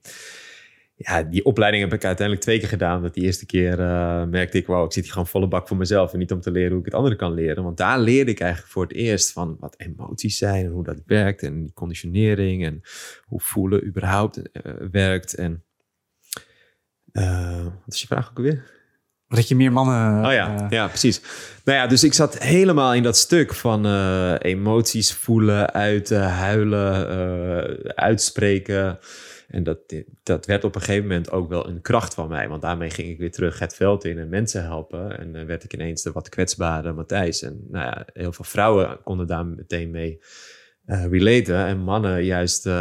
Ja, 1.02 1.24
die 1.24 1.46
opleiding 1.46 1.84
heb 1.84 1.94
ik 1.94 2.06
uiteindelijk 2.06 2.46
twee 2.46 2.60
keer 2.60 2.68
gedaan. 2.68 3.02
Want 3.02 3.14
die 3.14 3.24
eerste 3.24 3.46
keer 3.46 3.80
eh, 3.80 4.24
merkte 4.24 4.58
ik, 4.58 4.68
wow, 4.68 4.86
ik 4.86 4.92
zit 4.92 5.04
hier 5.04 5.12
gewoon 5.12 5.28
volle 5.28 5.48
bak 5.48 5.68
voor 5.68 5.78
mezelf. 5.78 6.14
En 6.14 6.20
niet 6.20 6.32
om 6.32 6.42
te 6.42 6.52
leren 6.52 6.70
hoe 6.70 6.80
ik 6.80 6.86
het 6.86 6.94
anderen 6.94 7.18
kan 7.18 7.34
leren. 7.34 7.64
Want 7.64 7.78
daar 7.78 8.00
leerde 8.00 8.32
ik 8.32 8.40
eigenlijk 8.40 8.72
voor 8.72 8.84
het 8.84 8.94
eerst 8.94 9.32
van 9.32 9.58
wat 9.60 9.76
emoties 9.78 10.38
zijn 10.38 10.66
en 10.66 10.72
hoe 10.72 10.84
dat 10.84 11.02
werkt. 11.06 11.44
En 11.44 11.62
die 11.62 11.74
conditionering 11.74 12.66
en 12.66 12.82
hoe 13.26 13.40
voelen 13.40 13.86
überhaupt 13.86 14.52
eh, 14.52 14.74
werkt. 14.92 15.36
En 15.36 15.64
eh, 17.12 17.64
wat 17.64 17.94
is 17.94 18.02
je 18.02 18.08
vraag 18.08 18.30
ook 18.30 18.38
alweer? 18.38 18.78
dat 19.28 19.48
je 19.48 19.56
meer 19.56 19.72
mannen... 19.72 20.26
Oh 20.26 20.32
ja, 20.32 20.68
ja, 20.70 20.88
precies. 20.88 21.22
Nou 21.64 21.78
ja, 21.78 21.88
dus 21.88 22.04
ik 22.04 22.14
zat 22.14 22.38
helemaal 22.38 22.94
in 22.94 23.04
dat 23.04 23.18
stuk 23.18 23.54
van 23.54 23.86
emoties 24.36 25.14
voelen, 25.14 25.74
uiten, 25.74 26.24
huilen, 26.24 27.96
uitspreken. 27.96 29.00
En 29.50 29.64
dat, 29.64 29.80
dat 30.24 30.46
werd 30.46 30.64
op 30.64 30.76
een 30.76 30.82
gegeven 30.82 31.08
moment 31.08 31.32
ook 31.32 31.50
wel 31.50 31.68
een 31.68 31.82
kracht 31.82 32.14
van 32.14 32.30
mij. 32.30 32.48
Want 32.48 32.62
daarmee 32.62 32.90
ging 32.90 33.10
ik 33.10 33.18
weer 33.18 33.32
terug 33.32 33.60
het 33.60 33.76
veld 33.76 34.04
in 34.04 34.18
en 34.18 34.30
mensen 34.30 34.64
helpen. 34.64 35.18
En 35.18 35.34
dan 35.34 35.46
werd 35.46 35.64
ik 35.64 35.74
ineens 35.74 36.04
de 36.04 36.12
wat 36.12 36.30
kwetsbare 36.30 36.94
Matthijs. 36.94 37.42
En 37.42 37.66
nou 37.70 37.86
ja, 37.86 38.06
heel 38.14 38.34
veel 38.34 38.46
vrouwen 38.46 39.04
konden 39.04 39.28
daar 39.28 39.46
meteen 39.46 39.92
mee 39.92 40.22
eh 40.86 41.06
relaten. 41.06 41.66
En 41.66 41.78
mannen 41.78 42.24
juist 42.24 42.66
eh, 42.66 42.74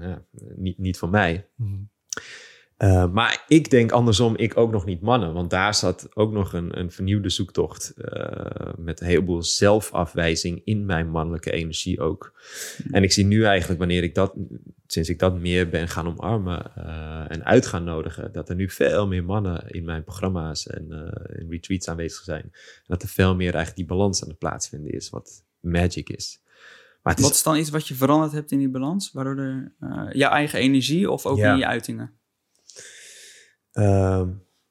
ja, 0.00 0.24
niet, 0.56 0.78
niet 0.78 0.98
van 0.98 1.10
mij. 1.10 1.48
mhm. 1.56 1.82
Uh, 2.82 3.12
maar 3.12 3.44
ik 3.48 3.70
denk 3.70 3.92
andersom, 3.92 4.36
ik 4.36 4.56
ook 4.56 4.70
nog 4.70 4.84
niet 4.84 5.00
mannen. 5.00 5.32
Want 5.32 5.50
daar 5.50 5.74
zat 5.74 6.16
ook 6.16 6.32
nog 6.32 6.52
een, 6.52 6.78
een 6.78 6.90
vernieuwde 6.90 7.28
zoektocht. 7.28 7.94
Uh, 7.96 8.72
met 8.76 9.00
een 9.00 9.06
heleboel 9.06 9.42
zelfafwijzing 9.42 10.60
in 10.64 10.86
mijn 10.86 11.10
mannelijke 11.10 11.50
energie 11.50 12.00
ook. 12.00 12.40
Hmm. 12.82 12.92
En 12.92 13.02
ik 13.02 13.12
zie 13.12 13.24
nu 13.24 13.44
eigenlijk, 13.44 13.78
wanneer 13.78 14.02
ik 14.02 14.14
dat, 14.14 14.34
sinds 14.86 15.08
ik 15.08 15.18
dat 15.18 15.38
meer 15.38 15.68
ben 15.68 15.88
gaan 15.88 16.06
omarmen 16.06 16.72
uh, 16.78 17.24
en 17.28 17.44
uit 17.44 17.66
gaan 17.66 17.84
nodigen, 17.84 18.32
dat 18.32 18.48
er 18.48 18.54
nu 18.54 18.70
veel 18.70 19.06
meer 19.06 19.24
mannen 19.24 19.68
in 19.68 19.84
mijn 19.84 20.04
programma's 20.04 20.66
en 20.66 21.14
in 21.38 21.50
retreats 21.50 21.88
aanwezig 21.88 22.24
zijn. 22.24 22.42
En 22.42 22.52
dat 22.86 23.02
er 23.02 23.08
veel 23.08 23.34
meer 23.34 23.54
eigenlijk 23.54 23.76
die 23.76 23.96
balans 23.96 24.22
aan 24.22 24.28
het 24.28 24.38
plaatsvinden 24.38 24.92
is, 24.92 25.10
wat 25.10 25.44
magic 25.60 26.08
is. 26.08 26.40
Maar 27.02 27.16
is... 27.16 27.22
Wat 27.22 27.32
is 27.32 27.42
dan 27.42 27.56
iets 27.56 27.70
wat 27.70 27.88
je 27.88 27.94
veranderd 27.94 28.32
hebt 28.32 28.50
in 28.50 28.58
die 28.58 28.70
balans? 28.70 29.12
Waardoor 29.12 29.38
er 29.38 29.74
jouw 30.12 30.30
eigen 30.30 30.58
energie 30.58 31.10
of 31.10 31.26
ook 31.26 31.38
in 31.38 31.56
je 31.56 31.66
uitingen? 31.66 32.20
Uh, 33.72 34.22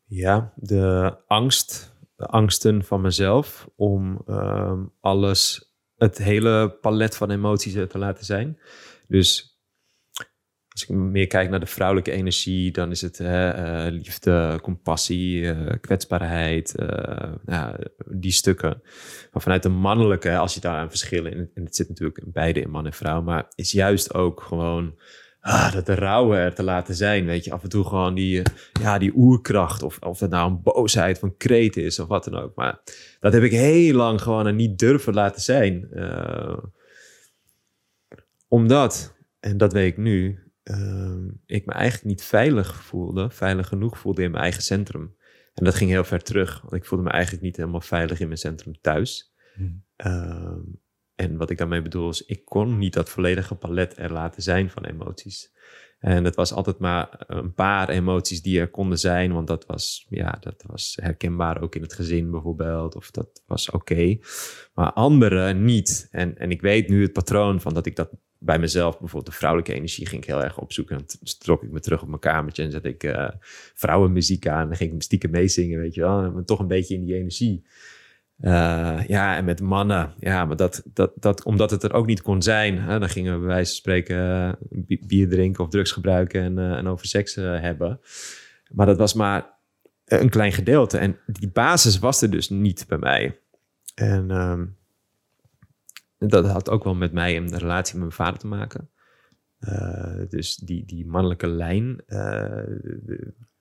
ja, 0.06 0.54
de 0.56 1.16
angst, 1.28 1.96
de 2.16 2.26
angsten 2.26 2.84
van 2.84 3.02
mezelf 3.02 3.70
om 3.76 4.22
uh, 4.28 4.82
alles, 5.00 5.72
het 5.96 6.18
hele 6.18 6.78
palet 6.82 7.18
van 7.18 7.32
emoties 7.32 7.74
te 7.74 7.98
laten 7.98 8.26
zijn. 8.26 8.60
Dus 9.08 9.50
als 10.68 10.84
ik 10.84 10.90
meer 10.90 11.28
kijk 11.28 11.50
naar 11.50 11.60
de 11.60 11.66
vrouwelijke 11.66 12.12
energie, 12.12 12.72
dan 12.72 12.92
is 12.92 13.02
het 13.02 13.20
uh, 13.20 13.86
liefde, 13.90 14.60
compassie, 14.62 15.40
uh, 15.42 15.74
kwetsbaarheid, 15.82 16.74
ja, 17.46 17.80
die 18.08 18.32
stukken. 18.32 18.82
Maar 19.32 19.42
vanuit 19.42 19.64
de 19.64 19.70
mannelijke, 19.70 20.38
als 20.38 20.54
je 20.54 20.60
daar 20.60 20.78
aan 20.78 20.90
verschillen, 20.90 21.52
en 21.54 21.64
het 21.64 21.76
zit 21.76 21.90
natuurlijk 21.90 22.22
beide 22.26 22.62
in 22.62 22.70
man 22.70 22.86
en 22.86 22.94
vrouw, 22.94 23.22
maar 23.22 23.52
is 23.56 23.72
juist 23.72 24.14
ook 24.14 24.42
gewoon 24.42 25.00
ah, 25.42 25.74
dat 25.74 25.86
de 25.86 25.96
rouwen 25.96 26.38
er 26.38 26.54
te 26.54 26.64
laten 26.64 26.96
zijn. 26.96 27.26
Weet 27.26 27.44
je, 27.44 27.52
af 27.52 27.64
en 27.64 27.70
toe 27.70 27.84
gewoon 27.84 28.16
die, 28.16 28.42
ja, 28.82 28.98
die 28.98 29.16
oerkracht. 29.16 29.84
Of, 29.84 30.00
of 30.00 30.20
het 30.20 30.30
nou 30.30 30.52
een 30.52 30.62
boosheid 30.62 31.20
van 31.20 31.38
kreet 31.38 31.78
is 31.78 32.00
of 32.00 32.08
wat 32.08 32.24
dan 32.24 32.36
ook. 32.36 32.56
Maar 32.56 32.80
dat 33.20 33.34
heb 33.34 33.44
ik 33.44 33.52
heel 33.52 33.96
lang 33.96 34.22
gewoon 34.22 34.46
er 34.46 34.54
niet 34.54 34.80
durven 34.80 35.14
laten 35.14 35.42
zijn. 35.42 35.88
Uh, 35.94 36.58
omdat, 38.48 39.16
en 39.40 39.58
dat 39.58 39.74
weet 39.74 39.92
ik 39.92 39.98
nu, 39.98 40.40
uh, 40.64 41.32
ik 41.46 41.66
me 41.66 41.74
eigenlijk 41.74 42.06
niet 42.06 42.24
veilig 42.24 42.84
voelde, 42.84 43.30
veilig 43.30 43.68
genoeg 43.68 43.98
voelde 43.98 44.24
in 44.24 44.32
mijn 44.32 44.44
eigen 44.44 44.62
centrum. 44.62 45.16
En 45.54 45.64
dat 45.64 45.76
ging 45.76 45.90
heel 45.90 46.04
ver 46.04 46.24
terug, 46.24 46.62
want 46.62 46.74
ik 46.74 46.86
voelde 46.86 47.04
me 47.04 47.10
eigenlijk 47.10 47.44
niet 47.44 47.58
helemaal 47.58 47.82
veilig 47.82 48.20
in 48.20 48.28
mijn 48.28 48.40
centrum 48.40 48.82
thuis. 48.82 49.34
Hmm. 49.54 49.84
Uh, 50.06 50.58
en 51.22 51.38
wat 51.38 51.50
ik 51.50 51.58
daarmee 51.58 51.82
bedoel 51.82 52.10
is, 52.10 52.26
ik 52.26 52.46
kon 52.46 52.78
niet 52.78 52.94
dat 52.94 53.10
volledige 53.10 53.56
palet 53.56 53.98
er 53.98 54.12
laten 54.12 54.42
zijn 54.42 54.70
van 54.70 54.86
emoties. 54.86 55.52
En 56.00 56.24
het 56.24 56.36
was 56.36 56.54
altijd 56.54 56.80
maar 56.80 57.24
een 57.28 57.54
paar 57.54 57.90
emoties 57.90 58.42
die 58.42 58.60
er 58.60 58.70
konden 58.70 58.98
zijn, 58.98 59.34
want 59.34 59.48
dat 59.48 59.66
was, 59.66 60.06
ja, 60.10 60.38
dat 60.40 60.64
was 60.68 60.98
herkenbaar 61.02 61.62
ook 61.62 61.76
in 61.76 61.82
het 61.82 61.94
gezin 61.94 62.32
bijvoorbeeld, 62.32 62.96
of 62.96 63.12
dat 63.12 63.42
was 63.46 63.70
oké. 63.70 64.18
Maar 64.74 64.94
andere 64.94 65.54
niet. 65.54 66.08
En, 66.12 66.38
en 66.38 66.52
ik 66.52 66.62
weet 66.62 66.90
nu 66.90 67.02
het 67.02 67.14
patroon 67.14 67.62
van 67.62 67.74
dat 67.74 67.86
ik 67.86 67.96
dat 67.96 68.10
bij 68.38 68.60
mezelf, 68.60 69.00
bijvoorbeeld 69.00 69.32
de 69.32 69.38
vrouwelijke 69.38 69.74
energie, 69.74 70.08
ging 70.08 70.22
ik 70.22 70.28
heel 70.28 70.44
erg 70.44 70.60
opzoeken. 70.60 70.98
En 70.98 71.06
trok 71.40 71.64
ik 71.64 71.72
me 71.72 71.80
terug 71.80 72.02
op 72.02 72.08
mijn 72.08 72.20
kamertje 72.20 72.64
en 72.64 72.72
zette 72.72 72.90
ik 72.90 73.04
uh, 73.04 73.30
vrouwenmuziek 73.74 74.48
aan. 74.48 74.70
En 74.70 74.76
ging 74.76 74.94
ik 74.94 75.02
stiekem 75.02 75.32
meezingen, 75.32 75.80
weet 75.80 75.94
je 75.94 76.02
wel. 76.02 76.24
En 76.24 76.46
toch 76.46 76.60
een 76.60 76.68
beetje 76.68 76.96
in 76.96 77.06
die 77.06 77.16
energie. 77.16 77.64
Uh, 78.42 79.08
ja, 79.08 79.36
en 79.36 79.46
met 79.46 79.62
mannen. 79.62 80.14
Ja, 80.20 80.46
maar 80.46 80.56
dat, 80.56 80.84
dat, 80.94 81.12
dat, 81.16 81.44
omdat 81.44 81.72
het 81.72 81.84
er 81.84 81.94
ook 81.94 82.06
niet 82.06 82.22
kon 82.22 82.42
zijn, 82.42 82.80
hè, 82.80 83.00
dan 83.00 83.10
gingen 83.10 83.34
we 83.34 83.40
bij 83.40 83.48
wijze 83.48 83.70
van 83.70 83.76
spreken 83.76 84.18
uh, 84.88 85.00
bier 85.08 85.30
drinken 85.30 85.64
of 85.64 85.70
drugs 85.70 85.92
gebruiken 85.92 86.42
en, 86.42 86.58
uh, 86.58 86.78
en 86.78 86.88
over 86.88 87.06
seks 87.06 87.36
hebben. 87.36 88.00
Maar 88.72 88.86
dat 88.86 88.98
was 88.98 89.14
maar 89.14 89.50
een 90.06 90.30
klein 90.30 90.52
gedeelte. 90.52 90.98
En 90.98 91.18
die 91.26 91.50
basis 91.50 92.00
was 92.00 92.22
er 92.22 92.30
dus 92.30 92.50
niet 92.50 92.86
bij 92.88 92.98
mij. 92.98 93.40
En 93.96 94.32
ehm, 94.32 94.66
dat 96.18 96.46
had 96.46 96.70
ook 96.70 96.84
wel 96.84 96.96
met 96.96 97.12
mij 97.12 97.38
een 97.38 97.58
relatie 97.58 97.94
met 97.94 98.04
mijn 98.04 98.12
vader 98.12 98.40
te 98.40 98.48
maken. 98.48 98.90
dus 100.30 100.56
die, 100.56 100.86
die 100.86 101.08
mannelijke 101.08 101.48
lijn, 101.48 102.04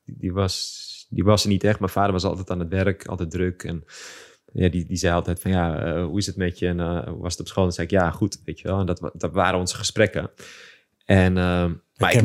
die, 0.04 0.32
was, 0.32 1.06
die 1.10 1.24
was 1.24 1.42
er 1.42 1.48
niet 1.48 1.64
echt. 1.64 1.78
Mijn 1.78 1.92
vader 1.92 2.12
was 2.12 2.24
altijd 2.24 2.50
aan 2.50 2.58
het 2.58 2.68
werk, 2.68 3.06
altijd 3.06 3.30
druk. 3.30 3.62
En 3.62 3.84
ja, 4.53 4.68
die, 4.68 4.86
die 4.86 4.96
zei 4.96 5.14
altijd 5.14 5.40
van 5.40 5.51
ja, 5.51 5.96
uh, 5.96 6.05
hoe 6.05 6.18
is 6.18 6.26
het 6.26 6.36
met 6.36 6.59
je 6.59 6.66
en 6.66 6.78
uh, 6.78 7.07
hoe 7.09 7.22
was 7.22 7.32
het 7.32 7.40
op 7.40 7.46
school? 7.46 7.64
En 7.64 7.72
zei 7.72 7.86
ik 7.86 7.92
ja, 7.92 8.11
goed, 8.11 8.40
weet 8.44 8.61
je 8.61 8.68
wel. 8.68 8.80
En 8.80 8.86
dat, 8.86 9.11
dat 9.14 9.32
waren 9.32 9.59
onze 9.59 9.76
gesprekken. 9.76 10.30
En, 11.05 11.36
uh, 11.36 11.70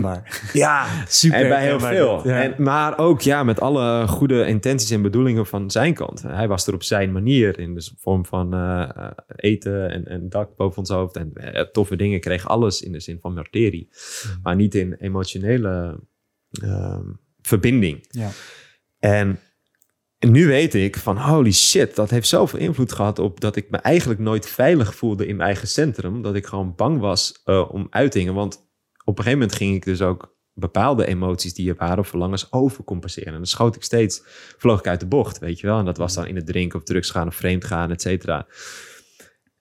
maar 0.01 0.41
ja, 0.53 1.05
super. 1.07 1.39
En 1.39 1.49
bij 1.49 1.63
heel 1.63 1.79
veel. 1.79 2.27
Ja. 2.27 2.41
En, 2.41 2.63
maar 2.63 2.97
ook 2.97 3.21
ja, 3.21 3.43
met 3.43 3.59
alle 3.59 4.07
goede 4.07 4.45
intenties 4.45 4.89
en 4.89 5.01
bedoelingen 5.01 5.45
van 5.45 5.71
zijn 5.71 5.93
kant. 5.93 6.21
Hij 6.21 6.47
was 6.47 6.67
er 6.67 6.73
op 6.73 6.83
zijn 6.83 7.11
manier 7.11 7.59
in 7.59 7.73
de 7.73 7.91
vorm 7.97 8.25
van 8.25 8.53
eten 9.35 9.91
en, 9.91 10.05
en 10.05 10.29
dak 10.29 10.55
boven 10.55 10.77
ons 10.77 10.89
hoofd. 10.89 11.15
En 11.15 11.33
toffe 11.71 11.95
dingen 11.95 12.19
kreeg 12.19 12.47
alles 12.47 12.81
in 12.81 12.91
de 12.91 12.99
zin 12.99 13.19
van 13.19 13.33
materie. 13.33 13.89
Mm. 13.89 14.39
Maar 14.43 14.55
niet 14.55 14.75
in 14.75 14.93
emotionele 14.93 15.99
ehm, 16.51 17.07
verbinding. 17.41 18.05
Ja. 18.09 18.29
En 18.99 19.39
en 20.25 20.31
nu 20.31 20.47
weet 20.47 20.73
ik 20.73 20.97
van 20.97 21.17
holy 21.17 21.51
shit, 21.51 21.95
dat 21.95 22.09
heeft 22.09 22.27
zoveel 22.27 22.59
invloed 22.59 22.91
gehad 22.91 23.19
op 23.19 23.39
dat 23.39 23.55
ik 23.55 23.69
me 23.69 23.77
eigenlijk 23.77 24.19
nooit 24.19 24.47
veilig 24.47 24.95
voelde 24.95 25.27
in 25.27 25.35
mijn 25.35 25.47
eigen 25.47 25.67
centrum. 25.67 26.21
Dat 26.21 26.35
ik 26.35 26.45
gewoon 26.45 26.75
bang 26.75 26.99
was 26.99 27.41
uh, 27.45 27.71
om 27.71 27.87
uitingen. 27.89 28.33
Want 28.33 28.55
op 29.03 29.17
een 29.17 29.23
gegeven 29.23 29.39
moment 29.39 29.57
ging 29.57 29.75
ik 29.75 29.85
dus 29.85 30.01
ook 30.01 30.35
bepaalde 30.53 31.05
emoties 31.05 31.53
die 31.53 31.69
er 31.69 31.75
waren 31.75 31.99
of 31.99 32.07
verlangens 32.07 32.51
overcompenseren. 32.51 33.31
En 33.31 33.37
dan 33.37 33.45
schoot 33.45 33.75
ik 33.75 33.83
steeds, 33.83 34.21
vloog 34.57 34.79
ik 34.79 34.87
uit 34.87 34.99
de 34.99 35.05
bocht, 35.05 35.39
weet 35.39 35.59
je 35.59 35.67
wel. 35.67 35.79
En 35.79 35.85
dat 35.85 35.97
was 35.97 36.13
dan 36.13 36.27
in 36.27 36.35
het 36.35 36.45
drinken 36.45 36.79
of 36.79 36.85
drugs 36.85 37.09
gaan 37.09 37.27
of 37.27 37.35
vreemd 37.35 37.65
gaan, 37.65 37.91
et 37.91 38.01
cetera. 38.01 38.47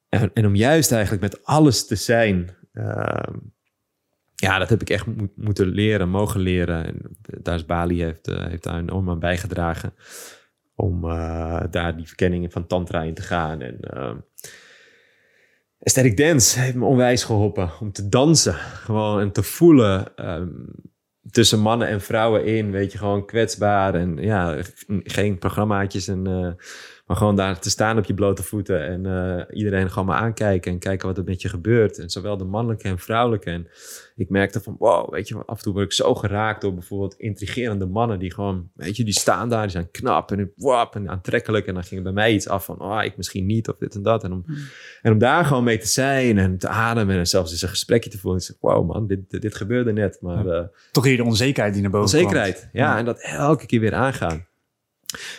En, 0.08 0.30
en, 0.34 0.46
om 0.46 0.54
juist 0.54 0.92
eigenlijk 0.92 1.22
met 1.22 1.44
alles 1.44 1.86
te 1.86 1.94
zijn, 1.94 2.56
uh, 2.72 3.34
ja, 4.34 4.58
dat 4.58 4.68
heb 4.68 4.80
ik 4.80 4.90
echt 4.90 5.06
mo 5.06 5.28
moeten 5.34 5.68
leren, 5.68 6.08
mogen 6.08 6.40
leren. 6.40 6.86
En 6.86 7.16
daar 7.42 7.54
is 7.54 7.66
Bali 7.66 8.02
heeft, 8.02 8.28
uh, 8.28 8.46
heeft 8.46 8.62
daar 8.62 8.78
enorm 8.78 9.10
aan 9.10 9.18
bijgedragen 9.18 9.94
om 10.74 11.04
uh, 11.04 11.62
daar 11.70 11.96
die 11.96 12.06
verkenningen 12.06 12.50
van 12.50 12.66
tantra 12.66 13.02
in 13.02 13.14
te 13.14 13.22
gaan. 13.22 13.60
En 13.60 13.78
uh, 13.94 14.14
aesthetic 15.80 16.16
dance 16.16 16.60
heeft 16.60 16.74
me 16.74 16.84
onwijs 16.84 17.24
geholpen 17.24 17.70
om 17.80 17.92
te 17.92 18.08
dansen. 18.08 18.54
Gewoon 18.54 19.20
en 19.20 19.32
te 19.32 19.42
voelen 19.42 20.28
um, 20.30 20.66
tussen 21.30 21.60
mannen 21.60 21.88
en 21.88 22.00
vrouwen 22.00 22.44
in. 22.44 22.70
Weet 22.70 22.92
je, 22.92 22.98
gewoon 22.98 23.26
kwetsbaar 23.26 23.94
en 23.94 24.16
ja, 24.16 24.62
geen 25.04 25.38
programmaatjes 25.38 26.08
en... 26.08 26.28
Uh, 26.28 26.52
maar 27.06 27.16
gewoon 27.16 27.36
daar 27.36 27.58
te 27.58 27.70
staan 27.70 27.98
op 27.98 28.04
je 28.04 28.14
blote 28.14 28.42
voeten 28.42 28.86
en 28.86 29.04
uh, 29.04 29.56
iedereen 29.58 29.90
gewoon 29.90 30.06
maar 30.06 30.20
aankijken 30.20 30.72
en 30.72 30.78
kijken 30.78 31.08
wat 31.08 31.18
er 31.18 31.24
met 31.24 31.42
je 31.42 31.48
gebeurt. 31.48 31.98
En 31.98 32.10
zowel 32.10 32.36
de 32.36 32.44
mannelijke 32.44 32.88
en 32.88 32.98
vrouwelijke. 32.98 33.50
En 33.50 33.68
ik 34.16 34.28
merkte 34.28 34.60
van, 34.60 34.76
wow, 34.78 35.12
weet 35.12 35.28
je, 35.28 35.44
af 35.46 35.56
en 35.56 35.62
toe 35.62 35.72
word 35.72 35.84
ik 35.84 35.92
zo 35.92 36.14
geraakt 36.14 36.60
door 36.60 36.74
bijvoorbeeld 36.74 37.14
intrigerende 37.14 37.86
mannen 37.86 38.18
die 38.18 38.34
gewoon, 38.34 38.70
weet 38.74 38.96
je, 38.96 39.04
die 39.04 39.18
staan 39.18 39.48
daar, 39.48 39.62
die 39.62 39.70
zijn 39.70 39.90
knap 39.90 40.32
en, 40.32 40.52
wap, 40.56 40.94
en 40.94 41.08
aantrekkelijk. 41.08 41.66
En 41.66 41.74
dan 41.74 41.84
ging 41.84 41.96
er 41.96 42.02
bij 42.02 42.12
mij 42.12 42.32
iets 42.32 42.48
af 42.48 42.64
van, 42.64 42.80
oh, 42.80 43.04
ik 43.04 43.16
misschien 43.16 43.46
niet 43.46 43.68
of 43.68 43.76
dit 43.76 43.94
en 43.94 44.02
dat. 44.02 44.24
En 44.24 44.32
om, 44.32 44.42
hmm. 44.46 44.56
en 45.02 45.12
om 45.12 45.18
daar 45.18 45.44
gewoon 45.44 45.64
mee 45.64 45.78
te 45.78 45.86
zijn 45.88 46.38
en 46.38 46.58
te 46.58 46.68
ademen 46.68 47.16
en 47.16 47.26
zelfs 47.26 47.50
eens 47.50 47.62
een 47.62 47.68
gesprekje 47.68 48.10
te 48.10 48.18
voelen. 48.18 48.40
Ik 48.40 48.46
zeg, 48.46 48.56
wow 48.60 48.86
man, 48.86 49.06
dit, 49.06 49.40
dit, 49.40 49.54
gebeurde 49.54 49.92
net. 49.92 50.18
Maar, 50.20 50.46
uh, 50.46 50.60
Toch 50.92 51.04
hier 51.04 51.16
de 51.16 51.24
onzekerheid 51.24 51.72
die 51.72 51.82
naar 51.82 51.90
boven 51.90 52.18
Onzekerheid, 52.18 52.68
ja, 52.72 52.98
En 52.98 53.04
dat 53.04 53.20
elke 53.20 53.66
keer 53.66 53.80
weer 53.80 53.94
aangaan. 53.94 54.46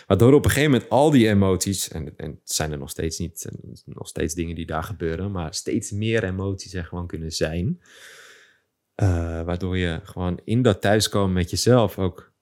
Waardoor 0.06 0.32
op 0.32 0.44
een 0.44 0.50
gegeven 0.50 0.70
moment 0.70 0.90
al 0.90 1.10
die 1.10 1.28
emoties, 1.28 1.88
en, 1.88 2.16
en 2.16 2.30
het 2.30 2.50
zijn 2.52 2.72
er 2.72 2.78
nog 2.78 2.90
steeds 2.90 3.18
niet, 3.18 3.48
nog 3.84 4.08
steeds 4.08 4.34
dingen 4.34 4.54
die 4.54 4.66
daar 4.66 4.84
gebeuren, 4.84 5.30
maar 5.30 5.54
steeds 5.54 5.90
meer 5.90 6.24
emoties 6.24 6.74
er 6.74 6.84
gewoon 6.84 7.06
kunnen 7.06 7.32
zijn. 7.32 7.80
Uh, 9.02 9.42
waardoor 9.42 9.76
je 9.76 10.00
gewoon 10.02 10.40
in 10.44 10.62
dat 10.62 10.80
thuiskomen 10.80 11.32
met 11.32 11.50
jezelf 11.50 11.98
ook. 11.98 12.34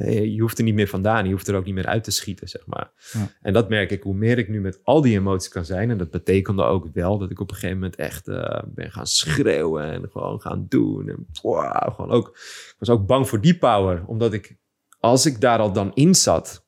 Eh, 0.00 0.24
je 0.24 0.40
hoeft 0.40 0.58
er 0.58 0.64
niet 0.64 0.74
meer 0.74 0.88
vandaan, 0.88 1.24
je 1.24 1.32
hoeft 1.32 1.48
er 1.48 1.54
ook 1.54 1.64
niet 1.64 1.74
meer 1.74 1.86
uit 1.86 2.04
te 2.04 2.10
schieten, 2.10 2.48
zeg 2.48 2.66
maar. 2.66 2.90
Ja. 3.12 3.32
En 3.42 3.52
dat 3.52 3.68
merk 3.68 3.90
ik, 3.90 4.02
hoe 4.02 4.14
meer 4.14 4.38
ik 4.38 4.48
nu 4.48 4.60
met 4.60 4.80
al 4.82 5.00
die 5.00 5.18
emoties 5.18 5.48
kan 5.48 5.64
zijn. 5.64 5.90
En 5.90 5.98
dat 5.98 6.10
betekende 6.10 6.62
ook 6.62 6.86
wel 6.92 7.18
dat 7.18 7.30
ik 7.30 7.40
op 7.40 7.48
een 7.48 7.54
gegeven 7.54 7.76
moment 7.76 7.96
echt 7.96 8.28
uh, 8.28 8.62
ben 8.66 8.90
gaan 8.90 9.06
schreeuwen 9.06 9.90
en 9.90 10.08
gewoon 10.10 10.40
gaan 10.40 10.66
doen. 10.68 11.08
En 11.08 11.26
wow, 11.42 11.94
gewoon 11.94 12.10
ook, 12.10 12.28
ik 12.28 12.76
was 12.78 12.88
ook 12.88 13.06
bang 13.06 13.28
voor 13.28 13.40
die 13.40 13.58
power, 13.58 14.04
omdat 14.06 14.32
ik 14.32 14.56
als 15.00 15.26
ik 15.26 15.40
daar 15.40 15.58
al 15.58 15.72
dan 15.72 15.94
in 15.94 16.14
zat, 16.14 16.64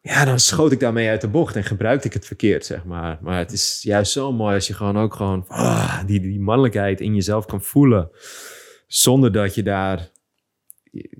ja, 0.00 0.24
dan 0.24 0.38
schoot 0.38 0.72
ik 0.72 0.80
daarmee 0.80 1.08
uit 1.08 1.20
de 1.20 1.28
bocht 1.28 1.56
en 1.56 1.64
gebruikte 1.64 2.06
ik 2.06 2.12
het 2.12 2.26
verkeerd, 2.26 2.66
zeg 2.66 2.84
maar. 2.84 3.18
Maar 3.22 3.38
het 3.38 3.52
is 3.52 3.80
juist 3.82 4.12
zo 4.12 4.32
mooi 4.32 4.54
als 4.54 4.66
je 4.66 4.74
gewoon 4.74 4.98
ook 4.98 5.14
gewoon 5.14 5.44
ah, 5.48 6.04
die, 6.06 6.20
die 6.20 6.40
mannelijkheid 6.40 7.00
in 7.00 7.14
jezelf 7.14 7.46
kan 7.46 7.62
voelen, 7.62 8.10
zonder 8.86 9.32
dat 9.32 9.54
je 9.54 9.62
daar 9.62 10.10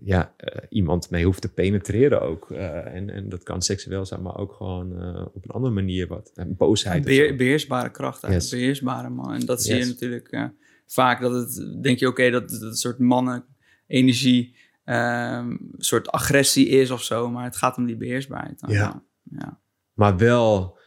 ja, 0.04 0.34
uh, 0.38 0.62
iemand 0.68 1.10
mee 1.10 1.24
hoeft 1.24 1.40
te 1.40 1.52
penetreren 1.52 2.22
ook. 2.22 2.50
Uh, 2.50 2.94
en, 2.94 3.10
en 3.10 3.28
dat 3.28 3.42
kan 3.42 3.62
seksueel 3.62 4.06
zijn, 4.06 4.22
maar 4.22 4.36
ook 4.36 4.52
gewoon 4.52 5.02
uh, 5.02 5.26
op 5.34 5.44
een 5.44 5.50
andere 5.50 5.74
manier 5.74 6.06
wat. 6.06 6.30
En 6.34 6.56
boosheid. 6.56 7.04
Beheer, 7.04 7.36
beheersbare 7.36 7.90
kracht, 7.90 8.26
yes. 8.26 8.50
beheersbare 8.50 9.08
man. 9.08 9.32
En 9.32 9.46
dat 9.46 9.62
zie 9.62 9.76
je 9.76 9.84
natuurlijk 9.84 10.50
vaak, 10.86 11.20
dat 11.20 11.32
het, 11.32 11.82
denk 11.82 11.98
je 11.98 12.08
oké, 12.08 12.20
okay, 12.20 12.30
dat, 12.30 12.50
dat 12.60 12.78
soort 12.78 12.98
mannen 12.98 13.44
energie 13.86 14.56
ehm, 14.88 15.50
een 15.50 15.74
soort 15.78 16.08
agressie 16.10 16.68
is 16.68 16.90
of 16.90 17.02
zo. 17.02 17.30
Maar 17.30 17.44
het 17.44 17.56
gaat 17.56 17.76
om 17.76 17.86
die 17.86 17.96
beheersbaarheid. 17.96 18.60
dan. 18.60 18.70
Ja. 18.70 19.02
ja. 19.22 19.60
Maar 19.92 20.16
wel 20.16 20.78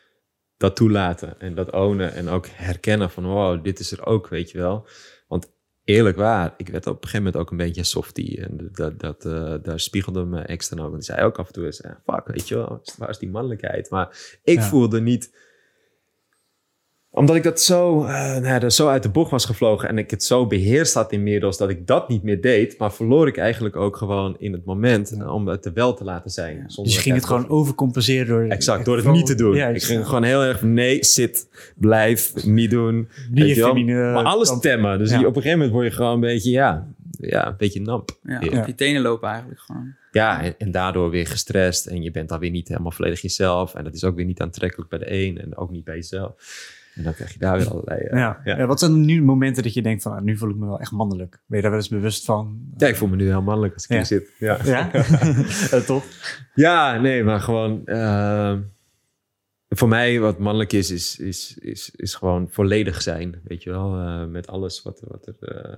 dat 0.58 0.76
toelaten 0.76 1.40
en 1.40 1.56
dat 1.56 1.72
ownen 1.72 2.14
en 2.14 2.28
ook 2.30 2.48
herkennen 2.48 3.10
van 3.10 3.24
wow, 3.26 3.64
dit 3.64 3.80
is 3.80 3.92
er 3.92 4.06
ook, 4.06 4.28
weet 4.28 4.52
je 4.52 4.58
wel. 4.58 4.88
Want 5.28 5.52
eerlijk 5.84 6.18
waar, 6.18 6.54
ik 6.58 6.68
werd 6.70 6.88
op 6.88 6.94
een 6.94 7.00
gegeven 7.10 7.24
moment 7.26 7.42
ook 7.44 7.52
een 7.52 7.58
beetje 7.58 7.80
een 7.80 7.86
softie. 7.86 8.42
En 8.46 8.70
dat, 8.72 9.00
dat, 9.00 9.26
eh, 9.26 9.56
daar 9.62 9.80
spiegelde 9.80 10.26
me 10.26 10.42
extra 10.42 10.78
ook. 10.78 10.90
Want 10.92 11.06
die 11.06 11.14
zei 11.16 11.26
ook 11.26 11.40
af 11.40 11.48
en 11.48 11.54
toe 11.54 11.66
eens, 11.66 11.82
eh, 11.82 11.92
fuck, 12.06 12.28
weet 12.28 12.48
je 12.48 12.56
wel, 12.56 12.82
waar 12.98 13.10
is 13.10 13.18
die 13.18 13.30
mannelijkheid? 13.30 13.90
Maar 13.90 14.40
ik 14.44 14.58
Ja. 14.58 14.64
voelde 14.64 15.02
niet 15.02 15.50
omdat 17.14 17.36
ik 17.36 17.44
dat 17.44 17.62
zo, 17.62 18.04
eh, 18.04 18.12
nou 18.14 18.46
ja, 18.46 18.62
er 18.62 18.72
zo 18.72 18.88
uit 18.88 19.04
de 19.04 19.10
bocht 19.10 19.32
was 19.32 19.46
gevlogen 19.46 19.90
en 19.90 19.98
ik 19.98 20.12
het 20.12 20.24
zo 20.24 20.48
beheerst 20.48 20.94
had 20.94 21.12
inmiddels 21.12 21.58
dat 21.58 21.70
ik 21.70 21.88
dat 21.88 22.10
niet 22.10 22.24
meer 22.24 22.42
deed, 22.42 22.78
maar 22.78 22.94
verloor 22.94 23.28
ik 23.28 23.38
eigenlijk 23.38 23.76
ook 23.76 23.96
gewoon 23.98 24.36
in 24.40 24.52
het 24.52 24.66
moment 24.66 25.14
Ja. 25.16 25.24
eh, 25.24 25.34
om 25.34 25.48
het 25.48 25.66
er 25.66 25.74
wel 25.74 25.94
te 25.94 26.04
laten 26.04 26.30
zijn. 26.32 26.56
Ja. 26.56 26.64
zonder 26.68 26.84
Dus 26.84 26.92
je 26.94 26.98
dat 26.98 27.02
ging 27.04 27.16
het 27.16 27.26
gewoon 27.26 27.50
overcompenseren 27.50 28.28
door... 28.28 28.44
Exact, 28.44 28.86
door 28.86 28.98
het 28.98 29.12
niet 29.12 29.26
te 29.26 29.36
doen. 29.36 29.56
Ja, 29.56 29.68
ik 29.68 29.84
ging 29.84 30.06
gewoon 30.06 30.24
heel 30.24 30.44
erg 30.44 30.62
nee, 30.62 31.04
zit, 31.04 31.48
blijf, 31.76 32.46
niet 32.46 32.70
doen. 32.70 33.10
Niet 33.32 33.56
je 33.56 33.64
maar 33.64 34.24
alles 34.24 34.48
kant- 34.50 34.62
temmen. 34.62 34.98
Dus 34.98 35.12
op 35.14 35.18
een 35.26 35.34
gegeven 35.34 35.52
moment 35.52 35.72
word 35.72 35.86
je 35.88 35.92
gewoon 35.92 36.14
een 36.14 36.20
beetje, 36.20 36.52
ja, 36.52 36.88
ja 37.20 37.48
een 37.48 37.58
beetje 37.58 37.82
namp. 37.82 38.18
Ja, 38.24 38.40
Ja. 38.42 38.60
op 38.60 38.68
je 38.68 38.76
tenen 38.76 39.02
lopen 39.02 39.30
eigenlijk 39.30 39.60
gewoon. 39.60 39.94
Ja, 40.12 40.42
en, 40.44 40.56
en 40.58 40.72
daardoor 40.72 41.10
weer 41.10 41.28
gestrest. 41.28 41.86
En 41.86 42.02
je 42.02 42.12
bent 42.12 42.30
dan 42.30 42.40
weer 42.40 42.50
niet 42.50 42.68
helemaal 42.68 42.92
volledig 42.92 43.22
jezelf. 43.22 43.74
En 43.76 43.84
dat 43.84 43.94
is 43.94 44.04
ook 44.04 44.16
weer 44.16 44.26
niet 44.26 44.42
aantrekkelijk 44.42 44.90
bij 44.90 45.00
de 45.00 45.12
een 45.14 45.38
en 45.42 45.58
ook 45.58 45.72
niet 45.72 45.84
bij 45.84 45.96
jezelf. 45.96 46.34
En 46.96 47.04
dan 47.04 47.14
krijg 47.14 47.34
je 47.34 47.40
daar 47.40 47.58
weer 47.58 47.70
allerlei... 47.70 48.00
eh, 48.02 48.34
Ja. 48.44 48.66
wat 48.66 48.80
zijn 48.80 49.02
nu 49.06 49.22
momenten 49.24 49.64
dat 49.64 49.74
je 49.74 49.82
denkt 49.82 50.04
van, 50.04 50.12
ah, 50.12 50.22
nu 50.22 50.38
voel 50.38 50.50
ik 50.50 50.56
me 50.56 50.66
wel 50.66 50.80
echt 50.80 50.92
mannelijk? 50.92 51.32
Ben 51.46 51.56
je 51.58 51.62
daar 51.62 51.72
wel 51.72 51.80
eens 51.80 51.90
bewust 51.90 52.26
van? 52.26 52.60
Ja, 52.78 52.88
ik 52.88 52.96
voel 52.96 53.08
me 53.10 53.16
nu 53.16 53.26
heel 53.28 53.42
mannelijk 53.42 53.74
als 53.74 53.84
ik 53.84 53.90
Ja. 53.90 53.96
hier 53.96 54.06
zit. 54.06 54.32
Ja, 54.40 54.58
Ja? 54.64 54.92
Eh, 55.72 55.80
Toch? 55.80 56.04
ja 56.54 57.00
nee, 57.00 57.24
maar 57.24 57.40
gewoon... 57.40 57.86
eh, 57.86 58.58
voor 59.74 59.88
mij 59.88 60.20
wat 60.20 60.40
mannelijk 60.40 60.74
is, 60.74 60.92
is, 60.92 61.18
is, 61.20 61.58
is, 61.58 61.92
is 61.96 62.16
gewoon 62.16 62.48
volledig 62.50 63.02
zijn. 63.02 63.42
Weet 63.44 63.64
je 63.64 63.70
wel, 63.70 63.96
eh, 64.00 64.26
met 64.26 64.48
alles 64.48 64.82
wat, 64.82 65.04
wat 65.08 65.28
er... 65.40 65.78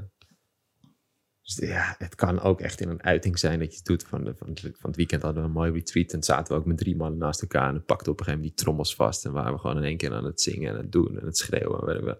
eh, 1.43 1.55
dus 1.55 1.69
ja, 1.69 1.95
het 1.97 2.15
kan 2.15 2.41
ook 2.41 2.61
echt 2.61 2.81
in 2.81 2.89
een 2.89 3.03
uiting 3.03 3.39
zijn 3.39 3.59
dat 3.59 3.71
je 3.71 3.75
het 3.77 3.85
doet. 3.85 4.03
Van, 4.03 4.23
de, 4.23 4.35
van, 4.35 4.49
het- 4.49 4.59
van 4.61 4.89
het 4.89 4.95
weekend 4.95 5.21
hadden 5.21 5.41
we 5.41 5.47
een 5.47 5.53
mooi 5.55 5.71
retreat 5.71 6.11
en 6.13 6.23
zaten 6.23 6.53
we 6.53 6.59
ook 6.59 6.65
met 6.65 6.77
drie 6.77 6.95
mannen 6.95 7.19
naast 7.19 7.41
elkaar. 7.41 7.67
En 7.67 7.73
we 7.73 7.79
op 7.83 7.89
een 7.99 8.05
gegeven 8.07 8.25
moment 8.33 8.41
die 8.41 8.53
trommels 8.53 8.95
vast. 8.95 9.25
En 9.25 9.31
waren 9.31 9.53
we 9.53 9.59
gewoon 9.59 9.77
in 9.77 9.83
één 9.83 9.97
keer 9.97 10.13
aan 10.13 10.25
het 10.25 10.41
zingen 10.41 10.69
en 10.71 10.77
het 10.77 10.91
doen 10.91 11.19
en 11.19 11.25
het 11.25 11.37
schreeuwen. 11.37 11.79
En, 11.79 11.85
weet 11.85 11.97
ik 11.97 12.03
wel. 12.03 12.17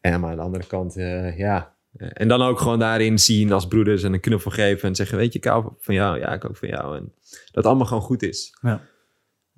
en 0.00 0.20
maar 0.20 0.30
aan 0.30 0.36
de 0.36 0.42
andere 0.42 0.66
kant, 0.66 0.96
eh, 0.96 1.38
ja. 1.38 1.76
En 1.96 2.28
dan 2.28 2.42
ook 2.42 2.58
gewoon 2.60 2.78
daarin 2.78 3.18
zien 3.18 3.52
als 3.52 3.66
broeders 3.68 4.02
en 4.02 4.12
een 4.12 4.20
knuffel 4.20 4.50
geven 4.50 4.88
en 4.88 4.94
zeggen: 4.94 5.16
Weet 5.18 5.32
je, 5.32 5.38
ik 5.38 5.44
hou 5.44 5.72
van 5.78 5.94
jou, 5.94 6.18
ja, 6.18 6.32
ik 6.34 6.44
ook 6.44 6.56
van 6.56 6.68
jou. 6.68 6.96
En 6.96 7.14
dat 7.52 7.64
allemaal 7.66 7.86
gewoon 7.86 8.02
goed 8.02 8.22
is. 8.22 8.56
Ja. 8.60 8.80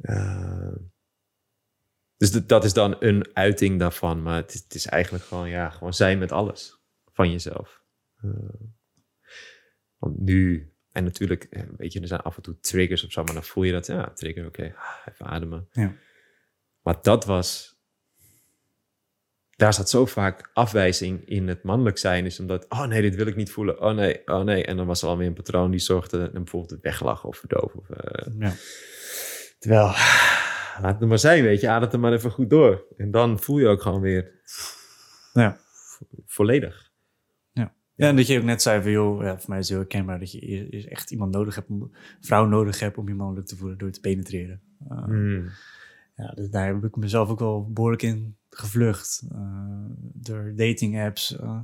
Eh, 0.00 0.72
dus 2.16 2.32
dat- 2.32 2.48
dat 2.48 2.64
is 2.64 2.72
dan 2.72 2.96
een 2.98 3.26
uiting 3.32 3.78
daarvan. 3.78 4.22
Maar 4.22 4.36
het 4.36 4.54
is, 4.54 4.60
het 4.62 4.74
is 4.74 4.86
eigenlijk 4.86 5.24
gewoon, 5.24 5.48
ja, 5.48 5.70
gewoon 5.70 5.94
zijn 5.94 6.18
met 6.18 6.32
alles 6.32 6.78
van 7.12 7.30
jezelf. 7.30 7.82
Eh, 8.16 8.30
want 10.00 10.18
nu, 10.20 10.72
en 10.92 11.04
natuurlijk, 11.04 11.44
eh, 11.50 11.62
weet 11.76 11.92
je, 11.92 12.00
er 12.00 12.06
zijn 12.06 12.20
af 12.20 12.36
en 12.36 12.42
toe 12.42 12.60
triggers 12.60 13.04
of 13.04 13.12
zo, 13.12 13.22
maar 13.24 13.34
dan 13.34 13.44
voel 13.44 13.64
je 13.64 13.72
dat, 13.72 13.86
ja, 13.86 14.10
trigger, 14.14 14.46
oké, 14.46 14.74
ah, 14.76 15.12
even 15.12 15.26
ademen. 15.26 15.68
Ja. 15.72 15.92
Maar 16.82 16.98
dat 17.02 17.24
was, 17.24 17.78
daar 19.56 19.74
zat 19.74 19.90
zo 19.90 20.06
vaak 20.06 20.50
afwijzing 20.52 21.28
in 21.28 21.48
het 21.48 21.62
mannelijk 21.62 21.98
zijn, 21.98 22.24
is 22.26 22.40
omdat, 22.40 22.66
oh 22.68 22.84
nee, 22.86 23.00
dit 23.02 23.14
wil 23.14 23.26
ik 23.26 23.36
niet 23.36 23.50
voelen, 23.50 23.80
oh 23.80 23.94
nee, 23.94 24.26
oh 24.26 24.42
nee. 24.42 24.64
En 24.64 24.76
dan 24.76 24.86
was 24.86 25.02
er 25.02 25.08
alweer 25.08 25.26
een 25.26 25.32
patroon 25.34 25.70
die 25.70 25.80
zorgde, 25.80 26.22
en 26.24 26.32
bijvoorbeeld 26.32 26.70
het 26.70 26.80
weglachen 26.82 27.28
of 27.28 27.36
verdoven. 27.36 27.78
Of, 27.80 27.90
eh, 27.90 28.32
Ja. 28.38 28.52
Terwijl, 29.58 29.86
laat 30.82 31.00
het 31.00 31.08
maar 31.08 31.18
zijn, 31.18 31.42
weet 31.42 31.60
je, 31.60 31.68
adem 31.68 31.82
het 31.82 31.92
er 31.92 32.00
maar 32.00 32.12
even 32.12 32.30
goed 32.30 32.50
door. 32.50 32.84
En 32.96 33.10
dan 33.10 33.40
voel 33.40 33.58
je 33.58 33.66
ook 33.68 33.82
gewoon 33.82 34.00
weer 34.00 34.40
Ja. 35.32 35.58
vo- 35.72 36.06
volledig. 36.26 36.89
Ja, 38.00 38.08
en 38.08 38.16
dat 38.16 38.26
je 38.26 38.38
ook 38.38 38.44
net 38.44 38.62
zei 38.62 38.82
van, 38.82 38.90
joh, 38.90 39.22
ja, 39.22 39.38
voor 39.38 39.48
mij 39.50 39.58
is 39.58 39.68
het 39.68 39.76
heel 39.76 39.86
herkenbaar 39.86 40.18
dat 40.18 40.32
je 40.32 40.52
e- 40.76 40.84
echt 40.88 41.10
iemand 41.10 41.32
nodig 41.32 41.54
hebt, 41.54 41.68
om, 41.68 41.90
vrouw 42.20 42.46
nodig 42.46 42.80
hebt 42.80 42.98
om 42.98 43.08
je 43.08 43.14
mannelijk 43.14 43.46
te 43.46 43.56
voelen 43.56 43.78
door 43.78 43.90
te 43.90 44.00
penetreren. 44.00 44.60
Uh, 44.92 45.04
Hmm. 45.04 45.48
Ja, 46.16 46.32
dus 46.34 46.50
daar 46.50 46.66
heb 46.66 46.84
ik 46.84 46.96
mezelf 46.96 47.28
ook 47.28 47.38
wel 47.38 47.70
behoorlijk 47.72 48.02
in 48.02 48.36
gevlucht. 48.50 49.22
uh, 49.32 49.38
door 50.12 50.52
dating 50.56 51.00
apps. 51.00 51.36
Uh, 51.40 51.58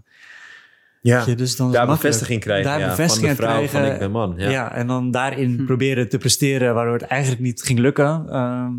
Ja, 1.01 1.23
je, 1.27 1.35
dus 1.35 1.57
dan 1.57 1.73
daar 1.73 1.87
bevestiging 1.87 2.41
krijgen 2.41 2.65
Daar 2.71 2.81
ja, 2.81 2.89
bevestiging 2.89 3.27
van 3.27 3.37
de 3.37 3.43
vrouw 3.43 3.57
krijgen. 3.57 3.81
van 3.87 3.93
ik 3.93 3.99
ben 3.99 4.11
man. 4.11 4.35
Ja. 4.37 4.51
Ja. 4.51 4.73
en 4.75 4.87
dan 4.87 5.11
daarin 5.11 5.57
Hm. 5.59 5.65
proberen 5.65 6.09
te 6.09 6.19
presteren 6.19 6.75
waardoor 6.75 6.93
het 6.95 7.03
eigenlijk 7.03 7.43
niet 7.43 7.63
ging 7.63 7.79
lukken. 7.79 8.29
Ehm, 8.29 8.73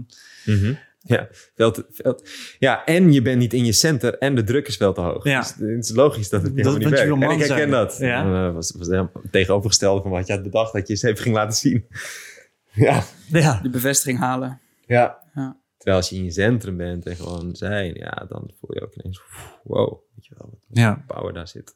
Mhm. 0.46 0.74
Ja, 1.16 1.28
veel 1.56 1.72
te, 1.72 1.86
veel 1.90 2.16
te- 2.16 2.56
ja, 2.60 2.86
en 2.86 3.12
je 3.14 3.22
bent 3.22 3.40
niet 3.40 3.54
in 3.54 3.66
je 3.66 3.72
center 3.72 4.18
en 4.18 4.36
de 4.36 4.44
druk 4.44 4.68
is 4.68 4.78
veel 4.78 4.94
te 4.94 5.02
hoog. 5.02 5.24
Ja. 5.24 5.40
Dus 5.40 5.50
het 5.56 5.84
is 5.84 5.96
logisch 5.96 6.30
dat 6.30 6.42
het 6.42 6.56
Dat- 6.56 6.66
helemaal 6.66 6.80
niet 6.80 6.90
werkt. 6.90 7.12
En 7.12 7.32
ik 7.32 7.40
herken 7.40 7.58
zijn. 7.58 7.70
dat. 7.70 7.98
Ja. 8.00 8.44
Dat 8.46 8.54
was, 8.54 8.72
was 8.78 8.88
helemaal 8.88 9.10
het 9.22 9.32
tegenovergestelde 9.32 10.02
van 10.02 10.12
wat 10.12 10.28
je 10.28 10.34
had 10.34 10.44
bedacht 10.44 10.74
dat 10.74 10.88
je 10.88 10.94
eens 10.94 11.02
even 11.02 11.22
ging 11.24 11.36
laten 11.36 11.58
zien. 11.58 11.88
ja. 12.88 13.04
ja, 13.28 13.60
De 13.62 13.70
bevestiging 13.70 14.20
halen. 14.20 14.60
ja. 14.86 15.26
Ja. 15.34 15.58
Terwijl 15.78 15.98
als 15.98 16.10
je 16.10 16.16
in 16.16 16.24
je 16.24 16.32
centrum 16.32 16.78
bent 16.78 17.06
en 17.06 17.16
gewoon 17.16 17.56
zijn, 17.56 17.94
ja, 17.94 18.26
dan 18.30 18.52
voel 18.60 18.74
je 18.74 18.82
ook 18.82 18.94
ineens, 18.96 19.22
wow, 19.64 20.00
weet 20.16 20.26
je 20.26 20.36
wel, 20.38 20.50
wat 20.50 20.60
Ja. 20.78 21.04
power 21.08 21.34
daar 21.34 21.48
zit. 21.48 21.76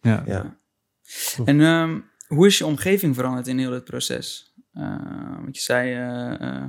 ja. 0.00 0.22
Ja. 0.26 0.56
En 1.44 1.60
ehm, 1.60 2.00
hoe 2.26 2.46
is 2.46 2.58
je 2.58 2.66
omgeving 2.66 3.14
veranderd 3.14 3.46
in 3.46 3.58
heel 3.58 3.70
dit 3.70 3.84
proces? 3.84 4.52
Eh, 4.72 4.96
want 5.42 5.56
je 5.56 5.62
zei, 5.62 5.92
eh, 5.94 6.64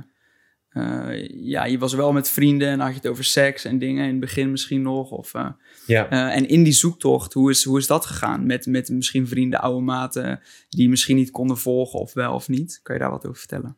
eh, 0.76 1.28
ja, 1.28 1.64
je 1.64 1.78
was 1.78 1.94
wel 1.94 2.12
met 2.12 2.30
vrienden 2.30 2.68
en 2.68 2.80
had 2.80 2.88
je 2.88 2.94
het 2.94 3.06
over 3.06 3.24
seks 3.24 3.64
en 3.64 3.78
dingen 3.78 4.04
in 4.04 4.10
het 4.10 4.20
begin 4.20 4.50
misschien 4.50 4.82
nog. 4.82 5.10
Of, 5.10 5.34
eh, 5.34 5.48
Ja. 5.86 6.10
eh, 6.10 6.36
en 6.36 6.48
in 6.48 6.62
die 6.62 6.72
zoektocht, 6.72 7.32
hoe 7.32 7.50
is, 7.50 7.64
hoe 7.64 7.78
is 7.78 7.86
dat 7.86 8.06
gegaan? 8.06 8.46
Met, 8.46 8.66
met 8.66 8.88
misschien 8.88 9.28
vrienden, 9.28 9.60
oude 9.60 9.80
maten, 9.80 10.40
die 10.68 10.82
je 10.82 10.88
misschien 10.88 11.16
niet 11.16 11.30
konden 11.30 11.56
volgen 11.58 12.00
of 12.00 12.12
wel 12.12 12.34
of 12.34 12.48
niet? 12.48 12.80
Kan 12.82 12.94
je 12.94 13.00
daar 13.00 13.10
wat 13.10 13.26
over 13.26 13.38
vertellen? 13.38 13.76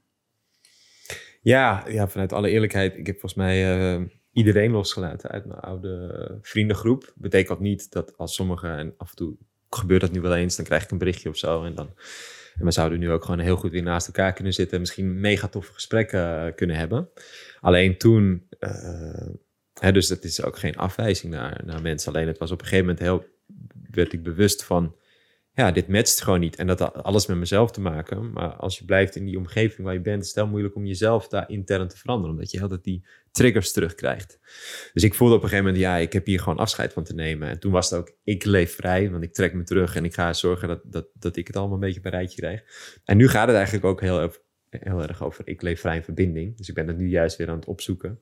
Ja, 1.40 1.84
ja, 1.88 2.08
vanuit 2.08 2.32
alle 2.32 2.50
eerlijkheid. 2.50 2.96
Ik 2.96 3.06
heb 3.06 3.20
volgens 3.20 3.40
mij 3.40 4.08
iedereen 4.32 4.70
losgelaten 4.70 5.30
uit 5.30 5.46
mijn 5.46 5.60
oude 5.60 6.38
vriendengroep. 6.42 7.12
Betekent 7.14 7.60
niet 7.60 7.90
dat 7.90 8.16
als 8.16 8.34
sommigen, 8.34 8.76
en 8.76 8.94
af 8.96 9.10
en 9.10 9.16
toe 9.16 9.36
gebeurt 9.70 10.00
dat 10.00 10.12
nu 10.12 10.20
wel 10.20 10.34
eens, 10.34 10.56
dan 10.56 10.64
krijg 10.64 10.82
ik 10.84 10.90
een 10.90 10.98
berichtje 10.98 11.28
of 11.28 11.36
zo. 11.36 11.64
En, 11.64 11.74
dan, 11.74 11.90
en 12.58 12.64
we 12.64 12.70
zouden 12.70 12.98
nu 12.98 13.10
ook 13.10 13.24
gewoon 13.24 13.40
heel 13.40 13.56
goed 13.56 13.70
weer 13.70 13.82
naast 13.82 14.06
elkaar 14.06 14.32
kunnen 14.32 14.52
zitten. 14.52 14.74
En 14.74 14.80
misschien 14.80 15.20
mega 15.20 15.48
toffe 15.48 15.72
gesprekken 15.72 16.46
eh, 16.46 16.54
kunnen 16.54 16.76
hebben. 16.76 17.08
Alleen 17.60 17.98
toen, 17.98 18.46
eh, 18.58 19.26
hè, 19.80 19.92
dus 19.92 20.06
dat 20.08 20.24
is 20.24 20.42
ook 20.42 20.58
geen 20.58 20.76
afwijzing 20.76 21.32
naar, 21.32 21.60
naar 21.64 21.82
mensen. 21.82 22.12
Alleen 22.12 22.26
het 22.26 22.38
was 22.38 22.50
op 22.50 22.60
een 22.60 22.66
gegeven 22.66 22.86
moment 22.86 23.04
heel, 23.04 23.26
werd 23.90 24.12
ik 24.12 24.22
bewust 24.22 24.64
van, 24.64 24.96
ja, 25.58 25.72
dit 25.72 25.88
matcht 25.88 26.22
gewoon 26.22 26.40
niet. 26.40 26.56
En 26.56 26.66
dat 26.66 26.78
had 26.78 27.02
alles 27.02 27.26
met 27.26 27.36
mezelf 27.36 27.70
te 27.70 27.80
maken. 27.80 28.32
Maar 28.32 28.52
als 28.52 28.78
je 28.78 28.84
blijft 28.84 29.16
in 29.16 29.24
die 29.24 29.38
omgeving 29.38 29.86
waar 29.86 29.94
je 29.94 30.00
bent, 30.00 30.22
is 30.22 30.28
het 30.28 30.36
heel 30.36 30.46
moeilijk 30.46 30.74
om 30.74 30.86
jezelf 30.86 31.28
daar 31.28 31.50
intern 31.50 31.88
te 31.88 31.96
veranderen. 31.96 32.34
Omdat 32.34 32.50
je 32.50 32.62
altijd 32.62 32.84
die 32.84 33.06
triggers 33.32 33.72
terugkrijgt. 33.72 34.38
Dus 34.92 35.02
ik 35.02 35.14
voelde 35.14 35.34
op 35.34 35.42
een 35.42 35.48
gegeven 35.48 35.72
moment, 35.72 35.84
ja, 35.84 35.96
ik 35.96 36.12
heb 36.12 36.26
hier 36.26 36.40
gewoon 36.40 36.58
afscheid 36.58 36.92
van 36.92 37.04
te 37.04 37.14
nemen. 37.14 37.48
En 37.48 37.58
toen 37.58 37.72
was 37.72 37.90
het 37.90 37.98
ook, 37.98 38.12
ik 38.24 38.44
leef 38.44 38.74
vrij, 38.74 39.10
want 39.10 39.22
ik 39.22 39.32
trek 39.32 39.54
me 39.54 39.62
terug 39.62 39.96
en 39.96 40.04
ik 40.04 40.14
ga 40.14 40.32
zorgen 40.32 40.68
dat, 40.68 40.80
dat, 40.84 41.06
dat 41.12 41.36
ik 41.36 41.46
het 41.46 41.56
allemaal 41.56 41.74
een 41.74 41.80
beetje 41.80 42.00
een 42.02 42.10
rijtje 42.10 42.40
krijg. 42.40 42.62
En 43.04 43.16
nu 43.16 43.28
gaat 43.28 43.46
het 43.46 43.56
eigenlijk 43.56 43.86
ook 43.86 44.00
heel, 44.00 44.32
heel 44.70 45.02
erg 45.02 45.22
over, 45.22 45.48
ik 45.48 45.62
leef 45.62 45.80
vrij 45.80 45.96
in 45.96 46.02
verbinding. 46.02 46.56
Dus 46.56 46.68
ik 46.68 46.74
ben 46.74 46.88
het 46.88 46.96
nu 46.98 47.08
juist 47.08 47.36
weer 47.36 47.48
aan 47.48 47.56
het 47.56 47.66
opzoeken. 47.66 48.18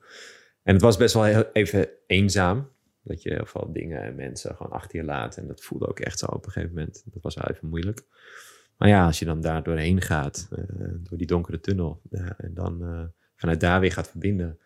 En 0.63 0.73
het 0.73 0.81
was 0.81 0.97
best 0.97 1.13
wel 1.13 1.23
heel, 1.23 1.49
even 1.53 1.89
eenzaam. 2.07 2.69
Dat 3.07 3.21
je 3.21 3.29
heel 3.29 3.71
dingen 3.73 4.01
en 4.01 4.15
mensen 4.15 4.55
gewoon 4.55 4.71
achter 4.71 4.99
je 4.99 5.05
laat. 5.05 5.37
En 5.37 5.47
dat 5.47 5.63
voelde 5.63 5.87
ook 5.87 5.99
echt 5.99 6.19
zo 6.19 6.25
op 6.25 6.45
een 6.45 6.51
gegeven 6.51 6.75
moment. 6.75 7.03
Dat 7.05 7.23
was 7.23 7.35
wel 7.35 7.49
even 7.49 7.69
moeilijk. 7.69 8.03
Maar 8.77 8.87
ja, 8.87 9.05
als 9.05 9.19
je 9.19 9.25
dan 9.25 9.41
daar 9.41 9.63
doorheen 9.63 10.01
gaat, 10.01 10.47
eh, 10.51 10.63
door 10.79 11.17
die 11.17 11.27
donkere 11.27 11.59
tunnel, 11.59 12.01
ja, 12.09 12.37
en 12.37 12.53
dan 12.53 12.83
eh, 12.83 13.03
vanuit 13.35 13.59
daar 13.59 13.79
weer 13.79 13.91
gaat 13.91 14.09
verbinden, 14.09 14.59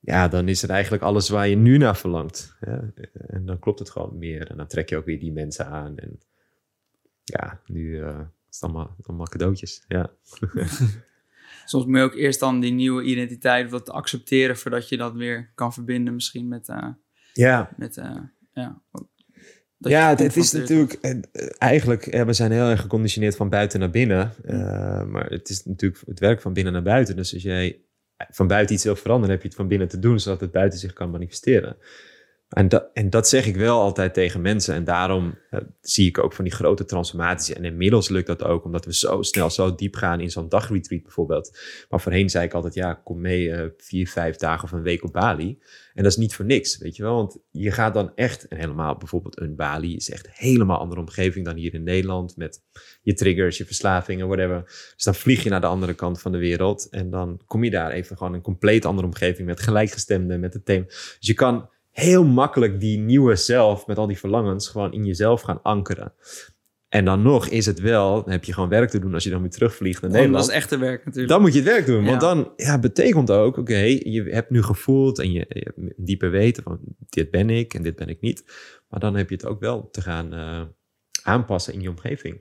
ja, 0.00 0.28
dan 0.28 0.48
is 0.48 0.62
het 0.62 0.70
eigenlijk 0.70 1.02
alles 1.02 1.28
waar 1.28 1.48
je 1.48 1.56
nu 1.56 1.76
naar 1.76 1.96
verlangt. 1.96 2.56
En 3.28 3.46
dan 3.46 3.58
klopt 3.58 3.78
het 3.78 3.90
gewoon 3.90 4.18
meer. 4.18 4.50
En 4.50 4.56
dan 4.56 4.66
trek 4.66 4.88
je 4.88 4.96
ook 4.96 5.04
weer 5.04 5.18
die 5.18 5.32
mensen 5.32 5.66
aan. 5.66 5.98
En 5.98 6.20
ja, 7.24 7.60
nu 7.66 8.02
eh, 8.02 8.20
is 8.50 8.60
het 8.60 8.62
allemaal, 8.62 8.96
allemaal 9.02 9.26
cadeautjes. 9.26 9.84
Ja. 9.88 10.10
Soms 11.64 11.86
moet 11.86 11.96
je 11.96 12.02
ook 12.02 12.14
eerst 12.14 12.40
dan 12.40 12.60
die 12.60 12.72
nieuwe 12.72 13.02
identiteit 13.02 13.70
dat 13.70 13.90
accepteren 13.90 14.56
voordat 14.56 14.88
je 14.88 14.96
dat 14.96 15.14
weer 15.14 15.52
kan 15.54 15.72
verbinden 15.72 16.14
misschien 16.14 16.48
met, 16.48 16.68
eh, 16.68 16.88
ja, 17.36 17.70
met 17.76 17.96
eh, 17.96 18.16
ja. 18.52 18.82
ja, 19.78 20.08
het, 20.08 20.18
het 20.18 20.36
is 20.36 20.52
natuurlijk 20.52 20.92
eh, 20.92 21.14
eigenlijk, 21.58 22.12
ja, 22.12 22.26
we 22.26 22.32
zijn 22.32 22.52
heel 22.52 22.68
erg 22.68 22.80
geconditioneerd 22.80 23.36
van 23.36 23.48
buiten 23.48 23.80
naar 23.80 23.90
binnen. 23.90 24.32
Eh, 24.44 25.04
maar 25.04 25.26
het 25.26 25.48
is 25.48 25.64
natuurlijk 25.64 26.02
het 26.06 26.18
werk 26.18 26.40
van 26.40 26.52
binnen 26.52 26.72
naar 26.72 26.82
buiten. 26.82 27.16
Dus 27.16 27.34
als 27.34 27.42
jij 27.42 27.80
van 28.30 28.46
buiten 28.46 28.74
iets 28.74 28.84
wil 28.84 28.96
veranderen, 28.96 29.34
heb 29.34 29.42
je 29.42 29.48
het 29.48 29.56
van 29.56 29.68
binnen 29.68 29.88
te 29.88 29.98
doen, 29.98 30.20
zodat 30.20 30.40
het 30.40 30.52
buiten 30.52 30.78
zich 30.78 30.92
kan 30.92 31.10
manifesteren. 31.10 31.76
En 32.48 32.68
dat, 32.68 32.90
en 32.92 33.10
dat 33.10 33.28
zeg 33.28 33.46
ik 33.46 33.56
wel 33.56 33.80
altijd 33.80 34.14
tegen 34.14 34.40
mensen. 34.40 34.74
En 34.74 34.84
daarom 34.84 35.38
eh, 35.50 35.60
zie 35.80 36.08
ik 36.08 36.18
ook 36.18 36.32
van 36.32 36.44
die 36.44 36.52
grote 36.52 36.84
transformaties. 36.84 37.54
En 37.54 37.64
inmiddels 37.64 38.08
lukt 38.08 38.26
dat 38.26 38.42
ook, 38.42 38.64
omdat 38.64 38.84
we 38.84 38.94
zo 38.94 39.22
snel, 39.22 39.50
zo 39.50 39.74
diep 39.74 39.94
gaan 39.94 40.20
in 40.20 40.30
zo'n 40.30 40.48
dagretreat 40.48 41.02
bijvoorbeeld. 41.02 41.58
Maar 41.88 42.00
voorheen 42.00 42.30
zei 42.30 42.44
ik 42.44 42.54
altijd, 42.54 42.74
ja, 42.74 42.94
kom 42.94 43.20
mee 43.20 43.52
eh, 43.52 43.68
vier, 43.76 44.08
vijf 44.08 44.36
dagen 44.36 44.64
of 44.64 44.72
een 44.72 44.82
week 44.82 45.04
op 45.04 45.12
Bali. 45.12 45.58
En 45.94 46.02
dat 46.02 46.12
is 46.12 46.18
niet 46.18 46.34
voor 46.34 46.44
niks, 46.44 46.78
weet 46.78 46.96
je 46.96 47.02
wel. 47.02 47.14
Want 47.14 47.38
je 47.50 47.70
gaat 47.70 47.94
dan 47.94 48.12
echt, 48.14 48.46
helemaal 48.48 48.96
bijvoorbeeld 48.96 49.40
een 49.40 49.56
Bali 49.56 49.96
is 49.96 50.10
echt 50.10 50.26
een 50.26 50.32
helemaal 50.34 50.78
andere 50.78 51.00
omgeving 51.00 51.44
dan 51.44 51.56
hier 51.56 51.74
in 51.74 51.82
Nederland. 51.82 52.36
Met 52.36 52.62
je 53.02 53.14
triggers, 53.14 53.58
je 53.58 53.64
verslavingen, 53.64 54.26
whatever. 54.26 54.62
Dus 54.94 55.04
dan 55.04 55.14
vlieg 55.14 55.42
je 55.42 55.50
naar 55.50 55.60
de 55.60 55.66
andere 55.66 55.94
kant 55.94 56.20
van 56.20 56.32
de 56.32 56.38
wereld. 56.38 56.88
En 56.90 57.10
dan 57.10 57.40
kom 57.46 57.64
je 57.64 57.70
daar 57.70 57.90
even 57.90 58.16
gewoon 58.16 58.34
een 58.34 58.42
compleet 58.42 58.84
andere 58.84 59.06
omgeving 59.06 59.48
met 59.48 59.60
gelijkgestemden, 59.60 60.40
met 60.40 60.54
het 60.54 60.64
thema. 60.64 60.84
Dus 60.84 61.16
je 61.18 61.34
kan 61.34 61.68
heel 61.96 62.24
makkelijk 62.24 62.80
die 62.80 62.98
nieuwe 62.98 63.36
zelf 63.36 63.86
met 63.86 63.98
al 63.98 64.06
die 64.06 64.18
verlangens 64.18 64.68
gewoon 64.68 64.92
in 64.92 65.04
jezelf 65.04 65.40
gaan 65.40 65.62
ankeren. 65.62 66.12
En 66.88 67.04
dan 67.04 67.22
nog 67.22 67.48
is 67.48 67.66
het 67.66 67.80
wel, 67.80 68.22
dan 68.22 68.30
heb 68.32 68.44
je 68.44 68.52
gewoon 68.52 68.68
werk 68.68 68.90
te 68.90 68.98
doen 68.98 69.14
als 69.14 69.24
je 69.24 69.30
dan 69.30 69.40
weer 69.40 69.50
terugvliegt 69.50 70.00
naar 70.00 70.10
Oh, 70.10 70.16
Nederland. 70.16 70.44
dat 70.46 70.54
is 70.54 70.60
echte 70.62 70.78
werk 70.78 71.04
natuurlijk. 71.04 71.28
Dan 71.32 71.40
moet 71.40 71.52
je 71.52 71.58
het 71.58 71.68
werk 71.68 71.86
doen. 71.86 72.04
Want 72.04 72.22
Ja. 72.22 72.28
dan 72.34 72.52
ja, 72.56 72.78
betekent 72.78 73.30
ook, 73.30 73.56
oké, 73.56 73.76
je 74.02 74.22
hebt 74.30 74.50
nu 74.50 74.62
gevoeld 74.62 75.18
en 75.18 75.32
je, 75.32 75.46
je 75.48 75.60
hebt 75.64 75.76
een 75.78 75.92
diepe 75.96 76.28
weten 76.28 76.62
van 76.62 76.78
dit 77.08 77.30
ben 77.30 77.50
ik 77.50 77.74
en 77.74 77.82
dit 77.82 77.96
ben 77.96 78.08
ik 78.08 78.20
niet. 78.20 78.44
Maar 78.88 79.00
dan 79.00 79.16
heb 79.16 79.28
je 79.28 79.34
het 79.34 79.46
ook 79.46 79.60
wel 79.60 79.88
te 79.90 80.00
gaan 80.00 80.32
eh, 80.34 80.62
aanpassen 81.22 81.72
in 81.72 81.80
je 81.80 81.88
omgeving. 81.90 82.40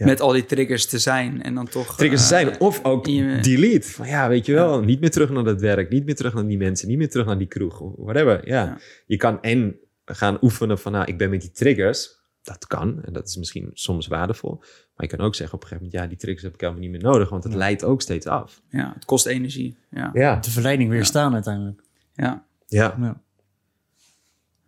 Ja. 0.00 0.06
Met 0.06 0.20
al 0.20 0.32
die 0.32 0.44
triggers 0.44 0.86
te 0.86 0.98
zijn 0.98 1.42
en 1.42 1.54
dan 1.54 1.68
toch... 1.68 1.96
Triggers 1.96 2.22
eh, 2.22 2.28
zijn 2.28 2.60
of 2.60 2.84
ook 2.84 3.06
je- 3.06 3.38
delete. 3.40 3.88
Van 3.90 4.06
ja, 4.08 4.28
weet 4.28 4.46
je 4.46 4.52
wel, 4.52 4.80
niet 4.82 5.00
meer 5.00 5.10
terug 5.10 5.30
naar 5.30 5.44
dat 5.44 5.60
werk, 5.60 5.90
niet 5.90 6.04
meer 6.04 6.14
terug 6.14 6.34
naar 6.34 6.46
die 6.46 6.58
mensen, 6.58 6.88
niet 6.88 6.98
meer 6.98 7.10
terug 7.10 7.26
naar 7.26 7.38
die 7.38 7.46
kroeg, 7.46 7.82
whatever. 7.96 8.48
Ja, 8.48 8.64
Ja. 8.64 8.78
je 9.06 9.16
kan 9.16 9.42
en 9.42 9.76
gaan 10.04 10.38
oefenen 10.42 10.78
van 10.78 10.92
nou, 10.92 11.04
ik 11.04 11.18
ben 11.18 11.30
met 11.30 11.40
die 11.40 11.50
triggers. 11.50 12.18
Dat 12.42 12.66
kan 12.66 13.02
en 13.04 13.12
dat 13.12 13.28
is 13.28 13.36
misschien 13.36 13.70
soms 13.72 14.06
waardevol. 14.06 14.56
Maar 14.60 15.08
je 15.10 15.16
kan 15.16 15.26
ook 15.26 15.34
zeggen 15.34 15.54
op 15.56 15.62
een 15.62 15.68
gegeven 15.68 15.90
moment, 15.90 16.02
ja, 16.02 16.08
die 16.08 16.18
triggers 16.18 16.42
heb 16.44 16.54
ik 16.54 16.60
helemaal 16.60 16.80
niet 16.82 16.90
meer 16.90 17.00
nodig, 17.02 17.28
want 17.28 17.44
het 17.44 17.54
leidt 17.54 17.84
ook 17.84 18.02
steeds 18.02 18.26
af. 18.26 18.60
Ja, 18.68 18.92
het 18.94 19.04
kost 19.04 19.26
energie. 19.26 19.76
Ja, 19.90 20.10
Ja, 20.12 20.36
De 20.36 20.50
verleiding 20.50 20.90
weerstaan 20.90 21.34
uiteindelijk. 21.34 21.82
ja. 22.14 22.44
ja. 22.66 22.96
Ja. 23.00 23.20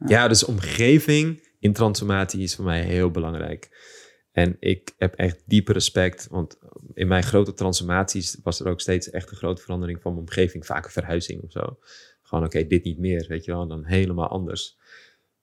Ja, 0.07 0.28
dus 0.28 0.45
omgeving 0.45 1.49
in 1.59 1.72
transformatie 1.72 2.43
is 2.43 2.55
voor 2.55 2.64
mij 2.64 2.83
heel 2.83 3.11
belangrijk. 3.11 3.70
En 4.33 4.57
ik 4.61 4.95
heb 4.99 5.14
echt 5.14 5.43
diepe 5.47 5.72
respect, 5.72 6.28
want 6.30 6.59
in 6.95 7.09
mijn 7.09 7.22
grote 7.22 7.55
transformaties 7.55 8.39
was 8.43 8.61
er 8.61 8.68
ook 8.68 8.80
steeds 8.80 9.11
echt 9.11 9.30
een 9.30 9.37
grote 9.37 9.62
verandering 9.62 10.03
van 10.03 10.12
mijn 10.12 10.26
omgeving. 10.26 10.66
Vaak 10.66 10.85
een 10.85 10.91
verhuizing 10.91 11.43
of 11.43 11.53
zo. 11.53 11.78
Gewoon, 12.22 12.45
oké, 12.45 12.66
dit 12.66 12.85
niet 12.85 12.99
meer, 12.99 13.26
weet 13.28 13.45
je 13.45 13.53
wel, 13.53 13.66
dan 13.66 13.85
helemaal 13.85 14.28
anders. 14.28 14.78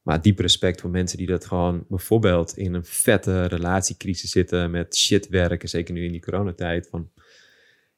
Maar 0.02 0.22
diepe 0.22 0.42
respect 0.42 0.82
voor 0.82 0.90
mensen 0.90 1.18
die 1.18 1.28
dat 1.28 1.46
gewoon 1.46 1.86
bijvoorbeeld 1.88 2.58
in 2.58 2.74
een 2.74 2.86
vette 2.86 3.46
relatiecrisis 3.46 4.32
zitten 4.32 4.72
met 4.72 4.98
shit 4.98 5.28
werken, 5.28 5.70
zeker 5.70 5.94
nu 5.94 6.06
in 6.06 6.12
die 6.12 6.22
coronatijd. 6.22 6.88
Van, 6.88 7.12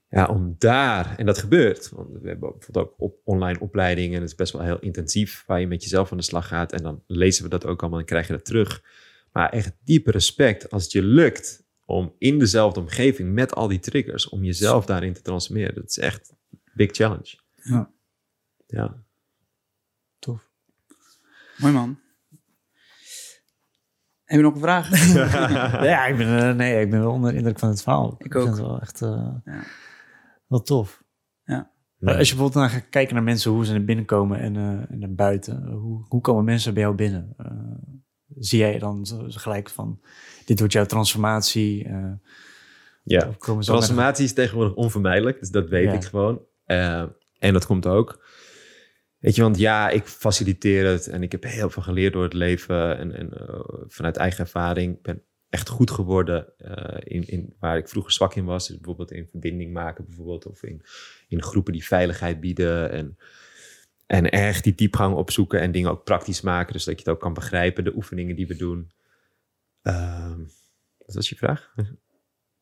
ja, 0.09 0.25
om 0.25 0.55
daar, 0.57 1.17
en 1.17 1.25
dat 1.25 1.37
gebeurt, 1.37 1.89
want 1.89 2.09
we 2.21 2.27
hebben 2.27 2.51
bijvoorbeeld 2.51 2.95
ook 2.97 3.15
online 3.23 3.59
opleidingen 3.59 4.15
en 4.15 4.21
het 4.21 4.29
is 4.29 4.35
best 4.35 4.53
wel 4.53 4.61
heel 4.61 4.79
intensief 4.79 5.43
waar 5.47 5.59
je 5.59 5.67
met 5.67 5.83
jezelf 5.83 6.11
aan 6.11 6.17
de 6.17 6.23
slag 6.23 6.47
gaat 6.47 6.71
en 6.71 6.83
dan 6.83 7.03
lezen 7.07 7.43
we 7.43 7.49
dat 7.49 7.65
ook 7.65 7.81
allemaal 7.81 7.99
en 7.99 8.05
krijg 8.05 8.27
je 8.27 8.33
dat 8.33 8.45
terug. 8.45 8.81
Maar 9.31 9.49
echt 9.49 9.77
diepe 9.83 10.11
respect 10.11 10.69
als 10.71 10.83
het 10.83 10.91
je 10.91 11.03
lukt 11.03 11.63
om 11.85 12.15
in 12.17 12.39
dezelfde 12.39 12.79
omgeving 12.79 13.33
met 13.33 13.53
al 13.55 13.67
die 13.67 13.79
triggers, 13.79 14.29
om 14.29 14.43
jezelf 14.43 14.85
daarin 14.85 15.13
te 15.13 15.21
transformeren. 15.21 15.75
Dat 15.75 15.89
is 15.89 15.97
echt 15.97 16.33
een 16.49 16.59
big 16.73 16.91
challenge. 16.91 17.39
Ja. 17.55 17.91
Ja. 18.67 19.03
Tof. 20.19 20.49
Mooi 21.57 21.73
man. 21.73 21.99
Heb 24.23 24.39
je 24.39 24.45
nog 24.45 24.53
een 24.53 24.61
vraag? 24.61 25.13
ja, 25.83 26.05
ik 26.05 26.17
ben, 26.17 26.39
eh, 26.49 26.55
nee, 26.55 26.81
ik 26.81 26.89
ben 26.89 26.99
wel 26.99 27.11
onder 27.11 27.31
de 27.31 27.37
indruk 27.37 27.59
van 27.59 27.69
het 27.69 27.81
verhaal. 27.81 28.15
Ik 28.17 28.31
vind 28.31 28.35
ook. 28.35 28.47
het 28.47 28.57
wel 28.57 28.81
echt 28.81 29.01
eh, 29.01 29.35
Ja. 29.45 29.63
wel 30.47 30.61
tof. 30.61 31.03
Ja. 31.43 31.71
Als 31.99 32.29
je 32.29 32.35
bijvoorbeeld 32.35 32.53
naar 32.53 32.69
gaat 32.69 32.89
kijken 32.89 33.15
naar 33.15 33.23
mensen, 33.23 33.51
hoe 33.51 33.65
ze 33.65 33.71
naar 33.71 33.83
binnen 33.85 34.05
komen 34.05 34.39
en, 34.39 34.55
eh, 34.55 34.91
en 34.91 34.99
naar 34.99 35.13
buiten. 35.13 35.67
Hoe, 35.71 36.05
hoe 36.07 36.21
komen 36.21 36.43
mensen 36.43 36.73
bij 36.73 36.83
jou 36.83 36.95
binnen? 36.95 37.33
Eh, 37.37 37.47
zie 38.39 38.59
jij 38.59 38.79
dan 38.79 39.07
gelijk 39.29 39.69
van, 39.69 39.99
dit 40.45 40.59
wordt 40.59 40.73
jouw 40.73 40.85
transformatie? 40.85 41.85
eh, 41.85 42.11
Ja. 43.03 43.29
Transformatie 43.59 44.25
is 44.25 44.33
tegenwoordig 44.33 44.73
onvermijdelijk, 44.75 45.39
dus 45.39 45.49
dat 45.49 45.69
weet 45.69 45.85
Ja. 45.85 45.93
ik 45.93 46.03
gewoon. 46.03 46.41
Eh, 46.65 47.03
en 47.39 47.53
dat 47.53 47.65
komt 47.65 47.87
ook. 47.87 48.23
Weet 49.17 49.35
je, 49.35 49.41
want 49.41 49.57
ja, 49.57 49.89
ik 49.89 50.05
faciliteer 50.05 50.85
het 50.87 51.07
en 51.07 51.23
ik 51.23 51.31
heb 51.31 51.43
heel 51.43 51.69
veel 51.69 51.83
geleerd 51.83 52.13
door 52.13 52.23
het 52.23 52.33
leven 52.33 52.97
en, 52.97 53.15
en 53.17 53.33
eh, 53.37 53.59
vanuit 53.87 54.17
eigen 54.17 54.39
ervaring. 54.39 54.95
Ik 54.95 55.01
ben 55.01 55.23
echt 55.49 55.69
goed 55.69 55.91
geworden 55.91 56.53
in, 57.03 57.27
in 57.27 57.53
waar 57.59 57.77
ik 57.77 57.89
vroeger 57.89 58.11
zwak 58.11 58.35
in 58.35 58.45
was. 58.45 58.67
Dus 58.67 58.75
bijvoorbeeld 58.75 59.11
in 59.11 59.27
verbinding 59.27 59.73
maken, 59.73 60.05
bijvoorbeeld, 60.05 60.45
of 60.45 60.63
in, 60.63 60.81
in 61.27 61.41
groepen 61.43 61.73
die 61.73 61.85
veiligheid 61.85 62.39
bieden. 62.39 62.91
En, 62.91 63.17
en 64.11 64.29
echt 64.29 64.63
die 64.63 64.75
diepgang 64.75 65.15
opzoeken 65.15 65.59
en 65.59 65.71
dingen 65.71 65.91
ook 65.91 66.03
praktisch 66.03 66.41
maken, 66.41 66.73
dus 66.73 66.83
dat 66.83 66.93
je 66.93 66.99
het 66.99 67.09
ook 67.09 67.19
kan 67.19 67.33
begrijpen, 67.33 67.83
de 67.83 67.95
oefeningen 67.95 68.35
die 68.35 68.47
we 68.47 68.55
doen. 68.55 68.91
Ehm, 69.81 70.39
wat 70.97 71.15
was 71.15 71.29
je 71.29 71.35
vraag? 71.35 71.73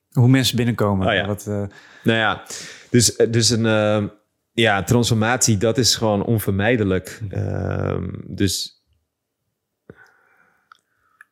Hoe 0.09 0.27
mensen 0.27 0.55
binnenkomen. 0.55 1.07
Oh 1.07 1.13
ja. 1.13 1.25
Wat, 1.25 1.47
eh, 1.47 1.63
Nou 2.03 2.17
ja, 2.17 2.45
dus, 2.89 3.15
dus 3.15 3.49
een 3.49 3.65
ehm, 3.65 4.07
ja, 4.51 4.83
transformatie, 4.83 5.57
dat 5.57 5.77
is 5.77 5.95
gewoon 5.95 6.23
onvermijdelijk. 6.23 7.21
Ehm, 7.29 8.09
dus. 8.25 8.83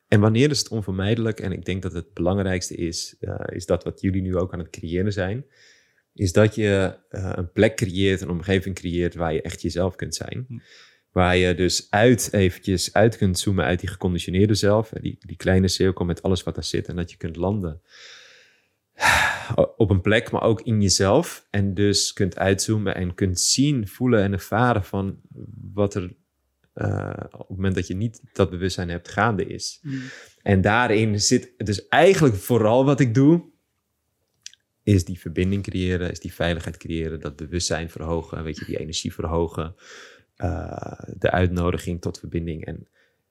En 0.08 0.20
wanneer 0.20 0.50
is 0.50 0.60
het 0.60 0.70
onvermijdelijk? 0.70 1.40
En 1.40 1.52
ik 1.52 1.66
denk 1.66 1.82
dat 1.82 1.94
het 1.94 2.14
belangrijkste 2.14 2.76
is, 2.76 3.16
eh, 3.20 3.36
is 3.46 3.66
dat 3.66 3.84
wat 3.84 4.02
jullie 4.02 4.22
nu 4.22 4.38
ook 4.38 4.54
aan 4.54 4.60
het 4.60 4.70
creëren 4.70 5.14
zijn. 5.14 5.46
Is 6.20 6.34
dat 6.34 6.56
je 6.56 6.98
eh, 7.10 7.32
een 7.36 7.52
plek 7.52 7.76
creëert, 7.76 8.22
een 8.22 8.30
omgeving 8.30 8.76
creëert 8.76 9.16
waar 9.16 9.34
je 9.34 9.42
echt 9.42 9.62
jezelf 9.62 9.96
kunt 9.96 10.16
zijn. 10.16 10.46
Hm. 10.48 10.58
Waar 11.12 11.38
je 11.38 11.56
dus 11.56 11.88
uit 11.90 12.34
eventjes 12.34 12.94
uit 12.94 13.18
kunt 13.18 13.40
zoomen 13.40 13.66
uit 13.66 13.80
die 13.80 13.90
geconditioneerde 13.90 14.54
zelf. 14.54 14.90
Die, 14.90 15.18
die 15.20 15.38
kleine 15.38 15.68
cirkel 15.68 16.06
met 16.06 16.22
alles 16.22 16.44
wat 16.44 16.56
daar 16.56 16.64
zit. 16.64 16.88
En 16.88 16.96
dat 16.96 17.12
je 17.12 17.18
kunt 17.18 17.36
landen 17.36 17.82
op 19.78 19.90
een 19.90 20.02
plek, 20.02 20.32
maar 20.32 20.44
ook 20.44 20.62
in 20.62 20.82
jezelf. 20.82 21.48
En 21.50 21.74
dus 21.74 22.14
kunt 22.14 22.38
uitzoomen 22.38 22.96
en 22.96 23.14
kunt 23.14 23.40
zien, 23.40 23.88
voelen 23.88 24.24
en 24.24 24.34
ervaren 24.34 24.84
van 24.84 25.20
wat 25.74 25.96
er 25.96 26.16
eh, 26.74 27.14
op 27.32 27.48
het 27.48 27.50
moment 27.50 27.76
dat 27.76 27.88
je 27.88 27.96
niet 27.96 28.22
dat 28.34 28.50
bewustzijn 28.50 28.90
hebt 28.90 29.08
gaande 29.08 29.46
is. 29.46 29.80
Mm. 29.82 30.02
En 30.42 30.62
daarin 30.62 31.22
zit 31.22 31.54
dus 31.58 31.88
eigenlijk 31.88 32.36
vooral 32.36 32.86
wat 32.86 33.00
ik 33.00 33.14
doe, 33.14 33.44
is 34.88 35.06
die 35.06 35.20
verbinding 35.20 35.64
creëren, 35.64 36.12
is 36.12 36.20
die 36.20 36.34
veiligheid 36.34 36.78
creëren, 36.78 37.20
dat 37.20 37.36
bewustzijn 37.36 37.90
verhogen, 37.90 38.44
weet 38.44 38.58
je, 38.58 38.66
die 38.66 38.80
energie 38.80 39.14
verhogen, 39.14 39.76
eh, 40.36 40.92
de 41.18 41.32
uitnodiging 41.32 42.02
tot 42.02 42.20
verbinding 42.20 42.66
en 42.66 42.88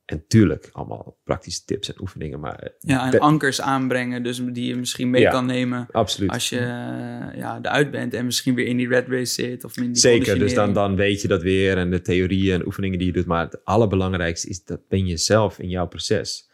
en 0.06 0.24
tuurlijk, 0.28 0.68
allemaal 0.72 1.18
praktische 1.24 1.64
tips 1.64 1.88
en 1.88 2.00
oefeningen, 2.00 2.40
maar 2.40 2.72
Ja, 2.78 3.12
en 3.12 3.18
ankers 3.18 3.60
aanbrengen, 3.60 4.22
dus 4.22 4.40
die 4.52 4.66
je 4.66 4.76
misschien 4.76 5.10
mee 5.10 5.22
Ja. 5.22 5.30
kan 5.30 5.46
nemen 5.46 5.86
absoluut. 5.90 6.30
als 6.30 6.48
je 6.48 6.58
eh, 6.58 7.38
ja, 7.38 7.58
eruit 7.62 7.90
bent 7.90 8.14
en 8.14 8.24
misschien 8.24 8.54
weer 8.54 8.66
in 8.66 8.76
die 8.76 8.88
red 8.88 9.08
race 9.08 9.32
zit. 9.32 9.64
Of 9.64 9.76
in 9.76 9.92
die 9.92 9.96
Zeker, 9.96 10.38
dus 10.38 10.54
dan, 10.54 10.72
dan 10.72 10.96
weet 10.96 11.22
je 11.22 11.28
dat 11.28 11.42
weer 11.42 11.76
en 11.78 11.90
de 11.90 12.00
theorieën 12.00 12.54
en 12.54 12.66
oefeningen 12.66 12.98
die 12.98 13.06
je 13.06 13.12
doet. 13.12 13.26
Maar 13.26 13.44
het 13.44 13.64
allerbelangrijkste 13.64 14.48
is 14.48 14.64
dat 14.64 14.88
ben 14.88 15.06
je 15.06 15.16
zelf 15.16 15.58
in 15.58 15.68
jouw 15.68 15.86
proces. 15.86 16.45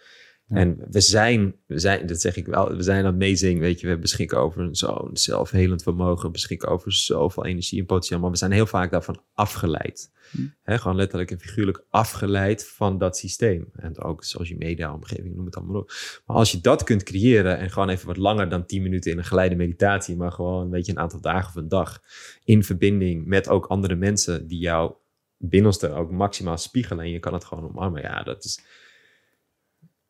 Ja. 0.52 0.58
En 0.58 0.78
we 0.90 1.00
zijn, 1.00 1.54
we 1.66 1.78
zijn, 1.78 2.06
dat 2.06 2.20
zeg 2.20 2.36
ik 2.36 2.46
wel, 2.46 2.76
we 2.76 2.82
zijn 2.82 3.04
amazing, 3.04 3.60
weet 3.60 3.80
je. 3.80 3.88
We 3.88 3.98
beschikken 3.98 4.38
over 4.38 4.68
zo'n 4.70 5.10
zelfhelend 5.12 5.82
vermogen, 5.82 6.26
we 6.26 6.30
beschikken 6.30 6.68
over 6.68 6.92
zoveel 6.92 7.44
energie 7.44 7.80
en 7.80 7.86
potentieel. 7.86 8.20
Maar 8.20 8.30
we 8.30 8.36
zijn 8.36 8.52
heel 8.52 8.66
vaak 8.66 8.90
daarvan 8.90 9.22
afgeleid. 9.32 10.10
Hm. 10.30 10.76
Gewoon 10.76 10.96
letterlijk 10.96 11.30
en 11.30 11.40
figuurlijk 11.40 11.84
afgeleid 11.88 12.68
van 12.68 12.98
dat 12.98 13.16
systeem. 13.16 13.68
En 13.72 14.00
ook 14.00 14.24
social 14.24 14.58
media, 14.58 14.94
omgeving, 14.94 15.34
noem 15.34 15.44
het 15.44 15.56
allemaal 15.56 15.80
op. 15.80 15.92
Maar 16.26 16.36
als 16.36 16.52
je 16.52 16.60
dat 16.60 16.82
kunt 16.82 17.02
creëren 17.02 17.58
en 17.58 17.70
gewoon 17.70 17.88
even 17.88 18.06
wat 18.06 18.16
langer 18.16 18.48
dan 18.48 18.66
10 18.66 18.82
minuten 18.82 19.10
in 19.10 19.18
een 19.18 19.24
geleide 19.24 19.54
meditatie, 19.54 20.16
maar 20.16 20.32
gewoon 20.32 20.70
weet 20.70 20.86
je, 20.86 20.92
een 20.92 20.98
aantal 20.98 21.20
dagen 21.20 21.48
of 21.48 21.54
een 21.54 21.68
dag 21.68 22.02
in 22.44 22.64
verbinding 22.64 23.26
met 23.26 23.48
ook 23.48 23.66
andere 23.66 23.94
mensen 23.94 24.46
die 24.46 24.58
jouw 24.58 25.00
binnenste 25.38 25.92
ook 25.92 26.10
maximaal 26.10 26.58
spiegelen 26.58 27.04
en 27.04 27.10
je 27.10 27.18
kan 27.18 27.32
het 27.32 27.44
gewoon 27.44 27.68
omarmen. 27.68 28.02
Ja, 28.02 28.22
dat 28.22 28.44
is. 28.44 28.60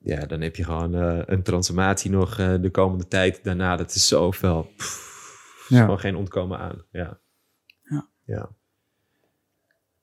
Ja, 0.05 0.27
dan 0.27 0.41
heb 0.41 0.57
je 0.57 0.65
gewoon 0.65 0.95
eh, 0.95 1.23
een 1.27 1.43
transformatie 1.43 2.11
nog 2.11 2.39
eh, 2.39 2.55
de 2.61 2.71
komende 2.71 3.09
tijd 3.09 3.45
daarna. 3.45 3.77
Dat 3.77 3.95
is 3.95 4.09
zoveel. 4.09 4.73
Pff, 4.77 5.67
is 5.69 5.79
gewoon 5.79 5.99
geen 5.99 6.17
ontkomen 6.17 6.59
aan. 6.59 6.85
Ja. 6.91 7.19
Ja. 7.83 8.09
Ja. 8.25 8.51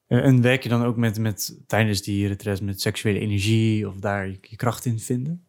En 0.07 0.41
werk 0.41 0.63
je 0.63 0.69
dan 0.69 0.83
ook 0.83 0.95
met, 0.97 1.19
met 1.19 1.59
tijdens 1.67 2.01
die 2.01 2.27
retreats 2.27 2.61
met 2.61 2.81
seksuele 2.81 3.19
energie 3.19 3.87
of 3.87 3.95
daar 3.95 4.27
je, 4.27 4.37
je 4.41 4.55
kracht 4.55 4.85
in 4.85 4.99
vinden? 4.99 5.43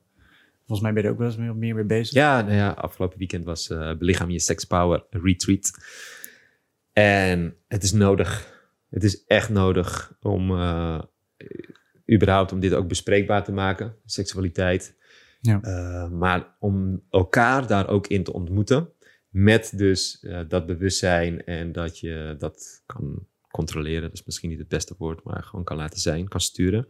Volgens 0.67 0.81
mij 0.81 0.93
ben 0.93 1.03
je 1.03 1.09
er 1.09 1.15
ook 1.15 1.21
wel 1.21 1.29
eens 1.29 1.37
meer, 1.37 1.57
meer 1.57 1.75
mee 1.75 1.85
bezig. 1.85 2.15
Ja, 2.15 2.41
nou 2.41 2.55
ja, 2.55 2.71
afgelopen 2.71 3.19
weekend 3.19 3.45
was 3.45 3.71
eh 3.71 3.97
Belichaam 3.97 4.31
je 4.31 4.39
Sex 4.39 4.65
Power 4.65 5.05
Retreat. 5.11 5.71
En 6.93 7.57
het 7.69 7.83
is 7.83 7.93
nodig. 7.93 8.59
Het 8.89 9.05
is 9.05 9.25
echt 9.25 9.49
nodig 9.49 10.17
om, 10.21 10.51
eh, 10.51 11.03
überhaupt 12.13 12.53
om 12.53 12.61
dit 12.61 12.75
ook 12.75 12.89
bespreekbaar 12.89 13.45
te 13.45 13.53
maken, 13.53 13.97
seksualiteit. 14.05 14.99
Ja. 15.41 15.61
Uh, 15.63 16.11
maar 16.11 16.57
om 16.59 17.03
elkaar 17.11 17.67
daar 17.67 17.89
ook 17.89 18.07
in 18.07 18.25
te 18.25 18.33
ontmoeten. 18.33 18.93
Met 19.29 19.73
dus 19.77 20.19
uh, 20.23 20.41
dat 20.49 20.67
bewustzijn 20.67 21.45
en 21.45 21.73
dat 21.73 21.99
je 21.99 22.35
dat 22.39 22.83
kan 22.87 23.27
controleren. 23.51 24.03
Dat 24.03 24.13
is 24.13 24.25
misschien 24.25 24.51
niet 24.51 24.59
het 24.59 24.69
beste 24.69 24.95
woord, 24.99 25.25
maar 25.25 25.43
gewoon 25.43 25.65
kan 25.65 25.77
laten 25.77 26.01
zijn, 26.01 26.29
kan 26.29 26.41
sturen. 26.41 26.89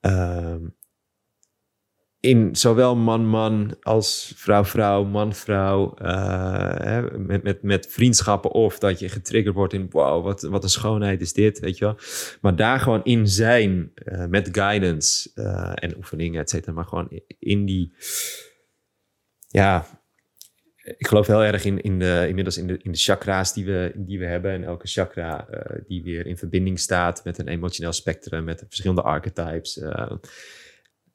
Uh, 0.00 0.56
in 2.22 2.56
zowel 2.56 2.96
man-man 2.96 3.76
als 3.80 4.32
vrouw-vrouw, 4.36 5.04
man-vrouw, 5.04 5.94
uh, 6.02 7.04
met, 7.16 7.42
met, 7.42 7.62
met 7.62 7.86
vriendschappen 7.86 8.50
of 8.50 8.78
dat 8.78 8.98
je 8.98 9.08
getriggerd 9.08 9.54
wordt 9.54 9.72
in 9.72 9.86
wow, 9.90 10.24
wat, 10.24 10.42
wat 10.42 10.62
een 10.62 10.68
schoonheid 10.68 11.20
is 11.20 11.32
dit, 11.32 11.58
weet 11.58 11.78
je 11.78 11.84
wel. 11.84 11.96
Maar 12.40 12.56
daar 12.56 12.80
gewoon 12.80 13.04
in 13.04 13.28
zijn, 13.28 13.92
uh, 14.04 14.26
met 14.26 14.48
guidance 14.52 15.30
uh, 15.34 15.72
en 15.74 15.96
oefeningen, 15.96 16.40
et 16.40 16.50
cetera, 16.50 16.72
maar 16.72 16.84
gewoon 16.84 17.20
in 17.38 17.64
die, 17.64 17.94
ja, 19.48 19.86
ik 20.82 21.06
geloof 21.06 21.26
heel 21.26 21.44
erg 21.44 21.64
in, 21.64 21.80
in 21.82 21.98
de, 21.98 22.24
inmiddels 22.28 22.58
in 22.58 22.66
de, 22.66 22.78
in 22.82 22.92
de 22.92 22.98
chakra's 22.98 23.54
die 23.54 23.64
we, 23.64 23.92
die 23.96 24.18
we 24.18 24.26
hebben. 24.26 24.50
En 24.50 24.64
elke 24.64 24.86
chakra 24.86 25.46
die 25.86 26.02
weer 26.02 26.26
in 26.26 26.38
verbinding 26.38 26.80
staat 26.80 27.24
met 27.24 27.38
een 27.38 27.48
emotioneel 27.48 27.92
spectrum, 27.92 28.44
met 28.44 28.64
verschillende 28.68 29.02
archetypes. 29.02 29.80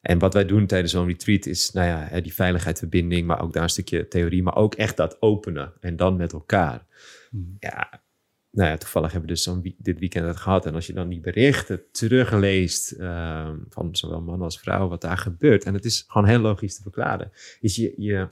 En 0.00 0.18
wat 0.18 0.34
wij 0.34 0.44
doen 0.44 0.66
tijdens 0.66 0.92
zo'n 0.92 1.06
retreat 1.06 1.46
is, 1.46 1.70
nou 1.70 1.86
ja, 1.86 2.20
die 2.20 2.34
veiligheid, 2.34 2.78
verbinding, 2.78 3.26
maar 3.26 3.42
ook 3.42 3.52
daar 3.52 3.62
een 3.62 3.68
stukje 3.68 4.08
theorie, 4.08 4.42
maar 4.42 4.56
ook 4.56 4.74
echt 4.74 4.96
dat 4.96 5.22
openen 5.22 5.72
en 5.80 5.96
dan 5.96 6.16
met 6.16 6.32
elkaar. 6.32 6.86
Hmm. 7.30 7.56
Ja, 7.58 8.02
nou 8.50 8.70
ja, 8.70 8.76
toevallig 8.76 9.12
hebben 9.12 9.28
we 9.28 9.34
dus 9.34 9.44
zo'n 9.44 9.74
dit 9.78 9.98
weekend 9.98 10.26
het 10.26 10.36
gehad. 10.36 10.66
En 10.66 10.74
als 10.74 10.86
je 10.86 10.92
dan 10.92 11.08
die 11.08 11.20
berichten 11.20 11.82
terugleest 11.92 12.92
uh, 12.92 13.50
van 13.68 13.96
zowel 13.96 14.20
man 14.20 14.42
als 14.42 14.60
vrouw, 14.60 14.88
wat 14.88 15.00
daar 15.00 15.18
gebeurt, 15.18 15.64
en 15.64 15.74
het 15.74 15.84
is 15.84 16.04
gewoon 16.08 16.28
heel 16.28 16.38
logisch 16.38 16.76
te 16.76 16.82
verklaren, 16.82 17.32
is 17.60 17.76
je, 17.76 17.94
je 17.96 18.28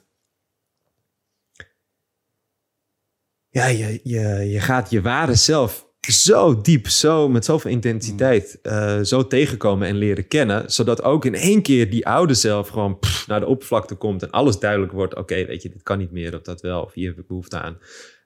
ja, 3.49 3.67
je, 3.67 4.01
je, 4.03 4.21
je 4.51 4.61
gaat 4.61 4.91
je 4.91 5.01
ware 5.01 5.35
zelf 5.35 5.86
zo 6.13 6.61
diep, 6.61 6.89
zo 6.89 7.29
met 7.29 7.45
zoveel 7.45 7.71
intensiteit 7.71 8.59
uh, 8.63 9.01
zo 9.01 9.27
tegenkomen 9.27 9.89
en 9.89 9.97
leren 9.97 10.29
kennen. 10.29 10.71
Zodat 10.71 11.03
ook 11.03 11.25
in 11.25 11.35
één 11.35 11.63
keer 11.63 11.91
die 11.91 12.07
oude 12.07 12.35
zelf 12.35 12.69
gewoon 12.69 12.99
pff, 12.99 13.27
naar 13.27 13.41
de 13.41 13.47
oppervlakte 13.47 13.95
komt 13.95 14.23
en 14.23 14.31
alles 14.31 14.59
duidelijk 14.59 14.93
wordt. 14.93 15.15
Oké, 15.15 15.45
weet 15.47 15.63
je, 15.63 15.69
dit 15.69 15.83
kan 15.83 15.99
niet 15.99 16.11
meer 16.11 16.35
of 16.35 16.43
dat 16.43 16.61
wel, 16.61 16.83
of 16.83 16.93
hier 16.93 17.09
heb 17.09 17.19
ik 17.19 17.27
behoefte 17.27 17.61
aan. 17.61 17.79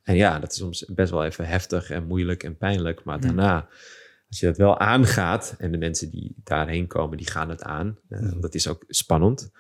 En 0.03 0.17
ja, 0.17 0.39
dat 0.39 0.53
is 0.53 0.59
soms 0.59 0.85
best 0.89 1.11
wel 1.11 1.25
even 1.25 1.47
heftig 1.47 1.91
en 1.91 2.07
moeilijk 2.07 2.43
en 2.43 2.57
pijnlijk. 2.57 3.05
Maar 3.05 3.21
daarna, 3.21 3.69
als 4.29 4.41
je 4.41 4.47
dat 4.47 4.57
wel 4.57 4.79
aangaat 4.79 5.55
en 5.59 5.73
de 5.73 5.79
mensen 5.79 6.11
die 6.11 6.35
daarheen 6.45 6.87
komen, 6.87 7.17
die 7.17 7.31
gaan 7.31 7.49
het 7.49 7.63
aan. 7.63 7.99
Uh, 8.09 8.33
dat 8.41 8.55
is 8.55 8.69
ook 8.69 8.85
spannend. 8.89 9.51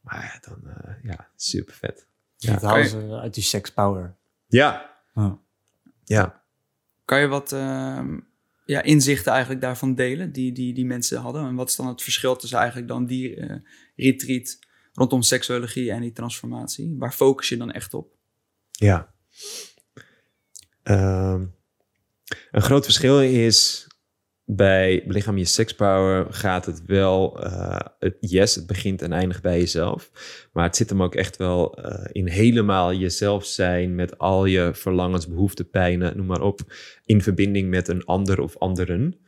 Maar 0.00 0.42
dan, 0.48 0.58
uh, 0.64 0.94
ja, 1.02 1.28
super 1.36 1.74
vet. 1.74 2.06
Ja, 2.36 2.60
halen 2.60 2.88
ze 2.88 3.18
uit 3.22 3.34
die 3.34 3.42
sex 3.42 3.70
power. 3.70 4.14
Ja. 4.46 4.90
Oh. 5.14 5.32
Ja. 6.04 6.42
Kan 7.04 7.20
je 7.20 7.26
wat 7.26 7.52
uh, 7.52 8.04
ja, 8.64 8.82
inzichten 8.82 9.32
eigenlijk 9.32 9.60
daarvan 9.60 9.94
delen 9.94 10.32
die, 10.32 10.52
die 10.52 10.74
die 10.74 10.86
mensen 10.86 11.20
hadden? 11.20 11.46
En 11.46 11.54
wat 11.54 11.68
is 11.68 11.76
dan 11.76 11.86
het 11.86 12.02
verschil 12.02 12.36
tussen 12.36 12.58
eigenlijk 12.58 12.88
dan 12.88 13.06
die 13.06 13.36
uh, 13.36 13.56
retreat 13.96 14.58
rondom 14.92 15.22
seksuologie 15.22 15.90
en 15.90 16.00
die 16.00 16.12
transformatie? 16.12 16.94
Waar 16.98 17.12
focus 17.12 17.48
je 17.48 17.56
dan 17.56 17.72
echt 17.72 17.94
op? 17.94 18.12
Ja. 18.70 19.14
Uh, 20.84 21.40
een 22.50 22.62
groot 22.62 22.84
verschil 22.84 23.20
is 23.20 23.86
bij 24.44 25.02
Belichaam 25.06 25.36
Je 25.36 25.44
Sexpower 25.44 26.26
gaat 26.32 26.66
het 26.66 26.84
wel, 26.86 27.36
het, 27.98 28.16
yes, 28.20 28.54
het 28.54 28.66
begint 28.66 29.02
en 29.02 29.12
eindigt 29.12 29.42
bij 29.42 29.58
jezelf. 29.58 30.10
Maar 30.52 30.64
het 30.64 30.76
zit 30.76 30.88
hem 30.88 31.02
ook 31.02 31.14
echt 31.14 31.36
wel 31.36 31.78
uh, 31.78 32.04
in 32.12 32.28
helemaal 32.28 32.94
jezelf 32.94 33.44
zijn 33.44 33.94
met 33.94 34.18
al 34.18 34.44
je 34.44 34.70
verlangens, 34.74 35.28
behoeften, 35.28 35.70
pijnen, 35.70 36.16
noem 36.16 36.26
maar 36.26 36.42
op. 36.42 36.60
In 37.04 37.22
verbinding 37.22 37.70
met 37.70 37.88
een 37.88 38.04
ander 38.04 38.40
of 38.40 38.58
anderen. 38.58 39.20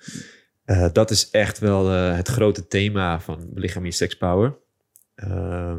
Uh, 0.67 0.89
dat 0.93 1.11
is 1.11 1.31
echt 1.31 1.59
wel 1.59 1.89
het 1.91 2.29
grote 2.29 2.67
thema 2.67 3.21
van 3.21 3.49
Belichaam 3.53 3.85
Je 3.85 3.93
Sexpower. 3.93 4.59
Ehm, 5.15 5.79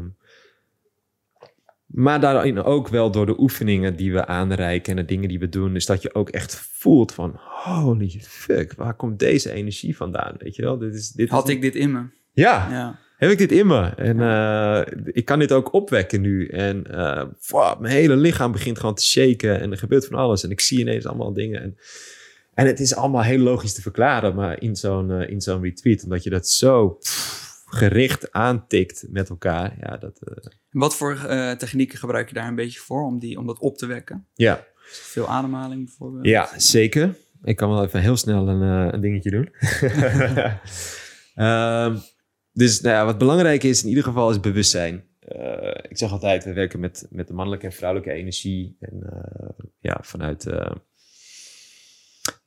maar 1.88 2.20
daarin 2.20 2.62
ook 2.62 2.88
wel 2.88 3.10
door 3.10 3.26
de 3.26 3.40
oefeningen 3.40 3.96
die 3.96 4.12
we 4.12 4.26
aanreiken 4.26 4.90
en 4.90 4.96
de 4.96 5.04
dingen 5.12 5.28
die 5.28 5.38
we 5.38 5.48
doen, 5.48 5.76
is 5.76 5.86
dat 5.86 6.02
je 6.02 6.14
ook 6.14 6.28
echt 6.28 6.54
voelt 6.54 7.12
van 7.12 7.40
holy 7.64 8.20
fuck, 8.22 8.74
waar 8.76 8.94
komt 8.94 9.18
deze 9.18 9.52
energie 9.52 9.96
vandaan? 9.96 10.34
Weet 10.38 10.56
je 10.56 10.62
wel? 10.62 10.78
Dit 10.78 10.94
is, 10.94 11.10
dit 11.10 11.28
Had 11.28 11.48
is... 11.48 11.54
ik 11.54 11.60
dit 11.60 11.74
in 11.74 11.92
me? 11.92 12.02
Ja, 12.32 12.68
Ja. 12.70 12.98
heb 13.16 13.30
ik 13.30 13.38
dit 13.38 13.52
in 13.52 13.66
me? 13.66 13.86
En 13.86 14.16
uh, 14.18 14.80
ik 15.12 15.24
kan 15.24 15.38
dit 15.38 15.52
ook 15.52 15.72
opwekken 15.72 16.20
nu. 16.20 16.46
En 16.46 16.84
uh, 16.90 17.22
wow, 17.48 17.80
mijn 17.80 17.94
hele 17.94 18.16
lichaam 18.16 18.52
begint 18.52 18.78
gewoon 18.78 18.94
te 18.94 19.04
shaken 19.04 19.60
en 19.60 19.70
er 19.70 19.78
gebeurt 19.78 20.06
van 20.06 20.18
alles. 20.18 20.44
En 20.44 20.50
ik 20.50 20.60
zie 20.60 20.78
ineens 20.78 21.06
allemaal 21.06 21.32
dingen. 21.32 21.62
En, 21.62 21.76
en 22.54 22.66
het 22.66 22.80
is 22.80 22.94
allemaal 22.94 23.22
heel 23.22 23.38
logisch 23.38 23.74
te 23.74 23.82
verklaren, 23.82 24.34
maar 24.34 24.62
in 24.62 24.76
zo'n 24.76 25.10
uh, 25.10 25.28
in 25.30 25.40
zo'n 25.40 25.62
retreat, 25.62 26.02
omdat 26.04 26.22
je 26.22 26.30
dat 26.30 26.48
zo 26.48 26.88
pff, 26.88 27.47
gericht 27.68 28.32
aantikt 28.32 29.06
met 29.10 29.28
elkaar. 29.28 29.76
Ja, 29.80 29.96
dat, 29.96 30.20
uh... 30.28 30.36
Wat 30.70 30.96
voor 30.96 31.12
uh, 31.12 31.52
technieken 31.52 31.98
gebruik 31.98 32.28
je 32.28 32.34
daar 32.34 32.48
een 32.48 32.54
beetje 32.54 32.80
voor 32.80 33.02
om, 33.02 33.18
die, 33.18 33.38
om 33.38 33.46
dat 33.46 33.58
op 33.58 33.76
te 33.76 33.86
wekken? 33.86 34.26
Ja. 34.34 34.66
Veel 34.90 35.28
ademhaling 35.28 35.84
bijvoorbeeld? 35.84 36.26
Ja, 36.26 36.48
zeker. 36.56 37.16
Ik 37.42 37.56
kan 37.56 37.70
wel 37.70 37.84
even 37.84 38.00
heel 38.00 38.16
snel 38.16 38.48
een, 38.48 38.60
een 38.94 39.00
dingetje 39.00 39.30
doen. 39.30 39.50
um, 41.44 41.98
dus 42.62 42.80
nou 42.80 42.94
ja, 42.94 43.04
wat 43.04 43.18
belangrijk 43.18 43.62
is 43.62 43.82
in 43.82 43.88
ieder 43.88 44.04
geval 44.04 44.30
is 44.30 44.40
bewustzijn. 44.40 45.04
ik 45.88 45.98
zeg 45.98 46.12
altijd, 46.12 46.44
we 46.44 46.52
werken 46.52 46.80
met, 46.80 47.06
met 47.10 47.26
de 47.26 47.34
mannelijke 47.34 47.66
en 47.66 47.72
vrouwelijke 47.72 48.12
energie. 48.12 48.76
En 48.80 49.02
ja, 49.78 49.98
vanuit 50.00 50.46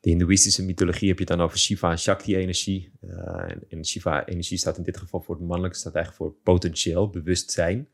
de 0.02 0.10
Hindoeïstische 0.10 0.66
mythologie 0.66 1.10
heb 1.10 1.20
je 1.20 1.26
dan 1.26 1.42
over 1.42 1.58
Shiva 1.58 1.92
en 1.92 2.00
Shakti-energie. 2.00 2.92
Uh, 3.02 3.52
en, 3.52 3.64
en 3.70 3.86
Shiva-energie 3.86 4.58
staat 4.58 4.78
in 4.78 4.84
dit 4.84 4.98
geval 4.98 5.22
voor 5.22 5.36
het 5.36 5.44
mannelijke, 5.44 5.78
staat 5.78 5.96
eigenlijk 5.96 6.24
voor 6.24 6.42
potentieel, 6.44 7.10
bewustzijn. 7.10 7.90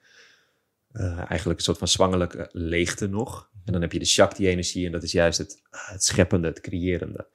Uh, 0.94 1.18
eigenlijk 1.18 1.60
een 1.60 1.66
soort 1.66 1.78
van 1.78 1.88
zwangelijke 1.88 2.50
leegte 2.52 3.08
nog. 3.08 3.50
En 3.66 3.72
dan 3.72 3.82
heb 3.82 3.92
je 3.92 4.00
de 4.00 4.06
Shakti-energie 4.06 4.86
en 4.86 4.92
dat 4.92 5.04
is 5.04 5.12
juist 5.12 5.38
het, 5.38 5.62
het 5.70 6.04
scheppende, 6.04 6.48
het 6.48 6.62
creërende. 6.62 7.28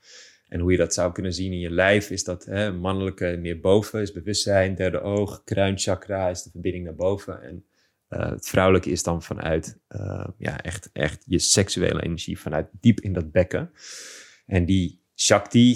En 0.49 0.61
hoe 0.61 0.70
je 0.70 0.79
dat 0.79 0.95
zou 0.95 1.12
kunnen 1.12 1.33
zien 1.33 1.53
in 1.53 1.59
je 1.59 1.70
lijf 1.70 2.11
is 2.11 2.25
dat 2.25 2.45
hè, 2.45 2.73
mannelijke 2.73 3.37
meer 3.41 3.61
boven 3.61 4.01
is 4.01 4.12
bewustzijn, 4.12 4.75
derde 4.75 5.01
oog, 5.01 5.45
kruinchakra 5.45 6.29
is 6.29 6.43
de 6.43 6.51
verbinding 6.51 6.85
naar 6.85 6.95
boven. 6.95 7.43
En 7.43 7.64
uh, 8.09 8.31
het 8.31 8.49
vrouwelijke 8.49 8.91
is 8.91 9.03
dan 9.03 9.23
vanuit 9.23 9.79
ja, 10.39 10.62
echt, 10.62 10.91
echt 10.93 11.23
je 11.27 11.39
seksuele 11.39 12.03
energie, 12.03 12.39
vanuit 12.39 12.66
diep 12.81 13.01
in 13.01 13.12
dat 13.12 13.33
bekken. 13.33 13.70
En 14.53 14.64
die 14.64 15.00
Shakti, 15.14 15.74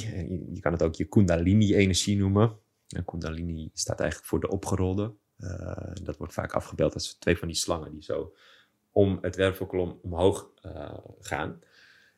je 0.53 0.61
kan 0.61 0.73
het 0.73 0.83
ook 0.83 0.95
je 0.95 1.05
Kundalini-energie 1.05 2.17
noemen. 2.17 2.59
En 2.89 3.05
Kundalini 3.05 3.71
staat 3.73 4.01
eigenlijk 4.01 4.29
voor 4.29 4.41
de 4.41 4.49
opgerolde. 4.49 5.15
Uh, 5.39 5.77
dat 6.03 6.17
wordt 6.17 6.33
vaak 6.33 6.53
afgebeeld 6.53 6.95
als 6.95 7.15
twee 7.15 7.39
van 7.39 7.49
die 7.49 7.57
slangen 7.57 7.93
die 7.93 8.03
zo 8.03 8.35
om 8.91 9.19
het 9.21 9.37
wervelkolom 9.37 9.99
omhoog 10.03 10.51
uh, 10.63 10.99
gaan. 11.21 11.61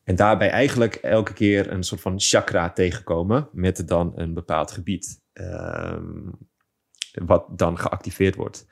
En 0.05 0.17
daarbij 0.17 0.51
eigenlijk 0.51 0.95
elke 0.95 1.33
keer 1.33 1.73
een 1.73 1.83
soort 1.83 2.01
van 2.01 2.21
chakra 2.21 2.73
tegenkomen 2.73 3.49
met 3.53 3.89
dan 3.89 4.13
een 4.15 4.35
bepaald 4.35 4.71
gebied. 4.71 5.21
Uh, 5.35 5.99
wat 7.13 7.59
dan 7.59 7.79
geactiveerd 7.79 8.35
wordt. 8.35 8.67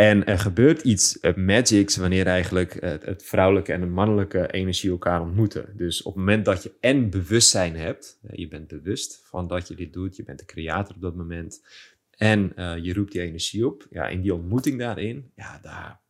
En 0.00 0.26
er 0.26 0.38
gebeurt 0.38 0.82
iets 0.82 1.18
uh, 1.20 1.34
magics 1.34 1.96
wanneer 1.96 2.26
eigenlijk 2.26 2.74
uh, 2.74 2.90
het 3.00 3.22
vrouwelijke 3.24 3.72
en 3.72 3.80
de 3.80 3.86
mannelijke 3.86 4.52
energie 4.52 4.90
elkaar 4.90 5.20
ontmoeten. 5.20 5.72
Dus 5.76 6.02
op 6.02 6.14
het 6.14 6.24
moment 6.24 6.44
dat 6.44 6.62
je 6.62 6.72
en 6.80 7.10
bewustzijn 7.10 7.76
hebt, 7.76 8.18
uh, 8.22 8.30
je 8.38 8.48
bent 8.48 8.68
bewust 8.68 9.20
van 9.24 9.48
dat 9.48 9.68
je 9.68 9.74
dit 9.74 9.92
doet, 9.92 10.16
je 10.16 10.22
bent 10.22 10.38
de 10.38 10.44
creator 10.44 10.94
op 10.94 11.02
dat 11.02 11.16
moment, 11.16 11.66
en 12.10 12.52
je 12.82 12.94
roept 12.94 13.12
die 13.12 13.20
energie 13.20 13.66
op, 13.66 13.86
ja, 13.90 14.08
in 14.08 14.20
die 14.20 14.34
ontmoeting 14.34 14.78
daarin, 14.78 15.30
ja, 15.36 15.58
daar, 15.62 16.00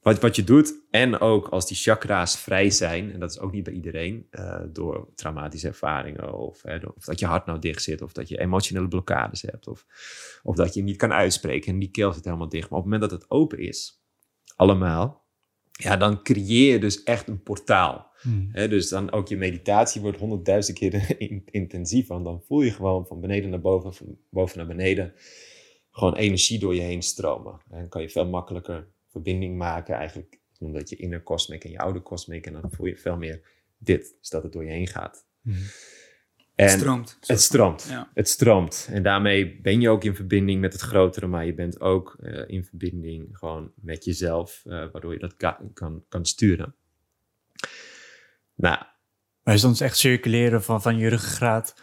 wat, 0.00 0.20
wat 0.20 0.36
je 0.36 0.44
doet, 0.44 0.74
en 0.90 1.20
ook 1.20 1.48
als 1.48 1.68
die 1.68 1.76
chakra's 1.76 2.38
vrij 2.38 2.70
zijn, 2.70 3.12
en 3.12 3.20
dat 3.20 3.30
is 3.30 3.38
ook 3.38 3.52
niet 3.52 3.64
bij 3.64 3.72
iedereen, 3.72 4.28
door 4.72 5.08
traumatische 5.14 5.68
ervaringen, 5.68 6.34
of, 6.34 6.64
of 6.94 7.04
dat 7.04 7.18
je 7.18 7.26
hart 7.26 7.46
nou 7.46 7.58
dicht 7.58 7.82
zit, 7.82 8.02
of 8.02 8.12
dat 8.12 8.28
je 8.28 8.40
emotionele 8.40 8.88
blokkades 8.88 9.42
hebt, 9.42 9.66
of, 9.66 9.86
of 10.42 10.56
dat 10.56 10.74
je 10.74 10.82
niet 10.82 10.96
kan 10.96 11.12
uitspreken 11.12 11.72
en 11.72 11.78
die 11.78 11.90
keel 11.90 12.12
zit 12.12 12.24
helemaal 12.24 12.48
dicht. 12.48 12.70
Maar 12.70 12.78
op 12.78 12.84
het 12.84 12.92
moment 12.92 13.10
dat 13.10 13.20
het 13.20 13.30
open 13.30 13.58
is, 13.58 14.02
allemaal, 14.56 15.28
ja, 15.72 15.96
dan 15.96 16.22
creëer 16.22 16.72
je 16.72 16.78
dus 16.78 17.02
echt 17.02 17.28
een 17.28 17.42
portaal. 17.42 18.10
Hmm. 18.20 18.48
He, 18.52 18.68
dus 18.68 18.88
dan 18.88 19.12
ook 19.12 19.28
je 19.28 19.36
meditatie 19.36 20.00
wordt 20.00 20.18
honderdduizend 20.18 20.78
keer 20.78 21.16
intensief, 21.60 22.06
want 22.06 22.24
dan 22.24 22.42
voel 22.42 22.62
je 22.62 22.70
gewoon 22.70 23.06
van 23.06 23.20
beneden 23.20 23.50
naar 23.50 23.60
boven, 23.60 23.94
van 23.94 24.18
boven 24.30 24.58
naar 24.58 24.66
beneden, 24.66 25.12
gewoon 25.90 26.14
energie 26.14 26.58
door 26.58 26.74
je 26.74 26.80
heen 26.80 27.02
stromen. 27.02 27.52
En 27.70 27.78
dan 27.78 27.88
kan 27.88 28.02
je 28.02 28.10
veel 28.10 28.26
makkelijker 28.28 28.88
verbinding 29.10 29.56
maken, 29.58 29.94
eigenlijk 29.94 30.38
omdat 30.58 30.88
je 30.88 30.96
inner 30.96 31.22
cosmic 31.22 31.64
en 31.64 31.70
je 31.70 31.78
oude 31.78 32.02
cosmic, 32.02 32.46
en 32.46 32.52
dan 32.52 32.70
voel 32.70 32.86
je 32.86 32.96
veel 32.96 33.16
meer 33.16 33.48
dit, 33.78 34.16
dus 34.20 34.28
dat 34.28 34.42
het 34.42 34.52
door 34.52 34.64
je 34.64 34.70
heen 34.70 34.86
gaat. 34.86 35.26
Hmm. 35.42 35.54
En 36.54 36.66
Het 36.66 36.78
stroomt. 36.78 37.16
het 37.20 37.40
stroomt. 37.40 37.86
Ja. 37.90 38.10
Het 38.14 38.28
stroomt. 38.28 38.88
En 38.90 39.02
daarmee 39.02 39.60
ben 39.60 39.80
je 39.80 39.88
ook 39.88 40.04
in 40.04 40.14
verbinding 40.14 40.60
met 40.60 40.72
het 40.72 40.82
grotere, 40.82 41.26
maar 41.26 41.46
je 41.46 41.54
bent 41.54 41.80
ook 41.80 42.16
eh, 42.20 42.42
in 42.46 42.64
verbinding 42.64 43.28
gewoon 43.38 43.72
met 43.74 44.04
jezelf, 44.04 44.62
eh, 44.64 44.70
waardoor 44.92 45.12
je 45.12 45.18
dat 45.18 45.36
ka- 45.36 45.60
kan, 45.74 46.04
kan 46.08 46.26
sturen. 46.26 46.74
Nou, 48.54 48.78
Maar 49.42 49.54
is 49.54 49.60
dan 49.60 49.70
dus 49.70 49.80
echt 49.80 49.96
circuleren 49.98 50.62
van, 50.62 50.82
van 50.82 50.96
je 50.98 51.08
ruggengraat 51.08 51.74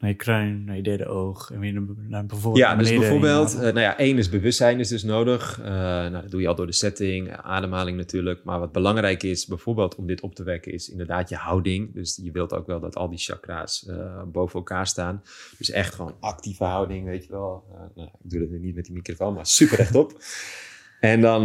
naar 0.00 0.10
je 0.10 0.16
kruin, 0.16 0.64
naar 0.64 0.76
je 0.76 0.82
derde 0.82 1.06
oog 1.06 1.50
en 1.50 1.60
weer 1.60 1.72
naar, 1.72 1.82
naar 2.08 2.26
bijvoorbeeld 2.26 2.64
Ja, 2.64 2.76
dus 2.76 2.90
bijvoorbeeld, 2.90 3.56
nou 3.60 3.80
ja, 3.80 3.98
één 3.98 4.18
is 4.18 4.28
bewustzijn 4.28 4.80
is 4.80 4.88
dus 4.88 5.02
nodig. 5.02 5.60
Eh, 5.60 5.70
nou, 5.70 6.12
dat 6.12 6.30
doe 6.30 6.40
je 6.40 6.48
al 6.48 6.54
door 6.54 6.66
de 6.66 6.72
setting, 6.72 7.36
ademhaling 7.36 7.96
natuurlijk. 7.96 8.44
Maar 8.44 8.58
wat 8.58 8.72
belangrijk 8.72 9.22
is, 9.22 9.46
bijvoorbeeld 9.46 9.94
om 9.94 10.06
dit 10.06 10.20
op 10.20 10.34
te 10.34 10.42
wekken, 10.42 10.72
is 10.72 10.90
inderdaad 10.90 11.28
je 11.28 11.36
houding. 11.36 11.94
Dus 11.94 12.20
je 12.22 12.30
wilt 12.30 12.54
ook 12.54 12.66
wel 12.66 12.80
dat 12.80 12.96
al 12.96 13.08
die 13.08 13.18
chakra's 13.18 13.86
eh, 13.86 14.22
boven 14.26 14.58
elkaar 14.58 14.86
staan. 14.86 15.22
Dus 15.58 15.70
echt 15.70 15.94
gewoon 15.94 16.16
actieve 16.20 16.64
houding, 16.64 17.04
weet 17.04 17.24
je 17.24 17.30
wel. 17.30 17.64
Eh, 17.72 17.80
nou, 17.94 18.08
ik 18.22 18.30
doe 18.30 18.40
dat 18.40 18.48
nu 18.48 18.58
niet 18.58 18.74
met 18.74 18.84
die 18.84 18.94
microfoon, 18.94 19.34
maar 19.34 19.46
super 19.46 19.76
rechtop. 19.76 20.22
en 21.00 21.20
dan 21.20 21.42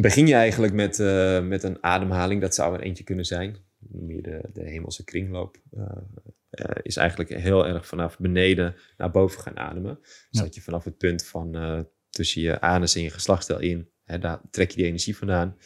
begin 0.00 0.26
je 0.26 0.34
eigenlijk 0.34 0.72
met, 0.72 0.98
met 1.48 1.62
een 1.62 1.78
ademhaling. 1.80 2.40
Dat 2.40 2.54
zou 2.54 2.74
er 2.74 2.80
eentje 2.80 3.04
kunnen 3.04 3.24
zijn. 3.24 3.56
Noem 3.78 4.10
je 4.10 4.22
de, 4.22 4.40
de 4.52 4.62
hemelse 4.62 5.04
kringloop. 5.04 5.56
Eh, 6.60 6.76
is 6.82 6.96
eigenlijk 6.96 7.30
heel 7.30 7.66
erg 7.66 7.86
vanaf 7.86 8.18
beneden 8.18 8.74
naar 8.96 9.10
boven 9.10 9.40
gaan 9.40 9.58
ademen. 9.58 9.98
Dus 10.02 10.26
Ja. 10.30 10.42
dat 10.42 10.54
je 10.54 10.60
vanaf 10.60 10.84
het 10.84 10.96
punt 10.98 11.24
van 11.26 11.54
eh, 11.54 11.80
tussen 12.10 12.40
je 12.42 12.60
anus 12.60 12.94
en 12.94 13.02
je 13.02 13.10
geslachtsdeel 13.10 13.58
in, 13.60 13.88
hè, 14.04 14.18
daar 14.18 14.40
trek 14.50 14.70
je 14.70 14.76
die 14.76 14.86
energie 14.86 15.16
vandaan. 15.16 15.56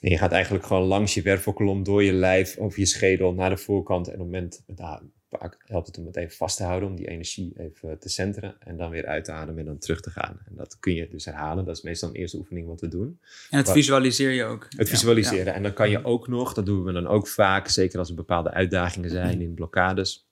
En 0.00 0.10
je 0.10 0.18
gaat 0.18 0.32
eigenlijk 0.32 0.66
gewoon 0.66 0.82
langs 0.82 1.14
je 1.14 1.22
wervelkolom, 1.22 1.82
door 1.82 2.04
je 2.04 2.12
lijf, 2.12 2.56
over 2.58 2.78
je 2.78 2.86
schedel 2.86 3.32
naar 3.34 3.50
de 3.50 3.56
voorkant. 3.56 4.06
En 4.06 4.12
op 4.12 4.18
het 4.18 4.26
moment, 4.26 4.62
daar 4.66 5.02
vaak 5.30 5.56
helpt 5.66 5.86
het 5.86 5.98
om 5.98 6.06
het 6.06 6.16
even 6.16 6.36
vast 6.36 6.56
te 6.56 6.64
houden, 6.64 6.88
om 6.88 6.96
die 6.96 7.08
energie 7.08 7.52
even 7.56 7.98
te 7.98 8.08
centeren. 8.08 8.56
En 8.58 8.76
dan 8.76 8.90
weer 8.90 9.06
uit 9.06 9.24
te 9.24 9.32
ademen 9.32 9.60
en 9.60 9.66
dan 9.66 9.78
terug 9.78 10.00
te 10.00 10.10
gaan. 10.10 10.40
En 10.46 10.52
dat 10.56 10.78
kun 10.78 10.94
je 10.94 11.08
dus 11.08 11.24
herhalen. 11.24 11.64
Dat 11.64 11.76
is 11.76 11.82
meestal 11.82 12.08
een 12.08 12.14
eerste 12.14 12.36
oefening 12.36 12.66
wat 12.66 12.80
we 12.80 12.88
doen. 12.88 13.20
En 13.50 13.58
het 13.58 13.70
visualiseer 13.70 14.30
je 14.30 14.44
ook. 14.44 14.66
Het 14.76 14.88
Ja, 14.88 14.94
visualiseren. 14.94 15.54
En 15.54 15.62
dan 15.62 15.72
kan 15.72 15.90
je 15.90 16.04
ook 16.04 16.28
nog, 16.28 16.54
dat 16.54 16.66
doen 16.66 16.84
we 16.84 16.92
dan 16.92 17.06
ook 17.06 17.28
vaak, 17.28 17.68
zeker 17.68 17.98
als 17.98 18.08
er 18.08 18.14
bepaalde 18.14 18.50
uitdagingen 18.50 19.10
zijn 19.10 19.40
in 19.40 19.54
blokkades. 19.54 20.28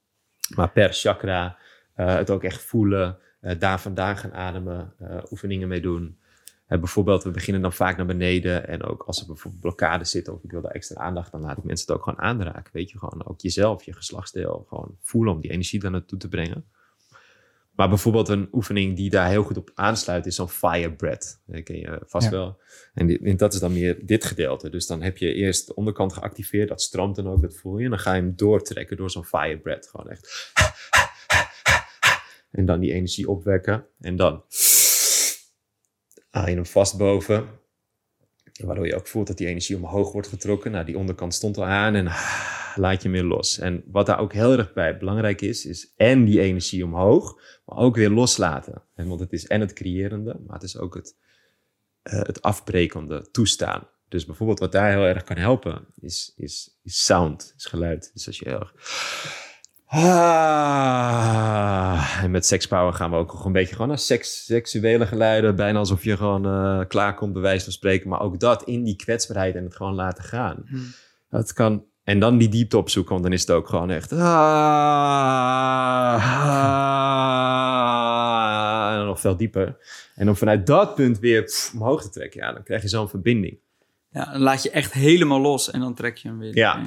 Maar 0.55 0.71
per 0.71 0.93
chakra 0.93 1.59
eh, 1.95 2.15
het 2.15 2.31
ook 2.31 2.45
echt 2.45 2.63
voelen, 2.63 3.19
eh, 3.41 3.59
daar 3.59 3.81
vandaan 3.81 4.17
gaan 4.17 4.33
ademen, 4.33 4.93
eh, 4.99 5.23
oefeningen 5.31 5.69
mee 5.69 5.81
doen. 5.81 6.19
Eh, 6.67 6.79
bijvoorbeeld, 6.79 7.23
we 7.23 7.31
beginnen 7.31 7.63
dan 7.63 7.73
vaak 7.73 7.97
naar 7.97 8.07
beneden. 8.07 8.69
En 8.69 8.83
ook 8.83 9.03
als 9.03 9.21
er 9.21 9.27
bijvoorbeeld 9.27 9.63
blokkades 9.63 10.11
zitten 10.11 10.33
of 10.35 10.43
ik 10.45 10.51
wil 10.51 10.61
daar 10.61 10.71
extra 10.73 11.01
aandacht, 11.01 11.33
dan 11.33 11.41
laat 11.41 11.59
ik 11.59 11.65
mensen 11.65 11.87
het 11.87 11.97
ook 11.97 12.03
gewoon 12.03 12.19
aanraken. 12.21 12.73
Weet 12.73 12.91
je, 12.91 12.99
gewoon 12.99 13.27
ook 13.27 13.41
jezelf, 13.41 13.83
je 13.85 13.93
geslachtsdeel, 13.93 14.65
gewoon 14.69 14.97
voelen 15.01 15.33
om 15.35 15.41
die 15.41 15.51
energie 15.51 15.81
daar 15.81 15.91
naartoe 15.91 16.19
te 16.19 16.29
brengen. 16.29 16.65
Maar 17.75 17.89
bijvoorbeeld 17.89 18.29
een 18.29 18.49
oefening 18.53 18.97
die 18.97 19.11
daar 19.11 19.29
heel 19.29 19.43
goed 19.43 19.57
op 19.57 19.71
aansluit 19.75 20.27
is 20.27 20.35
zo'n 20.35 20.49
fire 20.49 20.93
breath. 20.93 21.41
Dat 21.47 21.63
ken 21.63 21.77
je 21.79 22.01
vast 22.07 22.25
Ja. 22.25 22.31
wel. 22.33 22.59
En, 22.95 23.07
dit- 23.07 23.23
en 23.23 23.37
dat 23.37 23.55
is 23.55 23.61
dan 23.61 23.73
meer 23.73 24.07
dit 24.07 24.25
gedeelte. 24.25 24.71
Dus 24.71 24.87
dan 24.87 25.03
heb 25.03 25.17
je 25.19 25.33
eerst 25.35 25.67
de 25.67 25.75
onderkant 25.75 26.13
geactiveerd. 26.13 26.69
Dat 26.69 26.83
stroomt 26.83 27.17
dan 27.17 27.29
ook, 27.29 27.43
dat 27.43 27.55
voel 27.57 27.79
je. 27.79 27.85
En 27.85 27.91
dan 27.91 27.99
ga 27.99 28.15
je 28.15 28.21
hem 28.23 28.33
doortrekken 28.37 28.97
door 28.97 29.11
zo'n 29.11 29.25
fire 29.25 29.59
breath. 29.59 29.87
Gewoon 29.89 30.09
echt. 30.11 30.53
En 32.51 32.65
dan 32.67 32.81
die 32.81 32.93
energie 32.93 33.29
opwekken. 33.29 33.87
En 34.01 34.17
dan 34.17 34.43
haal 36.37 36.49
je 36.49 36.55
hem 36.55 36.67
vast 36.67 36.97
boven. 36.97 37.49
Waardoor 38.65 38.87
je 38.87 38.95
ook 38.95 39.07
voelt 39.07 39.27
dat 39.27 39.39
die 39.39 39.47
energie 39.47 39.77
omhoog 39.77 40.13
wordt 40.13 40.29
getrokken. 40.29 40.71
Nou, 40.71 40.85
die 40.85 40.99
onderkant 40.99 41.35
stond 41.35 41.57
al 41.57 41.65
aan 41.65 41.95
en 41.95 42.05
laat 42.83 43.03
je 43.03 43.09
hem 43.09 43.13
weer 43.13 43.23
los. 43.23 43.59
En 43.59 43.83
wat 43.87 44.07
daar 44.07 44.19
ook 44.19 44.33
heel 44.33 44.53
erg 44.53 44.73
bij 44.73 44.99
belangrijk 44.99 45.41
is, 45.41 45.67
is 45.67 45.93
en 45.97 46.25
die 46.25 46.41
energie 46.41 46.85
omhoog, 46.85 47.41
maar 47.65 47.79
ook 47.79 47.97
weer 47.97 48.11
loslaten. 48.11 48.83
En 48.95 49.09
want 49.09 49.21
het 49.21 49.33
is 49.33 49.47
en 49.47 49.61
het 49.61 49.73
creërende, 49.73 50.41
maar 50.47 50.55
het 50.55 50.63
is 50.63 50.79
ook 50.79 50.95
het, 50.95 51.17
eh, 52.03 52.23
het 52.23 52.43
afbrekende 52.43 53.29
toestaan. 53.31 53.89
Dus 54.09 54.27
bijvoorbeeld 54.27 54.59
wat 54.59 54.73
daar 54.73 54.91
heel 54.91 55.05
erg 55.05 55.25
kan 55.25 55.37
helpen, 55.37 55.87
is, 56.01 56.33
is, 56.37 56.79
is 56.83 57.05
sound, 57.05 57.55
is 57.57 57.65
geluid. 57.65 58.11
Dus 58.13 58.27
als 58.27 58.39
je 58.39 58.49
heel 58.49 58.61
erg... 58.61 58.75
Ah, 59.89 60.03
en 62.23 62.31
met 62.31 62.47
sekspower 62.47 62.93
gaan 62.93 63.11
we 63.11 63.17
ook 63.17 63.31
gewoon 63.31 63.47
een 63.47 63.53
beetje 63.53 63.73
gewoon 63.73 63.89
naar 63.89 63.99
seks, 63.99 64.45
seksuele 64.45 65.07
geluiden. 65.07 65.57
Bijna 65.57 65.79
alsof 65.79 66.05
je 66.05 66.17
gewoon 66.17 66.47
eh 66.47 66.81
klaar 66.89 67.15
komt, 67.15 67.33
bij 67.33 67.43
wijze 67.43 67.65
van 67.65 67.73
spreken. 67.73 68.09
Maar 68.09 68.21
ook 68.21 68.41
dat 68.41 68.63
in 68.63 68.85
die 68.85 68.97
kwetsbaarheid 68.97 69.55
en 69.55 69.65
het 69.65 69.77
gewoon 69.77 69.95
laten 69.95 70.25
gaan. 70.25 70.65
Hmm. 70.69 70.87
Dat 71.31 71.53
kan. 71.53 71.85
En 72.05 72.19
dan 72.19 72.39
die 72.39 72.49
diepte 72.49 72.77
opzoeken, 72.79 73.13
want 73.13 73.25
dan 73.25 73.33
is 73.33 73.41
het 73.41 73.51
ook 73.51 73.69
gewoon 73.69 73.91
echt. 73.91 74.13
Ah, 74.13 74.19
ah, 77.67 78.91
en 78.91 78.97
dan 78.97 79.07
nog 79.07 79.21
veel 79.21 79.37
dieper. 79.37 79.77
En 80.15 80.29
om 80.29 80.37
vanuit 80.37 80.67
dat 80.67 80.95
punt 80.95 81.19
weer 81.19 81.43
pff, 81.43 81.73
omhoog 81.75 82.03
te 82.03 82.11
trekken, 82.11 82.41
ja, 82.41 82.53
dan 82.53 82.63
krijg 82.63 82.83
je 82.83 82.89
zo'n 82.89 83.09
verbinding. 83.09 83.59
Ja, 84.11 84.33
dan 84.33 84.41
laat 84.41 84.63
je 84.63 84.71
echt 84.71 84.93
helemaal 84.93 85.41
los 85.41 85.71
en 85.71 85.81
dan 85.81 85.95
trek 85.95 86.17
je 86.17 86.29
hem 86.29 86.39
weer. 86.39 86.57
Ja. 86.57 86.83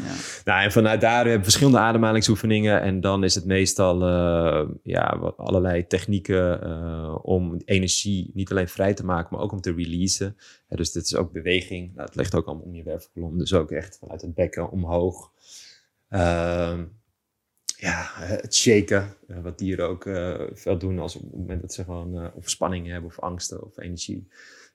Nou, 0.46 0.64
en 0.64 0.72
vanuit 0.72 1.02
daar 1.02 1.16
hebben 1.16 1.38
we 1.38 1.44
verschillende 1.44 1.80
ademhalingsoefeningen. 1.80 2.82
En 2.82 3.02
dan 3.02 3.24
is 3.24 3.36
het 3.36 3.46
meestal 3.46 4.02
eh, 4.02 4.70
ja, 4.84 5.18
wat, 5.20 5.38
allerlei 5.38 5.88
technieken 5.88 6.62
eh, 6.62 7.16
om 7.22 7.62
energie 7.66 8.32
niet 8.34 8.52
alleen 8.52 8.68
vrij 8.68 8.94
te 8.94 9.06
maken, 9.06 9.36
maar 9.36 9.44
ook 9.44 9.52
om 9.52 9.62
te 9.62 9.74
releasen. 9.74 10.38
Ja, 10.68 10.76
dus 10.76 10.92
dit 10.92 11.06
is 11.06 11.16
ook 11.16 11.32
beweging. 11.32 11.96
Nou, 11.96 12.06
het 12.06 12.16
ligt 12.16 12.36
ook 12.36 12.46
allemaal 12.46 12.66
om 12.66 12.76
je 12.76 12.84
wervelkolom. 12.84 13.38
Dus 13.38 13.54
ook 13.54 13.72
echt 13.72 13.98
vanuit 13.98 14.22
het 14.22 14.34
bekken 14.34 14.72
omhoog. 14.72 15.32
Ehm, 16.10 16.84
ja, 17.78 18.10
het 18.16 18.56
shaken. 18.56 19.16
eh, 19.28 19.38
wat 19.42 19.58
dieren 19.58 19.88
ook 19.88 20.04
veel 20.54 20.78
doen 20.78 21.00
als 21.00 21.16
op 21.16 21.22
het 21.22 21.40
moment 21.40 21.62
dat 21.62 21.74
ze 21.74 21.84
gewoon 21.84 22.34
of 22.34 22.50
spanning 22.50 22.88
hebben 22.88 23.10
of 23.10 23.20
angsten 23.20 23.66
of 23.66 23.78
energie. 23.78 24.28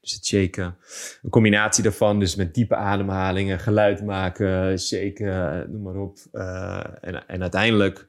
Dus 0.04 0.12
het 0.12 0.26
shaken. 0.26 0.76
Een 1.22 1.30
combinatie 1.30 1.82
daarvan, 1.82 2.18
dus 2.18 2.34
met 2.34 2.54
diepe 2.54 2.76
ademhalingen, 2.76 3.58
geluid 3.58 4.04
maken, 4.04 4.78
shaken, 4.78 5.62
eh, 5.62 5.68
noem 5.68 5.82
maar 5.82 5.96
op. 5.96 6.18
Eh, 6.32 6.84
en, 7.00 7.28
en 7.28 7.42
uiteindelijk 7.42 8.06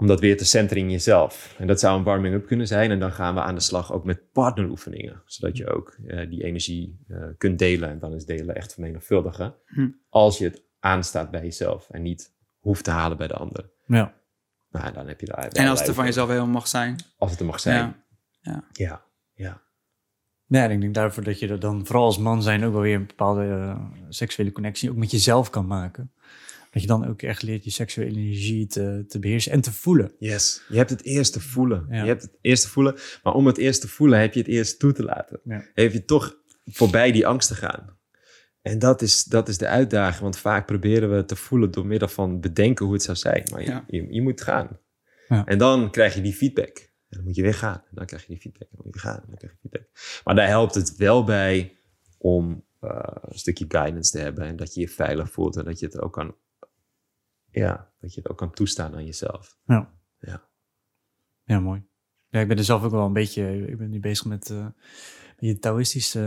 om 0.00 0.06
dat 0.06 0.20
weer 0.20 0.36
te 0.36 0.44
centeren 0.44 0.82
in 0.82 0.90
jezelf. 0.90 1.54
En 1.58 1.66
dat 1.66 1.80
zou 1.80 1.98
een 1.98 2.04
warming-up 2.04 2.46
kunnen 2.46 2.66
zijn. 2.66 2.90
En 2.90 2.98
dan 2.98 3.12
gaan 3.12 3.34
we 3.34 3.40
aan 3.40 3.54
de 3.54 3.60
slag 3.60 3.92
ook 3.92 4.04
met 4.04 4.32
partneroefeningen. 4.32 5.22
Zodat 5.24 5.56
je 5.56 5.68
ook 5.68 5.96
eh, 6.06 6.30
die 6.30 6.44
energie 6.44 7.04
eh, 7.08 7.22
kunt 7.38 7.58
delen. 7.58 7.88
En 7.88 7.98
dan 7.98 8.14
is 8.14 8.24
delen 8.24 8.54
echt 8.54 8.72
vermenigvuldigen. 8.72 9.54
Hm. 9.66 9.88
Als 10.08 10.38
je 10.38 10.44
het 10.44 10.62
aanstaat 10.80 11.30
bij 11.30 11.42
jezelf 11.42 11.90
en 11.90 12.02
niet 12.02 12.34
hoeft 12.58 12.84
te 12.84 12.90
halen 12.90 13.16
bij 13.16 13.28
de 13.28 13.34
ander. 13.34 13.70
Ja. 13.86 14.14
Nou, 14.70 14.92
dan 14.92 15.08
heb 15.08 15.20
je 15.20 15.26
daar 15.26 15.48
En 15.48 15.68
als 15.68 15.78
het 15.78 15.88
er 15.88 15.94
van 15.94 16.04
jezelf 16.04 16.28
helemaal 16.28 16.48
mag 16.48 16.68
zijn. 16.68 16.96
Als 17.16 17.30
het 17.30 17.40
er 17.40 17.46
mag 17.46 17.60
zijn. 17.60 17.76
Ja. 17.76 18.04
Ja, 18.40 18.64
ja. 18.72 19.02
Ja, 19.34 19.62
en 20.48 20.70
ik 20.70 20.80
denk 20.80 20.94
daarvoor 20.94 21.24
dat 21.24 21.38
je 21.38 21.48
er 21.48 21.60
dan 21.60 21.86
vooral 21.86 22.04
als 22.04 22.18
man 22.18 22.42
zijn 22.42 22.64
ook 22.64 22.72
wel 22.72 22.82
weer 22.82 22.94
een 22.94 23.06
bepaalde 23.06 23.42
eh, 23.44 23.80
seksuele 24.08 24.52
connectie 24.52 24.90
ook 24.90 24.96
met 24.96 25.10
jezelf 25.10 25.50
kan 25.50 25.66
maken. 25.66 26.12
Dat 26.70 26.82
je 26.82 26.88
dan 26.88 27.06
ook 27.08 27.22
echt 27.22 27.42
leert 27.42 27.64
je 27.64 27.70
seksuele 27.70 28.10
energie 28.10 28.66
te, 28.66 29.04
te 29.08 29.18
beheersen 29.18 29.52
en 29.52 29.60
te 29.60 29.72
voelen. 29.72 30.12
Yes. 30.18 30.62
Je 30.68 30.76
hebt 30.76 30.90
het 30.90 31.04
eerst 31.04 31.32
te 31.32 31.40
voelen. 31.40 31.86
Ja. 31.90 32.02
Je 32.02 32.08
hebt 32.08 32.22
het 32.22 32.38
eerst 32.40 32.62
te 32.62 32.68
voelen. 32.68 32.94
Maar 33.22 33.34
om 33.34 33.46
het 33.46 33.58
eerst 33.58 33.80
te 33.80 33.88
voelen 33.88 34.20
heb 34.20 34.32
je 34.34 34.40
het 34.40 34.48
eerst 34.48 34.78
toe 34.78 34.92
te 34.92 35.02
laten. 35.02 35.40
Ja. 35.44 35.64
Heb 35.74 35.92
je 35.92 36.04
toch 36.04 36.36
voorbij 36.64 37.12
die 37.12 37.26
angst 37.26 37.48
te 37.48 37.54
gaan. 37.54 37.96
En 38.62 38.78
dat 38.78 39.02
is, 39.02 39.24
dat 39.24 39.48
is 39.48 39.58
de 39.58 39.66
uitdaging. 39.68 40.22
Want 40.22 40.38
vaak 40.38 40.66
proberen 40.66 41.16
we 41.16 41.24
te 41.24 41.36
voelen 41.36 41.70
door 41.70 41.86
middel 41.86 42.08
van 42.08 42.40
bedenken 42.40 42.84
hoe 42.84 42.94
het 42.94 43.02
zou 43.02 43.16
zijn. 43.16 43.42
Maar 43.50 43.60
je, 43.60 43.66
Ja. 43.68 43.84
je, 43.86 44.06
je 44.10 44.22
moet 44.22 44.40
gaan. 44.40 44.78
Ja. 45.28 45.46
En 45.46 45.58
dan 45.58 45.90
krijg 45.90 46.14
je 46.14 46.20
die 46.20 46.34
feedback. 46.34 46.87
En 47.08 47.16
dan 47.16 47.24
moet 47.24 47.34
je 47.36 47.42
weer 47.42 47.54
gaan. 47.54 47.74
En 47.74 47.94
dan 47.94 48.06
krijg 48.06 48.22
je 48.22 48.28
die 48.28 48.40
feedback. 48.40 48.68
En 48.70 48.76
dan 48.76 48.84
moet 48.84 48.94
je 48.94 49.00
gaan. 49.00 49.16
En 49.20 49.24
dan 49.26 49.36
krijg 49.36 49.52
je 49.52 49.58
feedback. 49.60 49.88
Maar 50.24 50.34
daar 50.34 50.46
helpt 50.48 50.74
het 50.74 50.96
wel 50.96 51.24
bij 51.24 51.76
om 52.18 52.64
eh, 52.80 53.00
een 53.20 53.38
stukje 53.38 53.64
guidance 53.68 54.10
te 54.10 54.18
hebben. 54.18 54.44
En 54.44 54.56
dat 54.56 54.74
je 54.74 54.80
je 54.80 54.88
veilig 54.88 55.30
voelt. 55.30 55.56
En 55.56 55.64
dat 55.64 55.78
je 55.78 55.86
het 55.86 56.00
ook 56.00 56.12
kan, 56.12 56.34
ja, 57.50 57.92
dat 58.00 58.14
je 58.14 58.20
het 58.20 58.30
ook 58.30 58.38
kan 58.38 58.50
toestaan 58.52 58.94
aan 58.94 59.04
jezelf. 59.04 59.58
Ja. 59.64 59.92
Ja. 60.18 60.48
Ja, 61.44 61.60
mooi. 61.60 61.86
Ja, 62.30 62.40
ik 62.40 62.48
ben 62.48 62.58
er 62.58 62.64
zelf 62.64 62.82
ook 62.84 62.90
wel 62.90 63.06
een 63.06 63.12
beetje, 63.12 63.66
ik 63.66 63.78
ben 63.78 63.90
nu 63.90 64.00
bezig 64.00 64.24
met 64.26 64.50
eh 64.50 64.66
je 65.40 65.58
Taoïstische 65.58 66.20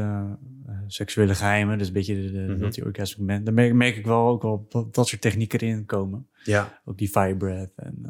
eh, 0.68 0.80
seksuele 0.88 1.36
geheimen. 1.36 1.78
Dus 1.78 1.88
een 1.88 1.94
beetje 1.94 2.16
de, 2.22 2.32
de 2.32 2.38
Mhm. 2.40 2.60
multi-orgasmic 2.60 3.28
man. 3.28 3.44
Daar 3.44 3.54
merk, 3.54 3.74
merk 3.74 3.96
ik 3.96 4.06
wel 4.06 4.28
ook 4.28 4.42
wel 4.42 4.66
dat, 4.70 4.94
dat 4.94 5.08
soort 5.08 5.22
technieken 5.22 5.60
erin 5.60 5.86
komen. 5.86 6.30
Ja. 6.44 6.82
Ook 6.86 6.98
die 6.98 7.10
fire 7.10 7.38
breath 7.38 7.72
en... 7.76 8.02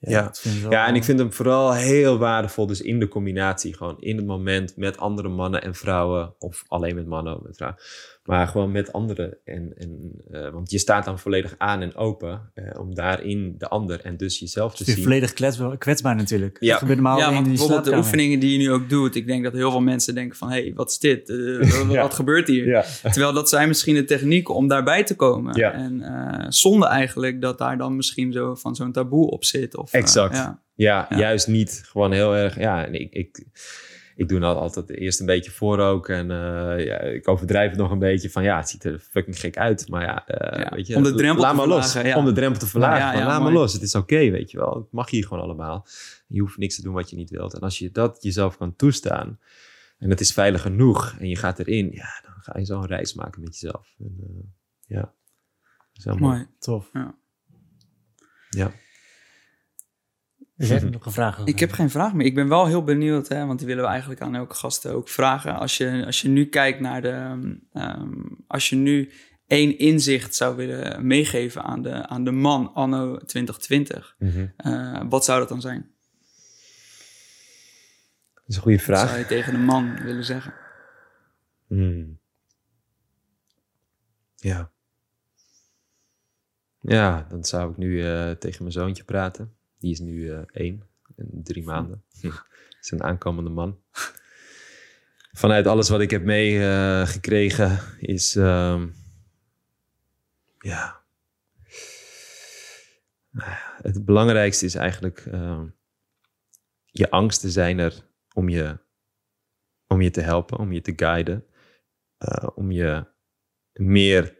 Ja. 0.00 0.32
Ja, 0.68 0.86
en 0.86 0.94
ik 0.94 1.04
vind 1.04 1.18
hem 1.18 1.32
vooral 1.32 1.74
heel 1.74 2.18
waardevol, 2.18 2.66
dus 2.66 2.80
in 2.80 2.98
de 2.98 3.08
combinatie, 3.08 3.76
gewoon 3.76 4.00
in 4.00 4.16
het 4.16 4.26
moment 4.26 4.76
met 4.76 4.98
andere 4.98 5.28
mannen 5.28 5.62
en 5.62 5.74
vrouwen, 5.74 6.34
of 6.38 6.64
alleen 6.68 6.94
met 6.94 7.06
mannen 7.06 7.36
of 7.36 7.42
met 7.42 7.56
vrouwen. 7.56 7.80
Maar 8.28 8.46
gewoon 8.48 8.72
met 8.72 8.92
anderen. 8.92 9.36
En, 9.44 9.72
en, 9.76 10.12
eh, 10.30 10.50
want 10.50 10.70
je 10.70 10.78
staat 10.78 11.04
dan 11.04 11.18
volledig 11.18 11.54
aan 11.58 11.82
en 11.82 11.94
open 11.96 12.50
eh, 12.54 12.80
om 12.80 12.94
daarin 12.94 13.54
de 13.58 13.68
ander 13.68 14.00
en 14.00 14.16
dus 14.16 14.38
jezelf 14.38 14.74
te 14.74 14.84
weer 14.84 14.94
zien. 14.94 15.04
volledig 15.04 15.32
kwetsbaar, 15.32 15.78
kwetsbaar 15.78 16.16
natuurlijk. 16.16 16.56
Ja. 16.60 16.70
Dat 16.70 16.78
gebeurt 16.78 16.98
normaal 16.98 17.18
ja, 17.18 17.24
want 17.24 17.36
in 17.36 17.42
die 17.42 17.52
bijvoorbeeld 17.52 17.84
de 17.84 17.96
oefeningen 17.96 18.38
die 18.40 18.52
je 18.52 18.58
nu 18.58 18.70
ook 18.72 18.88
doet. 18.88 19.14
Ik 19.14 19.26
denk 19.26 19.44
dat 19.44 19.52
heel 19.52 19.70
veel 19.70 19.80
mensen 19.80 20.14
denken 20.14 20.36
van... 20.36 20.50
hé, 20.50 20.60
hey, 20.60 20.72
wat 20.74 20.90
is 20.90 20.98
dit? 20.98 21.28
Eh, 21.30 21.36
wat, 21.58 21.92
Ja. 21.92 22.02
wat 22.02 22.14
gebeurt 22.14 22.46
hier? 22.48 22.66
Ja. 22.66 22.84
Terwijl 23.02 23.32
dat 23.32 23.48
zijn 23.48 23.68
misschien 23.68 23.94
de 23.94 24.04
technieken 24.04 24.54
om 24.54 24.68
daarbij 24.68 25.04
te 25.04 25.16
komen. 25.16 25.56
Ja. 25.56 25.72
En 25.72 26.02
eh 26.02 26.46
zonde 26.48 26.86
eigenlijk 26.86 27.40
dat 27.40 27.58
daar 27.58 27.78
dan 27.78 27.96
misschien 27.96 28.32
zo 28.32 28.54
van 28.54 28.74
zo'n 28.76 28.92
taboe 28.92 29.30
op 29.30 29.44
zit. 29.44 29.76
Of, 29.76 29.92
eh, 29.92 30.00
Exact. 30.00 30.36
ja. 30.36 30.62
Ja, 30.74 31.06
Ja. 31.10 31.18
juist 31.18 31.46
niet. 31.48 31.82
Gewoon 31.84 32.12
heel 32.12 32.36
erg. 32.36 32.58
Ja, 32.58 32.86
en 32.86 32.94
ik, 32.94 33.12
ik, 33.12 33.44
ik 34.18 34.28
doe 34.28 34.38
nou 34.38 34.56
altijd 34.56 34.90
eerst 34.90 35.20
een 35.20 35.26
beetje 35.26 35.50
voor 35.50 35.78
ook. 35.78 36.08
En 36.08 36.30
eh, 36.30 36.84
ja, 36.86 36.98
ik 37.00 37.28
overdrijf 37.28 37.70
het 37.70 37.78
nog 37.78 37.90
een 37.90 37.98
beetje 37.98 38.30
van 38.30 38.42
ja, 38.42 38.56
het 38.56 38.68
ziet 38.68 38.84
er 38.84 38.98
fucking 38.98 39.38
gek 39.40 39.56
uit. 39.56 39.88
Maar 39.88 40.02
ja, 40.02 40.26
eh, 40.26 40.62
Ja, 40.62 40.70
weet 40.74 40.86
je, 40.86 40.96
om 40.96 41.02
de 41.02 41.14
drempel 41.14 41.42
laat 41.42 41.50
te 41.50 41.56
maar 41.56 41.66
los. 41.66 41.90
verlagen, 41.90 42.10
ja. 42.10 42.16
Om 42.18 42.24
de 42.24 42.32
drempel 42.32 42.60
te 42.60 42.66
verlagen. 42.66 42.98
Ja, 42.98 43.10
Van, 43.10 43.20
ja, 43.20 43.26
laat 43.26 43.42
maar 43.42 43.52
los. 43.52 43.72
Het 43.72 43.82
is 43.82 43.94
oké, 43.94 44.30
weet 44.30 44.50
je 44.50 44.58
wel. 44.58 44.74
Het 44.74 44.92
mag 44.92 45.10
hier 45.10 45.26
gewoon 45.26 45.42
allemaal. 45.42 45.86
Je 46.26 46.40
hoeft 46.40 46.56
niks 46.56 46.74
te 46.76 46.82
doen 46.82 46.94
wat 46.94 47.10
je 47.10 47.16
niet 47.16 47.30
wilt. 47.30 47.54
En 47.54 47.60
als 47.60 47.78
je 47.78 47.90
dat 47.90 48.22
jezelf 48.22 48.56
kan 48.56 48.76
toestaan 48.76 49.38
en 49.98 50.10
het 50.10 50.20
is 50.20 50.32
veilig 50.32 50.62
genoeg 50.62 51.16
en 51.18 51.28
je 51.28 51.36
gaat 51.36 51.58
erin, 51.58 51.90
ja, 51.92 52.20
dan 52.22 52.34
ga 52.40 52.58
je 52.58 52.64
zo'n 52.64 52.86
reis 52.86 53.14
maken 53.14 53.42
met 53.42 53.58
jezelf. 53.60 53.94
En, 53.98 54.16
eh, 54.20 54.44
ja, 54.86 55.00
dat 55.00 55.96
is 55.96 56.04
heel 56.04 56.16
mooi. 56.16 56.34
Mooi. 56.34 56.46
Tof. 56.58 56.90
Ja. 56.92 58.72
Er 60.58 60.90
nog 60.90 61.06
een 61.06 61.12
vraag? 61.12 61.34
over? 61.38 61.48
Ik 61.48 61.58
heb 61.58 61.72
geen 61.72 61.90
vraag 61.90 62.14
meer. 62.14 62.26
Ik 62.26 62.34
ben 62.34 62.48
wel 62.48 62.66
heel 62.66 62.84
benieuwd, 62.84 63.28
hè, 63.28 63.46
want 63.46 63.58
die 63.58 63.68
willen 63.68 63.82
we 63.84 63.88
eigenlijk 63.90 64.20
aan 64.20 64.34
elke 64.34 64.54
gast 64.54 64.86
ook 64.86 65.08
vragen. 65.08 65.54
Als 65.58 65.76
je, 65.76 66.02
als 66.06 66.20
je 66.22 66.28
nu 66.28 66.46
kijkt 66.46 66.80
naar 66.80 67.02
de. 67.02 67.38
ehm, 67.72 68.22
als 68.46 68.68
je 68.68 68.76
nu 68.76 69.12
één 69.46 69.78
inzicht 69.78 70.34
zou 70.34 70.56
willen 70.56 71.06
meegeven 71.06 71.62
aan 71.62 71.82
de, 71.82 72.06
aan 72.06 72.24
de 72.24 72.30
man 72.30 72.74
anno 72.74 73.16
2020, 73.16 74.14
Mhm. 74.18 74.46
eh, 74.56 75.02
wat 75.08 75.24
zou 75.24 75.38
dat 75.38 75.48
dan 75.48 75.60
zijn? 75.60 75.90
Dat 78.34 78.44
is 78.46 78.56
een 78.56 78.62
goede 78.62 78.76
Wat 78.76 78.86
vraag. 78.86 79.08
zou 79.08 79.18
je 79.18 79.26
tegen 79.26 79.52
de 79.52 79.58
man 79.58 80.02
willen 80.02 80.24
zeggen? 80.24 80.54
Hmm. 81.66 82.18
Ja. 84.36 84.70
Ja, 86.80 87.26
dan 87.28 87.44
zou 87.44 87.70
ik 87.70 87.76
nu 87.76 88.04
eh, 88.04 88.30
tegen 88.30 88.58
mijn 88.62 88.72
zoontje 88.72 89.04
praten. 89.04 89.56
Die 89.78 89.90
is 89.90 89.98
nu 89.98 90.32
eh, 90.32 90.40
één 90.52 90.82
en 91.16 91.42
drie 91.42 91.64
maanden. 91.64 92.02
is 92.80 92.90
een 92.90 93.02
aankomende 93.02 93.50
man. 93.50 93.80
Vanuit 95.32 95.66
alles 95.66 95.88
wat 95.88 96.00
ik 96.00 96.10
heb 96.10 96.24
meegekregen 96.24 97.80
is... 97.98 98.36
ehm, 98.36 98.88
ja... 100.58 101.00
Het 103.82 104.04
belangrijkste 104.04 104.64
is 104.64 104.74
eigenlijk... 104.74 105.18
ehm, 105.18 105.66
je 106.90 107.10
angsten 107.10 107.50
zijn 107.50 107.78
er 107.78 108.04
om 108.32 108.48
je, 108.48 108.78
om 109.86 110.00
je 110.00 110.10
te 110.10 110.20
helpen, 110.20 110.58
om 110.58 110.72
je 110.72 110.80
te 110.80 110.92
guiden 110.96 111.48
eh, 112.18 112.48
om 112.54 112.70
je 112.70 113.06
meer 113.72 114.36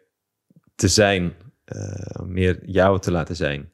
te 0.74 0.89
zijn, 0.89 1.35
eh, 1.65 2.20
meer 2.20 2.65
jou 2.65 3.01
te 3.01 3.10
laten 3.10 3.36
zijn. 3.36 3.73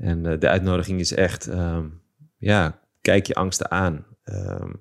En 0.00 0.26
eh, 0.26 0.38
de 0.38 0.48
uitnodiging 0.48 1.00
is 1.00 1.14
echt, 1.14 1.46
ehm, 1.46 1.88
ja, 2.36 2.80
kijk 3.00 3.26
je 3.26 3.34
angsten 3.34 3.70
aan. 3.70 4.06
Ehm, 4.22 4.72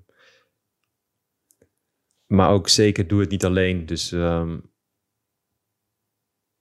maar 2.26 2.50
ook 2.50 2.70
zeker 2.70 3.08
doe 3.08 3.20
het 3.20 3.30
niet 3.30 3.46
alleen. 3.46 3.86
Dus 3.86 4.12
ehm, 4.12 4.60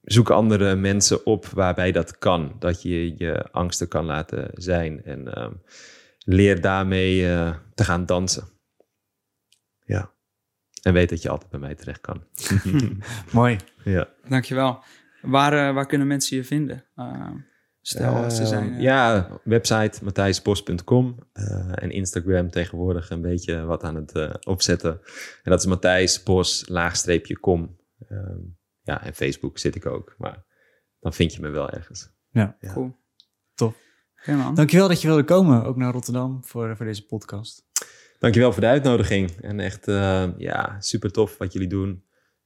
zoek 0.01 0.31
andere 0.31 0.75
mensen 0.75 1.27
op 1.27 1.47
waarbij 1.47 1.93
dat 1.93 2.19
kan. 2.19 2.57
Dat 2.59 2.83
je 2.83 3.15
je 3.17 3.51
angsten 3.51 3.89
kan 3.89 4.05
laten 4.05 4.51
zijn. 4.55 5.05
En 5.05 5.27
leer 6.29 6.61
daarmee 6.61 7.29
eh, 7.29 7.55
te 7.75 7.85
gaan 7.85 8.07
dansen. 8.07 8.49
Ja. 9.85 10.13
En 10.83 10.93
weet 10.93 11.09
dat 11.09 11.23
je 11.23 11.29
altijd 11.29 11.51
bij 11.51 11.61
mij 11.61 11.75
terecht 11.75 12.01
kan. 12.01 12.25
Mooi. 13.33 13.57
ja. 13.85 14.09
Dankjewel. 14.29 14.85
Waar, 15.23 15.69
eh, 15.69 15.75
waar 15.75 15.87
kunnen 15.87 16.07
mensen 16.07 16.37
je 16.37 16.45
vinden? 16.45 16.85
Eh, 16.95 17.31
stel, 17.89 18.31
ze 18.31 18.47
zijn... 18.47 18.81
ja, 18.81 19.29
website 19.45 20.05
matthijsbos.com 20.05 21.17
eh, 21.33 21.83
en 21.83 21.91
Instagram 21.91 22.51
tegenwoordig 22.51 23.11
een 23.11 23.23
beetje 23.23 23.65
wat 23.65 23.85
aan 23.85 23.95
het 23.95 24.13
eh, 24.13 24.31
opzetten. 24.47 25.01
En 25.43 25.51
dat 25.51 25.61
is 25.61 25.67
Matthijs 25.67 26.23
Bos, 26.23 26.69
laagstreepje 26.69 27.39
kom. 27.39 27.77
Ehm, 28.09 28.39
ja, 28.83 29.05
en 29.05 29.15
Facebook 29.15 29.59
zit 29.59 29.75
ik 29.75 29.87
ook, 29.87 30.15
maar 30.19 30.45
dan 31.01 31.13
vind 31.13 31.35
je 31.35 31.41
me 31.41 31.49
wel 31.49 31.71
ergens. 31.71 32.11
Ja. 32.31 32.57
Ja. 32.61 32.73
Cool. 32.73 32.97
Tof. 33.55 33.75
Man. 34.27 34.55
Dankjewel 34.55 34.89
dat 34.89 35.01
je 35.01 35.07
wilde 35.07 35.25
komen, 35.25 35.65
ook 35.65 35.77
naar 35.77 35.93
Rotterdam, 35.93 36.45
voor, 36.45 36.77
voor 36.77 36.87
deze 36.87 37.07
podcast. 37.07 37.67
Dankjewel 38.19 38.53
voor 38.53 38.61
de 38.61 38.67
uitnodiging. 38.67 39.31
En 39.41 39.61
echt, 39.61 39.89
eh, 39.89 40.29
ja, 40.37 40.81
super 40.81 41.13
tof 41.13 41.39
wat 41.39 41.53
jullie 41.53 41.69
doen. 41.69 42.05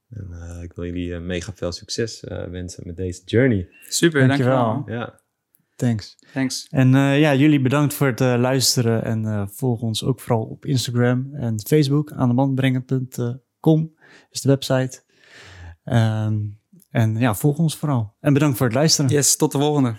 En 0.09 0.27
eh, 0.31 0.63
ik 0.63 0.73
wil 0.73 0.85
jullie 0.85 1.19
mega 1.19 1.53
veel 1.53 1.71
succes 1.71 2.23
eh, 2.23 2.43
wensen 2.43 2.83
met 2.85 2.95
deze 2.95 3.21
journey. 3.25 3.69
Super, 3.87 4.27
dankjewel. 4.27 4.65
Dankjewel. 4.65 4.99
Ja. 4.99 5.21
Thanks. 5.75 6.17
Thanks. 6.33 6.67
En 6.69 6.95
eh, 6.95 7.19
ja, 7.19 7.35
jullie 7.35 7.61
bedankt 7.61 7.93
voor 7.93 8.07
het 8.07 8.21
eh, 8.21 8.35
luisteren 8.37 9.03
en 9.03 9.25
eh, 9.25 9.43
volg 9.47 9.81
ons 9.81 10.03
ook 10.03 10.19
vooral 10.19 10.43
op 10.43 10.65
Instagram 10.65 11.33
en 11.33 11.61
Facebook. 11.67 12.11
Aan 12.11 12.27
de 12.27 12.33
manbrengen.com 12.33 13.93
is 14.29 14.41
de 14.41 14.49
website. 14.49 15.03
Ehm, 15.83 16.39
en 16.89 17.17
ja, 17.17 17.35
volg 17.35 17.57
ons 17.57 17.77
vooral. 17.77 18.15
En 18.19 18.33
bedankt 18.33 18.57
voor 18.57 18.65
het 18.65 18.75
luisteren. 18.75 19.11
Yes, 19.11 19.35
tot 19.35 19.51
de 19.51 19.57
volgende. 19.57 19.95